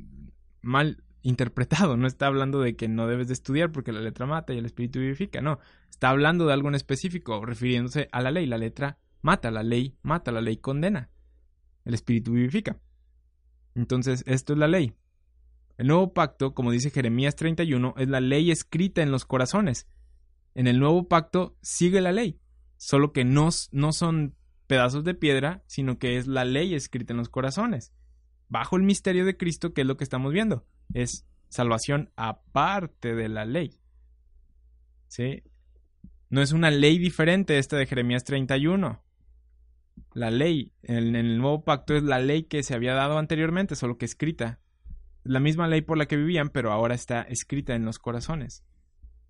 mal 0.63 1.05
interpretado. 1.23 1.97
No 1.97 2.07
está 2.07 2.27
hablando 2.27 2.61
de 2.61 2.77
que 2.77 2.89
no 2.89 3.07
debes 3.07 3.29
de 3.29 3.35
estudiar 3.35 3.73
porque 3.73 3.93
la 3.93 4.01
letra 4.01 4.27
mata 4.27 4.53
y 4.53 4.59
el 4.59 4.67
espíritu 4.67 4.99
vivifica. 4.99 5.41
No, 5.41 5.59
está 5.89 6.11
hablando 6.11 6.47
de 6.47 6.53
algo 6.53 6.69
en 6.69 6.75
específico, 6.75 7.45
refiriéndose 7.45 8.09
a 8.13 8.21
la 8.21 8.31
ley. 8.31 8.47
La 8.47 8.59
letra 8.59 8.99
mata, 9.23 9.51
la 9.51 9.63
ley 9.63 9.97
mata, 10.03 10.33
la 10.33 10.41
ley 10.41 10.57
condena. 10.57 11.11
El 11.85 11.95
espíritu 11.95 12.33
vivifica. 12.33 12.79
Entonces, 13.75 14.25
esto 14.27 14.53
es 14.53 14.59
la 14.59 14.69
ley. 14.69 14.95
El 15.79 15.87
nuevo 15.87 16.13
pacto, 16.13 16.55
como 16.55 16.73
dice 16.73 16.91
Jeremías 16.91 17.37
31, 17.37 17.95
es 17.97 18.09
la 18.09 18.21
ley 18.21 18.51
escrita 18.51 19.03
en 19.03 19.11
los 19.11 19.25
corazones. 19.25 19.89
En 20.55 20.67
el 20.67 20.79
nuevo 20.79 21.09
pacto 21.09 21.57
sigue 21.63 22.01
la 22.01 22.13
ley 22.13 22.41
solo 22.81 23.13
que 23.13 23.25
no, 23.25 23.51
no 23.73 23.93
son 23.93 24.35
pedazos 24.67 25.05
de 25.05 25.15
piedra, 25.15 25.63
sino 25.67 25.99
que 25.99 26.17
es 26.17 26.27
la 26.27 26.47
ley 26.47 26.75
escrita 26.75 27.13
en 27.13 27.19
los 27.19 27.29
corazones. 27.29 27.93
Bajo 28.49 28.77
el 28.77 28.83
misterio 28.85 29.27
de 29.27 29.37
Cristo, 29.37 29.75
que 29.75 29.83
es 29.83 29.87
lo 29.87 29.99
que 29.99 30.05
estamos 30.05 30.33
viendo, 30.33 30.65
es 30.95 31.27
salvación 31.49 32.11
aparte 32.17 33.15
de 33.15 33.29
la 33.29 33.45
ley. 33.45 33.79
¿Sí? 35.09 35.43
No 36.29 36.43
es 36.43 36.53
una 36.53 36.71
ley 36.71 36.99
diferente 36.99 37.59
esta 37.59 37.77
de 37.77 37.87
Jeremías 37.87 38.25
31. 38.25 39.03
La 40.15 40.31
ley 40.31 40.73
en 40.83 41.17
el 41.17 41.39
nuevo 41.39 41.65
pacto 41.65 41.95
es 41.97 42.03
la 42.03 42.19
ley 42.19 42.45
que 42.45 42.63
se 42.63 42.75
había 42.75 42.95
dado 42.95 43.19
anteriormente, 43.19 43.75
solo 43.75 43.99
que 43.99 44.05
escrita. 44.05 44.61
La 45.25 45.41
misma 45.41 45.69
ley 45.69 45.83
por 45.83 45.99
la 45.99 46.07
que 46.07 46.17
vivían, 46.17 46.49
pero 46.49 46.73
ahora 46.73 46.95
está 46.95 47.23
escrita 47.23 47.75
en 47.75 47.85
los 47.85 47.99
corazones. 47.99 48.65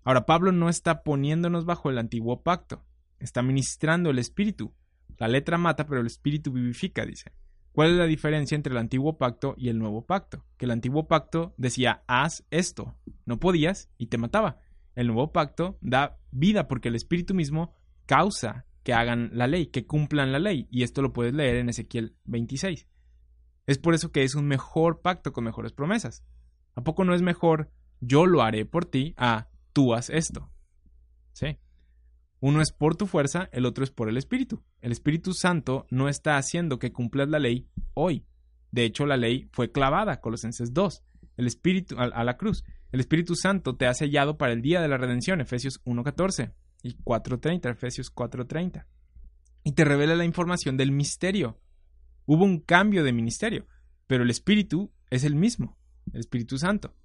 Ahora, 0.03 0.25
Pablo 0.25 0.51
no 0.51 0.69
está 0.69 1.03
poniéndonos 1.03 1.65
bajo 1.65 1.89
el 1.89 1.97
antiguo 1.97 2.41
pacto 2.41 2.85
está 3.21 3.41
ministrando 3.41 4.09
el 4.09 4.19
espíritu. 4.19 4.73
La 5.17 5.27
letra 5.27 5.57
mata, 5.57 5.85
pero 5.85 6.01
el 6.01 6.07
espíritu 6.07 6.51
vivifica, 6.51 7.05
dice. 7.05 7.31
¿Cuál 7.71 7.91
es 7.91 7.97
la 7.97 8.05
diferencia 8.05 8.55
entre 8.55 8.71
el 8.71 8.77
antiguo 8.77 9.17
pacto 9.17 9.55
y 9.57 9.69
el 9.69 9.79
nuevo 9.79 10.05
pacto? 10.05 10.45
Que 10.57 10.65
el 10.65 10.71
antiguo 10.71 11.07
pacto 11.07 11.53
decía, 11.57 12.03
haz 12.07 12.45
esto, 12.51 12.95
no 13.25 13.39
podías 13.39 13.89
y 13.97 14.07
te 14.07 14.17
mataba. 14.17 14.59
El 14.95 15.07
nuevo 15.07 15.31
pacto 15.31 15.77
da 15.81 16.19
vida 16.31 16.67
porque 16.67 16.89
el 16.89 16.95
espíritu 16.95 17.33
mismo 17.33 17.73
causa 18.05 18.65
que 18.83 18.93
hagan 18.93 19.29
la 19.33 19.47
ley, 19.47 19.67
que 19.67 19.85
cumplan 19.85 20.31
la 20.31 20.39
ley, 20.39 20.67
y 20.69 20.83
esto 20.83 21.01
lo 21.01 21.13
puedes 21.13 21.33
leer 21.33 21.57
en 21.57 21.69
Ezequiel 21.69 22.15
26. 22.25 22.87
Es 23.67 23.77
por 23.77 23.93
eso 23.93 24.11
que 24.11 24.23
es 24.23 24.35
un 24.35 24.47
mejor 24.47 25.01
pacto 25.01 25.31
con 25.31 25.43
mejores 25.43 25.71
promesas. 25.71 26.25
¿A 26.75 26.83
poco 26.83 27.05
no 27.05 27.13
es 27.13 27.21
mejor 27.21 27.71
yo 27.99 28.25
lo 28.25 28.41
haré 28.41 28.65
por 28.65 28.85
ti 28.85 29.13
a 29.17 29.49
tú 29.71 29.93
haz 29.93 30.09
esto? 30.09 30.49
Sí. 31.33 31.57
Uno 32.41 32.59
es 32.59 32.71
por 32.71 32.95
tu 32.95 33.05
fuerza, 33.05 33.49
el 33.51 33.67
otro 33.67 33.83
es 33.83 33.91
por 33.91 34.09
el 34.09 34.17
Espíritu. 34.17 34.63
El 34.81 34.91
Espíritu 34.91 35.33
Santo 35.33 35.85
no 35.91 36.09
está 36.09 36.37
haciendo 36.37 36.79
que 36.79 36.91
cumplas 36.91 37.29
la 37.29 37.37
ley 37.37 37.67
hoy. 37.93 38.25
De 38.71 38.83
hecho, 38.83 39.05
la 39.05 39.15
ley 39.15 39.47
fue 39.51 39.71
clavada, 39.71 40.21
Colosenses 40.21 40.73
2, 40.73 41.03
el 41.37 41.45
Espíritu 41.45 41.95
a, 41.99 42.23
la 42.23 42.37
cruz. 42.37 42.63
El 42.91 42.99
Espíritu 42.99 43.35
Santo 43.35 43.75
te 43.75 43.85
ha 43.85 43.93
sellado 43.93 44.39
para 44.39 44.53
el 44.53 44.63
día 44.63 44.81
de 44.81 44.87
la 44.87 44.97
redención, 44.97 45.39
Efesios 45.39 45.83
1.14 45.85 46.51
y 46.81 46.97
4.30, 46.97 47.69
Efesios 47.69 48.13
4.30. 48.13 48.87
Y 49.63 49.73
te 49.73 49.85
revela 49.85 50.15
la 50.15 50.25
información 50.25 50.77
del 50.77 50.91
misterio. 50.91 51.59
Hubo 52.25 52.43
un 52.43 52.59
cambio 52.59 53.03
de 53.03 53.13
ministerio, 53.13 53.67
pero 54.07 54.23
el 54.23 54.31
Espíritu 54.31 54.91
es 55.11 55.25
el 55.25 55.35
mismo, 55.35 55.77
el 56.11 56.21
Espíritu 56.21 56.57
Santo. 56.57 56.95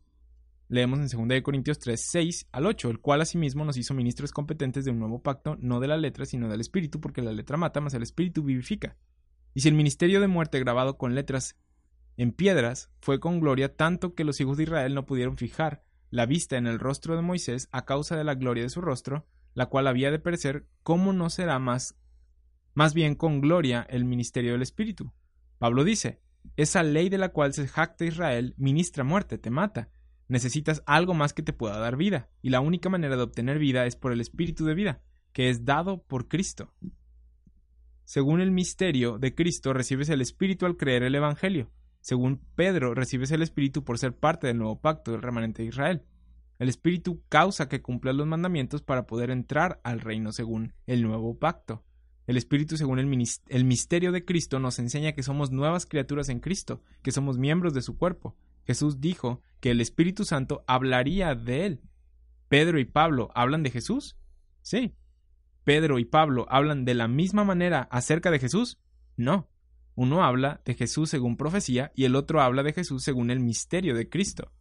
Leemos 0.68 0.98
en 0.98 1.28
2 1.28 1.42
Corintios 1.42 1.78
3, 1.78 2.00
6 2.00 2.48
al 2.50 2.66
8, 2.66 2.90
el 2.90 3.00
cual 3.00 3.20
asimismo 3.20 3.64
nos 3.64 3.76
hizo 3.76 3.94
ministros 3.94 4.32
competentes 4.32 4.84
de 4.84 4.90
un 4.90 4.98
nuevo 4.98 5.22
pacto, 5.22 5.56
no 5.60 5.78
de 5.78 5.86
la 5.86 5.96
letra, 5.96 6.26
sino 6.26 6.48
del 6.48 6.60
espíritu, 6.60 7.00
porque 7.00 7.22
la 7.22 7.32
letra 7.32 7.56
mata, 7.56 7.80
mas 7.80 7.94
el 7.94 8.02
espíritu 8.02 8.42
vivifica. 8.42 8.96
Y 9.54 9.60
si 9.60 9.68
el 9.68 9.74
ministerio 9.74 10.20
de 10.20 10.26
muerte 10.26 10.58
grabado 10.58 10.98
con 10.98 11.14
letras 11.14 11.56
en 12.16 12.32
piedras 12.32 12.90
fue 13.00 13.20
con 13.20 13.40
gloria 13.40 13.76
tanto 13.76 14.14
que 14.14 14.24
los 14.24 14.40
hijos 14.40 14.56
de 14.56 14.64
Israel 14.64 14.94
no 14.94 15.06
pudieron 15.06 15.36
fijar 15.36 15.84
la 16.10 16.26
vista 16.26 16.56
en 16.56 16.66
el 16.66 16.78
rostro 16.78 17.14
de 17.16 17.22
Moisés 17.22 17.68
a 17.72 17.84
causa 17.84 18.16
de 18.16 18.24
la 18.24 18.34
gloria 18.34 18.62
de 18.64 18.70
su 18.70 18.80
rostro, 18.80 19.26
la 19.54 19.66
cual 19.66 19.86
había 19.86 20.10
de 20.10 20.18
perecer, 20.18 20.66
¿cómo 20.82 21.12
no 21.12 21.30
será 21.30 21.58
más, 21.58 21.96
más 22.74 22.94
bien 22.94 23.14
con 23.14 23.40
gloria 23.40 23.86
el 23.88 24.04
ministerio 24.04 24.52
del 24.52 24.62
espíritu? 24.62 25.12
Pablo 25.58 25.84
dice, 25.84 26.20
esa 26.56 26.82
ley 26.82 27.08
de 27.08 27.18
la 27.18 27.30
cual 27.30 27.52
se 27.52 27.66
jacta 27.66 28.04
Israel 28.04 28.54
ministra 28.56 29.04
muerte, 29.04 29.38
te 29.38 29.50
mata, 29.50 29.90
Necesitas 30.28 30.82
algo 30.86 31.14
más 31.14 31.32
que 31.32 31.42
te 31.42 31.52
pueda 31.52 31.78
dar 31.78 31.96
vida, 31.96 32.28
y 32.42 32.50
la 32.50 32.60
única 32.60 32.88
manera 32.88 33.16
de 33.16 33.22
obtener 33.22 33.58
vida 33.58 33.86
es 33.86 33.96
por 33.96 34.12
el 34.12 34.20
Espíritu 34.20 34.64
de 34.64 34.74
vida, 34.74 35.00
que 35.32 35.50
es 35.50 35.64
dado 35.64 36.02
por 36.02 36.28
Cristo. 36.28 36.72
Según 38.04 38.40
el 38.40 38.52
misterio 38.52 39.18
de 39.18 39.34
Cristo 39.34 39.72
recibes 39.72 40.08
el 40.08 40.20
Espíritu 40.20 40.64
al 40.64 40.76
creer 40.76 41.02
el 41.02 41.14
Evangelio. 41.14 41.70
Según 42.00 42.40
Pedro 42.54 42.94
recibes 42.94 43.32
el 43.32 43.42
Espíritu 43.42 43.82
por 43.82 43.98
ser 43.98 44.16
parte 44.16 44.46
del 44.46 44.58
nuevo 44.58 44.80
pacto 44.80 45.10
del 45.10 45.22
remanente 45.22 45.62
de 45.62 45.68
Israel. 45.68 46.02
El 46.58 46.68
Espíritu 46.68 47.22
causa 47.28 47.68
que 47.68 47.82
cumplas 47.82 48.14
los 48.14 48.26
mandamientos 48.26 48.82
para 48.82 49.06
poder 49.06 49.30
entrar 49.30 49.80
al 49.82 50.00
reino 50.00 50.32
según 50.32 50.72
el 50.86 51.02
nuevo 51.02 51.38
pacto. 51.38 51.84
El 52.26 52.36
Espíritu, 52.36 52.76
según 52.76 52.98
el, 52.98 53.24
el, 53.48 53.64
misterio 53.64 54.10
de 54.10 54.24
Cristo, 54.24 54.58
nos 54.58 54.78
enseña 54.78 55.12
que 55.12 55.22
somos 55.22 55.50
nuevas 55.50 55.84
criaturas 55.84 56.28
en 56.28 56.40
Cristo, 56.40 56.82
que 57.02 57.12
somos 57.12 57.38
miembros 57.38 57.74
de 57.74 57.82
su 57.82 57.96
cuerpo, 57.96 58.36
Jesús 58.66 59.00
dijo 59.00 59.40
que 59.60 59.70
el 59.70 59.80
Espíritu 59.80 60.24
Santo 60.24 60.64
hablaría 60.66 61.34
de 61.34 61.66
él. 61.66 61.80
¿Pedro 62.48 62.78
y 62.78 62.84
Pablo 62.84 63.30
hablan 63.34 63.62
de 63.62 63.70
Jesús? 63.70 64.16
Sí. 64.62 64.94
¿Pedro 65.64 65.98
y 65.98 66.04
Pablo 66.04 66.46
hablan 66.48 66.84
de 66.84 66.94
la 66.94 67.08
misma 67.08 67.44
manera 67.44 67.88
acerca 67.90 68.30
de 68.30 68.38
Jesús? 68.38 68.78
No. 69.16 69.48
Uno 69.94 70.24
habla 70.24 70.60
de 70.64 70.74
Jesús 70.74 71.10
según 71.10 71.36
profecía 71.36 71.92
y 71.94 72.04
el 72.04 72.16
otro 72.16 72.42
habla 72.42 72.62
de 72.62 72.72
Jesús 72.72 73.02
según 73.02 73.30
el 73.30 73.40
misterio 73.40 73.94
de 73.94 74.08
Cristo. 74.08 74.52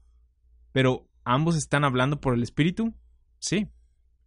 Pero 0.72 1.10
¿ambos 1.23 1.56
están 1.56 1.84
hablando 1.84 2.22
por 2.22 2.34
el 2.36 2.44
Espíritu? 2.44 2.95
Sí. 3.40 3.69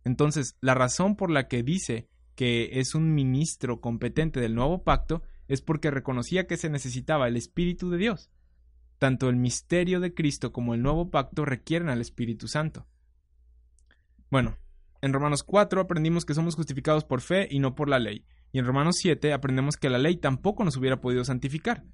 Entonces, 0.05 0.57
la 0.61 0.75
razón 0.75 1.17
por 1.17 1.31
la 1.31 1.49
que 1.49 1.63
dice 1.63 2.09
que 2.35 2.79
es 2.81 2.95
un 2.95 3.15
ministro 3.15 3.81
competente 3.81 4.41
del 4.41 4.55
nuevo 4.55 4.85
pacto 4.85 5.23
es 5.49 5.63
porque 5.63 5.91
reconocía 5.91 6.47
que 6.47 6.57
se 6.57 6.71
necesitaba 6.71 7.27
el 7.27 7.37
Espíritu 7.37 7.91
de 7.91 7.99
Dios. 7.99 8.31
Tanto 8.99 9.29
el 9.29 9.37
misterio 9.37 10.01
de 10.01 10.15
Cristo 10.15 10.53
como 10.53 10.75
el 10.75 10.83
nuevo 10.83 11.11
pacto 11.11 11.45
requieren 11.45 11.89
al 11.89 12.01
Espíritu 12.01 12.49
Santo. 12.49 12.87
Bueno, 14.31 14.59
en 15.01 15.13
Romanos 15.13 15.43
4 15.43 15.81
aprendimos 15.81 16.25
que 16.25 16.35
somos 16.35 16.57
justificados 16.57 17.05
por 17.05 17.21
fe 17.21 17.49
y 17.51 17.61
no 17.61 17.75
por 17.75 17.89
la 17.89 17.99
ley, 17.99 18.25
y 18.53 18.59
en 18.59 18.67
Romanos 18.67 18.97
7 18.99 19.33
aprendemos 19.33 19.77
que 19.77 19.91
la 19.91 19.99
ley 19.99 20.17
tampoco 20.17 20.65
nos 20.65 20.77
hubiera 20.77 21.01
podido 21.01 21.25
santificar. 21.25 21.85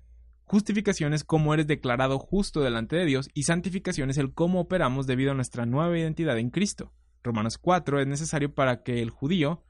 Justificación 0.44 1.14
es 1.14 1.24
cómo 1.24 1.54
eres 1.54 1.66
declarado 1.66 2.18
justo 2.18 2.60
delante 2.60 2.96
de 2.96 3.06
Dios 3.06 3.30
y 3.32 3.44
santificación 3.44 4.10
es 4.10 4.18
el 4.18 4.34
cómo 4.34 4.60
operamos 4.60 5.06
debido 5.06 5.32
a 5.32 5.34
nuestra 5.34 5.64
nueva 5.64 5.98
identidad 5.98 6.38
en 6.38 6.50
Cristo. 6.50 6.92
Romanos 7.22 7.56
4 7.56 8.00
es 8.00 8.06
necesario 8.06 8.54
para 8.54 8.82
que 8.82 9.00
el 9.00 9.10
judío 9.10 9.64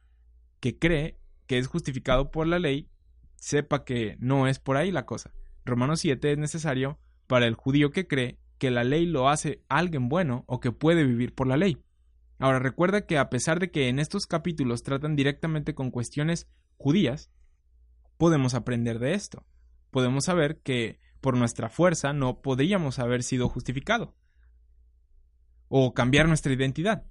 que 0.61 0.78
cree 0.78 1.19
que 1.47 1.59
es 1.59 1.69
justificado 1.69 2.31
por 2.31 2.47
la 2.47 2.59
ley 2.59 2.89
sepa 3.36 3.85
que 3.85 4.16
no 4.19 4.48
es 4.48 4.59
por 4.59 4.77
ahí 4.77 4.90
la 4.90 5.06
cosa. 5.06 5.32
Romanos 5.65 6.01
7 6.01 6.32
es 6.32 6.39
necesario 6.39 6.98
para 7.27 7.47
el 7.47 7.55
judío 7.55 7.91
que 7.91 8.07
cree 8.07 8.39
que 8.59 8.71
la 8.71 8.85
ley 8.85 9.07
lo 9.07 9.29
hace 9.29 9.63
alguien 9.69 10.09
bueno 10.09 10.45
o 10.47 10.61
que 10.61 10.73
puede 10.73 11.05
vivir 11.05 11.35
por 11.35 11.47
la 11.47 11.57
ley. 11.57 11.83
Ahora 12.39 12.59
recuerda 12.59 13.07
que 13.07 13.19
a 13.19 13.31
pesar 13.31 13.61
de 13.61 13.71
que 13.71 13.89
en 13.89 13.99
estos 13.99 14.27
capítulos 14.27 14.83
tratan 14.83 15.17
directamente 15.17 15.75
con 15.75 15.91
cuestiones 15.91 16.49
judías, 16.77 17.31
podemos 18.19 18.55
aprender 18.55 18.99
de 18.99 19.15
esto. 19.15 19.45
Podemos 19.91 20.25
saber 20.25 20.61
que 20.61 20.99
por 21.21 21.37
nuestra 21.37 21.69
fuerza 21.69 22.13
no 22.13 22.43
podríamos 22.43 22.99
haber 22.99 23.23
sido 23.23 23.49
justificado 23.49 24.15
o 25.69 25.95
cambiar 25.95 26.29
nuestra 26.29 26.53
identidad. 26.53 27.05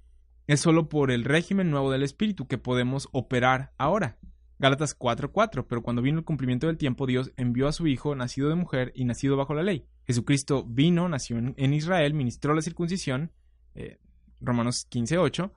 Es 0.46 0.60
solo 0.60 0.90
por 0.90 1.10
el 1.10 1.24
régimen 1.24 1.72
nuevo 1.72 1.92
del 1.92 2.04
Espíritu 2.04 2.48
que 2.48 2.58
podemos 2.58 3.08
operar 3.12 3.74
ahora. 3.78 4.20
Gálatas 4.64 4.98
4:4, 4.98 5.68
pero 5.68 5.84
cuando 5.84 6.02
vino 6.02 6.20
el 6.20 6.24
cumplimiento 6.24 6.68
del 6.68 6.78
tiempo, 6.78 7.06
Dios 7.06 7.34
envió 7.36 7.68
a 7.68 7.74
su 7.74 7.86
Hijo, 7.86 8.16
nacido 8.16 8.48
de 8.48 8.56
mujer 8.56 8.94
y 8.96 9.04
nacido 9.04 9.36
bajo 9.36 9.54
la 9.54 9.62
ley. 9.62 9.84
Jesucristo 10.08 10.64
vino, 10.66 11.10
nació 11.10 11.38
en 11.38 11.74
Israel, 11.74 12.14
ministró 12.14 12.54
la 12.54 12.62
circuncisión, 12.62 13.34
eh, 13.76 14.00
Romanos 14.40 14.88
15:8, 14.90 15.52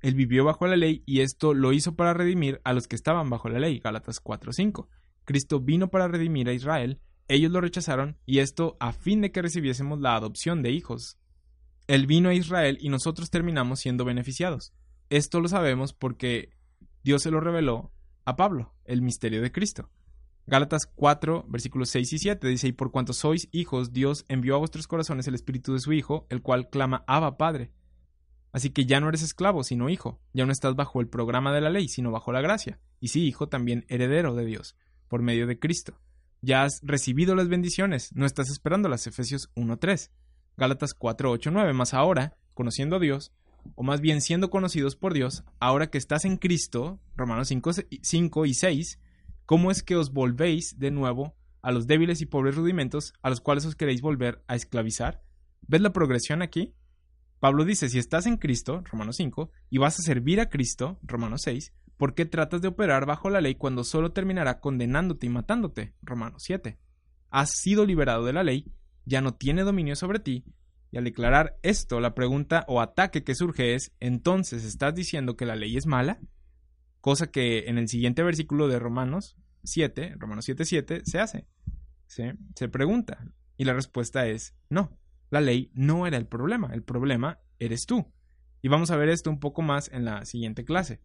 él 0.00 0.14
vivió 0.16 0.44
bajo 0.44 0.66
la 0.66 0.74
ley 0.74 1.04
y 1.06 1.20
esto 1.20 1.54
lo 1.54 1.72
hizo 1.72 1.94
para 1.94 2.12
redimir 2.12 2.60
a 2.64 2.72
los 2.72 2.88
que 2.88 2.96
estaban 2.96 3.30
bajo 3.30 3.48
la 3.48 3.60
ley, 3.60 3.78
Gálatas 3.78 4.18
4:5. 4.18 4.88
Cristo 5.24 5.60
vino 5.60 5.88
para 5.92 6.08
redimir 6.08 6.48
a 6.48 6.52
Israel, 6.52 6.98
ellos 7.28 7.52
lo 7.52 7.60
rechazaron 7.60 8.18
y 8.26 8.40
esto 8.40 8.76
a 8.80 8.92
fin 8.92 9.20
de 9.20 9.30
que 9.30 9.42
recibiésemos 9.42 10.00
la 10.00 10.16
adopción 10.16 10.60
de 10.62 10.72
hijos. 10.72 11.20
Él 11.86 12.08
vino 12.08 12.30
a 12.30 12.34
Israel 12.34 12.78
y 12.80 12.88
nosotros 12.88 13.30
terminamos 13.30 13.78
siendo 13.78 14.04
beneficiados. 14.04 14.72
Esto 15.08 15.40
lo 15.40 15.46
sabemos 15.46 15.92
porque 15.92 16.50
Dios 17.04 17.22
se 17.22 17.30
lo 17.30 17.38
reveló 17.38 17.92
a 18.24 18.36
Pablo, 18.36 18.74
el 18.84 19.02
misterio 19.02 19.42
de 19.42 19.52
Cristo. 19.52 19.88
Gálatas 20.46 20.86
4, 20.86 21.46
versículos 21.48 21.90
6 21.90 22.12
y 22.12 22.18
7 22.18 22.48
dice, 22.48 22.68
y 22.68 22.72
por 22.72 22.90
cuanto 22.90 23.12
sois 23.12 23.48
hijos, 23.52 23.92
Dios 23.92 24.24
envió 24.28 24.56
a 24.56 24.58
vuestros 24.58 24.88
corazones 24.88 25.28
el 25.28 25.34
espíritu 25.34 25.72
de 25.72 25.80
su 25.80 25.92
Hijo, 25.92 26.26
el 26.28 26.42
cual 26.42 26.68
clama 26.70 27.04
Abba 27.06 27.36
Padre. 27.36 27.70
Así 28.52 28.70
que 28.70 28.84
ya 28.84 28.98
no 29.00 29.08
eres 29.08 29.22
esclavo, 29.22 29.62
sino 29.62 29.88
hijo, 29.88 30.20
ya 30.32 30.44
no 30.44 30.52
estás 30.52 30.74
bajo 30.74 31.00
el 31.00 31.08
programa 31.08 31.52
de 31.52 31.60
la 31.60 31.70
ley, 31.70 31.88
sino 31.88 32.10
bajo 32.10 32.32
la 32.32 32.40
gracia, 32.40 32.80
y 32.98 33.08
sí, 33.08 33.26
hijo, 33.26 33.48
también 33.48 33.84
heredero 33.88 34.34
de 34.34 34.44
Dios, 34.44 34.76
por 35.08 35.22
medio 35.22 35.46
de 35.46 35.58
Cristo. 35.58 36.00
Ya 36.42 36.64
has 36.64 36.80
recibido 36.82 37.34
las 37.34 37.48
bendiciones, 37.48 38.10
no 38.14 38.26
estás 38.26 38.50
esperando 38.50 38.88
las 38.88 39.06
Efesios 39.06 39.50
1.3. 39.54 40.10
Gálatas 40.56 40.94
4, 40.94 41.30
8, 41.30 41.50
9, 41.52 41.72
más 41.74 41.94
ahora, 41.94 42.36
conociendo 42.54 42.96
a 42.96 42.98
Dios, 42.98 43.32
o 43.74 43.82
más 43.82 44.00
bien 44.00 44.20
siendo 44.20 44.50
conocidos 44.50 44.96
por 44.96 45.14
Dios, 45.14 45.44
ahora 45.58 45.90
que 45.90 45.98
estás 45.98 46.24
en 46.24 46.36
Cristo, 46.36 47.00
Romanos 47.16 47.48
5, 47.48 47.70
5 48.02 48.46
y 48.46 48.54
6, 48.54 48.98
¿cómo 49.46 49.70
es 49.70 49.82
que 49.82 49.96
os 49.96 50.12
volvéis 50.12 50.78
de 50.78 50.90
nuevo 50.90 51.34
a 51.62 51.72
los 51.72 51.86
débiles 51.86 52.20
y 52.20 52.26
pobres 52.26 52.56
rudimentos 52.56 53.12
a 53.22 53.30
los 53.30 53.40
cuales 53.40 53.64
os 53.66 53.76
queréis 53.76 54.00
volver 54.00 54.42
a 54.48 54.54
esclavizar? 54.54 55.22
¿Ves 55.66 55.80
la 55.80 55.92
progresión 55.92 56.42
aquí? 56.42 56.74
Pablo 57.38 57.64
dice, 57.64 57.88
si 57.88 57.98
estás 57.98 58.26
en 58.26 58.36
Cristo, 58.36 58.82
Romanos 58.90 59.16
5, 59.16 59.50
y 59.70 59.78
vas 59.78 59.98
a 59.98 60.02
servir 60.02 60.40
a 60.40 60.50
Cristo, 60.50 60.98
Romanos 61.02 61.40
6, 61.44 61.72
¿por 61.96 62.14
qué 62.14 62.26
tratas 62.26 62.60
de 62.60 62.68
operar 62.68 63.06
bajo 63.06 63.30
la 63.30 63.40
ley 63.40 63.54
cuando 63.54 63.82
solo 63.82 64.12
terminará 64.12 64.60
condenándote 64.60 65.26
y 65.26 65.30
matándote? 65.30 65.94
Romanos 66.02 66.42
7. 66.44 66.78
Has 67.30 67.52
sido 67.52 67.86
liberado 67.86 68.24
de 68.24 68.34
la 68.34 68.42
ley, 68.42 68.70
ya 69.06 69.22
no 69.22 69.34
tiene 69.34 69.62
dominio 69.62 69.96
sobre 69.96 70.18
ti, 70.18 70.44
y 70.92 70.98
al 70.98 71.04
declarar 71.04 71.58
esto, 71.62 72.00
la 72.00 72.14
pregunta 72.14 72.64
o 72.68 72.80
ataque 72.80 73.22
que 73.22 73.34
surge 73.34 73.74
es, 73.74 73.92
entonces, 74.00 74.64
¿estás 74.64 74.94
diciendo 74.94 75.36
que 75.36 75.46
la 75.46 75.56
ley 75.56 75.76
es 75.76 75.86
mala? 75.86 76.18
Cosa 77.00 77.30
que 77.30 77.68
en 77.68 77.78
el 77.78 77.88
siguiente 77.88 78.22
versículo 78.22 78.68
de 78.68 78.78
Romanos 78.78 79.36
7, 79.64 80.14
Romanos 80.18 80.44
7, 80.44 80.64
7, 80.64 81.02
se 81.04 81.20
hace. 81.20 81.46
Se 82.06 82.68
pregunta, 82.68 83.24
y 83.56 83.64
la 83.64 83.74
respuesta 83.74 84.26
es 84.26 84.54
no. 84.68 84.98
La 85.30 85.40
ley 85.40 85.70
no 85.74 86.06
era 86.06 86.16
el 86.16 86.26
problema, 86.26 86.74
el 86.74 86.82
problema 86.82 87.38
eres 87.58 87.86
tú. 87.86 88.12
Y 88.62 88.68
vamos 88.68 88.90
a 88.90 88.96
ver 88.96 89.10
esto 89.10 89.30
un 89.30 89.38
poco 89.38 89.62
más 89.62 89.90
en 89.92 90.04
la 90.04 90.24
siguiente 90.24 90.64
clase. 90.64 91.00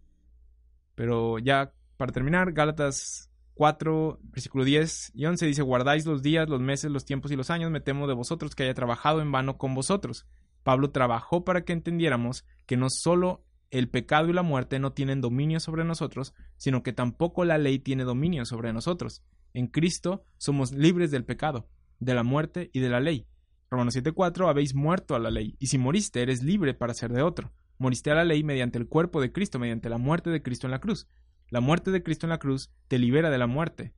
Pero 0.96 1.38
ya 1.38 1.74
para 1.98 2.12
terminar, 2.12 2.54
Gálatas 2.54 3.30
4, 3.56 4.20
versículo 4.22 4.66
10 4.66 5.14
y 5.16 5.26
11 5.26 5.46
dice, 5.46 5.62
guardáis 5.62 6.06
los 6.06 6.22
días, 6.22 6.48
los 6.48 6.62
meses, 6.62 6.92
los 6.92 7.06
tiempos 7.06 7.32
y 7.32 7.36
los 7.36 7.50
años, 7.50 7.72
me 7.72 7.80
temo 7.80 8.06
de 8.06 8.14
vosotros 8.14 8.54
que 8.54 8.64
haya 8.64 8.74
trabajado 8.74 9.22
en 9.22 9.32
vano 9.32 9.58
con 9.58 9.74
vosotros. 9.74 10.28
Pablo 10.64 10.92
trabajó 10.92 11.46
para 11.46 11.64
que 11.64 11.74
entendiéramos 11.74 12.46
que 12.66 12.76
no 12.76 12.90
solo 12.90 13.46
el 13.72 13.90
pecado 13.90 14.30
y 14.30 14.34
la 14.34 14.44
muerte 14.44 14.80
no 14.80 14.94
tienen 14.94 15.22
dominio 15.22 15.60
sobre 15.60 15.86
nosotros, 15.86 16.34
sino 16.58 16.84
que 16.84 16.94
tampoco 16.94 17.46
la 17.46 17.58
ley 17.58 17.80
tiene 17.80 18.04
dominio 18.04 18.46
sobre 18.46 18.74
nosotros. 18.74 19.24
En 19.54 19.68
Cristo 19.68 20.26
somos 20.38 20.74
libres 20.74 21.12
del 21.12 21.24
pecado, 21.24 21.70
de 22.00 22.14
la 22.14 22.24
muerte 22.24 22.70
y 22.74 22.82
de 22.82 22.90
la 22.90 23.00
ley. 23.00 23.26
Romanos 23.70 23.96
7:4, 23.96 24.50
habéis 24.50 24.76
muerto 24.76 25.16
a 25.16 25.20
la 25.20 25.32
ley, 25.32 25.56
y 25.60 25.68
si 25.68 25.78
moriste, 25.78 26.22
eres 26.22 26.44
libre 26.44 26.74
para 26.74 26.94
ser 26.94 27.12
de 27.12 27.22
otro. 27.22 27.54
Moriste 27.78 28.12
a 28.12 28.16
la 28.16 28.26
ley 28.26 28.44
mediante 28.44 28.78
el 28.78 28.88
cuerpo 28.88 29.22
de 29.22 29.32
Cristo, 29.32 29.60
mediante 29.60 29.90
la 29.90 29.98
muerte 29.98 30.30
de 30.30 30.42
Cristo 30.42 30.68
en 30.68 30.72
la 30.72 30.80
cruz. 30.80 31.08
La 31.50 31.62
muerte 31.62 31.92
de 31.92 32.02
Cristo 32.02 32.26
en 32.26 32.32
la 32.32 32.40
cruz 32.40 32.72
te 32.88 32.98
libera 32.98 33.30
de 33.30 33.38
la 33.38 33.48
muerte. 33.48 33.94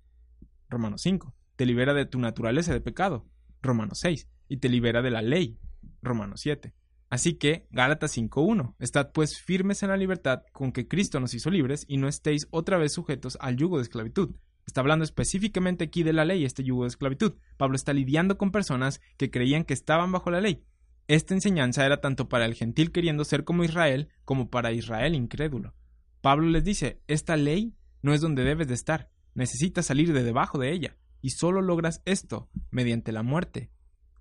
Romanos 0.70 1.02
5. 1.02 1.34
Te 1.56 1.66
libera 1.66 1.94
de 1.94 2.06
tu 2.06 2.20
naturaleza 2.20 2.74
de 2.74 2.82
pecado. 2.82 3.26
Romanos 3.62 4.00
6. 4.00 4.28
Y 4.50 4.58
te 4.58 4.68
libera 4.68 5.02
de 5.02 5.12
la 5.12 5.22
ley. 5.22 5.58
Romanos 6.02 6.42
7. 6.42 6.74
Así 7.10 7.36
que, 7.36 7.66
Gálatas 7.72 8.18
5.1. 8.18 8.76
Estad 8.80 9.12
pues 9.14 9.40
firmes 9.40 9.82
en 9.82 9.90
la 9.90 9.98
libertad 9.98 10.44
con 10.52 10.74
que 10.74 10.90
Cristo 10.90 11.22
nos 11.22 11.34
hizo 11.34 11.50
libres 11.50 11.86
y 11.88 11.98
no 11.98 12.10
estéis 12.10 12.48
otra 12.52 12.78
vez 12.78 12.92
sujetos 12.92 13.38
al 13.40 13.56
yugo 13.56 13.78
de 13.78 13.84
esclavitud. 13.84 14.36
Está 14.66 14.82
hablando 14.82 15.06
específicamente 15.06 15.86
aquí 15.86 16.04
de 16.04 16.12
la 16.12 16.26
ley, 16.26 16.44
este 16.44 16.66
yugo 16.66 16.84
de 16.84 16.90
esclavitud. 16.90 17.36
Pablo 17.56 17.78
está 17.78 17.94
lidiando 17.94 18.38
con 18.38 18.52
personas 18.52 19.00
que 19.16 19.32
creían 19.32 19.64
que 19.64 19.74
estaban 19.74 20.12
bajo 20.12 20.32
la 20.32 20.42
ley. 20.42 20.66
Esta 21.08 21.34
enseñanza 21.34 21.86
era 21.86 22.02
tanto 22.02 22.28
para 22.28 22.46
el 22.46 22.54
gentil 22.54 22.92
queriendo 22.92 23.24
ser 23.24 23.46
como 23.46 23.64
Israel, 23.64 24.10
como 24.26 24.50
para 24.50 24.74
Israel 24.74 25.16
incrédulo. 25.16 25.74
Pablo 26.22 26.48
les 26.48 26.64
dice, 26.64 27.02
esta 27.08 27.38
ley 27.38 27.76
no 28.02 28.14
es 28.14 28.22
donde 28.22 28.44
debes 28.44 28.68
de 28.68 28.74
estar, 28.74 29.10
necesitas 29.34 29.86
salir 29.86 30.14
de 30.14 30.24
debajo 30.24 30.58
de 30.58 30.72
ella, 30.72 30.98
y 31.22 31.32
solo 31.32 31.62
logras 31.62 32.02
esto 32.06 32.50
mediante 32.72 33.12
la 33.12 33.24
muerte 33.24 33.72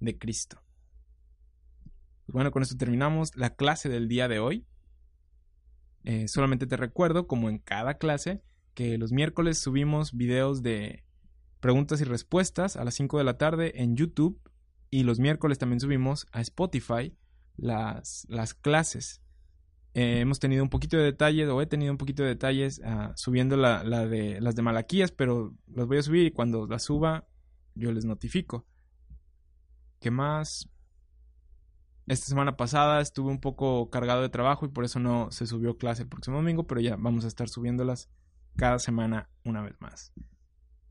de 0.01 0.19
Cristo. 0.19 0.63
Pues 2.27 2.35
bueno, 2.35 2.51
con 2.51 2.63
esto 2.63 2.77
terminamos 2.77 3.37
la 3.37 3.55
clase 3.55 3.89
del 3.89 4.09
día 4.09 4.29
de 4.29 4.41
hoy. 4.41 4.67
Eh, 6.05 6.27
solamente 6.29 6.67
te 6.67 6.77
recuerdo, 6.77 7.27
como 7.27 7.49
en 7.49 7.59
cada 7.59 7.99
clase, 7.99 8.43
que 8.75 8.99
los 8.99 9.13
miércoles 9.13 9.59
subimos 9.59 10.13
videos 10.13 10.63
de 10.63 11.05
preguntas 11.61 12.01
y 12.01 12.05
respuestas 12.05 12.77
a 12.77 12.85
las 12.85 12.95
5 12.95 13.19
de 13.19 13.25
la 13.25 13.39
tarde 13.39 13.83
en 13.83 13.97
YouTube 13.97 14.41
y 14.91 15.03
los 15.03 15.19
miércoles 15.19 15.59
también 15.59 15.81
subimos 15.81 16.27
a 16.33 16.41
Spotify 16.41 17.17
las, 17.57 18.27
las 18.29 18.55
clases. 18.55 19.23
Eh, 19.99 20.21
hemos 20.21 20.39
tenido 20.39 20.63
un 20.63 20.69
poquito 20.69 20.99
de 20.99 21.05
detalles 21.05 21.49
o 21.49 21.63
he 21.63 21.67
tenido 21.67 21.91
un 21.91 21.97
poquito 21.97 22.23
de 22.23 22.29
detalles 22.29 22.83
ah, 22.85 23.15
subiendo 23.17 23.57
las 23.57 24.11
de 24.11 24.63
Malaquías, 24.63 25.11
pero 25.11 25.55
las 25.69 25.87
voy 25.87 25.97
a 25.97 26.03
subir 26.03 26.27
y 26.27 26.33
cuando 26.33 26.67
las 26.67 26.83
suba 26.83 27.27
yo 27.75 27.91
les 27.93 28.05
notifico. 28.05 28.67
¿Qué 29.99 30.11
más? 30.11 30.69
Esta 32.07 32.27
semana 32.27 32.59
pasada 32.59 33.01
estuve 33.01 33.31
un 33.31 33.41
poco 33.41 33.89
cargado 33.89 34.21
de 34.21 34.29
trabajo 34.29 34.67
y 34.67 34.69
por 34.69 34.85
eso 34.85 35.01
no 35.01 35.31
se 35.31 35.47
subió 35.47 35.79
clase 35.79 36.03
el 36.03 36.11
próximo 36.11 36.37
domingo, 36.37 36.67
pero 36.67 36.83
ya 36.83 36.97
vamos 36.97 37.25
a 37.25 37.29
estar 37.29 37.49
subiéndolas 37.49 38.11
cada 38.55 38.79
semana 38.79 39.31
una 39.45 39.63
vez 39.63 39.81
más. 39.81 40.13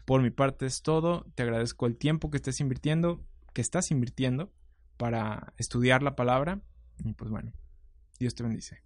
Por 0.06 0.23
mi 0.23 0.32
parte 0.32 0.65
es 0.65 0.82
todo. 0.82 1.27
Te 1.36 1.44
agradezco 1.44 1.86
el 1.86 1.95
tiempo 1.95 2.32
que 2.32 2.38
estés 2.38 2.60
invirtiendo, 2.60 3.23
que 3.53 3.61
estás 3.61 3.91
invirtiendo 3.91 4.52
para 4.98 5.53
estudiar 5.57 6.02
la 6.02 6.15
palabra. 6.15 6.64
Y 7.03 7.14
pues 7.14 7.30
bueno, 7.30 7.53
Dios 8.18 8.34
te 8.34 8.41
bendice. 8.41 8.85